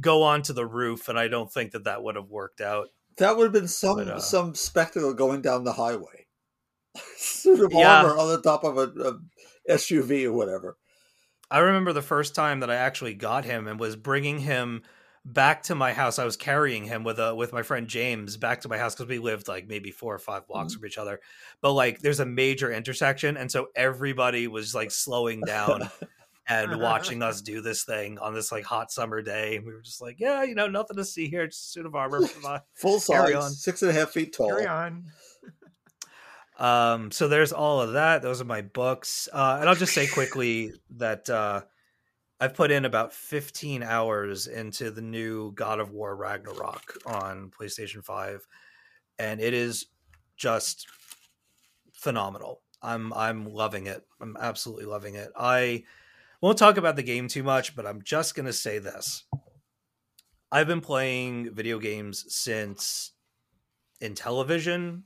go 0.00 0.22
onto 0.22 0.52
the 0.52 0.66
roof, 0.66 1.08
and 1.08 1.18
I 1.18 1.28
don't 1.28 1.52
think 1.52 1.72
that 1.72 1.84
that 1.84 2.02
would 2.02 2.16
have 2.16 2.28
worked 2.28 2.60
out. 2.60 2.88
That 3.18 3.36
would 3.36 3.44
have 3.44 3.52
been 3.52 3.68
some 3.68 3.96
But, 3.96 4.08
uh, 4.08 4.20
some 4.20 4.54
spectacle 4.54 5.12
going 5.14 5.42
down 5.42 5.64
the 5.64 5.72
highway. 5.74 6.26
Suit 7.16 7.60
of 7.60 7.72
Yeah. 7.72 8.02
armor 8.02 8.16
on 8.16 8.28
the 8.28 8.42
top 8.42 8.64
of 8.64 8.78
a, 8.78 8.84
a 9.00 9.18
SUV 9.68 10.24
or 10.24 10.32
whatever. 10.32 10.76
I 11.50 11.58
remember 11.58 11.92
the 11.92 12.02
first 12.02 12.34
time 12.34 12.60
that 12.60 12.70
I 12.70 12.76
actually 12.76 13.14
got 13.14 13.44
him 13.44 13.68
and 13.68 13.78
was 13.78 13.94
bringing 13.94 14.38
him 14.38 14.82
back 15.24 15.64
to 15.64 15.74
my 15.74 15.92
house. 15.92 16.18
I 16.18 16.24
was 16.24 16.36
carrying 16.36 16.84
him 16.84 17.04
with 17.04 17.18
a 17.18 17.34
with 17.34 17.52
my 17.52 17.62
friend 17.62 17.86
James 17.86 18.36
back 18.36 18.62
to 18.62 18.68
my 18.68 18.78
house 18.78 18.94
because 18.94 19.08
we 19.08 19.18
lived 19.18 19.48
like 19.48 19.68
maybe 19.68 19.90
four 19.90 20.14
or 20.14 20.18
five 20.18 20.46
blocks 20.46 20.72
mm-hmm. 20.72 20.80
from 20.80 20.86
each 20.86 20.98
other. 20.98 21.20
But 21.60 21.72
like, 21.72 22.00
there's 22.00 22.20
a 22.20 22.26
major 22.26 22.72
intersection, 22.72 23.36
and 23.36 23.50
so 23.50 23.68
everybody 23.76 24.48
was 24.48 24.74
like 24.74 24.90
slowing 24.90 25.42
down 25.42 25.90
and 26.48 26.80
watching 26.80 27.22
us 27.22 27.40
do 27.42 27.60
this 27.60 27.84
thing 27.84 28.18
on 28.18 28.34
this 28.34 28.50
like 28.50 28.64
hot 28.64 28.90
summer 28.90 29.22
day. 29.22 29.56
And 29.56 29.66
we 29.66 29.72
were 29.72 29.82
just 29.82 30.02
like, 30.02 30.16
yeah, 30.18 30.42
you 30.44 30.54
know, 30.54 30.66
nothing 30.66 30.96
to 30.96 31.04
see 31.04 31.28
here. 31.28 31.46
Just 31.46 31.64
a 31.64 31.68
suit 31.72 31.86
of 31.86 31.94
armor. 31.94 32.20
Full 32.74 33.00
size, 33.00 33.34
on. 33.34 33.50
six 33.50 33.82
and 33.82 33.90
a 33.90 33.94
half 33.94 34.10
feet 34.10 34.32
tall. 34.32 34.48
Carry 34.48 34.66
on. 34.66 35.04
Um, 36.58 37.10
so 37.10 37.28
there's 37.28 37.52
all 37.52 37.80
of 37.80 37.94
that. 37.94 38.22
Those 38.22 38.40
are 38.40 38.46
my 38.46 38.62
books. 38.62 39.28
Uh, 39.32 39.58
and 39.60 39.68
I'll 39.68 39.74
just 39.74 39.94
say 39.94 40.06
quickly 40.06 40.72
that 40.96 41.28
uh, 41.28 41.62
I've 42.40 42.54
put 42.54 42.70
in 42.70 42.84
about 42.84 43.12
15 43.12 43.82
hours 43.82 44.46
into 44.46 44.90
the 44.90 45.02
new 45.02 45.52
God 45.52 45.80
of 45.80 45.92
War 45.92 46.14
Ragnarok 46.14 46.98
on 47.06 47.50
PlayStation 47.50 48.04
5, 48.04 48.46
and 49.18 49.40
it 49.40 49.54
is 49.54 49.86
just 50.36 50.88
phenomenal. 51.92 52.62
I'm 52.82 53.12
I'm 53.12 53.46
loving 53.46 53.86
it. 53.86 54.04
I'm 54.20 54.36
absolutely 54.40 54.86
loving 54.86 55.14
it. 55.14 55.30
I 55.38 55.84
won't 56.40 56.58
talk 56.58 56.76
about 56.76 56.96
the 56.96 57.04
game 57.04 57.28
too 57.28 57.44
much, 57.44 57.76
but 57.76 57.86
I'm 57.86 58.02
just 58.02 58.34
gonna 58.34 58.52
say 58.52 58.80
this. 58.80 59.22
I've 60.50 60.66
been 60.66 60.80
playing 60.80 61.54
video 61.54 61.78
games 61.78 62.24
since 62.28 63.12
in 64.00 64.14
television 64.14 65.04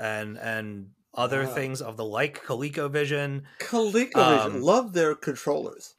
and 0.00 0.38
and 0.38 0.90
other 1.14 1.44
Wow. 1.44 1.54
things 1.54 1.82
of 1.82 1.96
the 1.96 2.04
like 2.04 2.44
ColecoVision. 2.44 3.42
ColecoVision 3.58 4.44
Um, 4.54 4.60
loved 4.62 4.94
their 4.94 5.14
controllers 5.14 5.96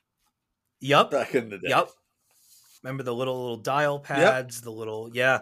Yep. 0.80 1.12
back 1.12 1.36
in 1.36 1.50
the 1.50 1.58
day. 1.60 1.70
Yep. 1.70 1.90
Remember 2.84 3.04
the 3.04 3.14
little 3.14 3.40
little 3.42 3.58
dial 3.58 4.00
pads, 4.00 4.62
the 4.62 4.72
little 4.72 5.10
yeah. 5.14 5.42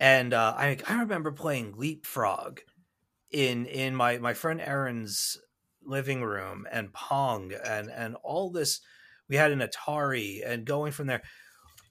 And 0.00 0.32
uh, 0.32 0.54
I 0.56 0.78
I 0.88 1.00
remember 1.00 1.30
playing 1.32 1.74
Leapfrog 1.76 2.60
in 3.30 3.66
in 3.66 3.94
my 3.94 4.18
my 4.18 4.34
friend 4.34 4.60
Aaron's 4.60 5.36
living 5.84 6.22
room 6.22 6.66
and 6.70 6.92
Pong 6.92 7.52
and 7.64 7.90
and 7.90 8.16
all 8.22 8.50
this. 8.50 8.80
We 9.28 9.36
had 9.36 9.52
an 9.52 9.60
Atari 9.60 10.40
and 10.46 10.64
going 10.64 10.92
from 10.92 11.06
there. 11.08 11.22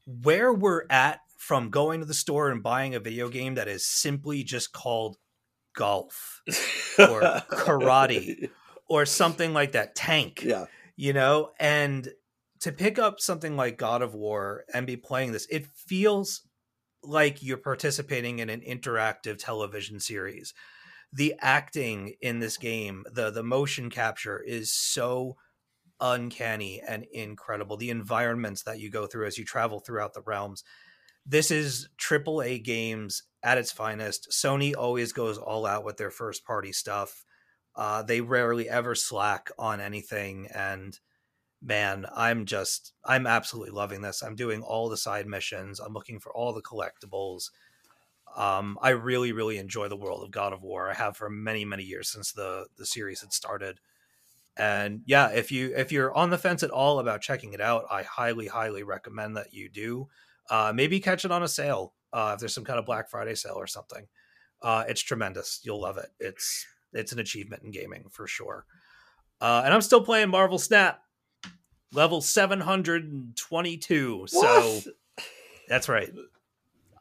Where 0.05 0.51
we're 0.53 0.85
at 0.89 1.19
from 1.37 1.69
going 1.69 1.99
to 1.99 2.05
the 2.05 2.13
store 2.13 2.49
and 2.49 2.63
buying 2.63 2.95
a 2.95 2.99
video 2.99 3.29
game 3.29 3.55
that 3.55 3.67
is 3.67 3.85
simply 3.85 4.43
just 4.43 4.71
called 4.73 5.17
golf 5.75 6.41
Or 6.99 7.21
karate. 7.51 8.49
or 8.87 9.05
something 9.05 9.53
like 9.53 9.71
that, 9.71 9.95
tank 9.95 10.43
yeah. 10.43 10.65
you 10.95 11.13
know 11.13 11.51
and 11.59 12.09
to 12.59 12.71
pick 12.71 12.99
up 12.99 13.19
something 13.19 13.55
like 13.55 13.77
god 13.77 14.01
of 14.01 14.13
war 14.13 14.65
and 14.73 14.85
be 14.85 14.97
playing 14.97 15.31
this 15.31 15.47
it 15.49 15.65
feels 15.67 16.41
like 17.03 17.41
you're 17.41 17.57
participating 17.57 18.39
in 18.39 18.49
an 18.49 18.61
interactive 18.61 19.37
television 19.37 19.99
series 19.99 20.53
the 21.13 21.33
acting 21.39 22.13
in 22.21 22.39
this 22.39 22.57
game 22.57 23.05
the 23.11 23.31
the 23.31 23.43
motion 23.43 23.89
capture 23.89 24.39
is 24.39 24.73
so 24.73 25.37
uncanny 26.01 26.81
and 26.85 27.05
incredible. 27.13 27.77
The 27.77 27.91
environments 27.91 28.63
that 28.63 28.79
you 28.79 28.89
go 28.89 29.05
through 29.05 29.27
as 29.27 29.37
you 29.37 29.45
travel 29.45 29.79
throughout 29.79 30.13
the 30.13 30.21
realms. 30.21 30.63
This 31.25 31.51
is 31.51 31.89
AAA 31.97 32.63
games 32.63 33.23
at 33.43 33.57
its 33.57 33.71
finest. 33.71 34.29
Sony 34.31 34.75
always 34.75 35.13
goes 35.13 35.37
all 35.37 35.65
out 35.65 35.83
with 35.83 35.97
their 35.97 36.11
first 36.11 36.45
party 36.45 36.71
stuff. 36.71 37.25
Uh, 37.75 38.03
they 38.03 38.21
rarely 38.21 38.69
ever 38.69 38.95
slack 38.95 39.49
on 39.57 39.79
anything. 39.79 40.47
And 40.53 40.99
man, 41.61 42.05
I'm 42.15 42.45
just, 42.45 42.93
I'm 43.05 43.27
absolutely 43.27 43.71
loving 43.71 44.01
this. 44.01 44.21
I'm 44.21 44.35
doing 44.35 44.61
all 44.61 44.89
the 44.89 44.97
side 44.97 45.27
missions, 45.27 45.79
I'm 45.79 45.93
looking 45.93 46.19
for 46.19 46.33
all 46.33 46.53
the 46.53 46.61
collectibles. 46.61 47.49
Um, 48.35 48.77
I 48.81 48.89
really, 48.89 49.31
really 49.33 49.57
enjoy 49.57 49.89
the 49.89 49.97
world 49.97 50.23
of 50.23 50.31
God 50.31 50.53
of 50.53 50.63
War. 50.63 50.89
I 50.89 50.93
have 50.93 51.17
for 51.17 51.29
many, 51.29 51.65
many 51.65 51.83
years 51.83 52.09
since 52.09 52.31
the 52.31 52.67
the 52.77 52.85
series 52.85 53.21
had 53.21 53.33
started. 53.33 53.79
And 54.55 55.01
yeah, 55.05 55.29
if 55.31 55.51
you 55.51 55.73
if 55.75 55.91
you're 55.91 56.13
on 56.15 56.29
the 56.29 56.37
fence 56.37 56.63
at 56.63 56.71
all 56.71 56.99
about 56.99 57.21
checking 57.21 57.53
it 57.53 57.61
out, 57.61 57.85
I 57.91 58.03
highly, 58.03 58.47
highly 58.47 58.83
recommend 58.83 59.35
that 59.37 59.53
you 59.53 59.69
do. 59.69 60.07
Uh, 60.49 60.73
maybe 60.75 60.99
catch 60.99 61.25
it 61.25 61.31
on 61.31 61.43
a 61.43 61.47
sale 61.47 61.93
uh, 62.13 62.31
if 62.33 62.39
there's 62.39 62.53
some 62.53 62.65
kind 62.65 62.79
of 62.79 62.85
Black 62.85 63.09
Friday 63.09 63.35
sale 63.35 63.55
or 63.55 63.67
something. 63.67 64.07
Uh, 64.61 64.83
it's 64.87 65.01
tremendous. 65.01 65.59
You'll 65.63 65.81
love 65.81 65.97
it. 65.97 66.09
It's 66.19 66.65
it's 66.93 67.11
an 67.11 67.19
achievement 67.19 67.63
in 67.63 67.71
gaming 67.71 68.05
for 68.11 68.27
sure. 68.27 68.65
Uh, 69.39 69.63
and 69.65 69.73
I'm 69.73 69.81
still 69.81 70.03
playing 70.03 70.29
Marvel 70.29 70.59
Snap, 70.59 71.01
level 71.93 72.21
722. 72.21 74.27
So 74.27 74.81
that's 75.67 75.89
right. 75.89 76.11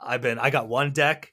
I've 0.01 0.23
been 0.23 0.39
I 0.39 0.49
got 0.51 0.69
one 0.69 0.93
deck 0.93 1.33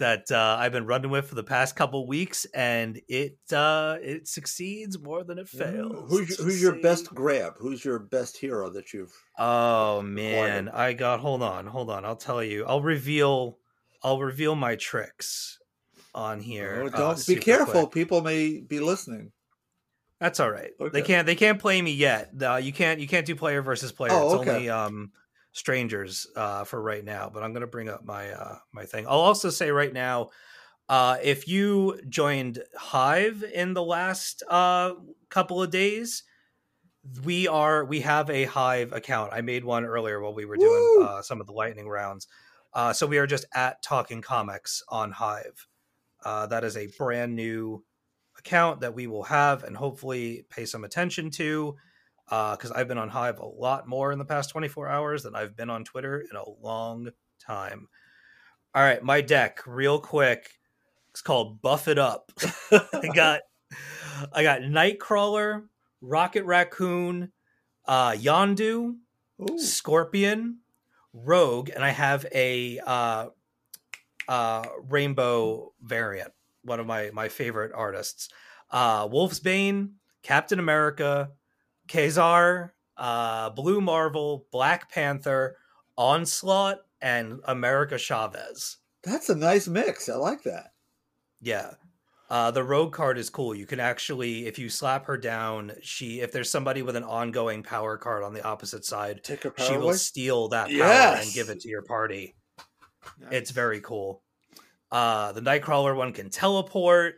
that 0.00 0.30
uh, 0.32 0.56
I've 0.58 0.72
been 0.72 0.86
running 0.86 1.10
with 1.10 1.28
for 1.28 1.36
the 1.36 1.44
past 1.44 1.76
couple 1.76 2.06
weeks, 2.06 2.44
and 2.46 3.00
it 3.08 3.38
uh, 3.52 3.96
it 4.02 4.26
succeeds 4.26 4.98
more 4.98 5.22
than 5.22 5.38
it 5.38 5.48
fails. 5.48 6.10
Who's, 6.10 6.36
to 6.36 6.42
who's 6.42 6.60
your 6.60 6.80
best 6.80 7.14
grab? 7.14 7.54
Who's 7.58 7.84
your 7.84 8.00
best 8.00 8.36
hero 8.36 8.68
that 8.70 8.92
you've? 8.92 9.12
Oh 9.38 10.02
man, 10.02 10.68
I 10.68 10.92
got. 10.92 11.20
Hold 11.20 11.42
on, 11.42 11.66
hold 11.66 11.88
on. 11.88 12.04
I'll 12.04 12.16
tell 12.16 12.42
you. 12.42 12.64
I'll 12.66 12.82
reveal. 12.82 13.58
I'll 14.02 14.18
reveal 14.18 14.56
my 14.56 14.76
tricks 14.76 15.58
on 16.14 16.40
here. 16.40 16.82
Oh, 16.82 16.86
uh, 16.88 16.90
don't 16.90 17.26
be 17.26 17.36
careful. 17.36 17.86
quick. 17.86 17.92
People 17.92 18.22
may 18.22 18.60
be 18.60 18.80
listening. 18.80 19.32
That's 20.18 20.40
all 20.40 20.50
right. 20.50 20.72
They 20.92 21.02
can't. 21.02 21.26
They 21.26 21.36
can't 21.36 21.58
play 21.58 21.80
me 21.80 21.92
yet. 21.92 22.32
Uh, 22.40 22.56
you 22.56 22.72
can't. 22.72 23.00
You 23.00 23.08
can't 23.08 23.24
do 23.24 23.34
player 23.34 23.62
versus 23.62 23.92
player. 23.92 24.12
Oh, 24.12 24.34
it's 24.34 24.42
okay. 24.42 24.50
only 24.50 24.70
um, 24.70 25.12
strangers 25.52 26.26
uh, 26.36 26.64
for 26.64 26.80
right 26.80 27.04
now. 27.04 27.30
But 27.32 27.42
I'm 27.42 27.52
gonna 27.52 27.66
bring 27.66 27.88
up 27.88 28.04
my 28.04 28.30
uh, 28.32 28.58
my 28.72 28.84
thing. 28.84 29.06
I'll 29.06 29.20
also 29.20 29.50
say 29.50 29.70
right 29.70 29.92
now, 29.92 30.30
uh, 30.88 31.18
if 31.22 31.48
you 31.48 32.00
joined 32.08 32.62
Hive 32.76 33.44
in 33.44 33.74
the 33.74 33.82
last 33.82 34.42
uh, 34.48 34.94
couple 35.28 35.62
of 35.62 35.70
days, 35.70 36.24
we 37.24 37.48
are 37.48 37.84
we 37.84 38.00
have 38.00 38.30
a 38.30 38.44
Hive 38.44 38.92
account. 38.92 39.32
I 39.32 39.40
made 39.40 39.64
one 39.64 39.84
earlier 39.84 40.20
while 40.20 40.34
we 40.34 40.44
were 40.44 40.56
doing 40.56 40.96
Woo! 40.98 41.04
uh, 41.04 41.22
some 41.22 41.40
of 41.40 41.46
the 41.46 41.52
lightning 41.52 41.88
rounds. 41.88 42.28
Uh, 42.72 42.92
so 42.92 43.06
we 43.06 43.18
are 43.18 43.26
just 43.26 43.46
at 43.54 43.82
Talking 43.82 44.22
Comics 44.22 44.82
on 44.88 45.10
Hive. 45.12 45.66
Uh, 46.24 46.46
that 46.46 46.64
is 46.64 46.76
a 46.76 46.88
brand 46.98 47.34
new 47.34 47.84
account 48.38 48.80
that 48.80 48.94
we 48.94 49.06
will 49.06 49.24
have 49.24 49.64
and 49.64 49.76
hopefully 49.76 50.44
pay 50.50 50.64
some 50.64 50.84
attention 50.84 51.30
to 51.30 51.76
because 52.30 52.70
I've 52.70 52.86
been 52.86 52.98
on 52.98 53.08
Hive 53.08 53.40
a 53.40 53.46
lot 53.46 53.88
more 53.88 54.12
in 54.12 54.18
the 54.18 54.24
past 54.24 54.50
24 54.50 54.88
hours 54.88 55.24
than 55.24 55.34
I've 55.34 55.56
been 55.56 55.68
on 55.68 55.84
Twitter 55.84 56.24
in 56.30 56.36
a 56.36 56.48
long 56.62 57.10
time. 57.44 57.88
All 58.72 58.82
right, 58.82 59.02
my 59.02 59.20
deck, 59.20 59.62
real 59.66 59.98
quick. 59.98 60.48
It's 61.10 61.22
called 61.22 61.60
Buff 61.60 61.88
It 61.88 61.98
Up. 61.98 62.30
I 62.70 63.10
got 63.12 63.40
I 64.32 64.44
got 64.44 64.60
Nightcrawler, 64.60 65.64
Rocket 66.00 66.44
Raccoon, 66.44 67.32
uh, 67.86 68.12
Yondu, 68.12 68.94
Ooh. 69.40 69.58
Scorpion, 69.58 70.58
Rogue, 71.12 71.70
and 71.74 71.82
I 71.82 71.90
have 71.90 72.26
a 72.32 72.78
uh, 72.78 73.26
uh, 74.28 74.64
rainbow 74.88 75.72
variant. 75.82 76.32
One 76.62 76.78
of 76.78 76.86
my 76.86 77.10
my 77.12 77.28
favorite 77.28 77.72
artists, 77.74 78.28
uh, 78.70 79.08
Wolfsbane, 79.08 79.94
Captain 80.22 80.60
America, 80.60 81.30
Kazar, 81.90 82.70
uh, 82.96 83.50
Blue 83.50 83.80
Marvel, 83.80 84.46
Black 84.52 84.90
Panther, 84.92 85.56
Onslaught, 85.96 86.78
and 87.02 87.40
America 87.44 87.98
Chavez. 87.98 88.76
That's 89.02 89.28
a 89.28 89.34
nice 89.34 89.66
mix. 89.66 90.08
I 90.08 90.14
like 90.16 90.42
that. 90.44 90.72
Yeah. 91.40 91.72
Uh, 92.28 92.50
the 92.52 92.62
rogue 92.62 92.92
card 92.92 93.18
is 93.18 93.28
cool. 93.28 93.56
You 93.56 93.66
can 93.66 93.80
actually, 93.80 94.46
if 94.46 94.56
you 94.56 94.68
slap 94.68 95.06
her 95.06 95.16
down, 95.16 95.72
she 95.82 96.20
if 96.20 96.30
there's 96.30 96.48
somebody 96.48 96.82
with 96.82 96.94
an 96.94 97.02
ongoing 97.02 97.62
power 97.64 97.96
card 97.96 98.22
on 98.22 98.32
the 98.34 98.44
opposite 98.44 98.84
side, 98.84 99.24
Take 99.24 99.42
her 99.42 99.52
she 99.58 99.70
power 99.70 99.78
will 99.78 99.88
away. 99.88 99.96
steal 99.96 100.48
that 100.48 100.68
power 100.70 101.16
and 101.20 101.32
give 101.32 101.48
it 101.48 101.60
to 101.62 101.68
your 101.68 101.82
party. 101.82 102.36
It's 103.32 103.50
very 103.50 103.80
cool. 103.80 104.22
Uh, 104.92 105.32
the 105.32 105.40
Nightcrawler 105.40 105.96
one 105.96 106.12
can 106.12 106.30
teleport. 106.30 107.14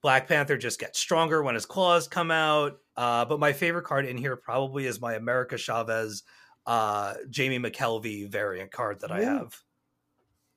Black 0.00 0.26
Panther 0.26 0.56
just 0.56 0.80
gets 0.80 0.98
stronger 0.98 1.42
when 1.42 1.54
his 1.54 1.66
claws 1.66 2.08
come 2.08 2.30
out. 2.30 2.78
Uh, 3.00 3.24
but 3.24 3.40
my 3.40 3.54
favorite 3.54 3.86
card 3.86 4.04
in 4.04 4.18
here 4.18 4.36
probably 4.36 4.84
is 4.84 5.00
my 5.00 5.14
America 5.14 5.56
Chavez, 5.56 6.22
uh, 6.66 7.14
Jamie 7.30 7.58
McKelvie 7.58 8.28
variant 8.28 8.70
card 8.70 9.00
that 9.00 9.10
I 9.10 9.22
have. 9.22 9.58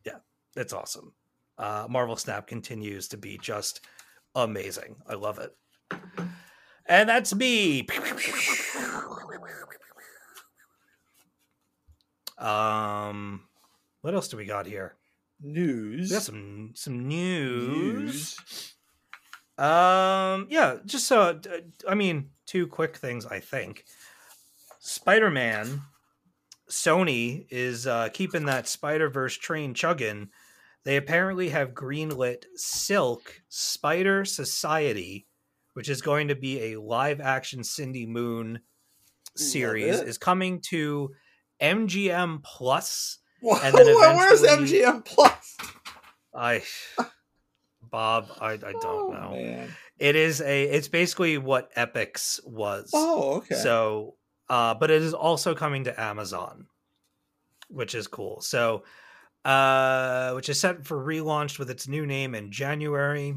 Yeah, 0.05 0.17
it's 0.53 0.73
awesome. 0.73 1.13
Uh, 1.57 1.87
Marvel 1.89 2.17
Snap 2.17 2.45
continues 2.45 3.07
to 3.07 3.17
be 3.17 3.37
just 3.37 3.79
amazing. 4.35 4.97
I 5.07 5.13
love 5.13 5.39
it. 5.39 5.55
And 6.85 7.07
that's 7.07 7.33
me. 7.33 7.87
Um, 12.37 13.43
what 14.01 14.13
else 14.13 14.27
do 14.27 14.35
we 14.35 14.43
got 14.43 14.65
here? 14.65 14.97
News. 15.39 16.09
We 16.09 16.13
got 16.13 16.23
some 16.23 16.71
some 16.75 17.07
news. 17.07 18.35
Um, 19.57 20.47
yeah, 20.49 20.77
just 20.85 21.07
so 21.07 21.39
I 21.87 21.95
mean, 21.95 22.29
two 22.45 22.67
quick 22.67 22.97
things. 22.97 23.25
I 23.25 23.39
think 23.39 23.85
Spider 24.79 25.29
Man, 25.29 25.81
Sony 26.69 27.45
is 27.49 27.85
uh, 27.85 28.09
keeping 28.13 28.45
that 28.45 28.67
Spider 28.67 29.09
Verse 29.09 29.37
train 29.37 29.73
chugging. 29.73 30.29
They 30.85 30.97
apparently 30.97 31.49
have 31.49 31.73
greenlit 31.73 32.43
Silk 32.55 33.41
Spider 33.47 34.25
Society, 34.25 35.27
which 35.73 35.87
is 35.87 36.01
going 36.01 36.27
to 36.27 36.35
be 36.35 36.73
a 36.73 36.81
live 36.81 37.21
action 37.21 37.63
Cindy 37.63 38.05
Moon 38.05 38.59
series, 39.37 40.01
is 40.01 40.17
coming 40.17 40.61
to 40.69 41.11
MGM 41.61 42.43
Plus. 42.43 43.19
And 43.41 43.73
then 43.73 43.85
where's 43.95 44.41
MGM 44.41 45.05
Plus? 45.05 45.57
I, 46.35 46.63
Bob, 47.93 48.27
I, 48.41 48.53
I 48.53 48.57
don't 48.57 48.85
Oh, 48.85 49.11
know. 49.11 49.31
Man. 49.35 49.69
It 49.99 50.15
is 50.15 50.41
a. 50.41 50.63
It's 50.63 50.87
basically 50.87 51.37
what 51.37 51.73
Epix 51.75 52.43
was. 52.45 52.89
Oh, 52.91 53.35
okay. 53.35 53.53
So, 53.55 54.15
uh, 54.49 54.73
but 54.73 54.89
it 54.89 55.03
is 55.03 55.13
also 55.13 55.53
coming 55.53 55.83
to 55.83 56.01
Amazon, 56.01 56.65
which 57.69 57.93
is 57.93 58.07
cool. 58.07 58.41
So, 58.41 58.83
uh, 59.45 60.31
which 60.33 60.49
is 60.49 60.59
set 60.59 60.85
for 60.85 60.97
relaunch 60.97 61.59
with 61.59 61.69
its 61.69 61.87
new 61.87 62.05
name 62.07 62.33
in 62.33 62.51
January. 62.51 63.35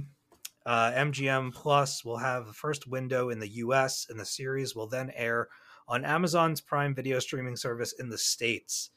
Uh, 0.64 0.90
MGM 0.92 1.52
Plus 1.52 2.02
will 2.02 2.16
have 2.16 2.46
the 2.46 2.52
first 2.54 2.86
window 2.88 3.28
in 3.28 3.38
the 3.38 3.48
US, 3.56 4.06
and 4.08 4.18
the 4.18 4.24
series 4.24 4.74
will 4.74 4.88
then 4.88 5.12
air 5.14 5.48
on 5.86 6.02
Amazon's 6.04 6.62
Prime 6.62 6.94
Video 6.94 7.18
streaming 7.18 7.56
service 7.56 7.92
in 8.00 8.08
the 8.08 8.18
States. 8.18 8.90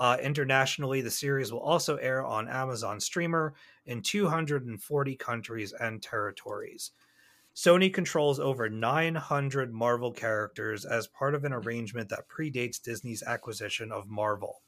Uh, 0.00 0.16
internationally, 0.22 1.00
the 1.00 1.10
series 1.10 1.52
will 1.52 1.60
also 1.60 1.96
air 1.96 2.24
on 2.24 2.48
Amazon 2.48 3.00
Streamer 3.00 3.54
in 3.86 4.00
240 4.00 5.16
countries 5.16 5.72
and 5.72 6.02
territories. 6.02 6.92
Sony 7.54 7.92
controls 7.92 8.38
over 8.38 8.68
900 8.68 9.72
Marvel 9.72 10.12
characters 10.12 10.84
as 10.84 11.08
part 11.08 11.34
of 11.34 11.44
an 11.44 11.52
arrangement 11.52 12.08
that 12.08 12.28
predates 12.28 12.80
Disney's 12.80 13.24
acquisition 13.24 13.90
of 13.90 14.08
Marvel. 14.08 14.62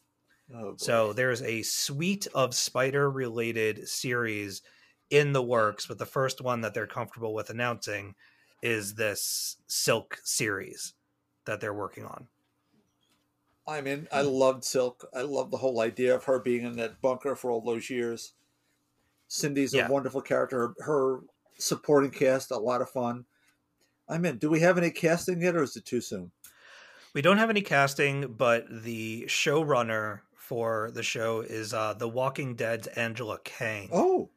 Oh. 0.53 0.75
So 0.77 1.13
there's 1.13 1.43
a 1.43 1.63
suite 1.63 2.27
of 2.35 2.53
spider 2.53 3.09
related 3.09 3.89
series 3.89 4.63
in 5.11 5.33
the 5.33 5.43
works, 5.43 5.87
but 5.87 5.99
the 5.99 6.07
first 6.07 6.41
one 6.41 6.63
that 6.63 6.75
they're 6.75 6.89
comfortable 6.89 7.33
with 7.33 7.51
announcing 7.51 8.17
is 8.63 8.95
this 8.95 9.57
Silk 9.69 10.19
series 10.25 10.95
that 11.47 11.61
they're 11.61 11.73
working 11.73 12.05
on. 12.05 12.27
I 13.71 13.81
mean, 13.81 14.09
I 14.13 14.23
loved 14.23 14.65
Silk. 14.65 15.09
I 15.15 15.23
love 15.23 15.51
the 15.51 15.57
whole 15.59 15.81
idea 15.81 16.15
of 16.15 16.25
her 16.25 16.41
being 16.41 16.65
in 16.65 16.77
that 16.77 17.01
bunker 17.01 17.37
for 17.37 17.51
all 17.51 17.61
those 17.61 17.89
years. 17.89 18.33
Cindy's 19.29 19.73
Yeah. 19.73 19.87
a 19.87 19.91
wonderful 19.91 20.21
character. 20.23 20.75
Her, 20.81 20.85
her 20.85 21.21
supporting 21.59 22.11
cast, 22.11 22.51
a 22.51 22.59
lot 22.59 22.83
of 22.83 22.91
fun. 22.91 23.27
I 24.09 24.19
mean, 24.19 24.39
do 24.39 24.51
we 24.51 24.61
have 24.61 24.77
any 24.77 24.91
casting 24.91 25.41
yet, 25.41 25.55
or 25.55 25.63
is 25.63 25.77
it 25.77 25.85
too 25.85 26.01
soon? 26.01 26.33
We 27.15 27.23
don't 27.23 27.39
have 27.39 27.51
any 27.51 27.63
casting, 27.63 28.33
but 28.35 28.67
the 28.69 29.25
showrunner 29.29 30.21
for 30.35 30.91
the 30.93 31.03
show 31.05 31.41
is 31.43 31.73
uh, 31.73 31.95
The 31.95 32.09
Walking 32.09 32.57
Dead's 32.57 32.89
Angela 32.89 33.39
Kang. 33.45 33.89
Oh, 33.93 34.31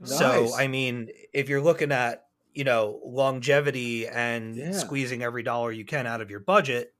nice. 0.00 0.18
So. 0.18 0.54
I 0.56 0.66
mean, 0.66 1.10
if 1.34 1.50
you're 1.50 1.60
looking 1.60 1.92
at 1.92 2.22
you 2.54 2.64
know 2.64 3.00
longevity 3.04 4.08
and 4.08 4.56
Yeah. 4.56 4.72
squeezing 4.72 5.22
every 5.22 5.42
dollar 5.42 5.70
you 5.72 5.84
can 5.84 6.06
out 6.06 6.22
of 6.22 6.30
your 6.30 6.40
budget 6.40 6.94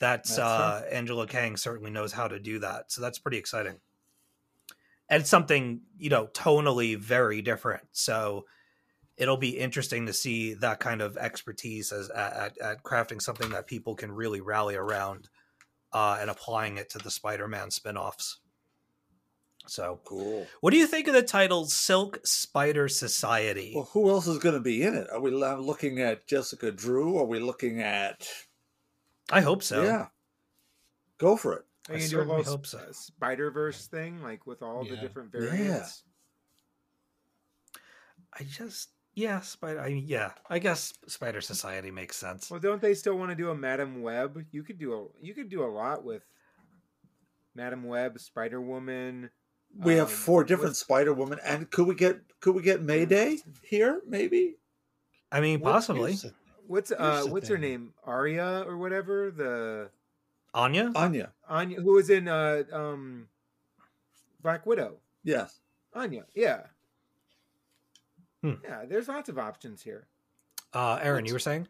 that's, 0.00 0.36
That's 0.36 0.40
uh 0.40 0.82
angela 0.90 1.26
kang 1.26 1.56
certainly 1.56 1.90
knows 1.90 2.12
how 2.12 2.28
to 2.28 2.38
do 2.38 2.58
that 2.60 2.90
so 2.90 3.00
that's 3.00 3.18
pretty 3.18 3.38
exciting 3.38 3.76
and 5.08 5.26
something 5.26 5.82
you 5.98 6.10
know 6.10 6.26
tonally 6.28 6.98
very 6.98 7.42
different 7.42 7.84
so 7.92 8.44
it'll 9.16 9.36
be 9.36 9.58
interesting 9.58 10.06
to 10.06 10.12
see 10.12 10.54
that 10.54 10.80
kind 10.80 11.00
of 11.00 11.16
expertise 11.16 11.92
as 11.92 12.10
at, 12.10 12.32
at, 12.32 12.58
at 12.58 12.82
crafting 12.82 13.22
something 13.22 13.50
that 13.50 13.66
people 13.66 13.94
can 13.94 14.10
really 14.10 14.40
rally 14.40 14.74
around 14.74 15.28
uh, 15.92 16.18
and 16.20 16.28
applying 16.28 16.76
it 16.76 16.90
to 16.90 16.98
the 16.98 17.10
spider-man 17.10 17.70
spin-offs 17.70 18.40
so 19.66 20.00
Cool. 20.04 20.46
what 20.60 20.72
do 20.72 20.76
you 20.76 20.86
think 20.86 21.06
of 21.06 21.14
the 21.14 21.22
title 21.22 21.64
silk 21.66 22.18
spider 22.24 22.88
society 22.88 23.72
Well, 23.74 23.88
who 23.92 24.10
else 24.10 24.26
is 24.26 24.38
going 24.38 24.56
to 24.56 24.60
be 24.60 24.82
in 24.82 24.94
it? 24.94 25.08
Are 25.10 25.20
we 25.20 25.30
looking 25.30 26.00
at 26.00 26.26
Jessica 26.26 26.70
Drew? 26.70 27.16
Are 27.18 27.24
we 27.24 27.38
looking 27.38 27.80
at? 27.80 28.28
I 29.30 29.40
hope 29.40 29.62
so 29.62 29.82
Yeah. 29.82 30.06
Go 31.18 31.36
for 31.36 31.52
it. 31.54 31.64
Are 31.88 31.94
I 31.94 31.98
you 31.98 32.00
do 32.00 32.06
a 32.06 32.08
certainly 32.22 32.42
hope 32.42 32.66
so. 32.66 32.80
Spider 32.92 33.50
Verse 33.50 33.86
thing, 33.86 34.20
like 34.22 34.46
with 34.46 34.62
all 34.62 34.84
the 34.84 34.94
Yeah. 34.96 35.00
different 35.00 35.30
Yeah. 35.32 35.40
variants? 35.40 36.02
I 38.32 38.42
just 38.44 38.90
yeah, 39.14 39.40
spider. 39.40 39.80
I 39.80 39.86
yeah, 39.88 40.32
I 40.50 40.58
guess 40.58 40.92
Spider 41.06 41.40
Society 41.40 41.90
makes 41.92 42.16
sense. 42.16 42.50
Well, 42.50 42.58
don't 42.58 42.82
they 42.82 42.94
still 42.94 43.16
want 43.16 43.30
to 43.30 43.36
do 43.36 43.50
a 43.50 43.54
Madam 43.54 44.02
Web? 44.02 44.44
You 44.50 44.64
could 44.64 44.78
do 44.78 44.92
a 44.94 45.06
you 45.24 45.34
could 45.34 45.48
do 45.48 45.62
a 45.62 45.70
lot 45.70 46.04
with 46.04 46.24
Madam 47.54 47.84
Web, 47.84 48.18
Spider 48.18 48.60
Woman. 48.60 49.30
We 49.76 49.94
have 49.94 50.08
Um, 50.08 50.12
four 50.14 50.42
different 50.44 50.70
what's- 50.70 50.80
Spider 50.80 51.12
Woman, 51.14 51.38
and 51.44 51.70
could 51.70 51.86
we 51.86 51.94
get 51.94 52.20
could 52.40 52.56
we 52.56 52.62
get 52.62 52.82
Mayday 52.82 53.38
here? 53.62 54.02
Maybe. 54.06 54.56
I 55.30 55.40
mean, 55.40 55.60
What- 55.60 55.72
possibly 55.72 56.10
here's 56.12 56.22
the- 56.22 56.34
What's 56.66 56.92
uh 56.92 57.24
the 57.24 57.30
what's 57.30 57.48
her 57.48 57.58
name? 57.58 57.92
Arya 58.04 58.64
or 58.66 58.76
whatever 58.76 59.30
the 59.30 59.90
Anya. 60.54 60.92
Anya. 60.94 61.32
Anya 61.48 61.80
who 61.80 61.92
was 61.92 62.10
in 62.10 62.28
uh 62.28 62.62
um 62.72 63.28
Black 64.42 64.66
Widow. 64.66 64.96
Yes. 65.22 65.60
Anya, 65.94 66.24
yeah. 66.34 66.62
Hmm. 68.42 68.54
Yeah, 68.62 68.84
there's 68.86 69.08
lots 69.08 69.28
of 69.28 69.38
options 69.38 69.82
here. 69.82 70.06
Uh, 70.74 70.98
Aaron, 71.00 71.24
you 71.24 71.32
were 71.32 71.38
saying? 71.38 71.66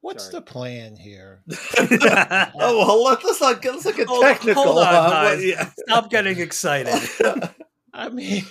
What's 0.00 0.24
Sorry. 0.24 0.36
the 0.36 0.42
plan 0.42 0.96
here? 0.96 1.42
oh 1.78 2.50
well, 2.54 3.04
let, 3.04 3.24
let's 3.24 3.40
not 3.40 3.62
get 3.62 3.72
let's 3.74 3.84
not 3.84 3.96
get 3.96 4.06
Hold- 4.08 4.22
technical. 4.22 4.62
hold 4.62 4.78
on, 4.78 4.84
huh? 4.86 5.10
guys. 5.10 5.44
Yeah. 5.44 5.70
Stop 5.88 6.10
getting 6.10 6.38
excited. 6.38 6.94
I 7.92 8.08
mean, 8.08 8.44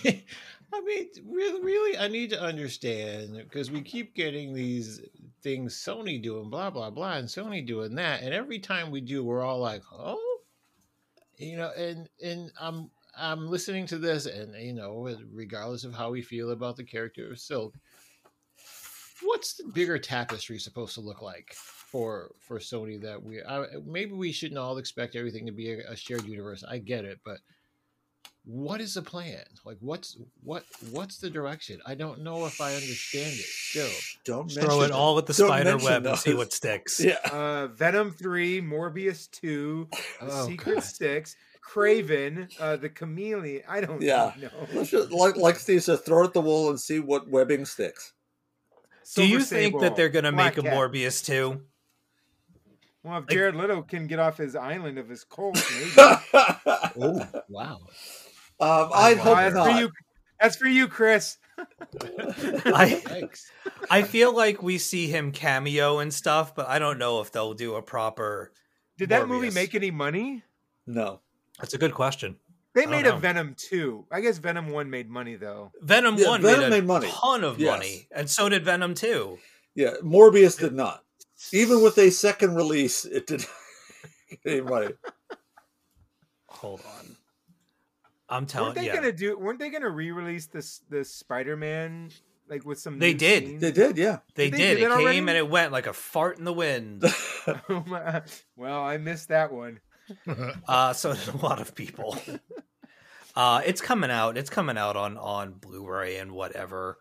I 0.74 0.82
mean, 0.82 1.08
really, 1.26 1.62
really, 1.62 1.98
I 1.98 2.08
need 2.08 2.30
to 2.32 2.42
understand 2.42 3.38
because 3.38 3.72
we 3.72 3.82
keep 3.82 4.16
getting 4.16 4.54
these 4.54 5.02
things 5.42 5.76
Sony 5.76 6.22
doing 6.22 6.50
blah 6.50 6.70
blah 6.70 6.90
blah 6.90 7.14
and 7.14 7.28
Sony 7.28 7.66
doing 7.66 7.96
that, 7.96 8.22
and 8.24 8.34
every 8.34 8.60
time 8.60 8.92
we 8.92 9.02
do, 9.02 9.24
we're 9.24 9.44
all 9.44 9.60
like, 9.60 9.82
oh, 9.92 10.40
you 11.38 11.58
know, 11.58 11.72
and 11.78 12.10
and 12.22 12.52
I'm 12.60 12.90
I'm 13.18 13.48
listening 13.48 13.86
to 13.88 13.98
this, 13.98 14.26
and 14.26 14.56
you 14.56 14.74
know, 14.74 15.16
regardless 15.32 15.84
of 15.84 15.94
how 15.94 16.12
we 16.12 16.22
feel 16.22 16.52
about 16.52 16.76
the 16.76 16.84
character 16.84 17.32
of 17.32 17.40
Silk, 17.40 17.76
what's 19.24 19.54
the 19.54 19.66
bigger 19.74 19.98
tapestry 19.98 20.60
supposed 20.60 20.94
to 20.96 21.02
look 21.02 21.22
like 21.22 21.54
for 21.54 22.32
for 22.40 22.60
Sony 22.60 23.02
that 23.02 23.22
we 23.22 23.42
I, 23.42 23.66
maybe 23.86 24.14
we 24.14 24.32
shouldn't 24.32 24.60
all 24.60 24.78
expect 24.78 25.16
everything 25.16 25.46
to 25.46 25.52
be 25.52 25.72
a, 25.72 25.92
a 25.92 25.96
shared 25.96 26.26
universe. 26.26 26.64
I 26.68 26.80
get 26.80 27.06
it, 27.06 27.20
but 27.24 27.38
what 28.46 28.80
is 28.80 28.94
the 28.94 29.02
plan? 29.02 29.44
Like 29.66 29.78
what's 29.80 30.18
what 30.44 30.64
what's 30.92 31.18
the 31.18 31.30
direction? 31.30 31.82
I 31.86 31.96
don't 31.96 32.22
know 32.22 32.46
if 32.46 32.62
I 32.62 32.76
understand 32.76 33.32
it 33.34 33.46
still. 33.46 33.90
Don't 34.24 34.52
Throw 34.52 34.62
mention 34.80 34.84
it 34.86 34.92
all 34.92 35.18
at 35.18 35.26
the 35.26 35.34
Don't 35.34 35.48
spider 35.48 35.72
mention 35.72 35.90
web 35.90 36.06
and 36.06 36.18
see 36.18 36.34
what 36.36 36.54
sticks. 36.54 37.00
Yeah. 37.00 37.18
Uh 37.32 37.68
Venom 37.68 38.12
3, 38.12 38.62
Morbius 38.62 39.30
2, 39.32 39.88
Oh, 40.22 40.48
Secret 40.48 40.76
God. 40.76 40.84
Six, 40.84 41.36
Kraven, 41.68 42.52
uh 42.60 42.76
the 42.78 42.90
Chameleon. 42.90 43.64
I 43.68 43.82
don't 43.82 44.02
Yeah. 44.02 44.34
know. 44.40 44.50
Let's 44.74 44.92
just, 44.92 45.12
like 45.12 45.36
like 45.38 45.58
Steve 45.58 45.84
said, 45.84 46.06
throw 46.06 46.22
it 46.24 46.28
at 46.28 46.34
the 46.34 46.42
wall 46.42 46.70
and 46.70 46.80
see 46.80 47.00
what 47.00 47.28
webbing 47.28 47.66
sticks. 47.66 48.14
Do 49.16 49.26
you 49.26 49.40
Silver 49.42 49.70
think 49.72 49.82
that 49.82 49.96
they're 49.96 50.10
going 50.10 50.26
to 50.26 50.32
Black 50.32 50.58
make 50.58 50.66
a 50.66 50.68
Cat. 50.68 50.74
Morbius 50.78 51.24
too? 51.24 51.62
Well, 53.04 53.20
if 53.20 53.28
Jared 53.28 53.56
Leto 53.56 53.84
can 53.84 54.08
get 54.08 54.18
off 54.18 54.38
his 54.38 54.56
island 54.56 54.98
of 54.98 55.08
his 55.08 55.24
cult, 55.24 55.56
maybe. 55.76 55.92
Oh 56.98 57.28
wow! 57.50 57.82
Um, 58.60 58.90
I'd 58.94 59.18
hope 59.18 59.36
that's 59.38 59.56
not. 59.56 59.72
for 59.72 59.80
you. 59.82 59.92
That's 60.40 60.56
for 60.56 60.68
you, 60.68 60.88
Chris. 60.88 61.38
I 62.66 63.02
Thanks. 63.06 63.50
I 63.90 64.02
feel 64.04 64.36
like 64.36 64.62
we 64.62 64.78
see 64.78 65.08
him 65.08 65.32
cameo 65.32 66.00
and 66.00 66.14
stuff, 66.14 66.54
but 66.56 66.68
I 66.68 66.80
don't 66.80 66.98
know 66.98 67.22
if 67.22 67.32
they'll 67.32 67.54
do 67.54 67.76
a 67.76 67.82
proper. 67.82 68.52
Did 68.98 69.10
that 69.10 69.28
movie 69.28 69.50
make 69.52 69.76
any 69.76 69.92
money? 69.92 70.44
No. 70.88 71.22
That's 71.60 71.74
a 71.74 71.78
good 71.78 71.94
question. 71.94 72.38
They 72.74 72.82
I 72.82 72.84
don't 72.86 72.92
made 72.92 73.06
know. 73.06 73.16
a 73.16 73.20
Venom 73.20 73.56
2. 73.58 74.08
I 74.12 74.20
guess 74.20 74.38
Venom 74.38 74.70
1 74.70 74.90
made 74.90 75.10
money 75.10 75.36
though. 75.36 75.72
Venom 75.82 76.16
Yeah, 76.18 76.28
one 76.28 76.42
Venom 76.42 76.60
made 76.60 76.68
a 76.68 76.70
made 76.82 76.86
money. 76.86 77.08
ton 77.10 77.44
of 77.46 77.58
Yes. 77.60 77.72
money, 77.72 78.08
and 78.14 78.30
so 78.30 78.50
did 78.50 78.66
Venom 78.66 78.94
two. 78.94 79.38
Yeah, 79.76 79.94
Morbius 80.04 80.60
did 80.60 80.74
not. 80.74 81.04
Even 81.54 81.82
with 81.82 81.98
a 81.98 82.10
second 82.10 82.56
release, 82.56 83.06
it 83.06 83.28
did 83.28 83.40
not 84.32 84.40
get 84.44 84.52
any 84.52 84.62
money. 84.62 84.90
Hold 86.48 86.82
on, 87.00 87.15
I'm 88.30 88.46
telling 88.46 88.68
weren't 88.68 88.76
they 88.80 88.86
you. 88.86 88.94
gonna 88.94 89.12
do 89.12 89.38
weren't 89.38 89.60
they 89.60 89.70
gonna 89.70 89.90
re-release 89.90 90.48
this 90.48 90.82
this 90.90 91.14
Spider-Man 91.14 92.10
like 92.50 92.66
with 92.66 92.80
some 92.80 93.00
They 93.00 93.14
new 93.14 93.18
did. 93.20 93.46
scenes? 93.48 93.62
They 93.62 93.72
did, 93.72 93.98
yeah. 93.98 94.20
They 94.36 94.46
Did 94.50 94.54
they 94.54 94.58
did. 94.58 94.78
do 94.78 94.86
It 94.86 94.90
that 94.90 94.98
came 94.98 95.06
already? 95.06 95.18
and 95.20 95.30
it 95.30 95.50
went 95.50 95.72
like 95.72 95.88
a 95.88 95.94
fart 95.94 96.38
in 96.40 96.46
the 96.46 96.54
wind. 96.54 97.04
Oh 97.70 97.84
my- 97.88 98.22
well, 98.56 98.82
I 98.84 98.98
missed 98.98 99.28
that 99.30 99.52
one. 99.54 99.80
uh, 100.68 100.94
so 100.94 101.14
did 101.14 101.28
a 101.34 101.38
lot 101.38 101.60
of 101.62 101.74
people. 101.76 102.18
Uh, 103.36 103.62
it's 103.66 103.82
coming 103.82 104.10
out. 104.12 104.38
It's 104.38 104.50
coming 104.50 104.78
out 104.78 104.96
on 104.96 105.18
on 105.18 105.54
Blu-ray 105.54 106.18
and 106.18 106.32
whatever. 106.32 106.98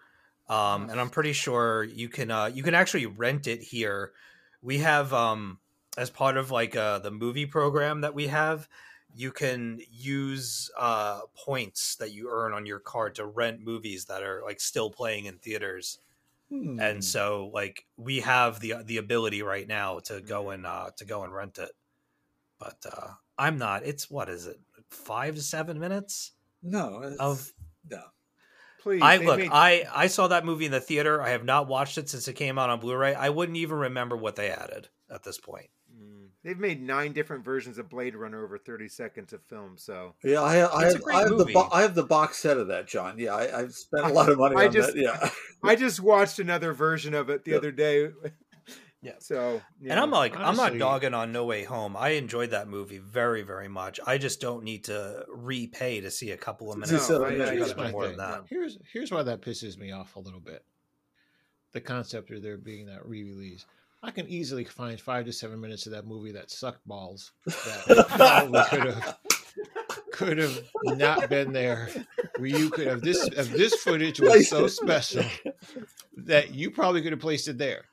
Um, 0.48 0.90
and 0.90 1.00
I'm 1.00 1.10
pretty 1.10 1.32
sure 1.32 1.84
you 1.84 2.08
can 2.08 2.30
uh, 2.30 2.46
you 2.46 2.62
can 2.62 2.74
actually 2.74 3.06
rent 3.06 3.46
it 3.46 3.62
here. 3.62 4.12
We 4.62 4.78
have 4.78 5.12
um, 5.12 5.58
as 5.96 6.10
part 6.10 6.36
of 6.36 6.50
like 6.50 6.74
uh, 6.76 6.98
the 6.98 7.10
movie 7.10 7.46
program 7.46 8.00
that 8.02 8.14
we 8.14 8.26
have. 8.28 8.68
You 9.14 9.30
can 9.32 9.80
use 9.90 10.70
uh, 10.78 11.20
points 11.36 11.96
that 11.96 12.12
you 12.12 12.28
earn 12.30 12.52
on 12.52 12.66
your 12.66 12.80
card 12.80 13.14
to 13.16 13.26
rent 13.26 13.60
movies 13.60 14.06
that 14.06 14.22
are 14.22 14.42
like 14.44 14.60
still 14.60 14.90
playing 14.90 15.26
in 15.26 15.38
theaters. 15.38 15.98
Hmm. 16.50 16.78
and 16.78 17.02
so 17.02 17.50
like 17.54 17.86
we 17.96 18.20
have 18.20 18.60
the 18.60 18.74
the 18.84 18.98
ability 18.98 19.42
right 19.42 19.66
now 19.66 19.98
to 20.00 20.20
go 20.20 20.50
and 20.50 20.66
uh 20.66 20.90
to 20.98 21.06
go 21.06 21.24
and 21.24 21.32
rent 21.34 21.58
it 21.58 21.70
but 22.60 22.76
uh 22.84 23.08
i'm 23.38 23.56
not 23.56 23.82
it's 23.86 24.10
what 24.10 24.28
is 24.28 24.46
it 24.46 24.60
five 24.90 25.36
to 25.36 25.42
seven 25.42 25.80
minutes 25.80 26.32
no, 26.62 27.16
of 27.18 27.50
no. 27.90 28.02
Please, 28.82 29.00
i 29.02 29.16
look 29.16 29.38
made- 29.38 29.50
i 29.52 29.86
i 29.94 30.06
saw 30.06 30.28
that 30.28 30.44
movie 30.44 30.66
in 30.66 30.70
the 30.70 30.80
theater 30.80 31.22
i 31.22 31.30
have 31.30 31.44
not 31.46 31.66
watched 31.66 31.96
it 31.96 32.10
since 32.10 32.28
it 32.28 32.34
came 32.34 32.58
out 32.58 32.68
on 32.68 32.78
blu-ray 32.78 33.14
i 33.14 33.30
wouldn't 33.30 33.56
even 33.56 33.78
remember 33.78 34.14
what 34.14 34.36
they 34.36 34.50
added 34.50 34.88
at 35.10 35.22
this 35.22 35.38
point. 35.38 35.70
They've 36.44 36.58
made 36.58 36.82
nine 36.82 37.12
different 37.14 37.42
versions 37.44 37.78
of 37.78 37.88
Blade 37.88 38.14
Runner 38.14 38.44
over 38.44 38.58
30 38.58 38.86
seconds 38.88 39.32
of 39.32 39.42
film, 39.42 39.72
so 39.76 40.14
Yeah, 40.22 40.42
I, 40.42 40.58
I 40.58 40.84
It's 40.84 40.94
a 40.94 40.96
have, 40.98 41.02
great 41.02 41.16
I 41.16 41.20
have 41.20 41.38
the 41.38 41.46
bo- 41.46 41.68
I 41.72 41.80
have 41.82 41.94
the 41.94 42.04
box 42.04 42.36
set 42.36 42.58
of 42.58 42.68
that, 42.68 42.86
John. 42.86 43.18
Yeah, 43.18 43.34
I, 43.34 43.60
I've 43.60 43.72
spent 43.74 44.04
a 44.04 44.08
lot 44.12 44.28
of 44.28 44.36
money 44.38 44.56
I 44.56 44.66
on 44.66 44.72
just- 44.72 44.92
that. 44.94 45.00
Yeah, 45.00 45.30
I 45.62 45.74
just 45.74 46.00
watched 46.00 46.38
another 46.38 46.74
version 46.74 47.14
of 47.14 47.30
it 47.30 47.44
the 47.44 47.52
Yep. 47.52 47.58
other 47.58 47.72
day. 47.72 48.02
Yeah. 48.02 48.30
So 49.18 49.60
and 49.86 50.00
i'm 50.00 50.10
like 50.10 50.34
i'm 50.34 50.56
not 50.56 50.78
dogging 50.78 51.12
on 51.12 51.30
no 51.30 51.44
way 51.44 51.62
home 51.62 51.94
i 51.94 52.10
enjoyed 52.10 52.52
that 52.52 52.68
movie 52.68 52.96
very 52.96 53.42
very 53.42 53.68
much 53.68 54.00
i 54.06 54.16
just 54.16 54.40
don't 54.40 54.64
need 54.64 54.84
to 54.84 55.26
repay 55.28 56.00
to 56.00 56.10
see 56.10 56.30
a 56.30 56.38
couple 56.38 56.72
of 56.72 56.78
minutes 56.78 57.10
I- 57.10 57.14
of 57.16 57.22
I- 57.22 57.28
it. 57.32 57.38
here's 57.52 57.58
Gotta 57.68 57.74
be 57.74 57.82
my 57.82 57.90
more 57.90 58.06
thing. 58.08 58.16
than 58.16 58.30
that. 58.30 58.44
Here's 58.48 58.78
here's 58.90 59.12
why 59.12 59.22
that 59.22 59.42
pisses 59.42 59.76
me 59.76 59.92
off 59.92 60.16
a 60.16 60.20
little 60.20 60.40
bit. 60.40 60.64
The 61.72 61.82
concept 61.82 62.30
of 62.30 62.42
there 62.42 62.56
being 62.56 62.86
that 62.86 63.04
re-release. 63.06 63.66
I 64.04 64.10
can 64.10 64.28
easily 64.28 64.64
find 64.64 65.00
five 65.00 65.24
to 65.24 65.32
seven 65.32 65.58
minutes 65.60 65.86
of 65.86 65.92
that 65.92 66.06
movie 66.06 66.32
that 66.32 66.50
sucked 66.50 66.86
balls. 66.86 67.32
That 67.46 68.06
probably 68.10 68.60
could 68.68 68.86
have 68.92 69.18
could 70.12 70.38
have 70.38 70.60
not 70.84 71.30
been 71.30 71.52
there. 71.52 71.88
Where 72.36 72.48
you 72.48 72.68
could 72.68 72.86
have 72.86 73.00
this 73.00 73.26
if 73.26 73.50
this 73.50 73.74
footage 73.76 74.20
was 74.20 74.48
so 74.48 74.66
special 74.66 75.24
that 76.18 76.54
you 76.54 76.70
probably 76.70 77.00
could 77.00 77.12
have 77.12 77.20
placed 77.20 77.48
it 77.48 77.56
there. 77.56 77.86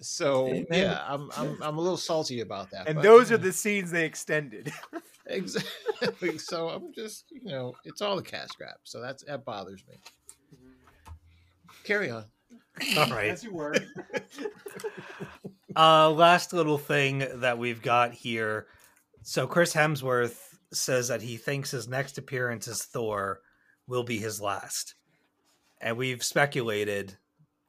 So 0.00 0.48
Amen. 0.48 0.66
yeah, 0.70 1.04
I'm 1.06 1.30
I'm 1.36 1.62
I'm 1.62 1.76
a 1.76 1.80
little 1.82 1.98
salty 1.98 2.40
about 2.40 2.70
that. 2.70 2.88
and 2.88 2.96
but, 2.96 3.02
those 3.02 3.28
you 3.28 3.36
are 3.36 3.38
the 3.38 3.52
scenes 3.52 3.90
they 3.90 4.06
extended. 4.06 4.72
exactly. 5.26 6.38
So 6.38 6.70
I'm 6.70 6.94
just 6.94 7.26
you 7.30 7.44
know 7.44 7.74
it's 7.84 8.00
all 8.00 8.16
the 8.16 8.22
cash 8.22 8.48
grab. 8.56 8.76
So 8.84 9.02
that's 9.02 9.22
that 9.24 9.44
bothers 9.44 9.84
me. 9.86 9.96
Mm-hmm. 10.54 11.12
Carry 11.84 12.10
on. 12.10 12.24
All 12.96 13.06
right 13.10 13.30
As 13.30 13.44
you 13.44 13.52
were. 13.52 13.74
Uh, 15.76 16.10
last 16.10 16.52
little 16.52 16.78
thing 16.78 17.24
that 17.36 17.56
we've 17.56 17.80
got 17.80 18.12
here. 18.12 18.66
So 19.22 19.46
Chris 19.46 19.72
Hemsworth 19.72 20.36
says 20.72 21.08
that 21.08 21.22
he 21.22 21.36
thinks 21.36 21.70
his 21.70 21.86
next 21.86 22.18
appearance 22.18 22.66
as 22.66 22.82
Thor 22.82 23.40
will 23.86 24.02
be 24.02 24.18
his 24.18 24.40
last, 24.40 24.94
and 25.80 25.96
we've 25.96 26.24
speculated 26.24 27.16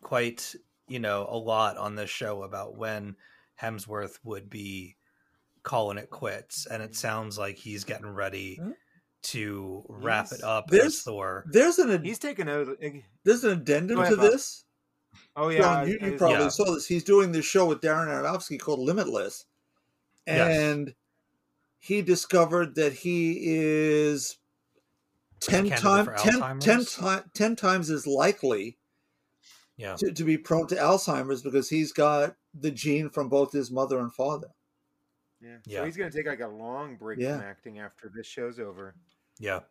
quite 0.01 0.55
you 0.87 0.99
know, 0.99 1.27
a 1.29 1.37
lot 1.37 1.77
on 1.77 1.95
this 1.95 2.09
show 2.09 2.41
about 2.43 2.75
when 2.75 3.15
Hemsworth 3.61 4.17
would 4.23 4.49
be 4.49 4.95
calling 5.63 5.99
it 5.99 6.09
quits, 6.09 6.65
and 6.65 6.81
it 6.81 6.95
sounds 6.95 7.37
like 7.37 7.55
he's 7.55 7.83
getting 7.83 8.07
ready 8.09 8.59
to 9.21 9.85
wrap 9.87 10.29
He's- 10.29 10.39
it 10.39 10.43
up 10.43 10.69
There's- 10.69 10.87
as 10.87 11.01
Thor. 11.03 11.45
There's 11.47 11.77
an 11.77 11.91
ad- 11.91 12.03
He's 12.05 12.17
taken 12.19 12.49
a. 12.49 12.65
there's 13.23 13.43
an 13.43 13.51
addendum 13.51 13.97
to 14.03 14.17
Bob. 14.17 14.31
this. 14.31 14.65
Oh 15.35 15.49
yeah, 15.49 15.59
John, 15.59 15.87
you, 15.87 15.97
you 16.01 16.17
probably 16.17 16.39
Yeah. 16.39 16.49
saw 16.49 16.73
this. 16.73 16.85
He's 16.87 17.03
doing 17.03 17.31
this 17.31 17.45
show 17.45 17.65
with 17.65 17.81
Darren 17.81 18.07
Aronofsky 18.07 18.59
called 18.59 18.79
Limitless, 18.79 19.45
Yes. 20.27 20.57
and 20.59 20.93
he 21.79 22.01
discovered 22.01 22.75
that 22.75 22.93
he 22.93 23.39
is 23.45 24.37
ten 25.39 25.69
times 25.69 26.07
for 26.07 26.15
10, 26.17 26.59
10, 26.59 26.85
ti- 26.85 27.29
10 27.33 27.55
times 27.55 27.89
as 27.89 28.05
likely 28.05 28.77
Yeah. 29.77 29.95
to, 29.95 30.11
to 30.11 30.23
be 30.23 30.37
prone 30.37 30.67
to 30.67 30.75
Alzheimer's 30.75 31.41
because 31.41 31.69
he's 31.69 31.91
got 31.93 32.35
the 32.53 32.69
gene 32.71 33.09
from 33.09 33.29
both 33.29 33.51
his 33.53 33.71
mother 33.71 33.99
and 33.99 34.13
father. 34.13 34.49
Yeah. 35.41 35.57
Yeah. 35.65 35.79
So 35.79 35.85
he's 35.85 35.97
gonna 35.97 36.11
take 36.11 36.27
like 36.27 36.41
a 36.41 36.47
long 36.47 36.97
break 36.97 37.19
Yeah. 37.19 37.37
from 37.37 37.45
acting 37.47 37.79
after 37.79 38.11
this 38.13 38.27
show's 38.27 38.59
over. 38.59 38.93
Yeah. 39.39 39.61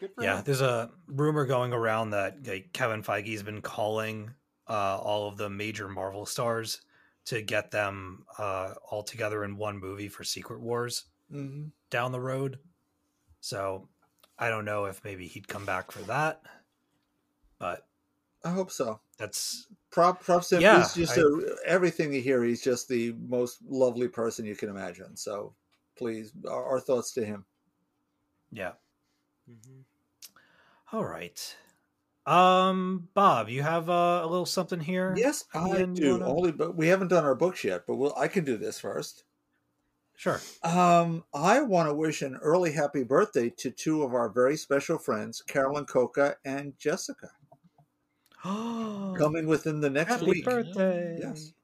It's 0.00 0.08
good 0.08 0.14
for 0.14 0.24
Yeah, 0.24 0.36
him. 0.36 0.44
there's 0.44 0.60
a 0.62 0.90
rumor 1.08 1.44
going 1.44 1.72
around 1.72 2.10
that 2.10 2.46
like, 2.46 2.72
Kevin 2.72 3.02
Feige's 3.02 3.42
been 3.42 3.60
calling 3.60 4.30
uh, 4.68 4.96
all 4.98 5.28
of 5.28 5.36
the 5.36 5.50
major 5.50 5.88
Marvel 5.88 6.24
stars 6.24 6.80
to 7.26 7.42
get 7.42 7.70
them 7.70 8.24
uh, 8.38 8.74
all 8.90 9.02
together 9.02 9.44
in 9.44 9.56
one 9.56 9.78
movie 9.78 10.08
for 10.08 10.24
Secret 10.24 10.60
Wars 10.60 11.04
hmm 11.30 11.66
down 11.90 12.12
the 12.12 12.20
road. 12.20 12.58
So 13.40 13.88
I 14.38 14.48
don't 14.48 14.64
know 14.64 14.86
if 14.86 15.04
maybe 15.04 15.26
he'd 15.26 15.48
come 15.48 15.66
back 15.66 15.90
for 15.90 16.00
that, 16.02 16.40
but 17.58 17.86
I 18.44 18.50
hope 18.50 18.70
so. 18.70 19.00
that's 19.18 19.66
Prop 19.90 20.22
props 20.22 20.48
to 20.48 20.56
him. 20.56 20.62
Yeah, 20.62 20.78
he's 20.78 20.94
just 20.94 21.18
I- 21.18 21.20
a, 21.20 21.56
everything 21.66 22.12
you 22.14 22.22
hear. 22.22 22.42
He's 22.44 22.62
just 22.62 22.88
the 22.88 23.12
most 23.12 23.58
lovely 23.66 24.08
person 24.08 24.46
you 24.46 24.54
can 24.56 24.68
imagine. 24.70 25.16
So 25.16 25.54
please, 25.96 26.32
our, 26.48 26.64
our 26.64 26.80
thoughts 26.80 27.12
to 27.14 27.24
him. 27.24 27.44
yeah. 28.52 28.72
Mhm. 29.48 29.84
All 30.92 31.04
right. 31.04 31.56
Um, 32.26 33.08
Bob, 33.14 33.48
you 33.48 33.62
have 33.62 33.88
uh, 33.88 34.20
a 34.22 34.26
little 34.26 34.46
something 34.46 34.80
here. 34.80 35.14
Yes, 35.16 35.44
I 35.54 35.84
do. 35.84 36.12
wanna- 36.12 36.28
Only, 36.28 36.52
but 36.52 36.76
we 36.76 36.88
haven't 36.88 37.08
done 37.08 37.24
our 37.24 37.34
books 37.34 37.64
yet. 37.64 37.82
But 37.86 37.96
we'll, 37.96 38.14
I 38.16 38.28
can 38.28 38.44
do 38.44 38.56
this 38.56 38.78
first. 38.78 39.24
Sure. 40.16 40.38
Um, 40.62 41.24
I 41.32 41.62
want 41.62 41.88
to 41.88 41.94
wish 41.94 42.20
an 42.20 42.36
early 42.42 42.72
happy 42.72 43.04
birthday 43.04 43.48
to 43.56 43.70
two 43.70 44.02
of 44.02 44.12
our 44.12 44.28
very 44.28 44.56
special 44.56 44.98
friends, 44.98 45.40
Carolyn 45.40 45.86
Coca 45.86 46.36
and 46.44 46.74
Jessica, 46.78 47.30
coming 48.42 49.46
within 49.46 49.80
the 49.80 49.88
next 49.88 50.10
Happy 50.12 50.26
week. 50.26 50.44
birthday! 50.44 51.18
Yes, 51.22 51.54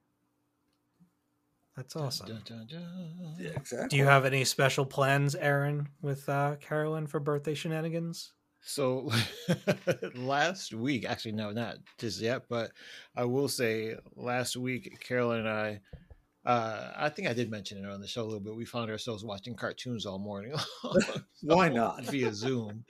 That's 1.77 1.94
awesome. 1.97 2.28
Dun, 2.28 2.43
dun, 2.47 2.66
dun. 2.66 3.36
Yeah, 3.39 3.51
exactly. 3.51 3.89
Do 3.89 3.97
you 3.98 4.07
have 4.07 4.24
any 4.24 4.44
special 4.44 4.86
plans, 4.86 5.35
Aaron, 5.35 5.89
with 6.01 6.27
uh, 6.27 6.57
Carolyn 6.59 7.07
for 7.09 7.20
birthday 7.20 7.53
shenanigans? 7.53 8.32
So 8.62 9.11
last 10.15 10.74
week, 10.74 11.05
actually, 11.09 11.33
no, 11.33 11.53
not 11.53 11.77
just 11.99 12.20
yet, 12.20 12.45
but 12.49 12.73
I 13.15 13.24
will 13.24 13.49
say 13.49 13.97
last 14.16 14.57
week, 14.57 15.01
Carolyn 15.01 15.41
and 15.41 15.49
I, 15.49 15.81
uh, 16.45 16.93
I 16.97 17.09
think 17.09 17.28
I 17.28 17.33
did 17.33 17.51
mention 17.51 17.78
it 17.78 17.89
on 17.89 18.01
the 18.01 18.09
show 18.09 18.23
a 18.23 18.24
little 18.24 18.41
bit. 18.41 18.57
We 18.57 18.65
found 18.65 18.91
ourselves 18.91 19.24
watching 19.24 19.55
cartoons 19.55 20.05
all 20.05 20.19
morning. 20.19 20.55
Why 21.43 21.69
not? 21.69 22.03
via 22.05 22.35
Zoom, 22.35 22.85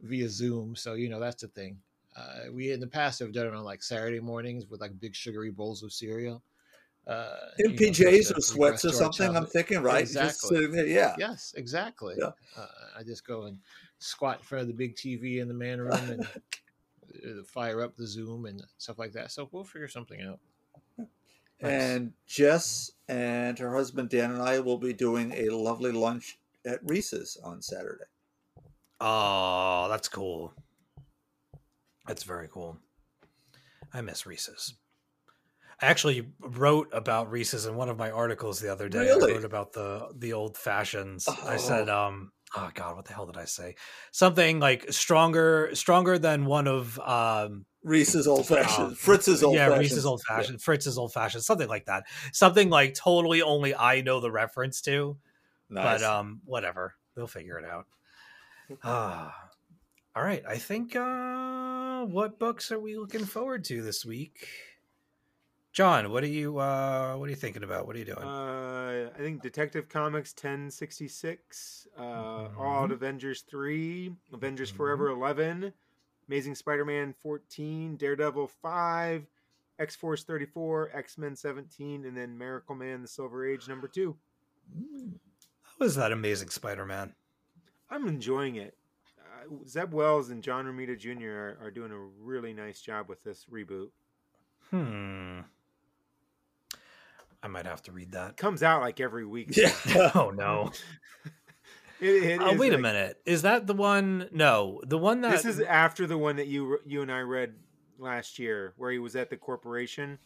via 0.00 0.28
Zoom. 0.28 0.74
So 0.74 0.94
you 0.94 1.08
know 1.08 1.20
that's 1.20 1.42
the 1.42 1.48
thing. 1.48 1.78
Uh, 2.16 2.52
we 2.52 2.72
in 2.72 2.80
the 2.80 2.86
past 2.86 3.18
have 3.20 3.32
done 3.32 3.46
it 3.46 3.54
on 3.54 3.64
like 3.64 3.82
Saturday 3.82 4.20
mornings 4.20 4.66
with 4.66 4.80
like 4.80 4.98
big 5.00 5.14
sugary 5.14 5.50
bowls 5.50 5.82
of 5.82 5.92
cereal. 5.92 6.42
Uh, 7.06 7.34
In 7.58 7.72
know, 7.72 7.76
just 7.78 8.00
PJs 8.00 8.28
to 8.28 8.34
or 8.36 8.40
sweats 8.40 8.54
or 8.54 8.64
regress 8.64 8.80
to 8.82 8.88
our 8.88 9.12
something? 9.12 9.36
I'm 9.36 9.46
thinking, 9.46 9.82
right? 9.82 10.06
Just 10.06 10.44
Exactly. 10.44 10.66
there, 10.66 10.86
yeah. 10.86 11.14
Yes, 11.18 11.54
exactly. 11.56 12.14
Yeah. 12.18 12.30
Uh, 12.56 12.66
I 12.98 13.02
just 13.02 13.26
go 13.26 13.44
and 13.44 13.58
squat 14.02 14.38
in 14.38 14.42
front 14.44 14.62
of 14.62 14.68
the 14.68 14.74
big 14.74 14.96
TV 14.96 15.40
in 15.40 15.48
the 15.48 15.54
man 15.54 15.80
room 15.80 15.92
and 16.10 16.24
uh, 16.26 17.42
fire 17.46 17.80
up 17.82 17.96
the 17.96 18.06
Zoom 18.06 18.46
and 18.46 18.62
stuff 18.78 18.98
like 18.98 19.12
that. 19.12 19.30
So 19.30 19.48
we'll 19.52 19.64
figure 19.64 19.88
something 19.88 20.20
out. 20.22 20.38
And 21.60 22.12
Jess 22.26 22.90
and 23.08 23.56
her 23.60 23.72
husband 23.74 24.08
Dan 24.08 24.32
and 24.32 24.42
I 24.42 24.58
will 24.58 24.78
be 24.78 24.92
doing 24.92 25.32
a 25.32 25.48
lovely 25.50 25.92
lunch 25.92 26.38
at 26.66 26.80
Reese's 26.82 27.38
on 27.44 27.62
Saturday. 27.62 28.04
Oh, 29.00 29.86
that's 29.88 30.08
cool. 30.08 30.52
That's 32.08 32.24
very 32.24 32.48
cool. 32.48 32.78
I 33.94 34.00
miss 34.00 34.26
Reese's. 34.26 34.74
I 35.80 35.86
actually 35.86 36.26
wrote 36.40 36.88
about 36.92 37.30
Reese's 37.30 37.66
in 37.66 37.76
one 37.76 37.88
of 37.88 37.96
my 37.98 38.10
articles 38.10 38.58
the 38.60 38.72
other 38.72 38.88
day. 38.88 39.00
Really? 39.00 39.30
I 39.32 39.34
wrote 39.36 39.44
about 39.44 39.72
the 39.72 40.08
the 40.16 40.32
old 40.32 40.56
fashions. 40.56 41.28
I 41.28 41.54
Oh. 41.54 41.58
said, 41.58 41.88
um, 41.88 42.32
oh 42.56 42.70
god, 42.74 42.96
what 42.96 43.04
the 43.04 43.12
hell 43.14 43.26
did 43.26 43.36
I 43.36 43.44
say? 43.44 43.76
Something 44.10 44.60
like 44.60 44.92
stronger, 44.92 45.70
stronger 45.74 46.18
than 46.18 46.44
one 46.44 46.66
of 46.68 46.98
um, 47.00 47.64
Reese's 47.82 48.26
old 48.26 48.46
fashioned, 48.46 48.88
Um, 48.88 48.94
Fritz's 48.94 49.42
old 49.42 49.54
yeah, 49.54 49.68
fashioned. 49.68 49.80
Reese's 49.80 50.06
old 50.06 50.22
fashioned, 50.26 50.62
Fritz's 50.62 50.98
old 50.98 51.12
fashioned, 51.12 51.42
something 51.42 51.68
like 51.68 51.86
that. 51.86 52.04
Something 52.32 52.70
like 52.70 52.94
totally 52.94 53.42
only 53.42 53.74
I 53.74 54.00
know 54.02 54.20
the 54.20 54.30
reference 54.30 54.80
to. 54.82 55.16
Nice. 55.70 56.00
But 56.00 56.08
um, 56.08 56.40
whatever, 56.44 56.94
they'll 57.16 57.26
figure 57.26 57.58
it 57.58 57.64
out. 57.64 57.86
Ah, 58.84 59.34
all 60.14 60.22
right. 60.22 60.42
I 60.46 60.58
think. 60.58 60.94
Uh, 60.94 62.04
what 62.06 62.38
books 62.38 62.72
are 62.72 62.80
we 62.80 62.96
looking 62.96 63.24
forward 63.24 63.64
to 63.64 63.82
this 63.82 64.04
week? 64.04 64.46
John, 65.72 66.10
what 66.10 66.22
are 66.22 66.26
you? 66.28 66.58
Uh, 66.58 67.14
what 67.14 67.26
are 67.26 67.30
you 67.30 67.36
thinking 67.36 67.62
about? 67.62 67.86
What 67.86 67.96
are 67.96 67.98
you 67.98 68.04
doing? 68.04 68.18
Uh, 68.18 69.08
I 69.16 69.18
think 69.18 69.40
Detective 69.42 69.88
Comics 69.88 70.32
1066, 70.32 71.88
uh, 71.98 72.02
All 72.02 72.48
Mm-hmm. 72.48 72.60
Out 72.60 72.92
Avengers 72.92 73.40
3, 73.48 74.12
Avengers 74.34 74.70
Forever 74.70 75.08
11, 75.08 75.72
Amazing 76.28 76.54
Spider 76.56 76.84
Man 76.84 77.14
14, 77.22 77.96
Daredevil 77.96 78.48
5, 78.48 79.26
X 79.78 79.96
Force 79.96 80.24
34, 80.24 80.90
X 80.94 81.16
Men 81.16 81.34
17, 81.34 82.04
and 82.04 82.14
then 82.14 82.38
Miracleman 82.38 83.00
The 83.00 83.08
Silver 83.08 83.46
Age 83.46 83.66
number 83.66 83.88
2. 83.88 84.14
How 85.62 85.72
was 85.78 85.96
that 85.96 86.12
Amazing 86.12 86.50
Spider-Man? 86.50 87.14
I'm 87.90 88.06
enjoying 88.08 88.56
it. 88.56 88.76
Uh, 89.18 89.54
Zeb 89.66 89.92
Wells 89.94 90.28
and 90.30 90.42
John 90.42 90.66
Romita 90.66 90.98
Jr. 90.98 91.30
Are, 91.30 91.58
are 91.62 91.70
doing 91.70 91.92
a 91.92 91.98
really 91.98 92.52
nice 92.52 92.80
job 92.82 93.08
with 93.08 93.24
this 93.24 93.46
reboot. 93.50 93.88
Hmm. 94.70 95.40
I 97.42 97.48
might 97.48 97.66
have 97.66 97.82
to 97.82 97.92
read 97.92 98.12
that. 98.12 98.36
Comes 98.36 98.62
out 98.62 98.82
like 98.82 99.00
every 99.00 99.26
week. 99.26 99.56
yeah. 99.56 99.72
Oh 100.14 100.30
no! 100.30 100.70
It- 102.00 102.22
it 102.24 102.40
Oh, 102.42 102.56
wait 102.56 102.72
a 102.74 102.78
minute. 102.78 103.18
Is 103.24 103.42
that 103.42 103.66
the 103.68 103.74
one? 103.74 104.28
No, 104.32 104.80
the 104.84 104.98
one 104.98 105.20
that 105.20 105.30
This 105.30 105.44
is 105.44 105.60
after 105.60 106.06
the 106.06 106.18
one 106.18 106.36
that 106.36 106.48
you 106.48 106.78
you 106.84 107.00
and 107.02 107.12
I 107.12 107.20
read 107.20 107.54
last 107.98 108.38
year, 108.40 108.74
where 108.76 108.90
he 108.90 108.98
was 108.98 109.14
at 109.14 109.30
the 109.30 109.36
corporation. 109.36 110.18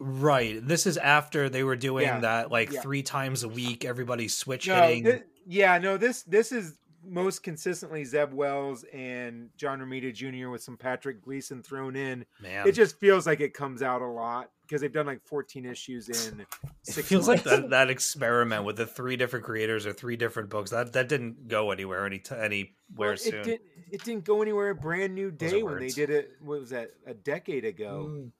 right. 0.00 0.66
This 0.66 0.86
is 0.88 0.96
after 0.96 1.48
they 1.48 1.62
were 1.62 1.76
doing 1.76 2.06
Yeah, 2.06 2.18
that 2.20 2.50
like 2.50 2.72
yeah. 2.72 2.80
three 2.80 3.02
times 3.04 3.44
a 3.44 3.48
week. 3.48 3.84
Everybody 3.84 4.26
switch 4.26 4.66
No, 4.66 4.82
hitting. 4.82 5.22
yeah, 5.46 5.78
no. 5.78 5.96
This 5.96 6.22
this 6.24 6.50
is 6.50 6.76
most 7.06 7.42
consistently 7.42 8.04
Zeb 8.04 8.32
Wells 8.32 8.84
and 8.92 9.50
John 9.56 9.80
Romita 9.80 10.12
Jr. 10.14 10.48
with 10.50 10.62
some 10.62 10.76
Patrick 10.76 11.22
Gleason 11.22 11.62
thrown 11.62 11.96
in. 11.96 12.24
Man, 12.40 12.66
It 12.66 12.72
just 12.72 12.98
feels 12.98 13.26
like 13.26 13.40
it 13.40 13.54
comes 13.54 13.82
out 13.82 14.02
a 14.02 14.06
lot 14.06 14.50
because 14.62 14.80
they've 14.80 14.92
done 14.92 15.06
like 15.06 15.22
14 15.26 15.64
issues 15.66 16.08
in 16.08 16.40
it 16.40 16.46
six 16.82 17.06
feels 17.08 17.28
like 17.28 17.42
that, 17.44 17.70
that 17.70 17.90
experiment 17.90 18.64
with 18.64 18.76
the 18.76 18.86
three 18.86 19.16
different 19.16 19.44
creators 19.44 19.84
or 19.86 19.92
three 19.92 20.16
different 20.16 20.48
books 20.50 20.70
that 20.70 20.92
that 20.94 21.08
didn't 21.08 21.48
go 21.48 21.70
anywhere 21.70 22.06
any 22.06 22.18
t- 22.18 22.34
anywhere 22.34 22.70
Well, 22.96 23.16
soon. 23.16 23.34
it 23.34 23.44
didn't. 23.44 23.62
It 23.90 24.04
didn't 24.04 24.24
go 24.24 24.42
anywhere. 24.42 24.70
A 24.70 24.74
brand 24.74 25.14
new 25.14 25.30
day 25.30 25.62
when 25.62 25.78
they 25.78 25.88
did 25.88 26.10
it. 26.10 26.32
What 26.40 26.60
was 26.60 26.70
that? 26.70 26.90
A 27.06 27.14
decade 27.14 27.64
ago. 27.64 28.06
Mm. 28.08 28.30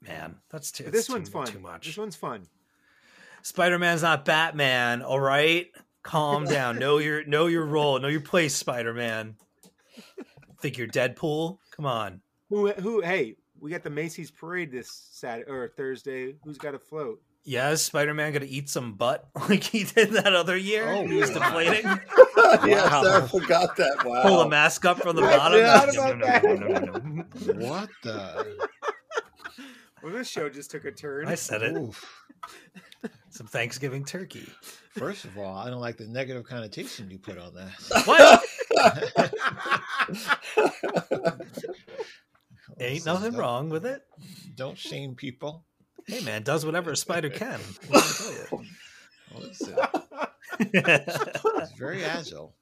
Man, 0.00 0.36
that's 0.50 0.70
too. 0.70 0.84
This 0.90 1.08
one's 1.08 1.28
too, 1.28 1.32
fun. 1.32 1.46
Too 1.46 1.58
much. 1.60 1.86
This 1.86 1.96
one's 1.96 2.16
fun. 2.16 2.46
Spider 3.42 3.78
Man's 3.78 4.02
not 4.02 4.24
Batman. 4.24 5.02
All 5.02 5.20
right, 5.20 5.66
calm 6.04 6.44
down. 6.44 6.78
know 6.78 6.98
your 6.98 7.24
know 7.24 7.46
your 7.46 7.64
role. 7.66 7.98
Know 7.98 8.06
your 8.08 8.20
place, 8.20 8.54
Spider 8.54 8.94
Man. 8.94 9.34
Think 10.60 10.78
you're 10.78 10.86
Deadpool? 10.86 11.58
Come 11.74 11.86
on. 11.86 12.20
Who? 12.48 12.70
Who? 12.70 13.00
Hey, 13.00 13.36
we 13.58 13.70
got 13.70 13.82
the 13.82 13.90
Macy's 13.90 14.30
parade 14.30 14.70
this 14.70 15.08
Saturday 15.10 15.50
or 15.50 15.68
Thursday. 15.76 16.36
Who's 16.44 16.58
got 16.58 16.74
a 16.74 16.78
float? 16.78 17.20
Yes, 17.46 17.82
Spider 17.82 18.14
Man 18.14 18.32
gonna 18.32 18.46
eat 18.48 18.70
some 18.70 18.94
butt 18.94 19.28
like 19.48 19.64
he 19.64 19.84
did 19.84 20.12
that 20.12 20.34
other 20.34 20.56
year. 20.56 20.88
Oh, 20.88 21.06
he 21.06 21.16
was 21.16 21.30
wow. 21.32 21.38
deflating. 21.50 21.84
yes, 22.70 22.90
Wow. 22.92 23.22
I 23.22 23.26
forgot 23.28 23.76
that. 23.76 24.02
Wow. 24.04 24.22
Pull 24.22 24.38
the 24.44 24.48
mask 24.48 24.84
up 24.86 25.02
from 25.02 25.16
the 25.16 25.22
I 25.22 25.36
bottom. 25.36 25.60
forgot 25.90 26.14
about 26.16 26.42
that. 26.42 27.56
What 27.56 27.90
the? 28.02 28.68
Well, 30.02 30.12
this 30.12 30.28
show 30.28 30.50
just 30.50 30.70
took 30.70 30.84
a 30.84 30.92
turn. 30.92 31.26
I 31.28 31.34
said 31.34 31.62
it. 31.62 31.74
Oof. 33.34 33.38
Some 33.38 33.46
Thanksgiving 33.46 34.04
turkey. 34.04 34.48
First 34.96 35.24
of 35.24 35.36
all, 35.38 35.56
I 35.56 35.68
don't 35.70 35.80
like 35.80 35.96
the 35.96 36.06
negative 36.06 36.44
connotation 36.44 37.10
you 37.10 37.18
put 37.18 37.36
on 37.38 37.52
that. 37.54 37.72
What? 38.06 38.42
Ain't 42.80 43.02
So 43.02 43.12
nothing 43.14 43.32
don't- 43.32 43.40
wrong 43.40 43.68
with 43.70 43.84
it. 43.86 44.02
Don't 44.54 44.78
shame 44.78 45.14
people. 45.14 45.64
Hey 46.06 46.20
man, 46.20 46.42
does 46.42 46.66
whatever 46.66 46.90
a 46.92 46.96
spider 46.96 47.30
can. 47.30 47.58
What 47.88 48.04
it's, 49.46 49.68
I 49.68 50.30
it's 50.60 51.72
very 51.78 52.04
agile. 52.04 52.54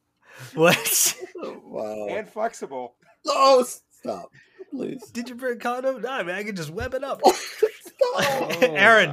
what? 0.55 1.17
wow. 1.65 2.07
and 2.09 2.29
flexible. 2.29 2.95
No, 3.27 3.63
stop, 3.65 4.31
please. 4.71 5.03
Did 5.13 5.29
you 5.29 5.35
bring 5.35 5.59
condom? 5.59 6.01
No, 6.03 6.23
man, 6.25 6.35
I 6.37 6.45
can 6.45 6.57
just 6.57 6.71
web 6.71 6.95
it 6.95 7.05
up. 7.05 7.21
Stop. 8.21 8.63
Aaron, 8.63 9.11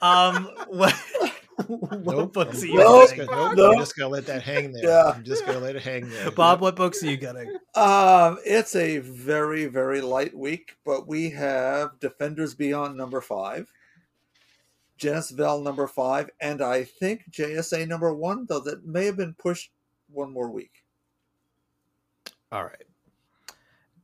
wow. 0.00 0.26
um, 0.34 0.50
what, 0.68 0.94
what 1.66 2.00
Nope. 2.04 2.32
books 2.32 2.62
are 2.62 2.66
you 2.66 2.76
Nope. 2.78 3.10
getting? 3.10 3.26
nope, 3.26 3.52
Nope. 3.56 3.72
I'm 3.74 3.78
just 3.78 3.96
gonna 3.96 4.08
let 4.10 4.26
that 4.26 4.42
hang 4.42 4.72
there. 4.72 4.84
Yeah. 4.84 5.12
I'm 5.14 5.22
just 5.24 5.46
gonna 5.46 5.60
let 5.60 5.76
it 5.76 5.82
hang 5.82 6.08
there. 6.08 6.30
Bob, 6.30 6.60
what 6.60 6.76
books 6.76 7.02
are 7.02 7.06
you 7.10 7.16
getting? 7.16 7.56
Um, 7.74 8.38
it's 8.44 8.74
a 8.74 8.98
very, 8.98 9.66
very 9.66 10.00
light 10.00 10.36
week, 10.36 10.76
but 10.84 11.06
we 11.06 11.30
have 11.30 11.98
Defenders 12.00 12.54
Beyond 12.54 12.96
number 12.96 13.20
five, 13.20 13.70
Genesis 14.96 15.36
Vel 15.36 15.60
number 15.60 15.86
five, 15.86 16.30
and 16.40 16.60
I 16.62 16.84
think 16.84 17.24
JSA 17.30 17.86
number 17.86 18.12
one, 18.14 18.46
though 18.48 18.60
that 18.60 18.84
may 18.86 19.06
have 19.06 19.16
been 19.16 19.34
pushed 19.34 19.70
one 20.10 20.32
more 20.32 20.50
week. 20.50 20.82
All 22.50 22.64
right. 22.64 22.84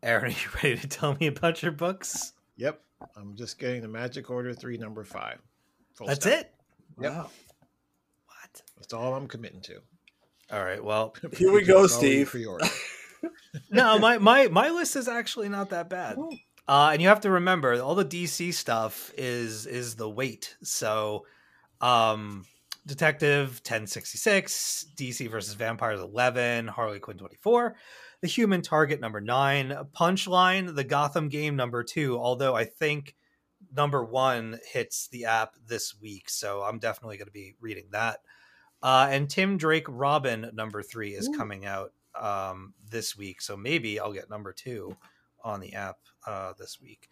Aaron, 0.02 0.24
are 0.26 0.28
you 0.28 0.48
ready 0.62 0.76
to 0.78 0.88
tell 0.88 1.16
me 1.20 1.26
about 1.26 1.62
your 1.62 1.72
books? 1.72 2.32
Yep. 2.56 2.80
I'm 3.16 3.36
just 3.36 3.58
getting 3.58 3.82
the 3.82 3.88
Magic 3.88 4.30
Order 4.30 4.54
three, 4.54 4.76
number 4.76 5.04
five. 5.04 5.38
Full 5.94 6.06
That's 6.06 6.24
stop. 6.24 6.40
it? 6.40 6.54
Yep. 7.00 7.12
Wow. 7.12 7.30
What? 8.26 8.62
That's 8.76 8.92
all 8.92 9.14
I'm 9.14 9.28
committing 9.28 9.60
to. 9.62 9.80
All 10.50 10.64
right. 10.64 10.82
Well, 10.82 11.14
Here 11.36 11.52
we 11.52 11.62
go, 11.64 11.84
It's 11.84 11.94
all 11.94 12.00
in 12.00 12.06
Steve. 12.06 12.28
pre-order. 12.28 12.66
no, 13.70 13.98
my, 13.98 14.18
my, 14.18 14.48
my 14.48 14.70
list 14.70 14.96
is 14.96 15.08
actually 15.08 15.48
not 15.48 15.70
that 15.70 15.88
bad. 15.88 16.18
Uh, 16.66 16.90
and 16.92 17.00
you 17.02 17.08
have 17.08 17.20
to 17.22 17.30
remember 17.30 17.80
all 17.80 17.94
the 17.94 18.04
DC 18.04 18.52
stuff 18.52 19.10
is 19.16 19.64
is 19.66 19.94
the 19.96 20.08
weight. 20.08 20.54
So, 20.62 21.24
um, 21.80 22.44
Detective 22.86 23.60
1066, 23.64 24.86
DC 24.96 25.30
versus 25.30 25.54
Vampires 25.54 26.00
11, 26.00 26.68
Harley 26.68 27.00
Quinn 27.00 27.16
24, 27.18 27.74
The 28.20 28.28
Human 28.28 28.62
Target 28.62 29.00
number 29.00 29.20
9, 29.20 29.86
Punchline, 29.96 30.74
The 30.74 30.84
Gotham 30.84 31.28
Game 31.28 31.54
number 31.54 31.84
2, 31.84 32.18
although 32.18 32.56
I 32.56 32.64
think 32.64 33.14
number 33.74 34.04
1 34.04 34.58
hits 34.72 35.08
the 35.08 35.26
app 35.26 35.54
this 35.66 35.94
week, 36.00 36.28
so 36.28 36.62
I'm 36.62 36.78
definitely 36.78 37.16
going 37.16 37.26
to 37.26 37.32
be 37.32 37.54
reading 37.60 37.86
that. 37.92 38.18
Uh, 38.82 39.08
and 39.10 39.30
Tim 39.30 39.56
Drake 39.56 39.86
Robin 39.88 40.50
number 40.52 40.82
3 40.82 41.14
is 41.14 41.28
Ooh. 41.28 41.36
coming 41.36 41.64
out 41.64 41.92
um, 42.20 42.74
this 42.90 43.16
week, 43.16 43.40
so 43.40 43.56
maybe 43.56 44.00
I'll 44.00 44.12
get 44.12 44.30
number 44.30 44.52
2 44.52 44.96
on 45.44 45.60
the 45.60 45.74
app 45.74 45.98
uh, 46.26 46.52
this 46.58 46.80
week. 46.80 47.08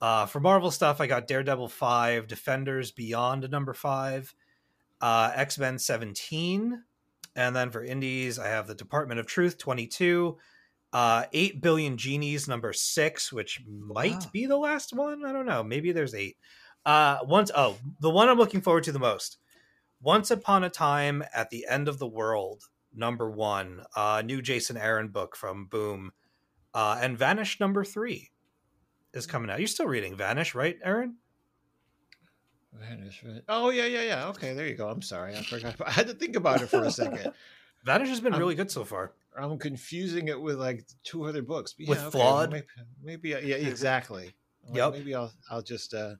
Uh, 0.00 0.26
for 0.26 0.40
Marvel 0.40 0.70
stuff, 0.70 1.00
I 1.00 1.06
got 1.06 1.26
Daredevil 1.26 1.68
5, 1.68 2.26
Defenders 2.26 2.92
Beyond 2.92 3.50
number 3.50 3.74
5, 3.74 4.34
uh, 5.00 5.32
X 5.34 5.58
Men 5.58 5.78
17. 5.78 6.84
And 7.38 7.54
then 7.54 7.70
for 7.70 7.84
indies, 7.84 8.36
I 8.36 8.48
have 8.48 8.66
the 8.66 8.74
Department 8.74 9.20
of 9.20 9.26
Truth 9.26 9.58
22, 9.58 10.36
uh, 10.92 11.26
8 11.32 11.62
Billion 11.62 11.96
Genies 11.96 12.48
number 12.48 12.72
6, 12.72 13.32
which 13.32 13.62
might 13.64 14.10
Wow. 14.24 14.30
be 14.32 14.46
the 14.46 14.56
last 14.56 14.92
one. 14.92 15.24
I 15.24 15.32
don't 15.32 15.46
know. 15.46 15.62
Maybe 15.62 15.92
there's 15.92 16.14
8. 16.14 16.36
Uh, 16.84 17.18
once, 17.22 17.52
oh, 17.54 17.78
the 18.00 18.10
one 18.10 18.28
I'm 18.28 18.38
looking 18.38 18.60
forward 18.60 18.82
to 18.84 18.92
the 18.92 18.98
most 18.98 19.38
Once 20.00 20.32
Upon 20.32 20.64
a 20.64 20.68
Time 20.68 21.22
at 21.32 21.50
the 21.50 21.64
End 21.68 21.86
of 21.86 22.00
the 22.00 22.08
World, 22.08 22.64
number 22.92 23.30
1, 23.30 23.84
uh, 23.94 24.20
new 24.24 24.42
Jason 24.42 24.76
Aaron 24.76 25.06
book 25.06 25.36
from 25.36 25.66
Boom. 25.66 26.10
Uh, 26.74 26.98
and 27.00 27.16
Vanish 27.16 27.60
number 27.60 27.84
3 27.84 28.32
is 29.14 29.28
coming 29.28 29.48
out. 29.48 29.60
You're 29.60 29.68
still 29.68 29.86
reading 29.86 30.16
Vanish, 30.16 30.56
right, 30.56 30.76
Aaron? 30.82 31.18
Vanish, 32.80 33.24
Oh 33.48 33.70
yeah, 33.70 33.86
yeah, 33.86 34.02
yeah. 34.02 34.28
Okay, 34.28 34.54
there 34.54 34.66
you 34.66 34.74
go. 34.74 34.88
I'm 34.88 35.02
sorry, 35.02 35.36
I 35.36 35.42
forgot. 35.42 35.76
I 35.84 35.90
had 35.90 36.06
to 36.08 36.14
think 36.14 36.36
about 36.36 36.62
it 36.62 36.68
for 36.68 36.82
a 36.84 36.90
second. 36.90 37.32
Vanish 37.84 38.08
has 38.08 38.20
been 38.20 38.34
Um, 38.34 38.40
really 38.40 38.54
good 38.54 38.70
so 38.70 38.84
far. 38.84 39.12
I'm 39.36 39.58
confusing 39.58 40.28
it 40.28 40.40
with 40.40 40.56
like 40.58 40.84
two 41.04 41.24
other 41.24 41.42
books. 41.42 41.72
But 41.72 41.88
With 41.88 41.98
yeah, 41.98 42.06
okay, 42.06 42.18
Flawed? 42.18 42.50
Maybe, 42.52 42.66
maybe 43.02 43.34
uh, 43.34 43.38
yeah, 43.38 43.56
exactly. 43.56 44.32
Like, 44.66 44.76
Yep. 44.76 44.92
Maybe 44.92 45.14
I'll 45.14 45.32
I'll 45.50 45.62
just 45.62 45.94
uh 45.94 46.14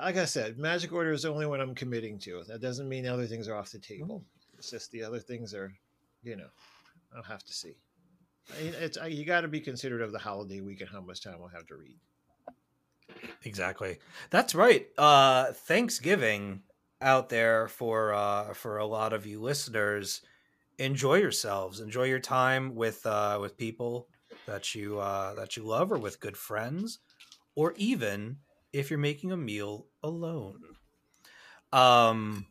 like 0.00 0.16
I 0.16 0.24
said, 0.24 0.58
Magic 0.58 0.92
Order 0.92 1.12
is 1.12 1.22
the 1.22 1.30
only 1.30 1.46
one 1.46 1.60
I'm 1.60 1.74
committing 1.74 2.18
to. 2.20 2.42
That 2.46 2.60
doesn't 2.60 2.88
mean 2.88 3.06
other 3.06 3.26
things 3.26 3.48
are 3.48 3.54
off 3.54 3.70
the 3.70 3.78
table. 3.78 4.24
It's 4.56 4.70
just 4.70 4.90
the 4.90 5.02
other 5.02 5.18
things 5.18 5.52
are, 5.52 5.72
you 6.22 6.36
know, 6.36 6.48
I'll 7.14 7.22
have 7.22 7.44
to 7.44 7.52
see. 7.52 7.74
It's 8.58 8.98
you 9.08 9.24
got 9.24 9.42
to 9.42 9.48
be 9.48 9.60
considerate 9.60 10.02
of 10.02 10.12
the 10.12 10.18
holiday 10.18 10.60
week 10.60 10.80
and 10.80 10.88
how 10.88 11.00
much 11.00 11.22
time 11.22 11.36
I'll 11.42 11.48
have 11.48 11.66
to 11.66 11.76
read. 11.76 11.96
Exactly. 13.44 13.98
That's 14.30 14.54
right. 14.54 14.88
Uh 14.98 15.52
Thanksgiving 15.52 16.62
out 17.00 17.28
there 17.28 17.68
for 17.68 18.14
uh 18.14 18.54
for 18.54 18.78
a 18.78 18.86
lot 18.86 19.12
of 19.12 19.26
you 19.26 19.40
listeners. 19.40 20.22
Enjoy 20.78 21.16
yourselves. 21.16 21.80
Enjoy 21.80 22.04
your 22.04 22.20
time 22.20 22.74
with 22.74 23.04
uh 23.06 23.38
with 23.40 23.56
people 23.56 24.08
that 24.46 24.74
you 24.74 24.98
uh 24.98 25.34
that 25.34 25.56
you 25.56 25.64
love 25.64 25.92
or 25.92 25.98
with 25.98 26.20
good 26.20 26.36
friends 26.36 26.98
or 27.54 27.74
even 27.76 28.38
if 28.72 28.90
you're 28.90 28.98
making 28.98 29.32
a 29.32 29.36
meal 29.36 29.86
alone. 30.02 30.62
Um 31.72 32.46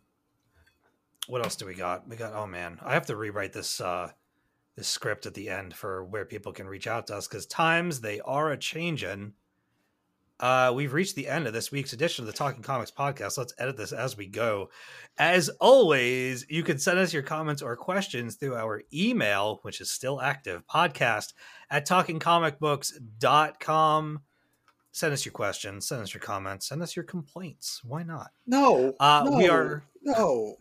what 1.27 1.43
else 1.43 1.55
do 1.55 1.65
we 1.65 1.73
got? 1.73 2.07
We 2.07 2.15
got 2.15 2.33
oh 2.33 2.47
man, 2.47 2.79
I 2.81 2.93
have 2.93 3.05
to 3.07 3.15
rewrite 3.15 3.53
this 3.53 3.79
uh 3.81 4.11
this 4.75 4.87
script 4.87 5.25
at 5.25 5.33
the 5.33 5.49
end 5.49 5.75
for 5.75 6.03
where 6.03 6.25
people 6.25 6.51
can 6.51 6.67
reach 6.67 6.87
out 6.87 7.07
to 7.07 7.15
us 7.15 7.27
cuz 7.27 7.45
times 7.45 8.01
they 8.01 8.19
are 8.21 8.51
a 8.51 8.57
changin'. 8.57 9.33
Uh, 10.43 10.73
we've 10.75 10.91
reached 10.91 11.15
the 11.15 11.29
end 11.29 11.47
of 11.47 11.53
this 11.53 11.71
week's 11.71 11.93
edition 11.93 12.23
of 12.23 12.27
the 12.27 12.33
Talking 12.37 12.61
Comics 12.63 12.91
podcast. 12.91 13.37
Let's 13.37 13.53
edit 13.57 13.77
this 13.77 13.93
as 13.93 14.17
we 14.17 14.27
go. 14.27 14.69
As 15.17 15.47
always, 15.61 16.45
you 16.49 16.63
can 16.63 16.77
send 16.79 16.99
us 16.99 17.13
your 17.13 17.23
comments 17.23 17.61
or 17.61 17.77
questions 17.77 18.35
through 18.35 18.55
our 18.55 18.81
email, 18.93 19.59
which 19.61 19.79
is 19.79 19.89
still 19.89 20.19
active, 20.19 20.67
podcast 20.67 21.31
at 21.69 21.87
talkingcomicbooks.com. 21.87 24.21
Send 24.91 25.13
us 25.13 25.23
your 25.25 25.31
questions, 25.31 25.87
send 25.87 26.01
us 26.01 26.13
your 26.13 26.19
comments, 26.21 26.67
send 26.67 26.83
us 26.83 26.93
your 26.93 27.05
complaints. 27.05 27.79
Why 27.85 28.03
not? 28.03 28.31
No, 28.45 28.93
Uh, 28.99 29.31
we 29.37 29.47
are- 29.47 29.85
no. 30.01 30.57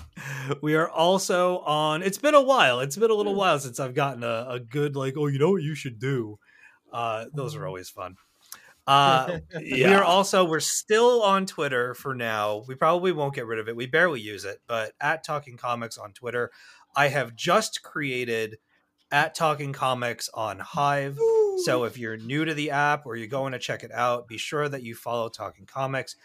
we 0.62 0.76
are 0.76 0.88
also 0.88 1.58
on 1.58 2.02
it's 2.04 2.16
been 2.18 2.34
a 2.34 2.40
while 2.40 2.78
it's 2.80 2.96
been 2.96 3.10
a 3.10 3.14
little 3.14 3.34
while 3.34 3.58
since 3.58 3.78
i've 3.80 3.92
gotten 3.94 4.22
a, 4.24 4.46
a 4.48 4.58
good 4.60 4.96
like 4.96 5.12
oh 5.18 5.26
you 5.26 5.38
know 5.38 5.50
what 5.50 5.62
you 5.62 5.74
should 5.74 5.98
do 5.98 6.38
uh 6.92 7.26
those 7.34 7.54
are 7.56 7.66
always 7.66 7.90
fun 7.90 8.14
uh 8.86 9.38
We 9.60 9.84
are 9.84 10.04
also 10.04 10.44
we're 10.44 10.60
still 10.60 11.22
on 11.22 11.46
twitter 11.46 11.94
for 11.94 12.14
now 12.14 12.64
we 12.68 12.74
probably 12.74 13.12
won't 13.12 13.34
get 13.34 13.46
rid 13.46 13.58
of 13.58 13.68
it 13.68 13.76
we 13.76 13.86
barely 13.86 14.20
use 14.20 14.44
it 14.44 14.60
but 14.66 14.92
at 15.00 15.24
talking 15.24 15.56
comics 15.56 15.98
on 15.98 16.12
twitter 16.12 16.50
i 16.94 17.08
have 17.08 17.34
just 17.34 17.82
created 17.82 18.58
at 19.10 19.34
talking 19.34 19.72
comics 19.72 20.28
on 20.34 20.58
hive 20.58 21.18
so 21.64 21.84
if 21.84 21.96
you're 21.96 22.16
new 22.18 22.44
to 22.44 22.52
the 22.54 22.70
app 22.70 23.06
or 23.06 23.16
you're 23.16 23.28
going 23.28 23.52
to 23.52 23.58
check 23.58 23.82
it 23.82 23.90
out, 23.90 24.28
be 24.28 24.36
sure 24.36 24.68
that 24.68 24.82
you 24.82 24.94
follow 24.94 25.28
Talking 25.30 25.64
Comics. 25.64 26.16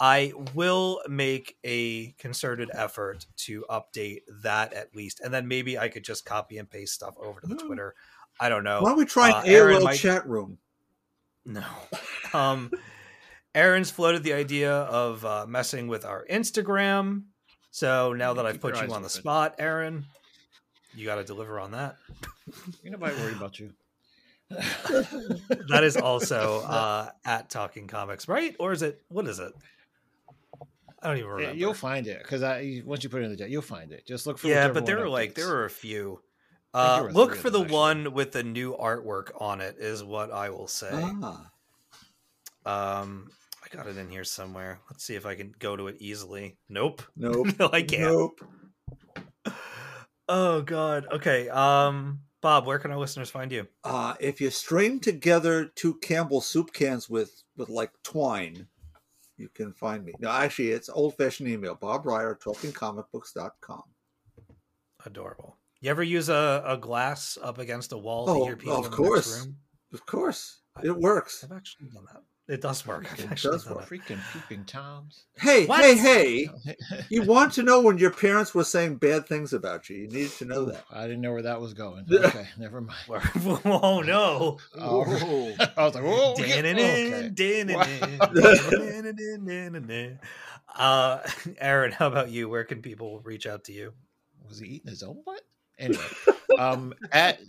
I 0.00 0.32
will 0.54 1.02
make 1.06 1.58
a 1.64 2.12
concerted 2.12 2.70
effort 2.72 3.26
to 3.38 3.66
update 3.68 4.20
that 4.42 4.72
at 4.72 4.94
least, 4.96 5.20
and 5.20 5.34
then 5.34 5.46
maybe 5.48 5.78
I 5.78 5.88
could 5.90 6.02
just 6.04 6.24
copy 6.24 6.56
and 6.56 6.70
paste 6.70 6.94
stuff 6.94 7.14
over 7.18 7.42
to 7.42 7.46
the. 7.46 7.56
Twitter. 7.56 7.94
I 8.40 8.48
don't 8.48 8.64
know. 8.64 8.80
Why 8.80 8.88
don't 8.88 8.98
we 8.98 9.04
try 9.04 9.30
Uh, 9.32 9.42
an 9.42 9.48
Aaron 9.50 9.76
AOL 9.80 9.84
might- 9.84 9.98
chat 9.98 10.26
room? 10.26 10.56
No. 11.44 11.64
Um, 12.32 12.70
Aaron's 13.56 13.90
floated 13.90 14.22
the 14.22 14.34
idea 14.34 14.72
of 14.72 15.24
uh, 15.24 15.46
messing 15.48 15.88
with 15.88 16.04
our 16.04 16.24
Instagram. 16.30 17.24
So 17.72 18.12
now 18.12 18.34
that 18.34 18.46
I've 18.46 18.60
put 18.60 18.80
you 18.80 18.92
on 18.92 19.02
the 19.02 19.08
spot, 19.10 19.56
Aaron, 19.58 20.04
you 20.94 21.06
got 21.06 21.16
to 21.16 21.24
deliver 21.24 21.58
on 21.58 21.72
that. 21.72 21.96
Ain't 22.84 22.92
nobody 22.92 23.16
worried 23.16 23.36
about 23.36 23.58
you. 23.58 23.72
That 24.48 25.80
is 25.82 25.96
also 25.96 26.60
uh, 26.66 27.10
at 27.24 27.50
Talking 27.50 27.88
Comics, 27.88 28.28
right? 28.28 28.54
Or 28.60 28.70
is 28.70 28.82
it? 28.82 29.02
What 29.08 29.26
is 29.26 29.40
it? 29.40 29.52
I 31.02 31.08
don't 31.08 31.18
even 31.18 31.30
remember. 31.30 31.56
You'll 31.56 31.74
find 31.74 32.06
it 32.06 32.22
because 32.22 32.42
I 32.42 32.82
once 32.84 33.02
you 33.02 33.10
put 33.10 33.22
it 33.22 33.24
in 33.24 33.30
the 33.30 33.36
chat, 33.36 33.50
you'll 33.50 33.62
find 33.62 33.92
it. 33.92 34.06
Just 34.06 34.26
look 34.26 34.38
for 34.38 34.48
yeah, 34.48 34.68
but 34.68 34.86
there 34.86 35.02
are 35.02 35.08
like 35.08 35.34
there 35.34 35.50
are 35.56 35.64
a 35.64 35.70
few. 35.70 36.20
Uh, 36.72 37.08
look 37.12 37.34
for 37.34 37.50
the 37.50 37.60
actually. 37.60 37.74
one 37.74 38.12
with 38.12 38.32
the 38.32 38.42
new 38.44 38.74
artwork 38.76 39.30
on 39.40 39.60
it. 39.60 39.76
Is 39.78 40.04
what 40.04 40.30
I 40.30 40.50
will 40.50 40.68
say. 40.68 40.90
Ah, 40.92 41.50
Um, 42.64 43.30
I 43.64 43.74
got 43.76 43.86
it 43.86 43.96
in 43.96 44.08
here 44.08 44.24
somewhere. 44.24 44.80
Let's 44.90 45.04
see 45.04 45.14
if 45.16 45.26
I 45.26 45.34
can 45.34 45.54
go 45.58 45.76
to 45.76 45.88
it 45.88 45.96
easily. 45.98 46.56
Nope. 46.68 47.02
nope. 47.16 47.48
no, 47.58 47.70
I 47.72 47.82
can't. 47.82 48.02
Nope. 48.02 48.40
Oh 50.28 50.62
God. 50.62 51.06
Okay. 51.10 51.48
Um, 51.48 52.20
Bob, 52.40 52.66
where 52.66 52.78
can 52.78 52.90
our 52.92 52.98
listeners 52.98 53.30
find 53.30 53.50
you? 53.50 53.66
Uh, 53.84 54.14
if 54.20 54.40
you 54.40 54.50
string 54.50 55.00
together 55.00 55.66
two 55.74 55.94
Campbell 55.96 56.40
soup 56.40 56.72
cans 56.72 57.10
with 57.10 57.42
with 57.56 57.68
like 57.68 57.90
twine, 58.04 58.68
you 59.36 59.48
can 59.48 59.72
find 59.72 60.04
me. 60.04 60.14
No, 60.20 60.30
actually, 60.30 60.70
it's 60.70 60.88
old 60.88 61.16
fashioned 61.16 61.48
email. 61.48 61.74
Bob 61.74 62.06
Reyer, 62.06 62.38
talkingcomicbooks.com. 62.42 63.82
Adorable. 65.04 65.56
You 65.80 65.90
ever 65.90 66.02
use 66.02 66.28
a, 66.28 66.62
a 66.66 66.76
glass 66.76 67.38
up 67.42 67.58
against 67.58 67.92
a 67.92 67.98
wall 67.98 68.26
to 68.26 68.32
Oh, 68.32 68.44
hear 68.44 68.56
people 68.56 68.76
of 68.78 68.84
in 68.86 68.90
the 68.90 68.96
course. 68.96 69.30
next 69.30 69.46
room? 69.46 69.56
Of 69.92 70.06
course, 70.06 70.60
it 70.82 70.96
works. 70.96 71.42
I've 71.42 71.52
actually 71.56 71.88
done 71.88 72.04
that. 72.12 72.22
It 72.52 72.60
does 72.62 72.84
work. 72.84 73.04
It 73.16 73.30
actually 73.30 73.52
does 73.52 73.70
work. 73.70 73.88
Freaking 73.88 74.18
peeping 74.32 74.64
toms. 74.64 75.24
Hey, 75.38 75.66
What? 75.66 75.82
hey, 75.84 75.96
hey! 75.96 76.48
You 77.08 77.22
want 77.22 77.52
to 77.54 77.62
know 77.62 77.80
when 77.80 77.96
your 77.96 78.10
parents 78.10 78.52
were 78.54 78.64
saying 78.64 78.96
bad 78.96 79.26
things 79.28 79.52
about 79.52 79.88
you? 79.88 79.98
You 79.98 80.08
need 80.08 80.30
to 80.32 80.44
know 80.46 80.64
that. 80.64 80.84
I 80.90 81.02
didn't 81.02 81.20
know 81.22 81.32
where 81.32 81.42
that 81.42 81.60
was 81.60 81.74
going. 81.74 82.06
Okay, 82.12 82.48
never 82.58 82.80
mind. 82.80 82.98
oh 83.64 84.02
no! 84.04 84.58
Oh, 84.78 85.52
I 85.76 85.84
was 85.84 85.94
like, 85.94 86.04
whoa, 86.04 86.32
okay. 86.32 86.60
dan-in-in, 86.60 87.34
dan-in-in. 87.34 90.18
Uh, 90.76 91.18
Aaron, 91.58 91.92
how 91.92 92.06
about 92.08 92.30
you? 92.30 92.48
Where 92.48 92.64
can 92.64 92.82
people 92.82 93.20
reach 93.20 93.46
out 93.46 93.64
to 93.64 93.72
you? 93.72 93.92
Was 94.48 94.58
he 94.58 94.66
eating 94.68 94.90
his 94.90 95.02
own 95.02 95.22
butt? 95.24 95.40
Anyway, 95.80 96.04
um, 96.58 96.92
at 97.10 97.40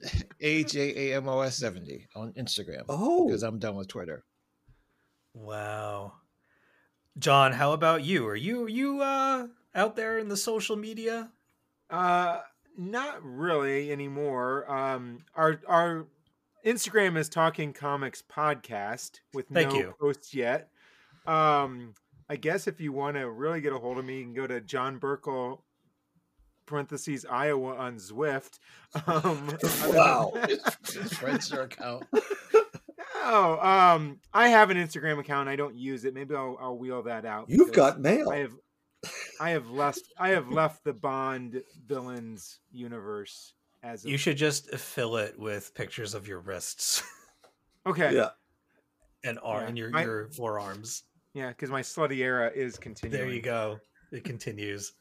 AJAMOS70 0.42 2.06
on 2.16 2.34
Instagram 2.34 2.84
Oh, 2.90 3.28
because 3.28 3.44
I'm 3.44 3.60
done 3.60 3.76
with 3.76 3.88
Twitter. 3.88 4.24
Wow, 5.34 6.14
John, 7.20 7.52
how 7.54 7.74
about 7.74 8.04
you? 8.04 8.26
Are 8.28 8.36
you 8.36 8.64
are 8.64 8.70
you 8.70 9.02
uh, 9.02 9.48
out 9.76 9.96
there 9.96 10.18
in 10.18 10.28
the 10.30 10.38
social 10.38 10.76
media? 10.76 11.30
Uh, 11.90 12.40
not 12.78 13.20
really 13.24 13.92
anymore. 13.92 14.70
Um, 14.72 15.20
our 15.36 15.60
our 15.68 16.08
Instagram 16.66 17.18
is 17.18 17.28
Talking 17.30 17.74
Comics 17.74 18.22
Podcast 18.22 19.20
with 19.34 19.48
Thank 19.52 19.72
no 19.72 19.78
you. 19.78 19.94
posts 20.00 20.34
yet. 20.34 20.70
Um, 21.28 21.94
I 22.30 22.36
guess 22.38 22.68
if 22.68 22.80
you 22.80 22.92
want 22.94 23.18
to 23.18 23.30
really 23.30 23.62
get 23.62 23.74
a 23.74 23.78
hold 23.78 23.98
of 23.98 24.06
me, 24.06 24.20
you 24.20 24.24
can 24.24 24.34
go 24.34 24.48
to 24.48 24.62
John 24.62 25.00
Burkle 25.00 25.60
parentheses 26.66 27.26
Iowa 27.30 27.76
on 27.76 27.98
Zwift. 27.98 28.60
Um, 29.08 29.48
other 29.48 29.58
than 29.58 29.96
Wow. 29.96 30.32
that- 30.36 30.50
His, 30.86 31.18
his 31.20 31.52
account. 31.54 32.04
Oh, 33.24 33.58
um, 33.60 34.20
I 34.34 34.50
have 34.50 34.70
an 34.70 34.78
Instagram 34.78 35.20
account. 35.20 35.48
I 35.48 35.56
don't 35.56 35.76
use 35.78 36.04
it. 36.06 36.14
Maybe 36.14 36.36
I'll, 36.36 36.58
I'll 36.60 36.78
wheel 36.78 37.02
that 37.04 37.24
out. 37.26 37.50
you've 37.50 37.72
got 37.72 38.02
mail. 38.02 38.30
I 38.30 38.38
have, 38.40 38.52
I 39.40 39.50
have 39.52 39.70
left. 39.70 40.02
I 40.18 40.30
have 40.30 40.50
left 40.50 40.84
the 40.84 40.92
Bond 40.94 41.62
villains 41.86 42.60
universe 42.72 43.54
as 43.84 44.04
of, 44.04 44.12
You 44.12 44.18
should 44.18 44.38
just 44.38 44.70
fill 44.76 45.16
it 45.18 45.40
with 45.40 45.74
pictures 45.74 46.14
of 46.14 46.28
your 46.28 46.40
wrists 46.40 47.02
okay. 47.88 48.14
Yeah. 48.16 48.30
and 49.24 49.40
arm 49.42 49.62
Yeah. 49.62 49.68
and 49.70 49.78
your 49.78 49.90
My- 49.92 50.04
your 50.04 50.28
forearms. 50.30 51.04
Yeah, 51.34 51.48
because 51.50 51.70
my 51.70 51.82
slutty 51.82 52.18
era 52.18 52.52
is 52.54 52.78
continuing. 52.78 53.22
There 53.26 53.34
you 53.34 53.42
go. 53.42 53.80
It 54.12 54.26
continues. 54.26 54.92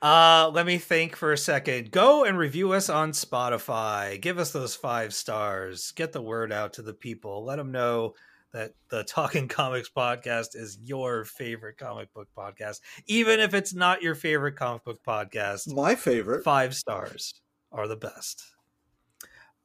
Uh, 0.00 0.50
let 0.54 0.64
me 0.64 0.78
think 0.78 1.16
for 1.16 1.32
a 1.32 1.38
second. 1.38 1.90
Go 1.90 2.24
and 2.24 2.38
review 2.38 2.72
us 2.72 2.88
on 2.88 3.10
Spotify. 3.10 4.20
Give 4.20 4.38
us 4.38 4.52
those 4.52 4.76
five 4.76 5.12
stars. 5.12 5.92
Get 5.92 6.12
the 6.12 6.22
word 6.22 6.52
out 6.52 6.74
to 6.74 6.82
the 6.82 6.94
people. 6.94 7.44
Let 7.44 7.56
them 7.56 7.72
know 7.72 8.14
that 8.52 8.72
the 8.90 9.02
Talking 9.04 9.48
Comics 9.48 9.90
podcast 9.90 10.54
is 10.54 10.78
your 10.84 11.24
favorite 11.24 11.78
comic 11.78 12.12
book 12.14 12.28
podcast, 12.36 12.80
even 13.06 13.40
if 13.40 13.54
it's 13.54 13.74
not 13.74 14.02
your 14.02 14.14
favorite 14.14 14.56
comic 14.56 14.84
book 14.84 15.00
podcast. 15.06 15.74
My 15.74 15.96
favorite. 15.96 16.44
Five 16.44 16.76
stars 16.76 17.34
are 17.72 17.88
the 17.88 17.96
best. 17.96 18.42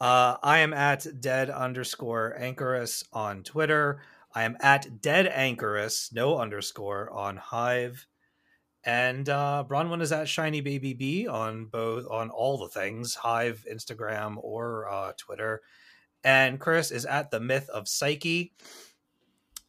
Uh, 0.01 0.37
I 0.41 0.59
am 0.59 0.73
at 0.73 1.21
dead 1.21 1.49
underscore 1.51 2.35
anchorus 2.37 3.03
on 3.13 3.43
Twitter. 3.43 4.01
I 4.33 4.43
am 4.43 4.57
at 4.59 4.99
dead 4.99 5.27
anchorus, 5.27 6.09
no 6.11 6.39
underscore 6.39 7.11
on 7.11 7.37
Hive. 7.37 8.07
And 8.85 9.29
uh, 9.29 9.63
Bronwyn 9.67 10.01
is 10.01 10.11
at 10.11 10.27
shiny 10.27 10.61
baby 10.61 10.93
b 10.93 11.27
on 11.27 11.65
both 11.65 12.05
on 12.09 12.29
all 12.29 12.57
the 12.57 12.67
things 12.67 13.15
Hive, 13.15 13.65
Instagram, 13.71 14.35
or 14.37 14.89
uh, 14.91 15.13
Twitter. 15.17 15.61
And 16.23 16.59
Chris 16.59 16.91
is 16.91 17.05
at 17.05 17.31
the 17.31 17.39
myth 17.39 17.69
of 17.69 17.87
Psyche 17.87 18.53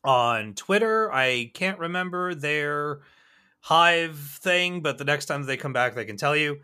on 0.03 0.55
Twitter. 0.55 1.12
I 1.12 1.51
can't 1.55 1.78
remember 1.78 2.35
their 2.35 3.01
Hive 3.61 4.19
thing, 4.19 4.81
but 4.82 4.99
the 4.99 5.05
next 5.05 5.27
time 5.27 5.45
they 5.45 5.57
come 5.57 5.73
back, 5.73 5.95
they 5.95 6.05
can 6.05 6.16
tell 6.16 6.36
you. 6.36 6.61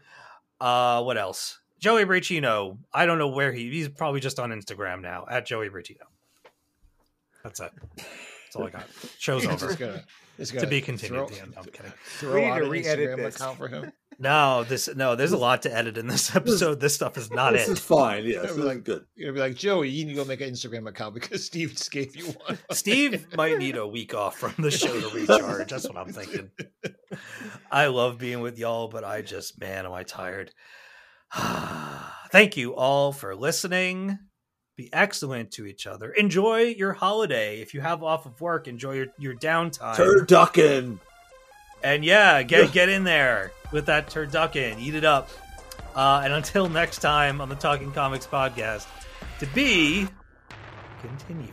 Uh, 0.60 1.02
what 1.02 1.16
else? 1.16 1.60
Joey 1.78 2.04
Bracino. 2.04 2.76
I 2.92 3.06
don't 3.06 3.18
know 3.18 3.28
where 3.28 3.52
he. 3.52 3.70
He's 3.70 3.88
probably 3.88 4.20
just 4.20 4.38
on 4.38 4.50
Instagram 4.50 5.00
now 5.00 5.24
at 5.30 5.46
Joey 5.46 5.70
Bracino. 5.70 6.04
That's 7.42 7.60
it. 7.60 7.72
That's 7.96 8.56
all 8.56 8.66
I 8.66 8.70
got. 8.70 8.86
Show's 9.18 9.46
over. 9.46 9.74
gonna, 9.74 10.04
To 10.48 10.54
gonna 10.56 10.66
be 10.68 10.80
continued. 10.80 11.28
Throw, 11.28 11.36
at. 11.42 11.50
No, 11.50 11.58
I'm 11.58 11.64
kidding. 11.64 11.92
throw 12.18 12.34
We 12.34 12.40
need 12.40 12.46
out 12.48 12.58
to 12.58 12.64
an 12.64 12.70
re-edit 12.70 13.08
Instagram 13.10 13.16
this. 13.16 13.36
account 13.36 13.58
for 13.58 13.68
him. 13.68 13.92
No, 14.22 14.64
this 14.64 14.94
no. 14.94 15.16
There's 15.16 15.32
a 15.32 15.38
lot 15.38 15.62
to 15.62 15.74
edit 15.74 15.96
in 15.96 16.06
this 16.08 16.36
episode. 16.36 16.78
This 16.78 16.94
stuff 16.94 17.16
is 17.16 17.30
not 17.30 17.54
it. 17.54 17.60
this 17.60 17.68
is 17.70 17.78
fine. 17.78 18.26
Yes, 18.26 18.42
this 18.42 18.50
is 18.50 18.58
Like- 18.58 18.84
good. 18.84 19.06
You're 19.16 19.32
gonna 19.32 19.42
be 19.44 19.48
like, 19.48 19.56
Joey, 19.56 19.88
you 19.88 20.04
need 20.04 20.10
to 20.12 20.16
go 20.16 20.26
make 20.26 20.42
an 20.42 20.50
Instagram 20.50 20.86
account 20.86 21.14
because 21.14 21.42
Steve 21.46 21.70
just 21.70 21.90
gave 21.90 22.14
you 22.14 22.26
one. 22.26 22.58
Steve 22.70 23.26
might 23.34 23.56
need 23.56 23.78
a 23.78 23.86
week 23.86 24.12
off 24.12 24.36
from 24.38 24.52
the 24.58 24.70
show 24.70 24.88
to 25.00 25.08
recharge. 25.16 25.70
That's 25.70 25.88
what 25.88 25.96
I'm 25.96 26.12
thinking. 26.12 26.50
I 27.70 27.86
love 27.86 28.18
being 28.18 28.40
with 28.40 28.58
y'all, 28.58 28.88
but 28.88 29.04
I 29.04 29.22
just, 29.22 29.58
man, 29.58 29.86
am 29.86 29.92
I 29.92 30.02
tired. 30.02 30.50
Thank 32.30 32.58
you 32.58 32.74
all 32.74 33.12
for 33.12 33.34
listening. 33.34 34.18
Be 34.80 34.88
excellent 34.94 35.50
to 35.52 35.66
each 35.66 35.86
other. 35.86 36.10
Enjoy 36.10 36.62
your 36.62 36.94
holiday. 36.94 37.60
If 37.60 37.74
you 37.74 37.82
have 37.82 38.02
off 38.02 38.24
of 38.24 38.40
work, 38.40 38.66
enjoy 38.66 38.92
your, 38.94 39.06
your 39.18 39.34
downtime. 39.34 39.94
Turducken. 39.94 40.98
and 41.84 42.02
yeah, 42.02 42.42
get 42.42 42.72
get 42.72 42.88
in 42.88 43.04
there 43.04 43.52
with 43.72 43.84
that 43.86 44.08
turducken. 44.08 44.80
Eat 44.80 44.94
it 44.94 45.04
up. 45.04 45.28
Uh, 45.94 46.22
and 46.24 46.32
until 46.32 46.70
next 46.70 47.00
time 47.00 47.42
on 47.42 47.50
the 47.50 47.56
Talking 47.56 47.92
Comics 47.92 48.26
podcast, 48.26 48.86
to 49.40 49.46
be 49.48 50.08
continued. 51.02 51.52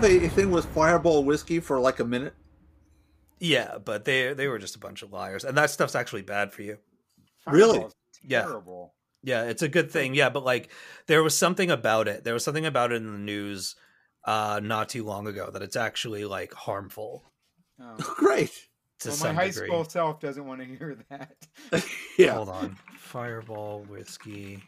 Have 0.00 0.04
a, 0.04 0.26
a 0.26 0.28
thing 0.28 0.50
with 0.50 0.66
Fireball 0.66 1.24
whiskey 1.24 1.58
for 1.58 1.80
like 1.80 2.00
a 2.00 2.04
minute? 2.04 2.34
Yeah, 3.40 3.78
but 3.82 4.04
they 4.04 4.34
they 4.34 4.46
were 4.46 4.58
just 4.58 4.76
a 4.76 4.78
bunch 4.78 5.02
of 5.02 5.10
liars, 5.12 5.42
and 5.44 5.56
that 5.56 5.70
stuff's 5.70 5.94
actually 5.94 6.20
bad 6.22 6.52
for 6.52 6.60
you. 6.62 6.78
Really? 7.46 7.86
Yeah. 8.22 8.42
Terrible. 8.42 8.92
Yeah, 9.22 9.44
it's 9.44 9.62
a 9.62 9.68
good 9.68 9.90
thing. 9.90 10.14
Yeah, 10.14 10.28
but 10.28 10.44
like 10.44 10.70
there 11.06 11.22
was 11.22 11.36
something 11.36 11.70
about 11.70 12.08
it. 12.08 12.24
There 12.24 12.34
was 12.34 12.44
something 12.44 12.66
about 12.66 12.92
it 12.92 12.96
in 12.96 13.10
the 13.12 13.18
news 13.18 13.74
uh 14.26 14.60
not 14.62 14.88
too 14.88 15.04
long 15.04 15.26
ago 15.28 15.50
that 15.50 15.62
it's 15.62 15.76
actually 15.76 16.24
like 16.24 16.52
harmful 16.52 17.24
Oh. 17.80 17.96
Great. 18.16 18.50
to 19.00 19.08
Well, 19.08 19.16
my 19.18 19.22
some 19.26 19.34
high 19.36 19.48
degree. 19.48 19.68
school 19.68 19.84
self 19.84 20.20
doesn't 20.20 20.44
want 20.44 20.60
to 20.60 20.66
hear 20.66 20.96
that. 21.10 21.36
Yeah. 22.18 22.34
Hold 22.34 22.48
on. 22.50 22.76
Fireball 22.96 23.80
whiskey 23.88 24.62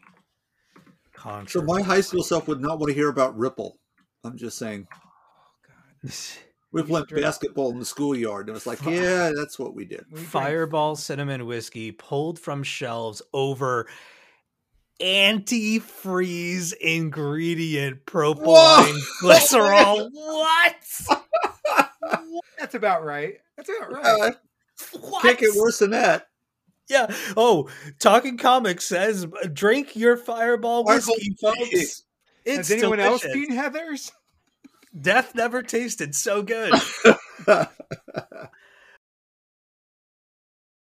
So 1.49 1.61
my 1.63 1.83
high 1.83 2.03
school 2.03 2.23
self 2.23 2.47
would 2.49 2.61
not 2.61 2.79
want 2.79 2.89
to 2.91 2.95
hear 2.95 3.09
about 3.09 3.37
Ripple. 3.37 3.79
I'm 4.25 4.37
just 4.37 4.59
saying. 4.59 4.87
We 6.03 6.11
We 6.70 6.83
played 6.83 7.09
basketball 7.09 7.70
in 7.70 7.79
the 7.79 7.85
schoolyard, 7.85 8.43
and 8.43 8.51
it 8.51 8.53
was 8.53 8.66
like, 8.66 8.83
yeah, 8.85 9.33
that's 9.35 9.59
what 9.59 9.75
we 9.75 9.85
did. 9.87 10.05
Fireball 10.15 10.97
cinnamon 10.97 11.47
whiskey 11.47 11.93
pulled 11.93 12.39
from 12.39 12.62
shelves 12.62 13.23
over 13.33 13.89
antifreeze 15.01 16.73
ingredient 16.75 18.05
propylene 18.07 18.99
glycerol. 19.23 20.09
what? 20.12 20.75
That's 22.59 22.75
about 22.75 23.05
right. 23.05 23.35
That's 23.57 23.69
about 23.70 23.93
right. 23.93 24.05
Uh, 24.05 24.33
What? 25.01 25.23
can't 25.23 25.39
get 25.39 25.55
worse 25.57 25.79
than 25.79 25.91
that. 25.91 26.27
Yeah. 26.89 27.07
Oh, 27.37 27.69
Talking 27.99 28.37
Comics 28.39 28.85
says 28.85 29.27
drink 29.53 29.95
your 29.95 30.16
Fireball 30.16 30.85
Fireball 30.85 31.15
whiskey, 31.15 31.37
whiskey. 31.43 31.77
folks. 31.77 32.03
It's 32.45 32.69
Has 32.69 32.70
anyone 32.73 32.99
else 33.01 33.20
delicious. 33.23 33.49
seen 33.49 33.57
Heather's? 33.57 34.12
Death 35.01 35.35
never 35.35 35.62
tasted 35.62 36.15
so 36.15 36.43
good. 36.43 36.73